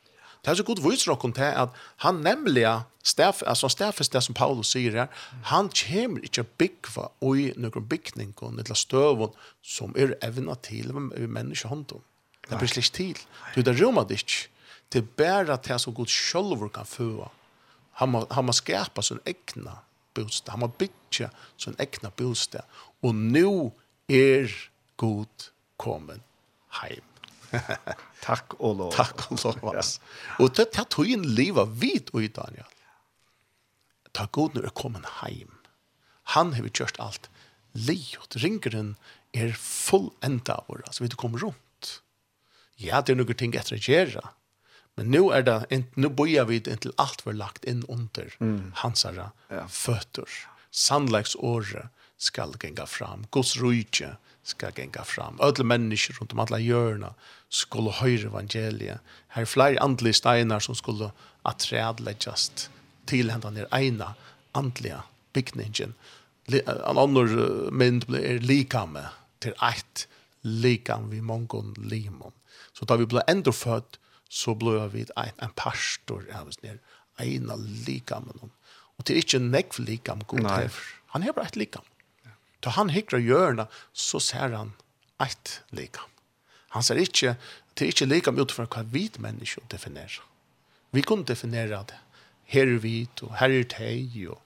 Det 0.48 0.54
er 0.54 0.62
så 0.62 0.64
god 0.64 0.78
viser 0.80 1.12
dere 1.12 1.28
til 1.36 1.56
at 1.60 1.74
han 2.00 2.22
nemlig, 2.24 2.64
staf, 3.04 3.42
altså 3.44 3.68
stafest 3.68 4.14
det 4.16 4.22
som 4.24 4.34
Paulus 4.34 4.70
sier 4.72 4.94
her, 4.96 5.10
han 5.50 5.68
kommer 5.68 6.24
ikke 6.24 6.46
byggva 6.56 7.10
i 7.36 7.50
noen 7.60 7.84
bygning 7.90 8.32
og 8.40 8.54
noen 8.56 8.78
støvun 8.80 9.34
som 9.60 9.92
er 9.92 10.14
evna 10.24 10.56
til 10.64 10.94
menneskehånden. 10.96 12.00
Det 12.48 12.56
blir 12.62 12.72
slik 12.72 12.88
til. 12.96 13.20
Du, 13.52 13.60
det 13.60 13.76
rommet 13.76 14.14
ikke. 14.16 14.48
Det 14.88 15.02
er 15.02 15.10
bare 15.20 15.58
det 15.68 15.76
som 15.84 15.92
god 15.92 16.08
sjølver 16.08 16.72
kan 16.72 16.88
føde. 16.88 17.28
Han 18.00 18.14
må, 18.14 18.24
han 18.32 18.48
må 18.48 18.56
skapa 18.56 19.04
sin 19.04 19.20
egna 19.28 19.82
bostad. 20.16 20.54
Han 20.54 20.64
må 20.64 20.70
bygge 20.80 21.28
sin 21.60 21.76
egna 21.76 22.08
bostad. 22.08 22.64
Og 23.04 23.12
nå 23.12 23.52
er 24.08 24.48
god 24.96 25.50
kommet 25.76 26.24
heim. 26.80 27.04
Takk 28.26 28.56
og 28.58 28.78
lov. 28.80 28.92
Takk 28.96 29.26
og 29.30 29.40
lov, 29.44 29.74
Ja. 29.78 29.84
Og 30.42 30.54
det 30.56 30.68
er 30.72 30.88
tog 30.90 31.08
en 31.10 31.26
liv 31.38 31.58
av 31.58 31.76
vid 31.80 32.12
og 32.14 32.24
i 32.24 32.32
Daniel. 32.32 32.68
Ta 34.16 34.26
god 34.32 34.56
når 34.56 34.68
jeg 34.68 34.76
kommer 34.78 35.04
heim. 35.20 35.54
Han 36.34 36.54
har 36.56 36.68
gjort 36.68 36.98
alt. 37.00 37.28
Livet, 37.72 38.36
ringeren, 38.42 38.96
er 39.36 39.52
full 39.52 40.10
enda 40.24 40.60
av 40.62 40.82
oss. 40.88 41.00
Vi 41.00 41.08
kommer 41.08 41.38
rundt. 41.38 42.00
Ja, 42.76 43.00
det 43.00 43.14
er 43.14 43.20
noen 43.20 43.38
ting 43.38 43.54
etter 43.56 43.76
å 43.76 43.80
gjøre. 43.82 44.24
Men 44.98 45.12
nu 45.14 45.28
er 45.30 45.44
det 45.46 45.82
nu 45.94 46.08
bøyer 46.10 46.48
vi 46.48 46.58
inte 46.58 46.90
allt 46.96 47.22
för 47.22 47.32
lagt 47.32 47.64
inn 47.64 47.84
under 47.88 48.34
mm. 48.40 48.72
hans 48.82 49.04
ja. 49.04 49.30
føtter. 49.68 50.26
Sannlighetsåret 50.70 51.88
skal 52.18 52.56
genga 52.58 52.86
fram. 52.86 53.26
Guds 53.30 53.56
rike 53.56 54.16
ska 54.48 54.70
genga 54.70 55.04
fram. 55.04 55.38
Ödla 55.40 55.64
människor 55.64 56.14
runt 56.14 56.32
om 56.32 56.38
alla 56.38 56.58
hjörna 56.58 57.14
skulle 57.48 57.90
höra 57.90 58.10
evangeliet. 58.10 59.00
Här 59.28 59.42
är 59.42 59.46
flera 59.46 59.80
andliga 59.80 60.12
steinar 60.12 60.60
som 60.60 60.74
skulle 60.74 61.10
atträdläggas 61.42 62.70
till 63.04 63.30
hända 63.30 63.50
ner 63.50 63.74
ena 63.74 64.14
andliga 64.52 65.02
byggningen. 65.32 65.94
En 66.46 66.80
annan 66.84 67.12
mynd 67.72 68.06
blir 68.06 68.38
likame 68.38 69.04
till 69.38 69.52
ett 69.52 70.08
likam 70.40 71.10
vi 71.10 71.20
mongon 71.20 71.74
limon. 71.78 72.32
Så 72.72 72.86
tar 72.86 72.96
vi 72.96 73.06
blir 73.06 73.22
ändå 73.26 73.52
född 73.52 73.96
så 74.28 74.54
blir 74.54 74.88
vi 74.88 75.06
en 75.16 75.50
pastor 75.54 76.26
av 76.40 76.48
oss 76.48 76.62
ner 76.62 76.78
ena 77.18 77.56
likamen. 77.86 78.50
Och 78.70 79.04
det 79.04 79.12
är 79.12 79.16
inte 79.16 79.36
en 79.36 79.50
nekv 79.50 79.80
likam 79.80 80.24
god 80.26 80.40
hever. 80.40 80.72
Han 81.06 81.22
hever 81.22 81.42
ett 81.42 81.56
likam. 81.56 81.82
Ta 82.64 82.74
han 82.74 82.90
hikra 82.94 83.20
hjørna, 83.22 83.68
så 83.92 84.20
ser 84.22 84.54
han 84.56 84.74
eit 85.22 85.60
likam. 85.74 86.08
Han 86.74 86.84
ser 86.84 87.00
ikkje, 87.00 87.36
det 87.74 87.86
er 87.86 87.92
ikkje 87.92 88.10
likam 88.10 88.38
utifra 88.40 88.66
hva 88.68 88.84
hvit 88.92 89.18
menneske 89.22 89.62
definerer. 89.72 90.20
Vi 90.92 91.04
kunne 91.04 91.26
definere 91.28 91.82
det. 91.88 92.00
Her 92.48 92.66
er 92.66 92.80
hvit, 92.80 93.22
og 93.24 93.34
her 93.40 93.52
er 93.52 93.66
teg, 93.68 94.14
og, 94.32 94.40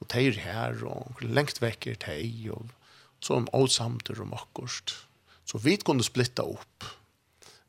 og 0.00 0.08
teg 0.12 0.32
er 0.32 0.40
her, 0.40 0.84
og 0.88 1.20
lengt 1.22 1.60
vekk 1.62 1.90
er 1.92 2.00
teg, 2.00 2.48
og 2.54 2.72
så 3.22 3.38
om 3.38 3.48
åsamter 3.54 4.18
og 4.24 4.32
makkost. 4.32 4.96
Så 5.44 5.60
vi 5.62 5.76
kunne 5.76 6.04
splitta 6.04 6.44
opp. 6.48 6.88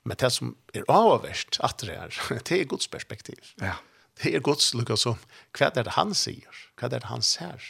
Men 0.03 0.19
det 0.19 0.31
som 0.35 0.55
er 0.75 0.87
avverst 0.91 1.59
at 1.63 1.83
det 1.83 1.95
er, 1.95 2.19
det 2.47 2.59
er 2.59 2.69
Guds 2.69 2.87
perspektiv. 2.87 3.53
Ja. 3.61 3.77
Det 4.21 4.35
er 4.35 4.43
Guds 4.45 4.73
lukka 4.77 4.97
som, 4.99 5.17
hva 5.57 5.71
er 5.71 5.87
det 5.87 5.95
han 5.97 6.13
sier? 6.17 6.59
Hva 6.77 6.89
er 6.89 6.99
det 6.99 7.09
han 7.09 7.23
ser? 7.25 7.63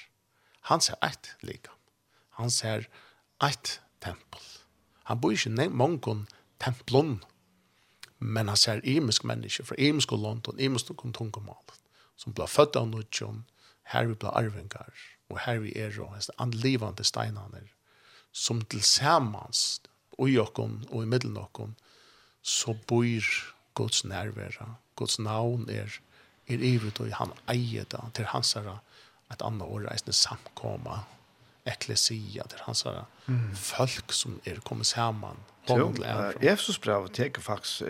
Han 0.70 0.84
ser 0.84 1.00
eit 1.06 1.34
likam. 1.44 1.76
Han 2.40 2.52
ser 2.54 2.88
eit 3.44 3.80
tempel. 4.04 4.42
Han 5.10 5.20
bor 5.22 5.36
ikke 5.36 5.52
nei 5.54 5.68
mongon 5.70 6.26
templon, 6.64 7.18
men 8.24 8.48
han 8.48 8.60
ser 8.60 8.84
imisk 8.88 9.26
menneske 9.28 9.66
fra 9.68 9.78
imisk 9.78 10.14
og 10.16 10.24
London, 10.24 10.60
imisk 10.60 10.94
og 10.94 11.04
tungomal, 11.16 11.76
som 12.16 12.34
blir 12.36 12.48
født 12.48 12.80
av 12.80 12.88
nødjon, 12.92 13.44
her 13.92 14.08
vi 14.08 14.16
blir 14.16 14.32
arvingar, 14.32 14.94
og 15.30 15.42
her 15.44 15.60
vi 15.64 15.74
er 15.76 15.96
og 16.00 16.14
hans 16.14 16.32
anlivande 16.40 17.04
steinane, 17.04 17.66
som 18.32 18.62
til 18.62 18.82
samans, 18.82 19.82
og 20.18 20.30
i 20.30 20.38
okkon, 20.40 20.84
og 20.92 21.04
i 21.04 21.10
middelen 21.10 21.38
okkon, 21.42 21.76
så 22.42 22.76
bor 22.88 23.28
Guds 23.74 24.04
nærvera, 24.06 24.76
Guds 24.96 25.20
navn 25.20 25.68
er, 25.70 26.00
er 26.48 26.64
ivet, 26.64 27.00
og 27.00 27.12
han 27.18 27.34
eier 27.50 27.88
det 27.90 28.02
til 28.16 28.30
hans 28.30 28.54
herre, 28.54 28.80
et 29.34 29.42
annet 29.42 29.66
år 29.66 29.88
reisende 29.90 30.14
samkommet, 30.14 31.10
eklesia, 31.70 32.44
det 32.50 32.60
er 32.60 32.68
hans 32.68 32.84
mm. 32.86 33.50
folk 33.56 34.14
som 34.16 34.40
er 34.46 34.60
kommet 34.68 34.90
sammen. 34.90 35.42
Jo, 35.70 35.94
Efesus 36.42 36.76
brev 36.84 37.08
teker 37.16 37.42
faktisk, 37.42 37.88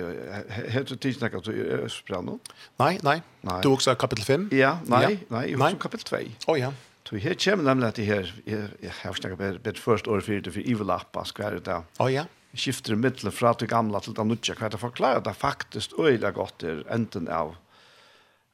har 0.69 0.85
du 0.85 0.93
tid 0.95 1.17
snakket 1.17 1.47
om 1.49 1.55
Efesus 1.57 2.03
brev 2.05 2.25
nå? 2.27 2.37
Nei, 2.81 2.97
nei, 3.05 3.17
du 3.65 3.71
også 3.73 3.95
er 3.95 3.99
kapittel 4.01 4.27
5? 4.27 4.49
Ja, 4.53 4.75
nei, 4.85 5.17
nei, 5.33 5.47
jeg 5.49 5.61
har 5.61 5.79
kapittel 5.81 6.11
2. 6.11 6.51
Å 6.53 6.57
ja. 6.59 6.73
Så 7.03 7.19
her 7.19 7.35
kommer 7.37 7.67
nemlig 7.67 7.89
at 7.89 7.97
det 7.99 8.05
her, 8.07 8.29
jeg 8.45 8.93
har 9.01 9.17
snakket 9.17 9.41
bedre, 9.41 9.59
bedre 9.61 9.81
først 9.81 10.07
året 10.07 10.25
fyrir 10.25 10.45
til 10.45 10.55
for 10.55 10.69
Ivelappa, 10.71 11.25
hva 11.35 11.49
er 11.49 11.59
det? 11.65 11.81
Å 12.01 12.07
ja. 12.09 12.23
Skifter 12.53 12.93
i 12.93 13.31
fra 13.33 13.51
det 13.57 13.67
gamla 13.69 13.99
til 14.01 14.15
det 14.17 14.25
nødja, 14.29 14.55
hva 14.57 14.69
er 14.69 14.73
det 14.73 14.79
forklarer 14.81 15.25
det 15.25 15.33
faktisk 15.35 15.97
øyla 15.97 16.31
godt 16.31 16.63
er 16.63 16.85
enten 16.93 17.27
av 17.27 17.55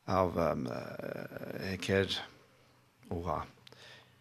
av 0.10 0.38
um, 0.38 0.66
her, 1.86 2.16
oha, 3.14 3.44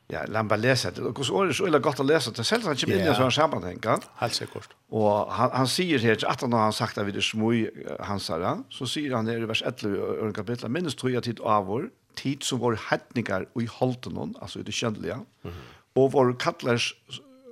Ja, 0.09 0.23
la 0.33 0.41
meg 0.41 0.63
lese 0.63 0.89
det. 0.97 1.03
Og 1.05 1.19
så 1.27 1.37
er 1.43 1.51
det 1.51 1.57
så 1.59 1.67
ille 1.69 1.81
godt 1.85 2.01
å 2.01 2.07
lese 2.07 2.33
det. 2.33 2.45
Selv 2.49 2.65
om 2.65 2.73
han 2.73 2.79
kommer 2.81 2.97
inn 2.97 3.05
i 3.05 3.11
en 3.13 3.19
sånn 3.19 3.35
sammenheng. 3.35 3.81
Helt 4.23 4.37
sikkert. 4.37 4.73
Og 4.89 5.29
han, 5.37 5.53
han 5.53 5.69
sier 5.69 6.01
her, 6.01 6.17
at 6.25 6.45
han 6.45 6.57
har 6.57 6.73
sagt 6.73 6.97
at 6.97 7.05
vi 7.05 7.13
er 7.13 7.25
smøy 7.25 7.67
hans 8.09 8.31
her, 8.33 8.47
så 8.73 8.89
sier 8.89 9.13
han 9.19 9.29
her 9.29 9.45
i 9.45 9.51
vers 9.51 9.61
11 9.61 9.93
i 10.25 10.31
kapitlet, 10.37 10.73
minnes 10.73 10.97
tog 10.97 11.13
jeg 11.13 11.27
tid 11.29 11.43
av 11.45 11.69
vår, 11.69 11.91
tid 12.17 12.47
som 12.47 12.63
var 12.63 12.79
hedningar 12.89 13.45
og 13.53 13.63
i 13.63 13.69
holden 13.71 14.17
hon, 14.19 14.37
altså 14.41 14.63
i 14.63 14.67
det 14.67 14.75
kjønnelige, 14.75 15.21
mm 15.45 15.51
-hmm. 15.51 15.69
og 16.01 16.13
vår 16.13 16.33
kattlers 16.41 16.95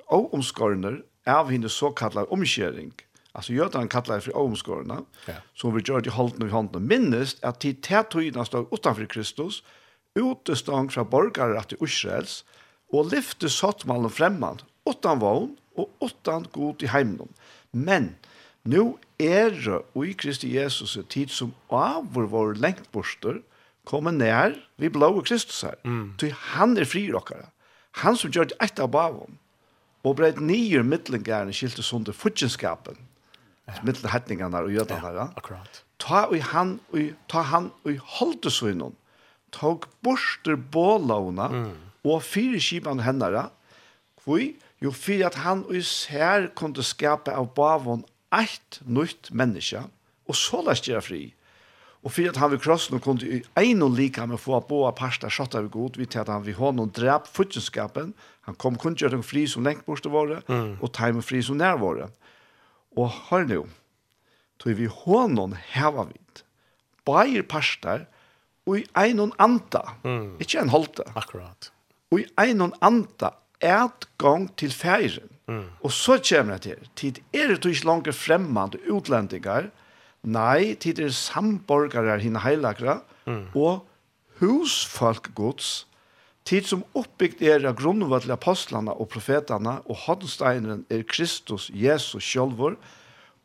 og 0.08 0.34
omskårner 0.34 1.02
av 1.26 1.50
henne 1.50 1.68
såkallar 1.68 2.32
omskjering. 2.32 2.92
Altså 3.34 3.52
jødene 3.52 3.88
kallar 3.88 4.20
for 4.20 4.36
omskårene, 4.36 5.02
ja. 5.28 5.34
som 5.54 5.74
vi 5.74 5.82
gjør 5.82 6.06
i 6.06 6.14
holden 6.14 6.42
og 6.42 6.48
i 6.48 6.52
hånden. 6.52 6.88
Minnes 6.88 7.36
at 7.42 7.58
tid 7.60 7.82
til 7.82 8.04
togene 8.10 8.46
stod 8.46 8.72
utenfor 8.72 9.04
Kristus, 9.06 9.62
utestånd 10.16 10.92
fra 10.94 11.04
borgare 11.04 11.62
til 11.68 11.82
Israels, 11.84 12.44
og 12.94 13.10
lyfte 13.12 13.50
sottmalen 13.50 14.12
fremman, 14.12 14.62
åttan 14.86 15.20
vogn 15.20 15.56
og 15.76 15.90
åttan 16.00 16.46
god 16.52 16.82
i 16.82 16.90
heimnum. 16.90 17.32
Men, 17.72 18.14
nu 18.64 18.98
er 19.18 19.50
det 19.50 19.80
i 20.02 20.12
Kristi 20.12 20.54
Jesus 20.54 20.98
tid 21.08 21.32
som 21.32 21.54
av 21.70 22.06
vår 22.14 22.56
lengt 22.60 22.88
kommer 23.86 24.10
nær 24.12 24.56
vi 24.76 24.90
blå 24.90 25.12
Kristus 25.22 25.62
her. 25.62 25.76
Mm. 25.84 26.14
Ty 26.18 26.32
han 26.52 26.76
er 26.76 26.88
fri 26.88 27.06
rockare. 27.12 27.50
Han 28.02 28.16
som 28.16 28.30
gjør 28.30 28.52
ett 28.60 28.80
av 28.82 28.90
bavom, 28.92 29.38
og 30.04 30.18
breit 30.18 30.40
nyer 30.42 30.84
mittlengerne 30.86 31.54
skilte 31.54 31.82
sånn 31.82 32.04
til 32.06 32.14
futjenskapen, 32.14 32.98
ja. 33.66 33.78
mittelhetningene 33.86 34.60
og 34.66 34.74
jødene 34.74 35.00
her. 35.02 35.20
Ja, 35.22 35.26
akkurat. 35.38 35.82
Ta, 36.02 36.26
og 36.28 36.42
han, 36.52 36.76
og, 36.92 37.14
ta 37.30 37.46
han 37.48 37.70
og 37.86 38.02
holde 38.18 38.52
seg 38.52 38.74
innom, 38.74 38.94
tog 39.56 39.88
borster 40.04 40.56
bålauna 40.56 41.48
mm. 41.52 41.72
og 42.04 42.22
fire 42.24 42.60
skipan 42.60 43.02
hennara. 43.06 43.48
Hvor? 44.24 44.42
Jo, 44.82 44.92
fyrir 44.92 45.30
at 45.30 45.38
han 45.40 45.64
og 45.64 45.78
især 45.78 46.50
kunne 46.58 46.84
skapa 46.84 47.32
av 47.32 47.48
bavon 47.56 48.04
eit 48.34 48.80
nytt 48.84 49.30
menneske, 49.32 49.80
og 50.28 50.36
så 50.36 50.60
lest 50.66 50.88
gjøre 50.88 51.04
fri. 51.04 51.20
Og 52.04 52.12
fyrir 52.12 52.34
at 52.34 52.38
han 52.38 52.52
ved 52.52 52.60
krossen 52.62 53.00
kunne 53.02 53.24
i 53.24 53.40
ein 53.58 53.82
og 53.82 53.96
lika 53.96 54.26
med 54.28 54.38
få 54.38 54.60
boa 54.68 54.92
parsta 54.94 55.30
skjøtta 55.32 55.64
vi 55.64 55.72
god, 55.72 55.96
vi 55.96 56.06
til 56.06 56.22
at 56.22 56.30
han 56.30 56.44
ved 56.46 56.58
hånden 56.58 56.92
drep 56.94 57.26
futjenskapen, 57.26 58.12
han 58.46 58.58
kom 58.62 58.76
kun 58.78 58.94
gjøre 58.94 59.22
fri 59.26 59.46
som 59.50 59.64
lengt 59.66 59.86
borste 59.88 60.12
våre, 60.12 60.42
mm. 60.46 60.76
og 60.84 60.92
teimen 60.94 61.24
fri 61.24 61.40
som 61.42 61.58
nær 61.58 61.80
våre. 61.80 62.10
Og 62.96 63.10
hør 63.30 63.48
nu, 63.48 63.62
tog 64.60 64.76
vi 64.78 64.86
hånden 64.86 65.56
heva 65.72 66.06
vid, 66.12 66.44
bæir 67.08 67.42
parster, 67.48 68.06
og 68.66 68.80
i 68.80 68.84
einon 68.98 69.32
anta, 69.42 69.82
mm. 70.02 70.36
ikke 70.42 70.60
en 70.64 70.72
holdt 70.72 71.00
Akkurat. 71.14 71.70
Og 72.10 72.22
i 72.22 72.26
einon 72.42 72.74
anta, 72.84 73.32
et 73.62 74.06
gang 74.20 74.48
til 74.58 74.74
feiren. 74.74 75.30
Mm. 75.46 75.64
Og 75.86 75.92
så 75.94 76.18
kommer 76.18 76.58
det 76.58 76.62
til. 76.66 76.88
Tid 76.98 77.20
er 77.32 77.54
det 77.54 77.64
ikke 77.64 77.86
langt 77.86 78.14
fremmede 78.14 78.80
utlendinger. 78.90 79.70
Nei, 80.26 80.74
tid 80.74 80.98
er 80.98 81.14
samborgere 81.14 82.18
henne 82.18 82.42
heilagre, 82.42 83.00
mm. 83.26 83.54
og 83.54 83.86
husfolkgods, 84.40 85.86
tid 86.46 86.66
som 86.66 86.82
oppbygd 86.98 87.42
er 87.46 87.64
av 87.66 87.78
grunnvalg 87.78 88.26
til 88.26 88.34
apostlene 88.34 88.94
og 88.94 89.08
profetene, 89.14 89.78
og 89.86 90.02
håndsteineren 90.06 90.84
er 90.90 91.06
Kristus, 91.06 91.70
Jesus 91.74 92.26
sjølvor, 92.26 92.76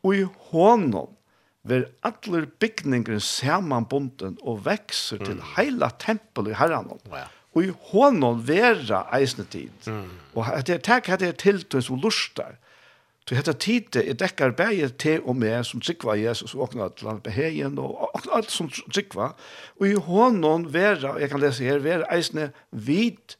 og 0.02 0.16
i 0.18 0.26
hånden 0.50 1.14
ver 1.62 1.86
allir 2.02 2.48
bygninger 2.60 3.20
samanbunden 3.22 4.38
og 4.42 4.64
vekser 4.66 5.20
mm. 5.20 5.28
til 5.28 5.44
heila 5.56 5.92
tempel 6.02 6.50
i 6.50 6.56
herran. 6.58 6.90
Ja. 7.10 7.28
Og 7.52 7.68
i 7.68 7.72
hånden 7.92 8.42
vera 8.48 9.04
eisne 9.14 9.44
tid. 9.52 9.70
Mm. 9.86 10.10
Og 10.34 10.48
at 10.48 10.72
jeg 10.72 10.82
takk 10.82 11.10
at 11.12 11.22
jeg 11.22 11.38
tiltøys 11.42 11.90
og 11.92 12.02
lustar. 12.06 12.58
Så 13.28 13.36
hetta 13.38 13.52
tid 13.54 13.94
er 14.00 14.16
dekkar 14.18 14.50
bægir 14.58 14.90
til 14.98 15.22
og 15.22 15.36
med 15.38 15.62
som 15.68 15.82
sikva 15.84 16.16
Jesus 16.18 16.56
og 16.56 16.64
åkna 16.66 16.88
til 16.90 17.12
han 17.12 17.20
behegen 17.22 17.78
og 17.78 18.10
alt 18.34 18.50
som 18.50 18.70
sikva. 18.72 19.30
Og 19.78 19.86
i 19.86 19.94
hånden 19.94 20.66
vera, 20.74 21.14
jeg 21.22 21.30
kan 21.30 21.44
lese 21.44 21.68
her, 21.68 21.78
vera 21.84 22.08
eisne 22.10 22.50
vid 22.72 23.36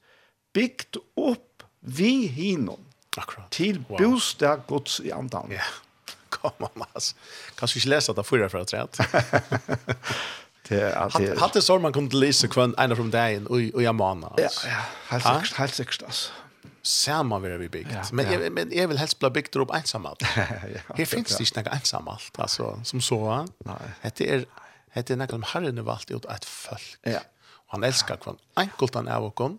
bygd 0.55 1.01
opp 1.19 1.67
vi 1.83 2.29
hinon. 2.31 2.87
Akkurat. 3.19 3.51
Til 3.51 3.83
wow. 3.89 3.99
bostad 3.99 4.69
gods 4.69 5.01
i 5.03 5.11
andan. 5.11 5.51
Ja. 5.51 5.59
Yeah 5.59 5.81
kommer 6.59 6.71
man 6.75 6.89
alltså. 6.93 7.17
Kanske 7.55 7.79
inte 7.79 7.89
läsa 7.89 8.13
det 8.13 8.23
förra 8.25 8.49
för 8.49 8.59
att 8.59 8.73
rätt. 8.73 8.99
Det 10.69 10.95
alltid. 10.97 11.39
Hade 11.39 11.63
så 11.63 11.79
man 11.79 11.93
kunde 11.93 12.17
läsa 12.17 12.49
kvann 12.49 12.75
en 12.79 12.97
från 12.97 13.11
dagen 13.11 13.47
och 13.47 13.61
och 13.75 13.83
jag 13.83 13.95
manar. 13.95 14.35
Ja, 14.37 14.49
ja, 14.67 14.71
helt 15.09 15.25
säkert, 15.25 15.53
helt 15.53 15.75
säkert 15.75 16.03
alltså. 16.03 16.33
Samma 16.83 17.39
vill 17.39 17.53
vi 17.53 17.69
byggt. 17.69 17.91
Ja, 17.93 18.03
men 18.13 18.27
ja. 18.27 18.33
Jag, 18.33 18.53
men 18.53 18.71
jag 18.73 18.89
vill 18.89 18.99
helst 18.99 19.19
bli 19.19 19.31
byggt 19.31 19.57
upp 19.57 19.75
ensam 19.75 20.07
allt. 20.07 20.23
ja, 20.37 20.43
Här 20.97 21.05
finns 21.05 21.37
det 21.37 21.59
inte 21.59 21.71
ensam 21.71 22.09
allt 22.09 22.39
alltså 22.39 22.81
som 22.85 23.01
så. 23.01 23.47
Nej. 23.59 24.13
Det 24.17 24.31
är 24.31 24.45
det 24.95 25.11
är 25.11 25.17
något 25.17 25.31
som 25.31 25.43
Herren 25.43 25.77
har 25.77 25.85
valt 25.85 26.11
ut 26.11 26.25
ett 26.25 26.45
folk. 26.45 26.97
Ja. 27.03 27.19
Och 27.53 27.73
han 27.73 27.85
älskar 27.85 28.17
kvann 28.17 28.37
enkelt 28.55 28.95
han 28.95 29.09
är 29.09 29.19
och 29.19 29.35
kon. 29.35 29.59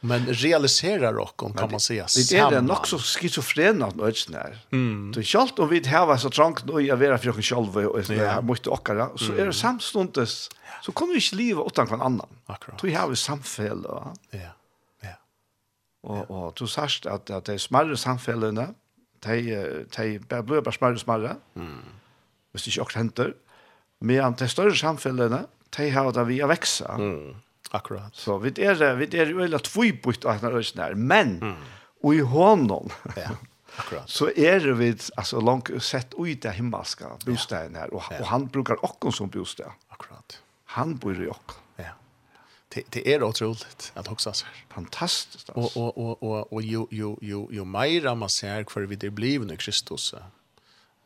Men 0.00 0.26
realiserar 0.26 1.18
och 1.18 1.42
om 1.42 1.54
kan 1.54 1.70
man 1.70 1.80
säga 1.80 2.08
samman. 2.08 2.50
Det 2.50 2.56
är 2.56 2.62
nog 2.62 2.86
så 2.86 2.98
schizofrena 2.98 3.86
att 3.86 3.96
nöjts 3.96 4.28
när. 4.28 4.58
Mm. 4.72 5.14
Så 5.14 5.22
självt 5.22 5.58
om 5.58 5.68
vi 5.68 5.88
har 5.88 6.16
så 6.16 6.30
trångt 6.30 6.70
och 6.70 6.82
jag 6.82 6.96
vet 6.96 7.22
för 7.22 7.38
oss 7.38 7.46
själva 7.46 7.88
och 7.88 8.04
så 8.06 8.12
här 8.12 8.42
måste 8.42 8.70
åka 8.70 9.10
så 9.16 9.32
är 9.32 9.46
det 9.46 9.52
samstundes 9.52 10.50
så 10.82 10.92
kommer 10.92 11.12
vi 11.12 11.20
inte 11.20 11.36
leva 11.36 11.62
utan 11.66 11.86
någon 11.88 12.02
annan. 12.02 12.28
Akkurat. 12.46 12.84
Vi 12.84 12.94
har 12.94 13.08
vi 13.08 13.16
samfäll. 13.16 13.84
Ja. 13.84 14.14
Ja. 15.00 15.14
Och 16.02 16.30
och 16.30 16.52
du 16.56 16.66
sa 16.66 16.84
att 16.84 17.30
att 17.30 17.44
det 17.44 17.54
är 17.54 17.58
smärre 17.58 17.96
samfällena. 17.96 18.66
De 19.20 20.18
de 20.28 20.42
blir 20.42 20.60
bara 20.60 20.72
smärre 20.72 20.98
smärre. 20.98 21.36
Mm. 21.56 21.78
Hvis 22.52 22.64
det 22.64 22.70
ikke 22.70 22.80
också 22.80 22.98
henter. 22.98 23.34
Men 24.00 24.34
det 24.38 24.48
større 24.48 24.74
samfällena, 24.76 25.46
de 25.76 25.90
har 25.90 26.12
det 26.12 26.24
vi 26.24 26.42
å 26.42 26.48
vekse. 26.48 26.88
Mm 26.98 27.34
Akkurat. 27.70 28.16
Så 28.16 28.38
vi 28.38 28.48
är 28.48 28.94
vi 28.94 29.18
är 29.18 29.26
ju 29.26 29.48
lätt 29.48 29.64
tvåbukt 29.64 30.24
att 30.24 30.42
när 30.42 30.50
det 30.50 30.82
är 30.82 30.94
men 30.94 31.42
mm. 31.42 31.54
och 32.02 32.14
i 32.14 32.20
hånden. 32.20 32.88
Ja. 33.16 33.30
Akkurat. 33.76 34.08
Så 34.10 34.30
är 34.30 34.60
det 34.60 34.72
vid 34.72 35.02
alltså 35.16 35.40
långt 35.40 35.82
sett 35.82 36.14
ut 36.18 36.42
det 36.42 36.50
himmelska 36.50 37.06
bostaden 37.26 37.74
här 37.74 37.94
och, 37.94 38.02
ja. 38.10 38.24
han 38.24 38.46
brukar 38.46 38.84
också 38.84 39.12
som 39.12 39.28
bostad. 39.28 39.70
Akkurat. 39.88 40.42
Han 40.64 40.96
bor 40.96 41.24
i 41.24 41.28
också. 41.28 41.58
Ja. 41.76 41.84
Det 42.68 42.84
det 42.90 43.14
är 43.14 43.22
otroligt 43.22 43.92
att 43.94 44.08
också 44.08 44.32
så 44.32 44.46
fantastiskt 44.68 45.50
alltså. 45.50 45.80
Och 45.80 45.98
och 45.98 46.22
och 46.22 46.22
och 46.22 46.52
och 46.52 46.62
ju 46.62 46.86
ju 46.90 47.16
ju 47.20 47.46
ju 47.50 47.64
mer 47.64 48.14
man 48.14 48.28
ser 48.28 48.64
för 48.70 48.82
vid 48.82 48.98
det 48.98 49.10
blivna 49.10 49.56
Kristus. 49.56 50.14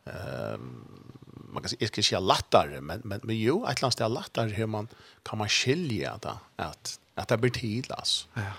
Ehm 0.05 0.55
um, 0.55 1.05
man 1.37 1.63
kan 1.63 1.69
säga, 1.69 1.79
inte 1.81 2.03
säga 2.03 2.21
lättare, 2.21 2.81
men, 2.81 3.01
men, 3.05 3.21
men 3.23 3.39
jo, 3.39 3.67
ett 3.67 3.83
land 3.83 4.01
är 4.01 4.09
lättare 4.09 4.51
hur 4.51 4.67
man 4.67 4.89
kan 5.23 5.39
man 5.39 5.49
skilja 5.49 6.19
det, 6.23 6.39
att, 6.57 7.01
att 7.15 7.29
det 7.29 7.37
blir 7.37 7.51
tid, 7.51 7.93
alltså. 7.93 8.29
Ja. 8.35 8.53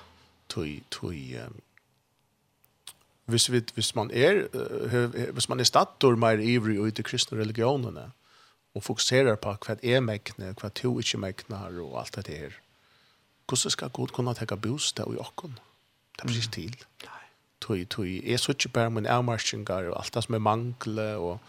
Tui, 0.48 0.84
tui, 0.90 1.38
um, 1.38 1.62
hvis, 3.26 3.50
vi, 3.50 3.64
hvis 3.74 3.96
man 3.96 4.12
er, 4.12 4.48
uh, 4.54 5.32
hvis 5.34 5.50
man 5.50 5.60
er 5.60 5.64
stator 5.64 6.16
mer 6.16 6.38
ivrig 6.38 6.78
ut 6.78 7.00
i 7.00 7.04
kristne 7.04 7.40
religionene, 7.40 8.12
og 8.76 8.84
fokuserar 8.84 9.40
på 9.40 9.56
hva 9.66 9.78
er 9.84 10.04
mekne, 10.04 10.52
hva 10.60 10.70
to 10.76 10.98
ikke 11.00 11.22
meknar, 11.24 11.78
og 11.82 12.00
alt 12.02 12.20
det 12.20 12.28
her, 12.28 12.58
hvordan 13.48 13.72
skal 13.72 13.94
Gud 13.94 14.14
kunne 14.14 14.34
tenke 14.36 14.58
bostad 14.58 15.14
i 15.14 15.22
okken? 15.22 15.56
Det 16.16 16.24
er 16.24 16.28
precis 16.28 16.52
til. 16.52 16.76
Nei. 17.06 17.22
Tui, 17.62 17.86
tui, 17.86 18.20
jeg 18.22 18.40
så 18.40 18.52
ikke 18.52 18.74
bare 18.76 18.92
min 18.92 19.08
avmarskingar, 19.10 19.90
og 19.92 20.00
alt 20.00 20.14
det 20.14 20.24
som 20.26 20.36
er 20.36 20.44
mangle, 20.44 21.08
og 21.16 21.40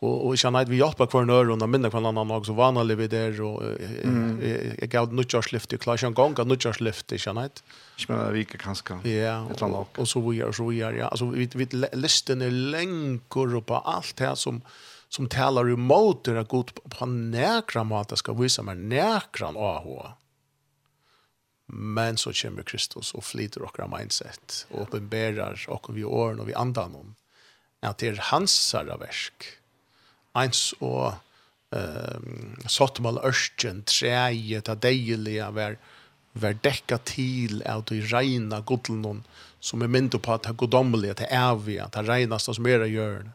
og 0.00 0.26
og 0.26 0.36
jag 0.44 0.52
vet 0.52 0.68
vi 0.68 0.76
hjälper 0.76 1.06
kvar 1.06 1.24
när 1.24 1.50
og 1.50 1.68
minna 1.68 1.90
kvar 1.90 2.04
annan 2.04 2.30
också 2.30 2.52
vana 2.52 2.82
lever 2.82 3.08
der 3.08 3.40
og 3.40 3.62
jag 4.80 4.88
gav 4.90 5.12
nu 5.12 5.22
just 5.22 5.52
lyft 5.52 5.72
ju 5.72 5.78
klar 5.78 5.98
jag 6.02 6.14
gång 6.14 6.34
kan 6.34 6.48
nu 6.48 6.56
just 6.60 6.80
lyft 6.80 7.12
jag 7.26 7.34
vet. 7.34 7.62
Jag 7.96 8.10
menar 8.10 8.32
vi 8.32 8.44
kan 8.44 8.74
kanske. 8.74 9.08
Ja. 9.08 9.46
og 9.96 10.08
så 10.08 10.20
vi 10.20 10.40
är 10.40 10.52
så 10.52 10.66
vi 10.66 10.80
er 10.80 10.92
ja 10.92 11.08
altså 11.08 11.26
vi 11.26 11.48
vi 11.54 11.66
listan 11.92 12.42
är 12.42 12.50
längre 12.50 13.60
på 13.60 13.74
alt 13.74 14.20
här 14.20 14.34
som 14.34 14.62
som 15.08 15.28
talar 15.28 15.70
emot 15.70 16.24
det 16.24 16.40
att 16.40 16.48
god 16.48 16.74
på 16.74 17.06
näkra 17.06 17.84
mat 17.84 18.18
ska 18.18 18.32
visa 18.32 18.62
mer 18.62 18.74
näkra 18.74 19.48
AH. 19.48 20.12
Men 21.68 22.16
så 22.16 22.32
kommer 22.32 22.62
Kristus 22.62 23.14
og 23.14 23.24
flyter 23.24 23.62
okra 23.62 23.86
mindset 23.86 24.66
og 24.70 24.80
uppenbarar 24.82 25.66
okra 25.68 25.94
vi 25.94 26.04
åren 26.04 26.40
og 26.40 26.46
vi 26.46 26.54
andan 26.54 26.94
om 26.94 27.14
at 27.82 27.98
det 27.98 28.08
er 28.08 28.20
hans 28.20 28.74
verk 28.74 29.58
eins 30.36 30.74
og 30.80 31.14
ehm 31.74 32.56
sottmal 32.70 33.18
örsten 33.26 33.82
treje, 33.84 34.60
ta 34.60 34.74
dejliga 34.74 35.50
ver 35.50 35.78
var 36.36 36.56
dekka 36.62 36.98
til 37.08 37.62
av 37.64 37.88
i 37.94 38.02
reina 38.10 38.60
godlnon 38.60 39.22
som 39.60 39.82
er 39.82 39.90
mynd 39.90 40.14
på 40.22 40.32
att 40.32 40.46
ha 40.46 40.52
godomliga 40.52 41.14
till 41.14 41.26
äviga 41.30 41.84
att 41.84 41.94
ha 41.94 42.02
reinast 42.02 42.54
som 42.54 42.62
mera 42.62 42.86
gör 42.86 43.30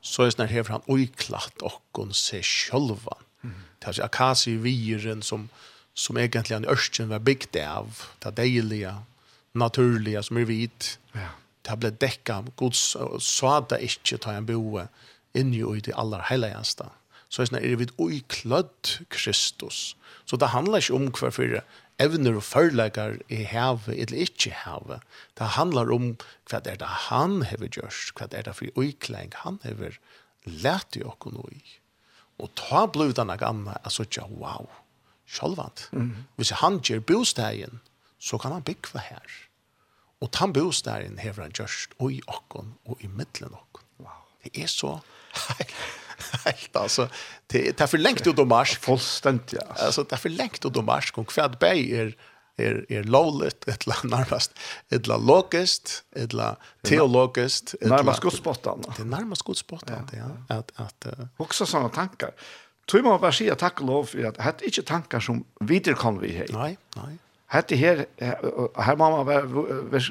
så 0.00 0.26
er 0.26 0.30
snart 0.30 0.50
her 0.50 0.68
han 0.68 0.82
oiklat 0.86 1.62
och 1.62 1.82
hon 1.92 2.14
se 2.14 2.42
själva 2.42 3.16
mm. 3.44 3.54
det 3.78 3.98
är 3.98 4.04
akasi 4.04 4.56
viren 4.56 5.22
som 5.22 5.48
som 5.94 6.18
egentligen 6.18 6.64
örsten 6.64 7.08
var 7.08 7.18
bygd 7.18 7.56
av 7.56 8.02
ta 8.18 8.30
dejliga 8.30 9.02
naturliga 9.52 10.22
som 10.22 10.36
är 10.36 10.44
vit 10.44 10.98
ja. 11.12 11.28
det 11.62 11.76
ble 11.76 11.90
dekka 11.90 12.44
gods 12.56 12.96
så 13.18 13.60
det 13.68 13.82
inte 13.82 14.18
ta 14.18 14.32
en 14.32 14.46
boe 14.46 14.88
inni 15.34 15.62
i 15.62 15.80
det 15.84 15.94
aller 15.98 16.24
heiligste. 16.28 16.88
Så 17.32 17.46
er 17.46 17.60
det 17.64 17.78
vidt 17.80 17.94
uiklødd 17.98 19.08
Kristus. 19.08 19.96
Så 20.24 20.36
det 20.36 20.52
handlar 20.52 20.82
ikke 20.82 20.94
om 20.94 21.08
hver 21.16 21.32
fyrre 21.32 21.62
evner 22.02 22.36
og 22.38 22.44
førleikar 22.44 23.18
i 23.32 23.42
havet 23.48 23.96
eller 23.96 24.24
ikke 24.26 24.52
havet. 24.64 25.04
Det 25.38 25.54
handlar 25.56 25.92
om 25.94 26.14
hva 26.50 26.60
er 26.64 26.80
det 26.80 26.90
han 27.08 27.42
hever 27.48 27.70
gjort, 27.72 28.12
hva 28.16 28.28
er 28.30 28.48
det 28.48 28.56
for 28.58 28.78
uikleng 28.78 29.32
han 29.44 29.60
hever 29.64 29.98
lært 30.44 30.98
i 30.98 31.04
oss 31.06 31.28
og 31.28 31.48
i. 31.52 31.62
Og 32.42 32.50
ta 32.58 32.86
blod 32.90 33.14
denne 33.18 33.36
gamle, 33.38 33.76
altså 33.84 34.06
ikke, 34.06 34.24
wow, 34.40 34.66
sjølvand. 35.28 35.86
Mm. 35.92 36.24
Hvis 36.36 36.50
han 36.58 36.80
gjør 36.82 37.04
bostegen, 37.06 37.80
så 38.18 38.38
kan 38.38 38.52
han 38.56 38.64
bygge 38.66 38.98
her. 38.98 39.36
Og 40.22 40.30
ta 40.34 40.48
bostegen 40.50 41.20
hever 41.22 41.46
han 41.46 41.54
gjørst, 41.54 41.94
og 41.98 42.12
i 42.12 42.22
okken 42.26 42.74
og 42.86 42.98
i 43.02 43.10
middelen 43.10 43.54
okken. 43.54 43.86
Wow. 44.02 44.26
Det 44.42 44.54
er 44.58 44.70
så 44.70 44.96
helt 46.44 46.76
alltså 46.76 47.08
det 47.46 47.80
är 47.80 47.86
för 47.86 47.98
längt 47.98 48.26
ut 48.26 48.38
och 48.38 48.46
mars 48.46 48.78
fullständigt 48.78 49.52
ja. 49.52 49.84
alltså 49.84 50.02
det 50.02 50.12
är 50.12 50.16
för 50.16 50.28
längt 50.28 50.64
ut 50.64 50.76
och 50.76 50.84
mars 50.84 51.10
kom 51.10 51.24
kvad 51.24 51.58
bäger 51.58 52.06
er, 52.06 52.14
er 52.58 52.84
er 52.88 53.02
lowlet 53.02 53.68
ett 53.68 53.86
la 53.86 53.94
närmast 54.04 54.58
ett 54.90 55.06
la 55.06 55.16
logist 55.16 56.04
ett 56.16 56.32
la 56.32 56.56
teologist 56.82 57.74
ett 57.80 57.88
närmast 57.88 58.20
godspottan 58.20 58.84
det 58.96 59.04
närmast 59.04 59.42
godspottan 59.42 60.08
ja. 60.12 60.18
ja 60.48 60.56
att 60.56 60.72
att 60.74 61.06
uh, 61.06 61.26
också 61.36 61.66
såna 61.66 61.88
tankar 61.88 62.30
tror 62.90 63.02
man 63.02 63.20
bara 63.20 63.32
säga 63.32 63.54
tack 63.54 63.80
och 63.80 63.86
lov 63.86 64.04
för 64.04 64.24
att 64.24 64.34
det 64.34 64.64
är 64.64 64.64
inte 64.64 64.82
tankar 64.82 65.20
som 65.20 65.44
vidare 65.60 65.94
kan 65.94 66.18
vi 66.18 66.32
hej 66.32 66.48
nej 66.50 66.78
nej 66.96 67.18
Hette 67.52 67.76
her, 67.76 68.06
her 68.18 68.96
må 68.96 69.08
man 69.12 69.26
være 69.28 69.42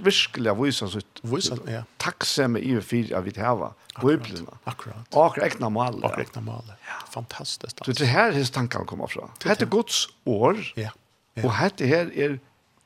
virkelig 0.06 0.54
vise 0.60 0.90
sitt 0.94 1.22
vise, 1.26 1.56
ja. 1.66 1.82
takksomme 2.02 2.62
i 2.62 2.76
og 2.78 2.84
fyrir 2.86 3.16
av 3.18 3.26
vi 3.26 3.34
hava 3.42 3.72
bøyblina. 3.98 4.60
Akkurat. 4.70 5.08
Akkurat 5.10 5.48
ekna 5.48 5.72
male. 5.74 6.04
Akkurat 6.06 6.30
ekna 6.30 6.44
male. 6.46 6.78
Ja. 6.86 7.00
Fantastisk. 7.16 7.82
Så 7.82 7.96
det 7.98 8.12
her 8.12 8.36
hans 8.36 8.54
tankene 8.54 8.86
kommer 8.86 9.10
fra. 9.10 9.32
Hette 9.44 9.66
Guds 9.66 10.06
år, 10.30 10.62
ja. 10.78 10.92
ja. 11.34 11.44
og 11.44 11.56
hette 11.58 11.90
her 11.90 12.14
er 12.14 12.38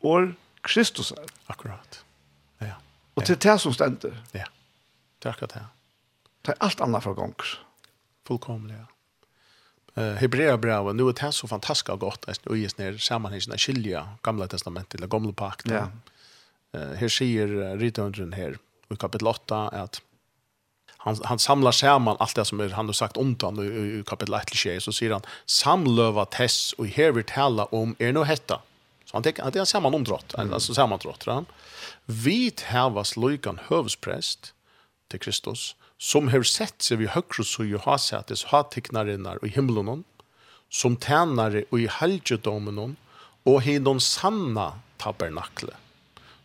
år 0.06 0.32
Kristus 0.66 1.12
er. 1.12 1.28
Akkurat. 1.52 2.02
Ja. 2.62 2.72
ja. 2.72 2.80
Og 3.16 3.28
til 3.28 3.40
det 3.44 3.60
som 3.62 3.76
stender. 3.76 4.16
Ja. 4.34 4.48
Det 5.20 5.30
er 5.30 5.36
akkurat 5.36 5.60
det. 5.60 5.68
Det 6.46 6.56
er 6.56 6.64
alt 6.64 6.82
annet 6.86 7.04
fra 7.04 7.12
gongs. 7.18 7.58
Fullkomlig, 8.28 8.80
ja 8.80 8.88
eh 9.96 10.14
Hebreerbrevet 10.14 10.96
nu 10.96 11.04
är 11.10 11.26
det 11.26 11.32
så 11.32 11.48
fantastiskt 11.48 12.00
gott 12.00 12.30
att 12.30 12.48
och 12.48 12.58
just 12.58 12.78
när 12.78 12.98
sammanhangen 12.98 13.52
att 13.52 13.62
skilja 13.62 14.10
gamla 14.22 14.48
testamentet 14.48 14.96
eller 14.96 15.08
gamla 15.08 15.34
pakten. 15.34 15.74
Ja. 15.74 16.80
Eh 16.80 16.94
här 16.94 17.08
säger 17.08 17.78
Ritundren 17.78 18.34
här 18.34 18.58
i 18.90 18.96
kapitel 18.96 19.28
8 19.28 19.68
att 19.68 20.02
han 20.98 21.18
han 21.24 21.40
samlar 21.40 21.72
samman 21.72 22.16
allt 22.20 22.36
det 22.36 22.46
som 22.46 22.60
är, 22.60 22.70
han 22.70 22.86
har 22.86 22.94
sagt 22.94 23.18
om 23.18 23.36
han 23.42 23.60
i, 23.60 24.00
i 24.00 24.04
kapitel 24.06 24.34
1 24.34 24.56
6 24.56 24.84
så 24.84 24.92
säger 24.92 25.12
han 25.12 25.22
samlöva 25.46 26.26
tess 26.26 26.74
och 26.74 26.88
här 26.88 27.12
vi 27.12 27.24
tala 27.24 27.66
om 27.66 27.96
är 28.00 28.14
nu 28.14 28.24
hetta. 28.24 28.62
Så 29.06 29.18
han 29.18 29.24
tänker 29.24 29.44
att 29.44 29.54
det 29.54 29.60
är 29.60 29.66
samman 29.66 29.94
omdrott, 29.94 30.34
mm. 30.34 30.54
alltså 30.54 30.74
samman 30.74 31.00
drott. 31.00 31.24
Han. 31.26 31.46
Vi 32.06 32.54
hävas 32.64 33.18
lyckan 33.18 33.60
hövspräst 33.68 34.54
till 35.08 35.20
Kristus 35.20 35.76
som 36.06 36.28
har 36.30 36.44
sett 36.46 36.86
seg 36.86 37.00
vid 37.02 37.10
högre 37.16 37.44
så 37.48 37.66
jo 37.66 37.80
har 37.82 37.98
sett 38.02 38.30
det 38.30 38.38
så 38.38 38.52
har 38.52 38.68
tecknarinnar 38.70 39.40
i 39.46 39.50
himmelen, 39.56 40.04
som 40.70 40.98
tjänare 41.02 41.64
och 41.72 41.80
i 41.80 41.88
halgedomen 41.90 42.96
och 43.44 43.66
i 43.66 43.80
noen 43.80 44.02
sanna 44.02 44.68
tabernakle 45.02 45.74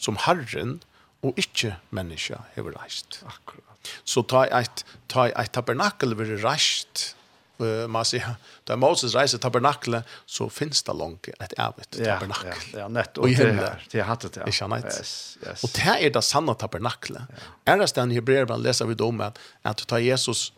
som 0.01 0.17
Herren 0.17 0.79
och 1.21 1.37
inte 1.37 1.77
menneske 1.91 2.39
har 2.55 2.73
reist. 2.73 3.21
Akkurat. 3.27 3.93
Så 4.05 4.23
ta 4.23 4.47
et, 4.47 4.85
ta 5.09 5.29
et 5.29 5.53
tabernakel 5.53 6.15
vid 6.17 6.41
reist, 6.45 7.17
uh, 7.63 7.85
man 7.91 8.07
sier, 8.09 8.37
da 8.69 8.77
Moses 8.81 9.15
reiser 9.17 9.41
tabernakle, 9.43 10.03
så 10.27 10.49
finnes 10.53 10.83
det 10.87 10.95
langt 10.97 11.29
et 11.33 11.55
evigt 11.61 11.99
tabernakle. 11.99 12.55
Ja, 12.55 12.59
ja, 12.73 12.79
ja 12.85 12.89
nett, 12.93 13.19
Og 13.19 13.31
i 13.31 13.37
himmelen. 13.39 13.85
Det 13.93 14.03
har 14.03 14.11
hatt 14.13 14.27
det, 14.27 14.41
ja. 14.41 14.49
Ikke 14.51 14.67
annet. 14.69 14.89
Yes, 14.91 15.15
yes. 15.45 15.65
Og 15.67 15.75
det 15.77 15.97
er 15.97 16.15
det 16.15 16.25
sanne 16.27 16.55
tabernakle. 16.59 17.25
Ja. 17.29 17.53
Er 17.75 17.81
det 17.83 17.91
stedet 17.93 18.15
i 18.15 18.19
Hebreerbrann 18.21 18.65
leser 18.65 18.91
vi 18.91 18.99
om 19.05 19.23
at, 19.25 19.39
at 19.67 19.85
ta 19.89 20.01
Jesus, 20.03 20.51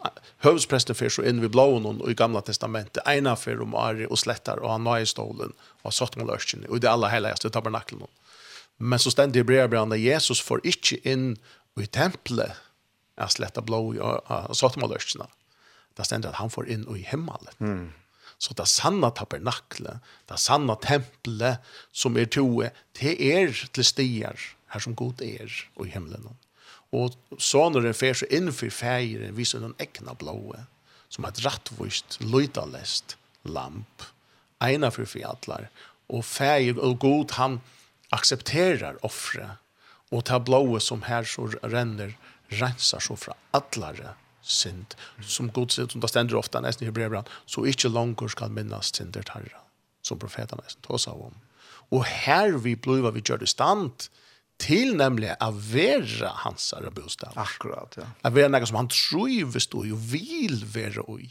høvdspresten 0.47 0.99
først 0.99 1.21
så 1.21 1.27
inn 1.29 1.43
vi 1.43 1.51
blåen 1.53 1.87
og 1.93 2.09
i 2.11 2.17
gamla 2.19 2.43
testamentet, 2.47 3.03
ena 3.07 3.35
for 3.39 3.63
om 3.65 3.77
Ari 3.79 4.09
og 4.09 4.21
slettar 4.21 4.63
og 4.63 4.73
han 4.75 4.87
nøye 4.87 5.09
stålen 5.09 5.53
og 5.83 5.95
satt 5.95 6.17
med 6.17 6.31
løsken, 6.31 6.67
og 6.69 6.83
det 6.83 6.91
aller 6.91 7.13
helligste 7.13 7.51
tabernaklet. 7.53 8.09
Men 8.83 8.99
så 8.99 9.13
stendig 9.13 9.41
i 9.41 9.45
Hebreerbrann 9.45 9.95
at 9.95 10.03
Jesus 10.03 10.41
får 10.43 10.65
ikke 10.67 10.99
inn 11.07 11.35
i 11.81 11.87
tempelet, 11.87 12.59
Jeg 13.13 13.29
sletta 13.29 13.61
blå 13.61 13.79
og 14.01 14.57
satt 14.57 14.79
mot 14.81 14.91
løskene 14.91 15.27
det 15.97 16.07
stender 16.09 16.33
at 16.33 16.41
han 16.41 16.53
får 16.53 16.71
inn 16.73 16.87
i 16.97 17.05
himmelen. 17.07 17.59
Mm. 17.59 17.91
Så 18.43 18.57
det 18.59 18.67
sanna 18.67 19.13
tabernaklet, 19.15 20.01
det 20.27 20.39
sanna 20.41 20.75
tempelet 20.83 21.63
som 21.95 22.17
er 22.19 22.27
toe, 22.27 22.73
det 22.99 23.15
er 23.23 23.53
til 23.71 23.87
stier 23.87 24.47
her 24.73 24.83
som 24.83 24.97
god 24.99 25.23
er 25.23 25.53
i 25.53 25.91
himmelen. 25.93 26.33
Og 26.93 27.15
så 27.41 27.69
når 27.71 27.87
den 27.87 27.97
fer 27.97 28.17
så 28.19 28.29
innenfor 28.29 28.73
feiren 28.75 29.37
viser 29.37 29.63
den 29.63 29.77
egna 29.81 30.17
blåe, 30.19 30.67
som 31.13 31.29
et 31.29 31.41
rattvist, 31.45 32.19
løydalest 32.25 33.17
lamp, 33.45 34.09
ena 34.65 34.91
for 34.93 35.09
fjallar, 35.09 35.69
og 36.13 36.25
feir 36.27 36.81
og 36.81 36.99
god 37.05 37.37
han 37.39 37.61
aksepterar 38.13 39.01
offre, 39.07 39.57
og 40.13 40.27
ta 40.29 40.41
blåe 40.43 40.81
som 40.85 41.05
her 41.07 41.25
så 41.29 41.47
renner, 41.63 42.17
rensar 42.53 43.01
så 43.01 43.17
fra 43.17 43.37
atlare, 43.57 44.13
synd. 44.43 44.97
Som 45.23 45.51
god 45.55 45.75
synd, 45.75 45.95
som 45.95 46.03
det 46.03 46.11
stender 46.11 46.39
ofte 46.39 46.61
nesten 46.63 46.87
i 46.87 46.91
Hebreerbrann, 46.91 47.31
så 47.47 47.65
ikke 47.69 47.93
langer 47.93 48.33
skal 48.33 48.53
minnes 48.55 48.93
synder 48.95 49.25
tarra, 49.27 49.63
som 50.03 50.21
profeten 50.23 50.61
nesten 50.63 50.85
tås 50.87 51.09
av 51.11 51.23
om. 51.31 51.39
Og 51.93 52.05
her 52.09 52.57
vi 52.63 52.75
blir 52.77 53.11
vi 53.13 53.25
gjør 53.25 53.43
det 53.43 53.51
stand 53.53 54.09
til 54.63 54.95
nemlig 54.99 55.33
å 55.43 55.51
være 55.53 56.31
hans 56.45 56.73
bostad. 56.95 57.35
Akkurat, 57.41 57.97
ja. 57.99 58.07
Å 58.23 58.31
være 58.31 58.53
noe 58.53 58.69
som 58.69 58.79
han 58.79 58.91
trives 58.93 59.69
i 59.73 59.91
og 59.93 60.07
vil 60.13 60.63
være 60.75 61.05
i. 61.19 61.31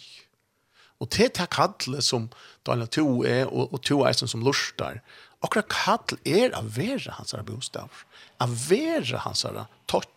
Og 1.01 1.09
til 1.09 1.31
det 1.33 1.47
kallet 1.49 2.05
som 2.05 2.29
Daniel 2.67 2.89
2 2.93 3.05
er, 3.25 3.45
og, 3.49 3.73
og 3.73 3.81
2 3.88 4.01
er 4.05 4.17
som 4.19 4.43
lurstar, 4.45 4.99
akkurat 5.41 5.71
kall 5.71 6.19
er 6.27 6.53
å 6.53 6.61
være 6.61 7.15
hans 7.17 7.33
bostad. 7.47 7.89
Å 8.38 8.47
være 8.67 9.23
hans 9.23 9.45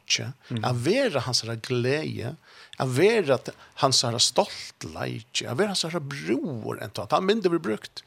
notje, 0.04 0.32
mm. 0.50 0.64
av 0.64 0.84
vera 0.84 1.20
hans 1.20 1.42
herra 1.42 1.56
glädje, 1.56 2.36
av 2.78 2.96
vera 2.96 3.38
hans 3.74 4.02
herra 4.02 4.18
stolt 4.18 4.84
leitje, 4.84 5.50
av 5.50 5.58
vera 5.58 5.68
hans 5.68 5.84
herra 5.84 6.00
bror, 6.00 6.80
enn 6.80 6.90
tatt, 6.90 7.12
han 7.12 7.24
mindre 7.26 7.50
vi 7.50 7.58
brukt. 7.58 8.04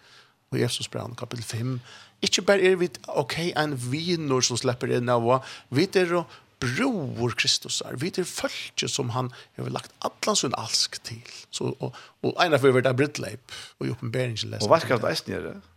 Og 0.51 0.59
Jesus 0.59 0.87
brann, 0.89 1.15
kapitel 1.15 1.43
5, 1.43 1.79
Ikke 2.21 2.41
bare 2.41 2.63
er 2.65 2.75
vi, 2.75 2.89
ok, 3.07 3.53
en 3.55 3.75
viner 3.77 4.41
som 4.41 4.57
slipper 4.57 4.89
inn 4.89 5.09
av, 5.09 5.43
vi 5.69 5.87
er 5.93 6.07
jo 6.09 6.25
bror 6.59 7.35
Kristus 7.37 7.83
er. 7.85 7.93
Vi 8.01 8.09
er 8.09 8.25
følge 8.25 8.89
som 8.89 9.11
han 9.13 9.29
har 9.57 9.69
lagt 9.69 9.91
atlan 10.01 10.35
sin 10.35 10.55
alsk 10.57 10.97
til. 11.05 11.21
Så, 11.51 11.75
og, 11.79 11.93
og 12.23 12.33
en 12.41 12.53
av 12.57 12.63
vi 12.63 12.71
har 12.71 12.79
vært 12.79 12.89
av 12.89 12.97
brittleip 12.97 13.53
og 13.77 13.85
i 13.85 13.93
oppenberingen. 13.93 14.57
Og 14.57 14.71
hva 14.71 14.81
skal 14.81 14.97
det 15.03 15.11
eisen 15.11 15.35
gjøre? 15.35 15.53
Ja. 15.59 15.76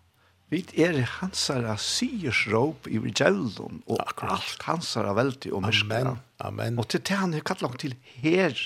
Vi 0.50 0.64
er 0.82 0.98
hansara 1.20 1.76
siersråp 1.78 2.88
i 2.90 2.98
gjelden, 2.98 3.82
og 3.86 4.00
Akkurat. 4.02 4.40
alt 4.40 4.64
hansara 4.66 5.12
veldig 5.14 5.52
og 5.54 5.62
mørkene. 5.62 6.00
Amen, 6.00 6.18
amen. 6.40 6.78
Og 6.82 6.88
til 6.90 7.02
det 7.06 7.18
han 7.20 7.36
har 7.36 7.44
kallet 7.46 7.78
til 7.78 7.94
her 8.18 8.56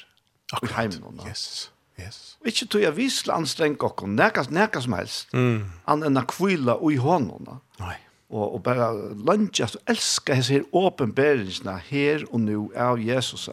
Akkurat. 0.52 0.70
i 0.70 0.74
heimen. 0.78 1.20
Yes, 1.28 1.70
yes. 2.00 2.38
Og 2.40 2.48
ikke 2.48 2.70
tog 2.72 2.86
jeg 2.86 2.96
visle 2.96 3.36
anstreng 3.36 3.76
okkur, 3.76 4.08
neka, 4.08 4.46
neka 4.48 4.80
som 4.80 4.96
helst, 4.96 5.28
mm. 5.36 5.60
an 5.86 6.08
enn 6.08 6.16
a 6.16 6.24
kvila 6.24 6.78
ui 6.80 6.96
hånden. 6.96 7.60
Nei. 7.82 7.98
Og, 8.32 8.54
og 8.54 8.62
bare 8.64 8.88
lønge, 9.12 9.60
altså 9.62 9.78
elsker 9.86 10.40
jeg 10.40 10.44
her 10.48 10.64
åpenberingsna 10.72 11.76
her 11.90 12.24
og 12.30 12.40
nu 12.40 12.70
av 12.72 12.96
Jesus, 12.98 13.50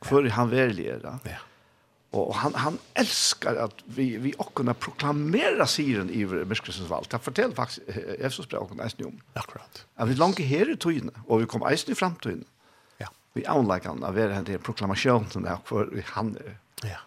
hvor 0.00 0.24
han 0.24 0.50
verlig 0.50 0.88
er. 0.96 1.04
Ja. 1.28 1.42
Och 2.14 2.34
han 2.34 2.54
han 2.54 2.78
älskar 2.94 3.56
att 3.56 3.74
vi 3.84 4.16
vi 4.18 4.34
också 4.38 4.74
proklamera 4.74 5.66
siren 5.66 6.10
i 6.10 6.26
Merskelsens 6.26 6.88
valg. 6.88 7.06
Det 7.10 7.18
fortell 7.18 7.54
faktiskt 7.54 7.80
Jesus 8.20 8.48
brev 8.48 8.60
om 8.60 8.76
nästan 8.76 9.06
om. 9.06 9.20
Akkurat. 9.32 9.86
Att 9.94 10.08
vi 10.08 10.14
långt 10.14 10.38
her 10.38 10.70
i 10.70 10.76
tøyene, 10.76 11.12
och 11.26 11.40
vi 11.40 11.46
kommer 11.46 11.72
ästen 11.72 11.92
i 11.92 11.94
framtiden. 11.94 12.44
Ja. 12.98 13.08
Vi 13.32 13.46
anlägger 13.46 13.88
han 13.88 14.04
av 14.04 14.14
den 14.14 14.46
här 14.46 14.58
proklamationen 14.58 15.42
där 15.42 15.94
vi 15.94 16.02
han 16.06 16.38
Ja. 16.82 16.98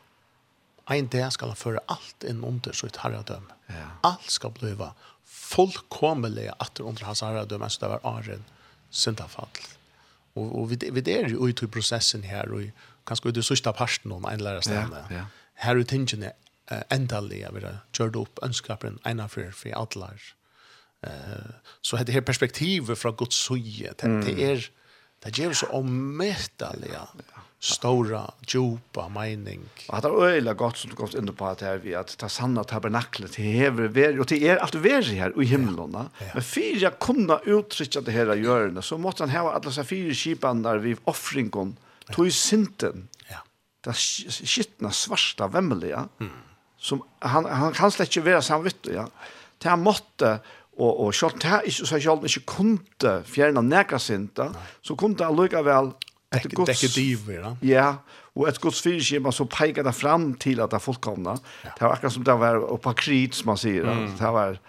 Ein 0.90 1.08
dag 1.08 1.34
skal 1.34 1.48
han 1.48 1.60
føre 1.60 1.80
alt 1.88 2.24
inn 2.24 2.44
under 2.44 2.74
sitt 2.74 2.98
herredøm. 2.98 3.50
Ja. 3.68 3.88
Alt 4.08 4.30
skal 4.32 4.52
bliva 4.52 4.94
fullkomelig 5.26 6.52
atter 6.60 6.88
under 6.88 7.06
hans 7.06 7.22
herredøm, 7.22 7.64
altså 7.64 7.80
det 7.82 7.90
var 7.90 8.06
Aren 8.08 8.46
syndafall. 8.90 9.60
Og, 10.36 10.56
og 10.56 10.70
vi, 10.70 10.80
vi 10.92 11.04
er 11.12 11.28
jo 11.30 11.50
ute 11.50 11.66
i 11.66 11.72
prosessen 11.72 12.24
her, 12.24 12.48
og 12.54 12.72
kanskje 13.08 13.32
ut 13.32 13.40
i 13.42 13.46
sørste 13.46 13.74
parten 13.74 14.14
om 14.16 14.26
en 14.30 14.44
lærer 14.44 14.66
stedene. 14.66 15.04
Ja, 15.10 15.22
ja. 15.22 15.26
Her 15.64 15.80
er 15.80 15.88
tingene 15.90 16.34
uh, 16.72 16.84
endelig, 16.94 17.42
jeg 17.42 17.56
vil 17.56 17.68
ha 17.68 17.78
kjørt 17.96 18.20
opp 18.20 18.44
ønskaperen 18.46 19.00
ene 19.08 19.30
for, 19.32 19.54
for 19.56 19.78
alle. 19.80 20.12
Uh, 21.06 21.54
så 21.82 22.02
det 22.04 22.16
her 22.16 22.26
perspektivet 22.26 23.00
fra 23.00 23.14
Guds 23.16 23.40
søye, 23.48 23.94
det, 23.94 24.04
mm. 24.04 24.22
det 24.26 24.38
er, 24.52 24.70
det 25.26 25.36
gjør 25.38 25.56
så 25.64 25.72
omøtelig, 25.80 26.94
ja. 26.94 27.08
stora 27.60 28.32
djupa 28.42 29.10
mening. 29.10 29.62
Att 29.90 30.04
det 30.04 30.10
är 30.10 30.26
öliga 30.26 30.54
gott 30.54 30.78
som 30.78 30.90
du 30.90 30.96
kommit 30.96 31.38
på 31.38 31.46
att 31.46 31.62
här 31.62 31.78
vi 31.78 31.96
att 31.96 32.18
ta 32.18 32.30
sanna 32.30 32.64
tabernaklet 32.64 33.32
till 33.32 33.44
hever 33.44 33.88
ver 33.88 34.20
och 34.20 34.28
till 34.28 34.44
er 34.44 34.58
allt 34.58 34.76
ver 34.76 35.02
här 35.02 35.42
i 35.42 35.46
himlen. 35.46 35.92
Ja, 35.94 36.10
Men 36.20 36.30
Men 36.34 36.44
fyra 36.44 36.92
kunna 36.92 37.40
uttrycka 37.46 38.02
det 38.02 38.12
här 38.12 38.36
görna 38.36 38.82
så 38.82 38.98
måste 38.98 39.24
han 39.24 39.30
ha 39.30 39.54
alla 39.54 39.72
så 39.72 39.84
fyra 39.84 40.14
skipan 40.14 40.64
där 40.64 40.78
vi 40.78 40.96
offringen 41.04 41.78
tog 42.14 42.32
sinten, 42.34 43.08
ja. 43.32 43.42
det 43.86 43.96
skittna 43.98 44.92
svarsta 44.96 45.50
vemmelige, 45.54 46.06
mm. 46.20 46.32
som 46.80 47.04
han, 47.26 47.46
han 47.46 47.76
kan 47.76 47.92
slett 47.94 48.12
ikke 48.14 48.30
være 48.30 48.46
samvittig, 48.46 48.96
ja. 49.00 49.08
til 49.60 49.74
han 49.74 49.84
måtte, 49.84 50.38
og, 50.78 50.92
og 51.08 51.16
selv 51.16 51.40
det 51.42 51.64
ikke, 51.72 51.86
så 51.90 52.00
selv 52.00 52.28
ikke 52.30 52.46
kunne 52.54 53.16
fjerne 53.26 53.64
neka 53.66 54.00
sinta, 54.02 54.52
så 54.82 54.96
kunne 54.96 55.18
han 55.26 55.36
lykke 55.36 55.64
vel 55.66 55.96
et 56.36 56.48
gods... 56.54 56.70
Dekke 56.70 56.94
diver, 56.94 57.38
ja. 57.40 57.52
Ja, 57.66 57.90
og 58.38 58.50
et 58.50 58.60
gods 58.62 58.82
fyrkjema 58.86 59.32
så 59.34 59.48
peker 59.50 59.86
det 59.88 59.96
fram 59.98 60.34
til 60.40 60.62
at 60.62 60.72
det 60.72 60.78
er 60.78 60.84
fullkomna. 60.84 61.38
Ja. 61.64 61.72
Det 61.74 61.86
var 61.86 61.96
akkurat 61.96 62.14
som 62.14 62.26
det 62.28 62.36
var 62.38 62.60
oppa 62.68 62.94
krit, 62.98 63.38
som 63.38 63.50
man 63.52 63.62
sier. 63.62 63.88
Mm. 63.88 64.12
Det 64.20 64.34
var, 64.36 64.60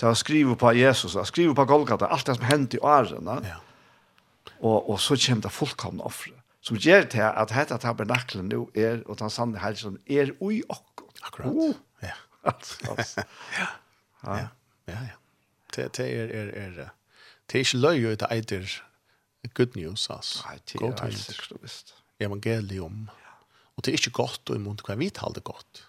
det 0.00 0.08
var 0.08 0.16
skrivet 0.18 0.58
på 0.58 0.72
Jesus, 0.74 1.16
skrivet 1.28 1.56
på 1.56 1.66
Golgata, 1.70 2.08
alt 2.10 2.26
det 2.26 2.38
som 2.38 2.48
hendte 2.48 2.80
i 2.80 2.82
årene. 2.82 3.38
Ja. 3.46 3.60
Og, 4.64 4.90
og 4.90 4.98
så 5.00 5.18
kommer 5.20 5.46
det 5.46 5.52
fullkomna 5.54 6.08
offre 6.08 6.33
som 6.64 6.78
gjør 6.80 7.08
til 7.12 7.24
at 7.26 7.52
dette 7.52 7.76
tabernaklet 7.82 8.46
nå 8.48 8.62
er, 8.74 9.02
og 9.04 9.18
den 9.20 9.32
sanne 9.32 9.60
helsen 9.60 9.98
er 10.08 10.32
ui 10.40 10.62
okko. 10.68 11.10
Akkurat. 11.24 11.52
Oh. 11.52 11.74
Ja. 12.02 12.14
altså. 12.50 13.24
ja. 13.58 13.68
Ja. 14.24 14.48
Ja, 14.88 15.00
ja. 15.10 15.16
Det, 15.74 15.90
det 15.96 16.06
er, 16.06 16.30
er, 16.30 16.50
er, 16.54 16.90
det 17.50 17.58
er 17.58 17.64
ikke 17.66 17.80
løy 17.80 18.12
ut 18.12 18.24
eitir 18.30 18.78
good 19.56 19.76
news, 19.76 20.06
altså. 20.10 20.44
Nei, 20.48 20.58
det 20.70 20.80
er 20.80 20.94
du 21.50 21.58
visst. 21.60 21.94
Evangelium. 22.22 23.08
Og 23.74 23.84
det 23.84 23.92
er 23.92 23.98
ikke 23.98 24.22
godt 24.22 24.52
og 24.52 24.60
imot 24.60 24.84
hva 24.86 24.96
vi 25.00 25.10
taler 25.12 25.44
godt. 25.44 25.84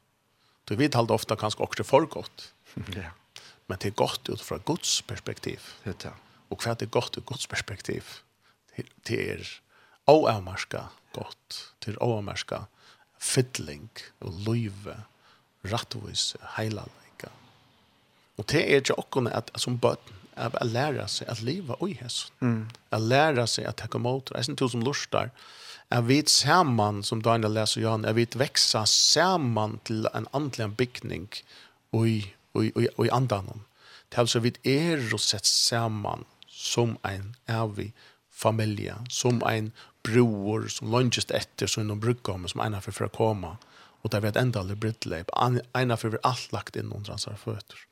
Du 0.65 0.73
vi 0.75 0.89
taler 0.89 1.13
ofte 1.13 1.37
kanskje 1.37 1.63
også 1.63 1.87
for 1.87 2.09
godt. 2.09 2.51
Ja. 2.95 3.13
Men 3.67 3.79
det 3.81 3.87
er 3.87 3.95
godt 3.97 4.29
ut 4.29 4.41
fra 4.45 4.59
Guds 4.61 5.01
perspektiv. 5.07 5.63
Det 5.83 5.93
er 5.93 5.97
det. 6.03 6.11
Og 6.53 6.59
hva 6.61 6.75
er 6.75 6.89
godt 6.91 7.17
ut 7.17 7.25
Guds 7.25 7.47
perspektiv? 7.47 8.03
Det 8.75 8.85
det 9.07 9.19
er 9.31 9.45
oavmarska 10.07 10.87
gott, 11.15 11.59
til 11.81 11.97
oavmarska 12.01 12.65
fiddling 13.19 13.89
og 14.21 14.33
løyve, 14.45 14.99
rattvis, 15.65 16.35
heilalika. 16.57 17.31
Og 18.37 18.47
det 18.51 18.61
er 18.61 18.83
ikke 18.83 18.99
okkone 18.99 19.33
at, 19.33 19.49
at 19.55 19.63
som 19.63 19.79
bøtten, 19.81 20.13
at 20.35 20.55
lære 20.67 21.05
seg 21.07 21.29
at 21.31 21.41
liva 21.47 21.77
oi 21.79 21.93
hess. 21.95 22.25
Mm. 22.43 22.67
At 22.91 23.01
lære 23.01 23.45
seg 23.47 23.69
at 23.69 23.77
takka 23.79 24.01
mot. 24.03 24.31
Jeg 24.35 24.43
synes 24.49 24.59
til 24.59 24.71
som 24.73 24.83
lustar, 24.83 25.29
at 25.93 26.07
vi 26.07 26.23
saman, 26.27 27.03
som 27.03 27.21
Daniel 27.21 27.53
leser 27.55 27.81
Jan, 27.81 28.05
at 28.05 28.17
vi 28.17 28.25
veksa 28.35 28.83
saman 28.89 29.79
til 29.85 30.09
en 30.13 30.27
andelig 30.33 30.73
bygning 30.77 31.29
oi, 31.93 32.33
oi, 32.57 32.71
oi, 32.75 32.87
oi 32.97 33.07
andanon. 33.13 33.63
Det 34.09 34.17
er 34.17 34.25
altså 34.25 34.41
vi 34.43 34.53
er 34.65 35.01
og 35.13 35.21
sett 35.21 35.45
saman 35.47 36.25
som 36.49 36.97
en 37.05 37.35
evig 37.47 37.91
bygning 37.91 38.14
familie, 38.35 38.97
som 39.09 39.41
en 39.47 39.71
bror 40.05 40.67
som 40.69 40.91
lønges 40.91 41.29
etter 41.31 41.71
som 41.71 41.87
noen 41.87 42.03
brukar 42.03 42.37
om, 42.37 42.47
som 42.51 42.61
en 42.61 42.77
for 42.81 42.95
for 42.95 43.07
å 43.07 43.15
komme. 43.15 43.55
Og 44.03 44.11
det 44.11 44.21
er 44.21 44.29
et 44.29 44.39
enda 44.43 44.61
aldri 44.61 44.77
brittleip. 44.77 45.31
Ena 45.33 45.97
for 45.97 46.19
alt 46.27 46.51
lagt 46.53 46.75
inn 46.77 46.91
under 46.93 47.15
hans 47.15 47.27
føtter. 47.41 47.85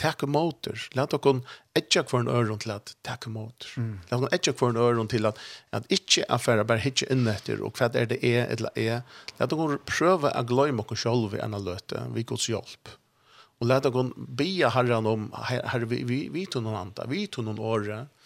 Takk 0.00 0.22
motor. 0.32 0.78
Læt 0.96 1.12
dere 1.12 1.42
etja 1.76 2.02
hver 2.08 2.22
en 2.22 2.30
øron 2.32 2.60
til 2.62 2.72
at 2.72 2.94
takk 3.06 3.26
motor. 3.32 3.74
Mm. 3.76 3.98
Læt 4.08 4.22
dere 4.22 4.38
etja 4.38 4.54
hver 4.56 4.72
en 4.72 4.80
øron 4.80 5.10
til 5.12 5.28
at, 5.28 5.42
at 5.76 5.90
ikke 5.92 6.24
affæra 6.32 6.64
bare 6.64 6.80
hitje 6.80 7.10
inn 7.12 7.28
etter, 7.28 7.60
og 7.60 7.76
hva 7.76 7.90
er 7.92 8.08
det 8.08 8.22
er 8.24 8.48
eller 8.48 8.72
er. 8.80 9.02
Læt 9.38 9.52
dere 9.52 9.78
prøve 9.90 10.32
å 10.32 10.46
gløyme 10.48 10.86
dere 10.86 11.02
selv 11.04 11.36
i 11.36 11.52
løte, 11.66 12.06
vi 12.16 12.24
gods 12.24 12.48
hjelp. 12.48 12.94
Og 13.60 13.68
læt 13.68 13.84
dere 13.84 14.06
bia 14.40 14.72
herren 14.72 15.06
om, 15.10 15.28
herre, 15.50 15.84
vi, 15.90 16.02
vi, 16.08 16.22
vi 16.32 16.46
tog 16.48 16.64
noen 16.64 16.80
andre, 16.86 17.08
vi 17.12 17.26
tog 17.28 17.44
noen 17.44 17.60
året, 17.60 18.19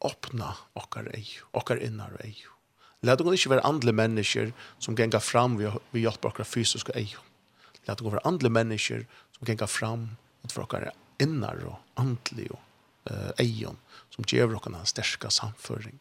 åpna 0.00 0.54
okkar 0.78 1.10
ei, 1.14 1.26
okkar 1.52 1.80
innar 1.82 2.14
ei. 2.24 2.36
Læt 3.02 3.20
okkar 3.22 3.36
ikkje 3.36 3.52
være 3.54 3.66
andre 3.66 3.94
mennesker 3.94 4.52
som 4.78 4.96
gengar 4.98 5.22
fram 5.22 5.58
vi, 5.58 5.70
vi 5.94 6.04
hjelper 6.04 6.32
okkar 6.32 6.46
fysiske 6.48 6.94
ei. 6.98 7.10
Læt 7.86 8.00
okkar 8.00 8.18
være 8.18 8.26
andre 8.28 8.50
mennesker 8.50 9.04
som 9.36 9.46
gengar 9.46 9.70
fram 9.70 10.08
utenfor 10.44 10.66
okkar 10.66 10.90
innar 11.22 11.60
og 11.66 11.78
andlig 11.98 12.48
og 12.54 12.60
uh, 13.10 13.30
eion 13.42 13.78
som 14.14 14.26
gjør 14.26 14.56
okkar 14.58 14.74
en 14.74 14.86
sterska 14.88 15.30
samføring. 15.34 16.00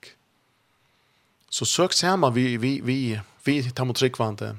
Så 1.50 1.66
søk 1.66 1.94
saman 1.94 2.34
vi, 2.36 2.58
vi, 2.58 2.80
vi, 2.84 3.18
vi 3.46 3.62
tar 3.72 3.88
mot 3.88 3.98
tryggvande 3.98 4.56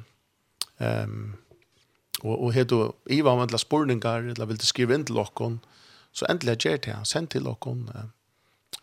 um, 0.79 1.35
og, 2.25 2.35
og 2.35 2.53
hedo 2.57 2.95
Iva 3.11 3.35
om 3.35 3.43
endla 3.45 3.59
spurningar 3.61 4.25
eller 4.33 4.49
vil 4.51 4.59
du 4.59 4.67
skrive 4.67 4.97
inn 4.97 5.07
til 5.07 5.21
okkon 5.21 5.61
så 6.17 6.27
endelig 6.31 6.57
gjør 6.65 6.81
det, 6.83 6.95
send 7.07 7.31
til 7.35 7.47
okkon 7.47 7.85
uh, 7.95 8.09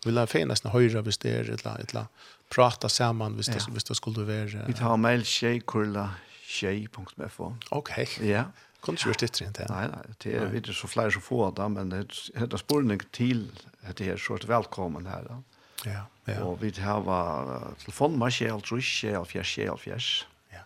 vil 0.06 0.18
ha 0.18 0.26
fina 0.26 0.56
sina 0.56 0.72
höjra 0.72 1.02
hvis 1.02 1.18
det 1.18 1.30
är 1.30 1.50
ett 1.50 1.66
eller 1.66 2.06
prata 2.48 2.88
samman 2.88 3.34
hvis 3.34 3.46
det, 3.46 3.58
ja. 3.58 3.64
hvis 3.72 3.84
det 3.84 3.96
skulle 3.96 4.24
vara... 4.24 4.66
Vi 4.66 4.74
tar 4.74 4.96
mail 4.96 5.24
tjejkurla.tjej.fo 5.24 7.54
Okej. 7.70 8.08
Ja. 8.20 8.44
Kunde 8.80 9.00
du 9.04 9.14
stitta 9.14 9.38
det 9.38 9.44
inte? 9.48 9.66
Nej, 9.68 9.88
nej. 9.88 9.98
Det 10.18 10.36
är 10.36 10.56
inte 10.56 10.72
så 10.72 10.88
fler 10.88 11.10
som 11.10 11.22
får 11.22 11.52
det, 11.52 11.68
men 11.68 11.88
det 11.88 11.96
är 11.96 12.52
en 12.52 12.58
spårning 12.58 13.00
till 13.10 13.50
att 13.88 13.96
det 13.96 14.08
är 14.08 14.16
så 14.16 14.38
välkommen 14.46 15.06
här. 15.06 15.24
Då. 15.28 15.42
Ja, 15.84 16.06
ja. 16.24 16.44
Och 16.44 16.62
vi 16.62 16.80
har 16.80 17.74
telefonmarsch, 17.78 18.42
altruisch, 18.42 19.04
alfjärs, 19.04 19.58
alfjärs. 19.58 20.26
Ja. 20.50 20.58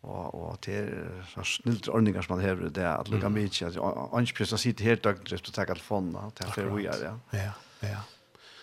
Och, 0.00 0.34
och 0.34 0.58
det 0.60 0.76
är 0.76 1.24
så 1.34 1.44
snillt 1.44 1.88
ordningar 1.88 2.22
som 2.22 2.36
man 2.36 2.48
har 2.48 2.56
det 2.56 2.92
att 2.92 3.08
lukka 3.08 3.28
mycket, 3.28 3.76
att 3.76 4.12
anspjärs 4.12 4.60
sitter 4.60 4.84
helt 4.84 5.02
dagen 5.02 5.22
efter 5.22 5.36
att 5.36 5.54
ta 5.54 5.64
telefonen, 5.64 6.32
det 6.38 6.44
är 6.44 6.48
för 6.48 6.64
vi 6.64 6.86
är, 6.86 7.04
ja. 7.04 7.18
Ja, 7.30 7.52
ja. 7.80 7.96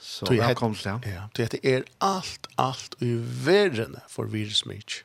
Så 0.06 0.26
so, 0.26 0.34
välkommen 0.34 0.76
till 0.76 0.92
det. 0.92 1.10
Ja, 1.10 1.48
det 1.50 1.66
är 1.66 1.84
allt, 1.98 2.48
allt 2.56 2.96
i 3.00 3.16
världen 3.22 4.00
för 4.08 4.24
virusmyt 4.24 5.04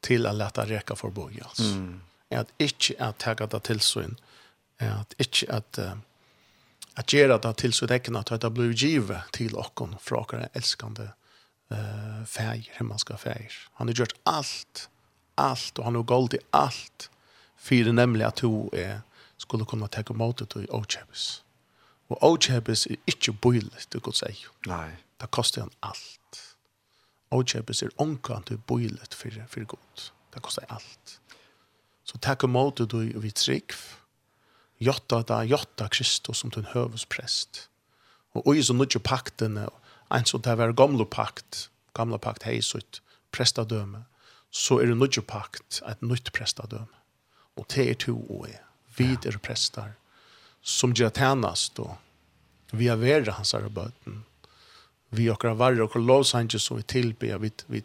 till 0.00 0.26
att 0.26 0.34
lätta 0.34 0.66
räcka 0.66 0.96
för 0.96 1.10
boj. 1.10 1.40
Alltså. 1.44 1.62
Mm. 1.62 2.00
Att 2.30 2.48
ikke 2.58 2.94
att 2.98 3.18
tagga 3.18 3.46
det 3.46 3.60
till 3.60 3.80
så 3.80 4.02
in. 4.02 4.16
Att 4.78 5.12
inte 5.12 5.56
att 5.56 5.78
uh, 5.78 5.92
att 6.94 7.12
gjøre 7.12 7.38
det 7.38 7.54
till 7.54 7.72
så 7.72 7.86
det 7.86 7.98
kan 7.98 8.16
att 8.16 8.40
det 8.40 8.50
blir 8.50 8.72
givet 8.72 9.32
till 9.32 9.54
och 9.54 9.80
från 10.00 10.26
våra 10.32 10.48
älskande 10.52 11.08
eh 11.70 12.24
färger, 12.26 12.72
himmelska 12.78 13.16
feir. 13.16 13.52
Han 13.72 13.88
har 13.88 13.94
gjort 13.94 14.14
allt, 14.22 14.88
allt 15.34 15.78
och 15.78 15.84
han 15.84 15.94
har 15.94 16.02
gått 16.02 16.34
i 16.34 16.38
allt 16.50 17.10
för 17.56 17.92
nemlig 17.92 18.24
at 18.24 18.42
hun 18.42 18.70
er, 18.72 19.00
skulle 19.36 19.64
kunne 19.64 19.88
ta 19.88 20.02
emot 20.12 20.38
det 20.38 20.56
och 20.56 20.78
ochebis. 20.78 21.41
Og 22.12 22.18
åkjøpes 22.28 22.86
er 22.92 22.98
ikke 23.08 23.32
bøylig 23.32 23.86
du 23.92 24.00
kan 24.04 24.16
si. 24.16 24.34
Nei. 24.68 24.90
Det 25.20 25.30
koster 25.32 25.62
han 25.62 25.72
alt. 25.86 26.40
Åkjøpes 27.32 27.82
er 27.86 27.94
omkant 28.02 28.50
til 28.50 28.60
bøylig 28.68 29.14
for, 29.16 29.38
for 29.48 29.68
godt. 29.70 30.10
Det 30.34 30.42
koster 30.44 30.68
alt. 30.68 31.18
Så 32.04 32.18
takk 32.20 32.44
imot 32.44 32.82
du 32.82 32.98
vi 33.00 33.30
trygg. 33.30 33.72
Jotta 34.82 35.22
da, 35.22 35.40
jotta 35.46 35.86
Kristus 35.88 36.42
som 36.42 36.50
den 36.50 36.66
høves 36.74 37.06
prest. 37.06 37.68
Og 38.34 38.48
oi 38.50 38.62
så 38.64 38.74
nødje 38.74 39.00
pakten, 39.00 39.56
en 40.12 40.26
som 40.26 40.42
det 40.42 40.56
var 40.58 40.74
gamle 40.76 41.06
pakt, 41.06 41.68
gamle 41.94 42.18
pakt 42.18 42.44
heisut, 42.48 43.00
prestadøme, 43.32 44.04
så 44.50 44.80
er 44.82 44.90
det 44.90 44.98
nødje 44.98 45.22
pakt, 45.22 45.80
et 45.88 46.02
nytt 46.02 46.32
prestadøme. 46.32 47.00
Og 47.56 47.68
det 47.72 47.90
er 47.90 47.94
to 47.94 48.18
og 48.28 48.48
jeg. 48.48 48.60
Vi 48.96 49.12
er 49.24 49.38
prestar 49.38 49.94
som 50.62 50.94
gjør 50.94 51.10
tjenest 51.10 51.74
då. 51.74 51.96
Vi 52.70 52.88
är 52.88 52.96
värre 52.96 53.30
hans 53.30 53.54
arbeten. 53.54 54.24
Vi 55.08 55.30
och 55.30 55.44
våra 55.44 55.54
varje 55.54 55.82
och 55.82 55.96
lovsanje 55.96 56.58
som 56.58 56.76
vi 56.76 56.82
så 56.82 57.38
vi 57.38 57.52
vi, 57.66 57.82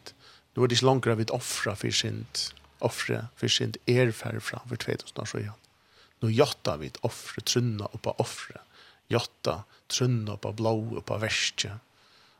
nå 0.53 0.63
er 0.63 0.67
då 0.67 0.67
det 0.67 0.75
ikke 0.75 0.85
långt 0.85 1.05
vi 1.05 1.25
offra 1.29 1.75
for 1.75 1.91
sint 1.91 2.53
offre 2.79 3.27
för 3.35 3.47
sint 3.47 3.77
fram 4.15 4.41
framför 4.41 4.75
2000 4.75 5.21
år 5.21 5.25
sedan. 5.25 5.51
Nu 6.19 6.31
jatta 6.31 6.77
vid 6.77 6.97
offre 7.01 7.41
trunna 7.41 7.85
och 7.85 8.01
på 8.01 8.11
offre. 8.11 8.59
Gjøtta, 9.07 9.63
trunna 9.87 10.37
på 10.37 10.51
blå 10.51 10.97
och 10.97 11.05
på 11.05 11.17
värste. 11.17 11.79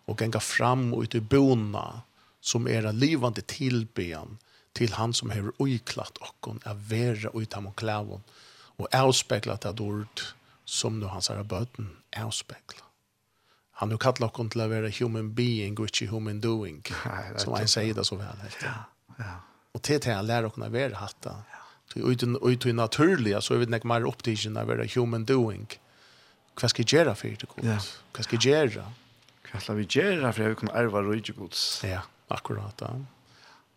Och 0.06 0.22
gänga 0.22 0.40
fram 0.40 0.94
och 0.94 1.02
ut 1.04 1.16
i 1.16 1.22
bona 1.22 2.02
som 2.42 2.68
era 2.68 2.92
livande 2.92 3.42
tillben 3.42 4.38
till 4.74 4.94
han 4.94 5.14
som 5.14 5.30
har 5.30 5.52
uiklatt 5.60 6.18
och 6.18 6.48
av 6.66 6.88
vera 6.90 7.30
och 7.30 7.42
utam 7.42 7.68
och 7.68 7.76
klävon 7.76 8.24
og 8.78 8.88
avspeglat 8.94 9.64
det 9.64 9.80
ord 9.82 10.26
som 10.66 11.00
nu 11.00 11.08
hans 11.08 11.30
er 11.30 11.44
bøten 11.44 11.90
avspegla. 12.14 12.84
Han 13.80 13.92
har 13.92 13.98
kallat 13.98 14.36
honom 14.36 14.50
till 14.50 14.62
att 14.62 14.70
vara 14.70 14.90
human 14.90 15.34
being 15.34 15.78
och 15.80 15.86
inte 15.86 16.06
human 16.06 16.42
doing. 16.42 16.84
som 17.38 17.54
han 17.54 17.68
säger 17.68 17.94
det 17.94 18.06
så 18.06 18.16
väl. 18.16 18.36
Ja, 18.62 18.74
ja. 19.18 19.42
Och 19.72 19.82
till 19.82 20.00
det 20.00 20.14
här 20.14 20.24
lär 20.24 20.44
honom 20.44 20.68
att 20.68 20.72
vara 20.72 20.96
hatta. 20.96 21.36
Och 22.42 22.50
ut 22.50 22.66
i 22.66 22.74
naturliga 22.74 23.42
så 23.42 23.54
er 23.54 23.58
vi 23.58 23.76
ikke 23.76 23.88
mer 23.88 24.06
opptidsen 24.06 24.58
av 24.58 24.68
å 24.68 24.74
være 24.74 24.88
human 24.96 25.26
doing. 25.26 25.68
Hva 26.58 26.68
skal 26.68 26.86
jeg 26.86 26.94
gjøre 26.94 27.16
för 27.16 27.28
det 27.30 27.48
godt? 27.48 27.66
Ja. 27.66 27.78
Hva 28.14 28.24
skal 28.24 28.40
jeg 28.42 28.52
gjøre? 28.52 28.86
Hva 29.52 29.60
skal 29.60 29.76
vi 29.76 29.86
gjøre 29.86 30.34
för 30.34 30.44
att 30.44 30.50
vi 30.50 30.56
kan 30.56 30.70
ärva 30.70 31.02
rydde 31.02 31.34
godt. 31.34 31.82
Ja, 31.84 32.02
akkurat. 32.30 32.78
da. 32.80 32.90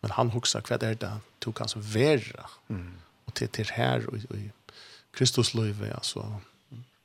Men 0.03 0.11
han 0.11 0.31
huxar 0.31 0.61
det 0.61 0.83
er 0.83 0.95
det 0.95 1.21
du 1.45 1.53
kan 1.53 1.69
så 1.69 1.79
vara. 1.79 2.47
Mm. 2.69 2.95
Och 3.25 3.35
till 3.35 3.49
til 3.49 3.71
här 3.71 4.07
og, 4.09 4.15
och 4.31 4.37
Kristus 5.13 5.55
løyve, 5.55 5.91
altså, 5.95 6.25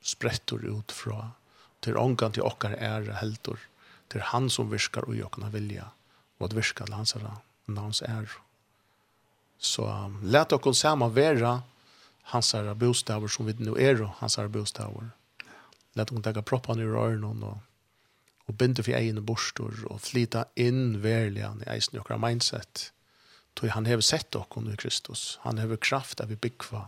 spretter 0.02 0.62
ut 0.70 0.92
fra, 0.94 1.32
til 1.82 1.98
ångan 1.98 2.34
til 2.34 2.46
okkar 2.46 2.76
ære 2.78 3.18
heldur, 3.20 3.58
til 4.12 4.22
han 4.30 4.50
som 4.50 4.70
virkar 4.70 5.08
og 5.10 5.18
okkar 5.28 5.52
vilja, 5.54 5.90
og 6.38 6.48
at 6.48 6.56
virkar 6.56 6.86
til 6.86 6.98
hans 6.98 7.16
ære, 7.18 7.36
navns 7.66 8.02
ære. 8.02 8.42
Så 9.58 9.82
um, 9.82 10.20
let 10.22 10.52
okkar 10.52 10.76
saman 10.76 11.14
vera 11.16 11.60
hans 12.32 12.54
ære 12.54 12.76
bostaver 12.78 13.28
som 13.32 13.46
vi 13.46 13.56
nu 13.58 13.74
er, 13.74 14.04
hans 14.20 14.38
ære 14.38 14.52
bostaver. 14.52 15.10
Let 15.96 16.12
okkar 16.12 16.30
tega 16.30 16.44
proppan 16.44 16.80
i 16.80 16.86
øynene 16.86 17.54
og 17.54 17.58
og 18.46 18.58
binde 18.58 18.82
for 18.82 18.94
egen 18.94 19.22
borstor 19.26 19.74
og 19.90 20.02
flyta 20.06 20.46
inn 20.60 21.00
verlig 21.02 21.42
i 21.42 21.70
eisen 21.74 21.96
i 21.96 22.02
okra 22.02 22.18
mindset. 22.20 22.90
Tog 23.56 23.72
han 23.74 23.88
hever 23.88 24.04
sett 24.04 24.36
okkon 24.38 24.70
i 24.70 24.76
Kristus. 24.78 25.38
Han 25.42 25.58
hever 25.58 25.80
kraft 25.82 26.20
av 26.20 26.30
vi 26.30 26.38
byggva 26.38 26.86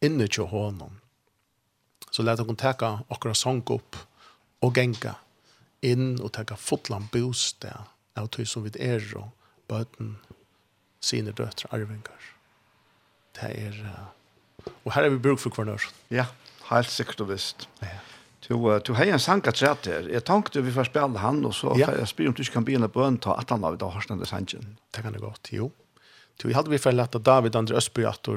inne 0.00 0.26
til 0.28 0.44
hånden. 0.44 1.00
Så 2.10 2.22
lät 2.22 2.38
hon 2.38 2.56
täcka 2.56 3.04
akkurat 3.08 3.36
sång 3.36 3.62
opp 3.70 3.96
og 4.62 4.74
genka 4.74 5.14
inn 5.82 6.18
og 6.20 6.32
täcka 6.32 6.56
fotland 6.56 7.10
bostad 7.12 7.86
av 8.18 8.28
tog 8.28 8.48
som 8.48 8.64
vid 8.66 8.76
er 8.80 9.04
og 9.16 9.30
bøten 9.70 10.16
sine 11.00 11.32
døtre 11.32 11.70
arvingar. 11.72 12.20
Det 13.38 13.50
er... 13.50 13.76
Uh, 13.84 14.72
og 14.84 14.92
her 14.92 15.06
er 15.06 15.14
vi 15.14 15.22
bruk 15.22 15.40
for 15.40 15.54
kvarnør. 15.54 15.86
Ja, 16.12 16.26
helt 16.68 16.90
sikkert 16.90 17.22
og 17.24 17.30
visst. 17.30 17.68
Ja. 17.80 18.00
Du, 18.48 18.56
uh, 18.58 18.80
du 18.82 18.92
har 18.98 19.06
en 19.06 19.22
sang 19.22 19.46
at 19.46 19.62
rett 19.62 19.86
her. 19.86 20.10
Jeg 20.10 20.26
tenkte 20.28 20.64
vi 20.66 20.74
får 20.74 20.90
spille 20.90 21.22
han 21.22 21.44
og 21.46 21.54
så 21.54 21.76
ja. 21.78 21.92
jeg 22.02 22.10
spør 22.10 22.32
om 22.32 22.36
du 22.36 22.42
ikke 22.42 22.58
kan 22.58 22.66
bli 22.68 22.76
en 22.76 22.88
bön 22.90 23.18
ta 23.18 23.38
att 23.38 23.50
han 23.50 23.64
av 23.64 23.78
det 23.78 23.86
har 23.86 24.00
snälla 24.00 24.26
sangen. 24.26 24.76
Det 24.90 25.02
kan 25.02 25.12
det 25.12 25.20
godt, 25.20 25.52
jo. 25.52 25.70
Du, 26.42 26.52
hade 26.54 26.70
vi 26.70 26.78
for 26.78 26.92
lätt 26.92 27.14
att 27.14 27.24
David 27.24 27.56
André 27.56 27.76
Östby 27.76 28.04
att 28.04 28.28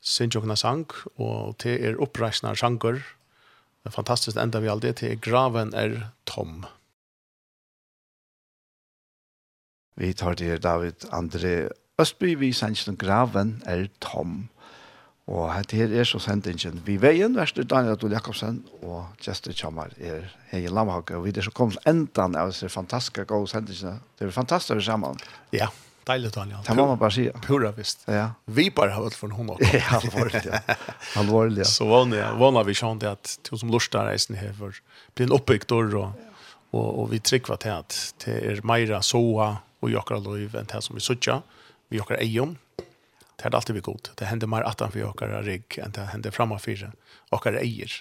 sinjokna 0.00 0.56
sang, 0.56 0.86
og 1.16 1.56
til 1.62 1.78
er 1.84 2.00
oppreisna 2.02 2.54
sanger. 2.54 3.02
Det 3.84 3.94
fantastisk 3.94 4.36
enda 4.36 4.60
vi 4.60 4.68
aldri, 4.68 4.92
det 4.92 5.20
graven 5.24 5.74
er 5.74 6.10
tom. 6.26 6.66
Vi 9.98 10.12
tar 10.14 10.38
til 10.38 10.60
David 10.62 11.08
André 11.10 11.68
Østby, 11.98 12.36
vi 12.38 12.52
sender 12.52 12.94
graven 12.94 13.62
er 13.66 13.88
tom. 14.00 14.48
Og 15.28 15.50
hette 15.52 15.76
her 15.76 15.90
er 15.92 16.06
så 16.08 16.20
sendingen 16.22 16.78
vi 16.86 16.94
veien, 17.02 17.34
verste 17.36 17.64
Daniel 17.68 17.98
Adol 17.98 18.14
Jakobsen, 18.14 18.62
og 18.80 19.18
Jester 19.26 19.52
Kjammar 19.52 19.92
er 20.00 20.30
Hege 20.52 20.70
Lamhage, 20.72 21.18
og 21.18 21.26
vi 21.26 21.34
er 21.36 21.44
så 21.44 21.52
kommet 21.52 21.82
endan 21.88 22.38
av 22.38 22.54
disse 22.54 22.70
fantastiske 22.72 23.26
gode 23.28 23.50
sendingene. 23.50 23.98
Det 24.16 24.28
er 24.28 24.32
fantastisk 24.32 24.86
sammen. 24.86 25.20
Ja, 25.52 25.68
Deilig, 26.08 26.32
Daniel. 26.32 26.58
Det 26.66 26.74
må 26.74 26.86
man 26.88 26.98
bare 26.98 27.12
si. 27.12 27.26
Pura 27.44 27.70
visst. 27.76 28.06
Ja. 28.08 28.30
Vi 28.44 28.70
bare 28.70 28.90
har 28.90 29.02
varit 29.02 29.14
från 29.14 29.30
honom. 29.30 29.58
Ja, 29.60 29.82
alvorlig. 30.00 30.42
Ja. 30.44 30.74
allvarligt, 31.16 31.58
ja. 31.58 31.64
Så 31.78 31.86
vana, 31.86 32.34
Vanlig 32.34 32.64
vi 32.66 32.74
kände 32.74 33.06
det 33.06 33.12
att 33.12 33.38
to 33.42 33.58
som 33.58 33.70
lustar 33.70 34.06
reisen 34.06 34.36
her 34.36 34.52
för 34.52 34.74
blir 35.14 35.26
en 35.26 35.32
oppbygd 35.32 35.72
år, 35.72 35.96
och, 35.96 36.10
och, 36.70 37.02
og 37.02 37.10
vi 37.10 37.20
trykker 37.20 37.56
till 37.56 37.70
at 37.70 38.14
det 38.24 38.38
er 38.44 38.60
Maira, 38.64 39.02
Soa 39.02 39.56
och 39.80 39.90
Jakar 39.90 40.20
liv 40.20 40.56
enn 40.56 40.66
det 40.66 40.82
som 40.82 40.94
vi 40.94 41.00
sutja. 41.00 41.42
Vi 41.88 41.96
Jakar 41.98 42.16
Eion. 42.20 42.56
Det 43.36 43.46
er 43.46 43.54
alltid 43.54 43.74
vi 43.74 43.80
god. 43.80 44.08
Det 44.14 44.24
hender 44.26 44.46
mer 44.46 44.62
att 44.62 44.96
vi 44.96 45.00
Jakar 45.00 45.42
Rigg 45.42 45.78
än 45.78 45.92
det 45.92 46.00
händer 46.00 46.30
framför. 46.30 46.92
Jakar 47.30 47.52
Eier. 47.52 47.92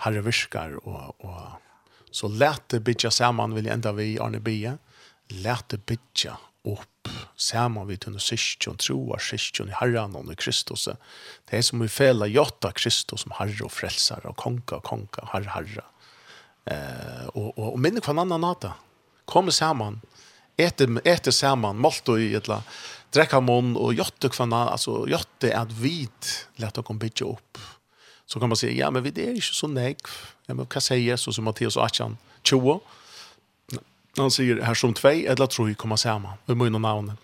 Herre 0.00 0.20
Viskar 0.20 0.88
och, 0.88 1.24
och 1.24 1.40
så 2.10 2.28
lät 2.28 2.68
det 2.68 2.80
bytja 2.80 3.10
samman 3.10 3.54
vill 3.54 3.66
ända 3.66 3.92
vi 3.92 4.18
Arne 4.18 4.40
Bia. 4.40 4.78
Lät 5.28 5.68
det 5.68 5.86
bytja 5.86 6.36
upp 6.64 6.91
opp 7.02 7.08
saman 7.36 7.86
vid 7.86 8.00
tunne 8.00 8.20
syskjon, 8.20 8.76
troar 8.76 9.20
syskjon 9.20 9.70
i 9.70 9.76
herran 9.80 10.14
og 10.16 10.30
i 10.32 10.36
Kristus. 10.36 10.88
Det 11.48 11.58
er 11.58 11.62
som 11.62 11.80
vi 11.82 11.88
fela 11.88 12.26
jotta 12.26 12.72
Kristus 12.72 13.24
som 13.24 13.34
herre 13.38 13.64
og 13.64 13.72
frelsar 13.72 14.26
og 14.26 14.36
konka, 14.36 14.80
konka, 14.80 15.26
herre, 15.32 15.50
herre. 15.50 15.84
Eh, 16.70 17.26
og, 17.34 17.58
og, 17.58 17.72
og 17.74 17.78
minne 17.80 18.00
hver 18.00 18.14
annan 18.14 18.42
nata. 18.42 18.76
Kom 19.26 19.50
saman, 19.50 20.00
ete, 20.58 20.86
ete 21.04 21.32
saman, 21.32 21.80
malt 21.80 22.08
og 22.08 22.20
i 22.20 22.32
etla, 22.36 22.62
drekka 23.12 23.40
mån 23.42 23.74
og 23.76 23.94
jotte 23.98 24.30
hver 24.30 24.46
annan, 24.46 24.72
altså 24.72 25.04
jotte 25.10 25.50
er 25.50 25.62
at 25.64 25.74
vid 25.74 26.32
leta 26.62 26.84
kom 26.86 27.00
bytja 27.02 27.26
opp. 27.32 27.58
Så 28.26 28.40
kan 28.40 28.48
man 28.48 28.56
säga, 28.56 28.72
ja, 28.72 28.90
men 28.90 29.02
vi 29.02 29.10
er 29.10 29.34
inte 29.34 29.52
så 29.52 29.66
negv. 29.68 30.08
Ja, 30.46 30.54
men 30.54 30.64
hva 30.66 30.80
sier 30.80 31.02
Jesus 31.02 31.36
og 31.38 31.44
Matteus 31.44 31.76
18, 31.76 32.14
20? 32.48 32.80
han 34.16 34.30
sier 34.30 34.62
her 34.62 34.74
som 34.74 34.94
tvei, 34.94 35.26
eller 35.26 35.46
tror 35.46 35.74
kommer 35.74 35.96
samman, 35.96 36.38
vi 36.46 36.54
må 36.54 36.64
ju 36.64 36.70
någon 36.70 37.16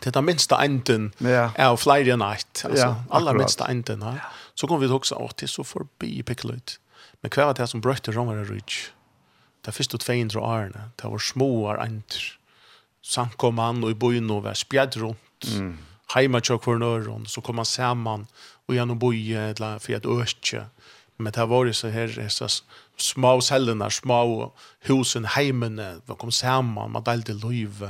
Det 0.00 0.06
är 0.06 0.12
den 0.12 0.24
minsta 0.24 0.64
änden 0.64 1.12
ja. 1.18 1.68
av 1.70 1.76
flera 1.76 2.12
än 2.12 2.22
ett. 2.22 2.62
Alltså, 2.64 2.86
ja, 2.86 3.04
allra 3.10 3.32
minsta 3.32 3.68
änden. 3.68 4.02
Ja. 4.02 4.14
Så 4.54 4.66
kommer 4.66 4.86
vi 4.86 4.92
också 4.92 5.14
att 5.14 5.36
det 5.36 5.46
är 5.46 5.48
så 5.48 5.64
förbi 5.64 6.22
picklet. 6.22 6.80
Men 7.20 7.30
kvar 7.30 7.54
det 7.54 7.66
som 7.66 7.80
brötte 7.80 8.12
romare 8.12 8.44
rich. 8.44 8.90
Det 9.64 9.72
första 9.72 10.14
indre 10.14 10.40
årene. 10.40 10.90
det 10.96 11.08
var 11.08 11.18
små 11.18 11.76
änder. 11.76 12.38
Samkomman 13.02 13.84
och 13.84 13.90
i 13.90 13.94
byn 13.94 14.30
och 14.30 14.42
var 14.42 14.54
spjärd 14.54 14.96
runt. 14.96 15.44
Mm. 15.52 15.78
Heima 16.14 16.40
tjock 16.40 16.64
för 16.64 16.76
nörren, 16.76 17.26
så 17.26 17.40
kom 17.40 17.56
man 17.56 17.64
samman 17.64 18.26
og 18.66 18.74
gjennom 18.74 18.98
boje 18.98 19.40
eller 19.40 19.78
för 19.78 19.92
ett 19.92 20.06
östje. 20.06 20.66
Men 21.16 21.32
det 21.32 21.46
var 21.46 21.64
ju 21.64 21.72
så 21.72 21.88
här, 21.88 22.28
så 22.28 22.48
små 22.96 23.40
cellerna, 23.40 23.90
små 23.90 24.52
husen, 24.88 25.24
heimene, 25.24 26.00
de 26.06 26.16
kom 26.16 26.30
samman, 26.30 26.90
man 26.90 27.02
delte 27.02 27.32
liv. 27.32 27.80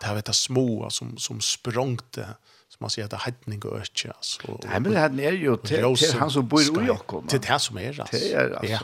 Det 0.00 0.06
här 0.06 0.14
var 0.14 0.22
det 0.22 0.32
små 0.32 0.90
som, 0.90 1.16
som 1.18 1.40
språngte, 1.40 2.26
som 2.68 2.84
man 2.84 2.90
sier, 2.90 3.08
det 3.08 3.16
er 3.16 3.24
heitning 3.24 3.64
og 3.64 3.80
økje. 3.80 4.12
det 4.62 4.68
här 4.68 4.80
med 4.80 4.92
det 4.92 4.98
här 4.98 5.20
är 5.20 5.32
ju 5.32 5.56
till, 5.56 5.96
till 5.96 6.18
han 6.18 6.30
som 6.30 6.48
bor 6.48 6.82
i 6.82 6.86
Jakob. 6.86 7.28
Til 7.28 7.40
det 7.40 7.60
som 7.60 7.78
er, 7.78 8.00
altså. 8.00 8.16
Det 8.16 8.34
er, 8.34 8.54
altså. 8.56 8.72
Ja. 8.72 8.78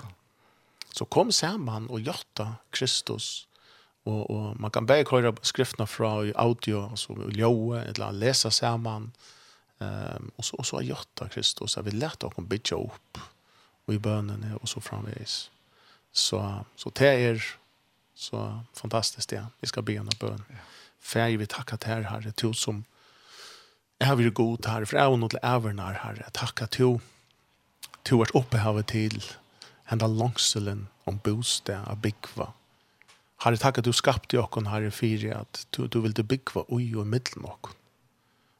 Så 0.94 1.04
kom 1.04 1.32
samman 1.32 1.90
og 1.90 2.00
hjärta 2.00 2.54
Kristus. 2.70 3.48
og, 4.04 4.30
og 4.30 4.60
man 4.60 4.70
kan 4.70 4.86
börja 4.86 5.04
höra 5.10 5.34
skrifterna 5.42 5.86
från 5.86 6.32
audio, 6.36 6.90
alltså 6.90 7.12
ljøe, 7.30 7.84
eller 7.84 8.12
lese 8.12 8.50
samman. 8.50 9.12
Um, 9.78 10.32
og 10.38 10.44
så, 10.44 10.56
og 10.58 10.66
så 10.66 10.76
er 10.76 10.82
hjärta 10.82 11.28
Kristus, 11.28 11.78
att 11.78 11.86
vi 11.86 11.90
lärde 11.90 12.26
oss 12.26 12.34
att 12.38 12.72
opp. 12.72 12.84
upp 12.84 13.18
og 13.86 13.94
i 13.94 13.98
bønene 13.98 14.58
og 14.60 14.68
så 14.68 14.80
framvis. 14.80 15.50
Så, 16.12 16.64
så 16.76 16.90
det 16.98 17.08
er 17.08 17.44
så 18.14 18.60
fantastiskt 18.76 19.30
det. 19.30 19.46
Vi 19.60 19.66
ska 19.66 19.80
be 19.80 19.96
en 19.96 20.10
bøn. 20.20 20.44
Fær 21.02 21.26
Färg 21.26 21.38
vi 21.38 21.46
tacka 21.46 21.76
til 21.76 21.88
her, 21.90 22.02
Herre 22.02 22.30
till 22.30 22.54
som 22.54 22.84
har 24.00 24.16
vi 24.16 24.30
god 24.30 24.66
här 24.66 24.84
för 24.84 24.96
även 24.96 25.28
till 25.28 25.38
ävernar 25.42 25.92
Herre. 25.92 26.30
Tacka 26.32 26.66
till 26.66 26.98
to 28.02 28.18
vart 28.18 28.34
uppe 28.34 28.58
har 28.58 28.72
vi 28.72 28.82
till 28.82 29.22
hända 29.84 30.06
långselen 30.06 30.88
om 31.04 31.20
bostad 31.24 31.88
av 31.88 31.96
byggva. 31.96 32.52
Herre 33.36 33.56
tacka 33.56 33.80
du 33.80 33.92
skapte 33.92 34.38
och 34.38 34.50
kon 34.50 34.66
Herre 34.66 34.90
fyrir 34.90 35.32
att 35.32 35.66
du, 35.70 35.88
du 35.88 36.00
vill 36.00 36.12
du 36.12 36.22
byggva 36.22 36.64
oj 36.68 36.96
och 36.96 37.06
middelen 37.06 37.44
och. 37.44 37.66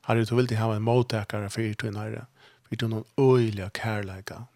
Herre 0.02 0.24
du 0.24 0.36
ville 0.36 0.56
ha 0.56 0.74
en 0.74 0.82
mottagare 0.82 1.50
för 1.50 1.74
din 1.82 1.96
Herre. 1.96 2.26
För 2.68 2.76
din 2.76 3.04
öjliga 3.16 3.70
kärleka 3.70 4.46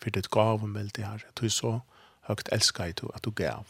for 0.00 0.10
ditt 0.14 0.30
gav 0.30 0.62
og 0.62 0.68
melde 0.68 1.04
her, 1.04 1.24
at 1.28 1.40
du 1.40 1.48
så 1.52 1.80
høyt 2.28 2.50
elsker 2.54 2.92
du 3.00 3.08
at 3.14 3.24
du 3.24 3.30
gav. 3.30 3.66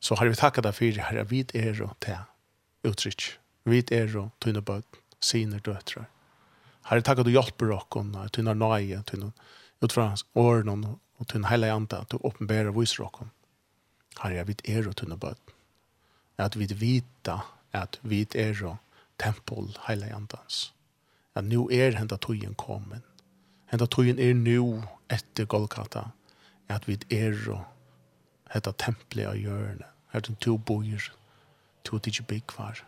Så 0.00 0.14
har 0.18 0.28
vi 0.28 0.38
takket 0.38 0.66
deg 0.66 0.76
for, 0.76 1.00
herre, 1.08 1.26
vi 1.28 1.44
er 1.54 1.82
og 1.82 1.96
til 2.04 2.20
uttrykk. 2.86 3.26
Vi 3.68 3.82
er 3.92 4.14
og 4.16 4.30
tøyne 4.40 4.62
bøten, 4.62 5.02
sine 5.20 5.58
døtre. 5.58 6.06
Herre, 6.88 7.02
takk 7.04 7.20
at 7.20 7.26
du 7.26 7.34
hjelper 7.34 7.74
okken, 7.74 8.14
tøyne 8.32 8.54
nøye, 8.54 9.02
tøyne 9.06 9.32
utfra 9.84 10.12
Åren 10.38 10.86
og 10.86 11.26
tøyne 11.26 11.50
hele 11.50 11.72
andre, 11.74 12.02
at 12.02 12.12
du 12.12 12.22
åpenberer 12.22 12.72
viser 12.76 13.04
okken. 13.04 13.32
Herre, 14.22 14.46
vi 14.46 14.56
er 14.64 14.88
og 14.88 14.96
tøyne 14.96 15.18
bøten. 15.18 15.54
At 16.38 16.54
vi 16.54 16.68
vita 16.70 17.40
at 17.74 17.98
vi 18.02 18.22
er 18.34 18.54
og 18.64 18.76
tempel 19.18 19.74
hele 19.88 20.14
andans. 20.14 20.72
At 21.34 21.44
nu 21.44 21.68
er 21.70 21.98
hendet 21.98 22.22
tøyen 22.22 22.54
kommet 22.54 23.02
Henta 23.68 23.86
tøyen 23.86 24.20
er 24.20 24.34
nu 24.34 24.82
etter 25.12 25.44
Golgata, 25.44 26.10
at 26.68 26.88
vi 26.88 26.98
er 27.12 27.36
og 27.52 27.64
hetta 28.52 28.72
tempelet 28.72 29.28
av 29.28 29.36
hjørne. 29.36 29.88
Her 30.12 30.22
er 30.24 30.36
to 30.40 30.56
bor, 30.56 31.08
to 31.84 31.98
tidsi 31.98 32.24
byggvar. 32.24 32.80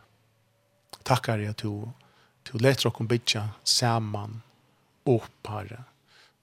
Takkar 1.05 1.41
jeg 1.41 1.57
to, 1.61 1.93
to 2.45 2.59
leter 2.61 2.89
okkom 2.89 3.09
bytja 3.09 3.51
saman, 3.65 4.41
opp 5.09 5.49
herre. 5.49 5.85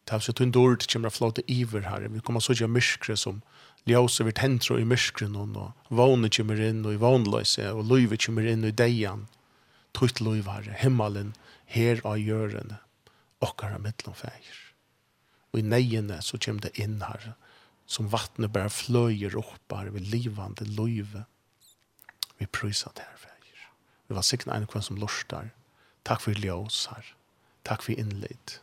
er 0.08 0.24
så 0.24 0.34
tunn 0.34 0.54
dord 0.56 0.86
kjemra 0.86 1.12
flåte 1.12 1.44
iver 1.52 1.84
herre. 1.90 2.10
Vi 2.10 2.22
kommer 2.24 2.42
sånn 2.42 2.72
myskre 2.72 3.18
som 3.18 3.42
ljøse 3.88 4.24
vi 4.24 4.34
tentro 4.36 4.78
i 4.80 4.86
myskren 4.88 5.36
og 5.36 5.74
vågne 5.90 6.30
kjemmer 6.30 6.62
inn 6.64 6.86
og 6.86 6.96
i 6.96 7.02
vågnløse, 7.02 7.72
og 7.74 7.90
løyve 7.90 8.20
kjemmer 8.20 8.48
inn 8.48 8.66
i 8.68 8.72
deian. 8.72 9.28
Tutt 9.98 10.22
løyve 10.22 10.54
herre, 10.54 10.78
himmelen 10.80 11.34
her 11.66 12.02
av 12.06 12.22
hjørne 12.22 12.80
okkara 13.44 13.80
mittlom 13.82 14.16
feir. 14.18 14.62
Og 15.54 15.62
i 15.62 15.66
neiene 15.66 16.20
så 16.26 16.40
kommer 16.42 16.68
det 16.68 16.78
inn 16.82 17.00
her, 17.06 17.34
som 17.88 18.10
vattnet 18.12 18.52
bare 18.52 18.72
fløyer 18.74 19.38
opp 19.40 19.74
her, 19.74 19.92
vi 19.96 20.04
livande 20.04 20.68
løyve. 20.68 21.24
Vi 22.38 22.46
prøyser 22.46 22.94
det 22.96 23.06
her 23.08 23.22
feir. 23.22 23.34
Vi 24.08 24.16
var 24.16 24.24
sikkert 24.24 24.54
en 24.56 24.68
kvann 24.68 24.86
som 24.86 25.00
lorstar. 25.00 25.52
Takk 26.08 26.24
for 26.24 26.32
ljøs 26.32 26.86
her. 26.92 27.14
Takk 27.68 27.84
for 27.84 28.00
innleid. 28.00 28.60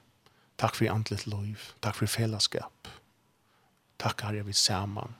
Takk 0.60 0.78
for 0.78 0.88
andlet 0.88 1.26
løyv. 1.28 1.72
Takk 1.84 1.98
for 2.00 2.08
fellesskap. 2.08 2.88
Takk 4.00 4.24
herre 4.24 4.44
vi 4.46 4.52
saman. 4.56 5.16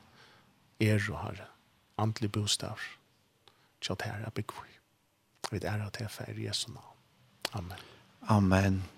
Er 0.79 1.01
og 1.11 1.19
herre. 1.21 1.49
Andlig 1.97 2.31
bostav. 2.31 2.79
her 3.87 4.25
er 4.25 4.29
byggvig. 4.29 4.79
Vi 5.51 5.59
er 5.61 5.85
at 5.85 5.97
herre 5.97 6.09
fægir 6.09 6.47
Jesu 6.47 6.71
navn. 6.71 6.97
Amen. 7.53 7.79
Amen. 8.27 8.94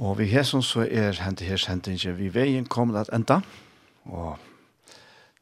Og 0.00 0.16
vi 0.16 0.30
hesson 0.32 0.62
så 0.64 0.86
er 0.88 1.18
hentet 1.20 1.50
her 1.50 1.60
sendingen 1.60 2.16
vi 2.16 2.30
veien 2.32 2.64
kommer 2.64 3.02
at 3.02 3.10
enda. 3.12 3.42
Og 4.08 4.38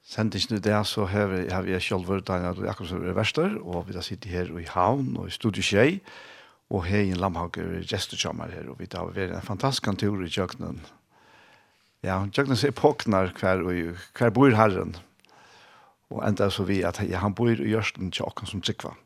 sendingen 0.02 0.58
i 0.58 0.64
det 0.64 0.80
så 0.90 1.06
har 1.06 1.30
vi, 1.30 1.44
har 1.52 1.62
vi 1.62 1.78
selv 1.80 2.08
vært 2.10 2.26
der 2.26 2.42
når 2.42 2.66
akkurat 2.72 2.90
som 2.90 3.04
er 3.06 3.14
verster, 3.14 3.54
og 3.62 3.86
vi 3.86 3.94
da 3.94 4.02
sitter 4.02 4.34
her 4.34 4.50
i 4.58 4.66
havn 4.66 5.14
og 5.14 5.28
i 5.28 5.34
studiet 5.34 5.68
tjei, 5.68 6.00
og 6.74 6.88
her 6.90 7.06
i 7.06 7.14
Lamhag 7.14 7.60
er 7.62 7.86
gestekjammer 7.86 8.50
her, 8.50 8.66
og 8.68 8.80
vi 8.82 8.90
har 8.92 9.12
vært 9.14 9.36
en 9.36 9.46
fantastisk 9.46 9.94
tur 10.00 10.24
i 10.26 10.32
Jøgnen. 10.32 10.82
Ja, 12.02 12.24
Jøgnen 12.26 12.58
ser 12.58 12.74
påknar 12.74 13.30
hver, 13.38 13.62
hver 13.62 14.34
bor 14.34 14.50
herren, 14.58 14.96
og 16.10 16.24
enda 16.26 16.50
så 16.50 16.66
vi 16.66 16.82
at 16.82 16.98
han 16.98 17.34
bor 17.34 17.54
i 17.54 17.70
Jørsten 17.70 18.10
til 18.10 18.26
åkken 18.26 18.50
som 18.50 18.60
tryggvann 18.64 18.98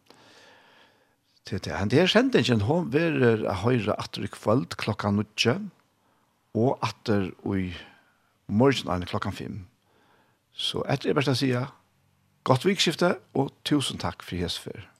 til 1.49 1.61
det. 1.65 1.75
Det 1.91 2.01
er 2.01 2.11
sendingen, 2.11 2.67
hun 2.69 2.93
verer 2.93 3.45
høyre 3.63 3.97
atter 3.99 4.27
i 4.27 4.31
kvöld 4.31 4.77
klokka 4.79 5.11
nutje, 5.11 5.59
og 6.55 6.79
atter 6.85 7.31
i 7.49 7.73
morgen 8.49 9.07
klokka 9.09 9.33
fem. 9.35 9.67
Så 10.53 10.85
etter 10.89 11.11
er 11.11 11.17
best 11.17 11.33
å 11.33 11.37
si, 11.39 11.53
godt 12.45 12.67
vikskifte, 12.69 13.17
og 13.35 13.53
tusen 13.65 13.99
takk 13.99 14.23
for 14.23 14.37
hesfer. 14.37 14.92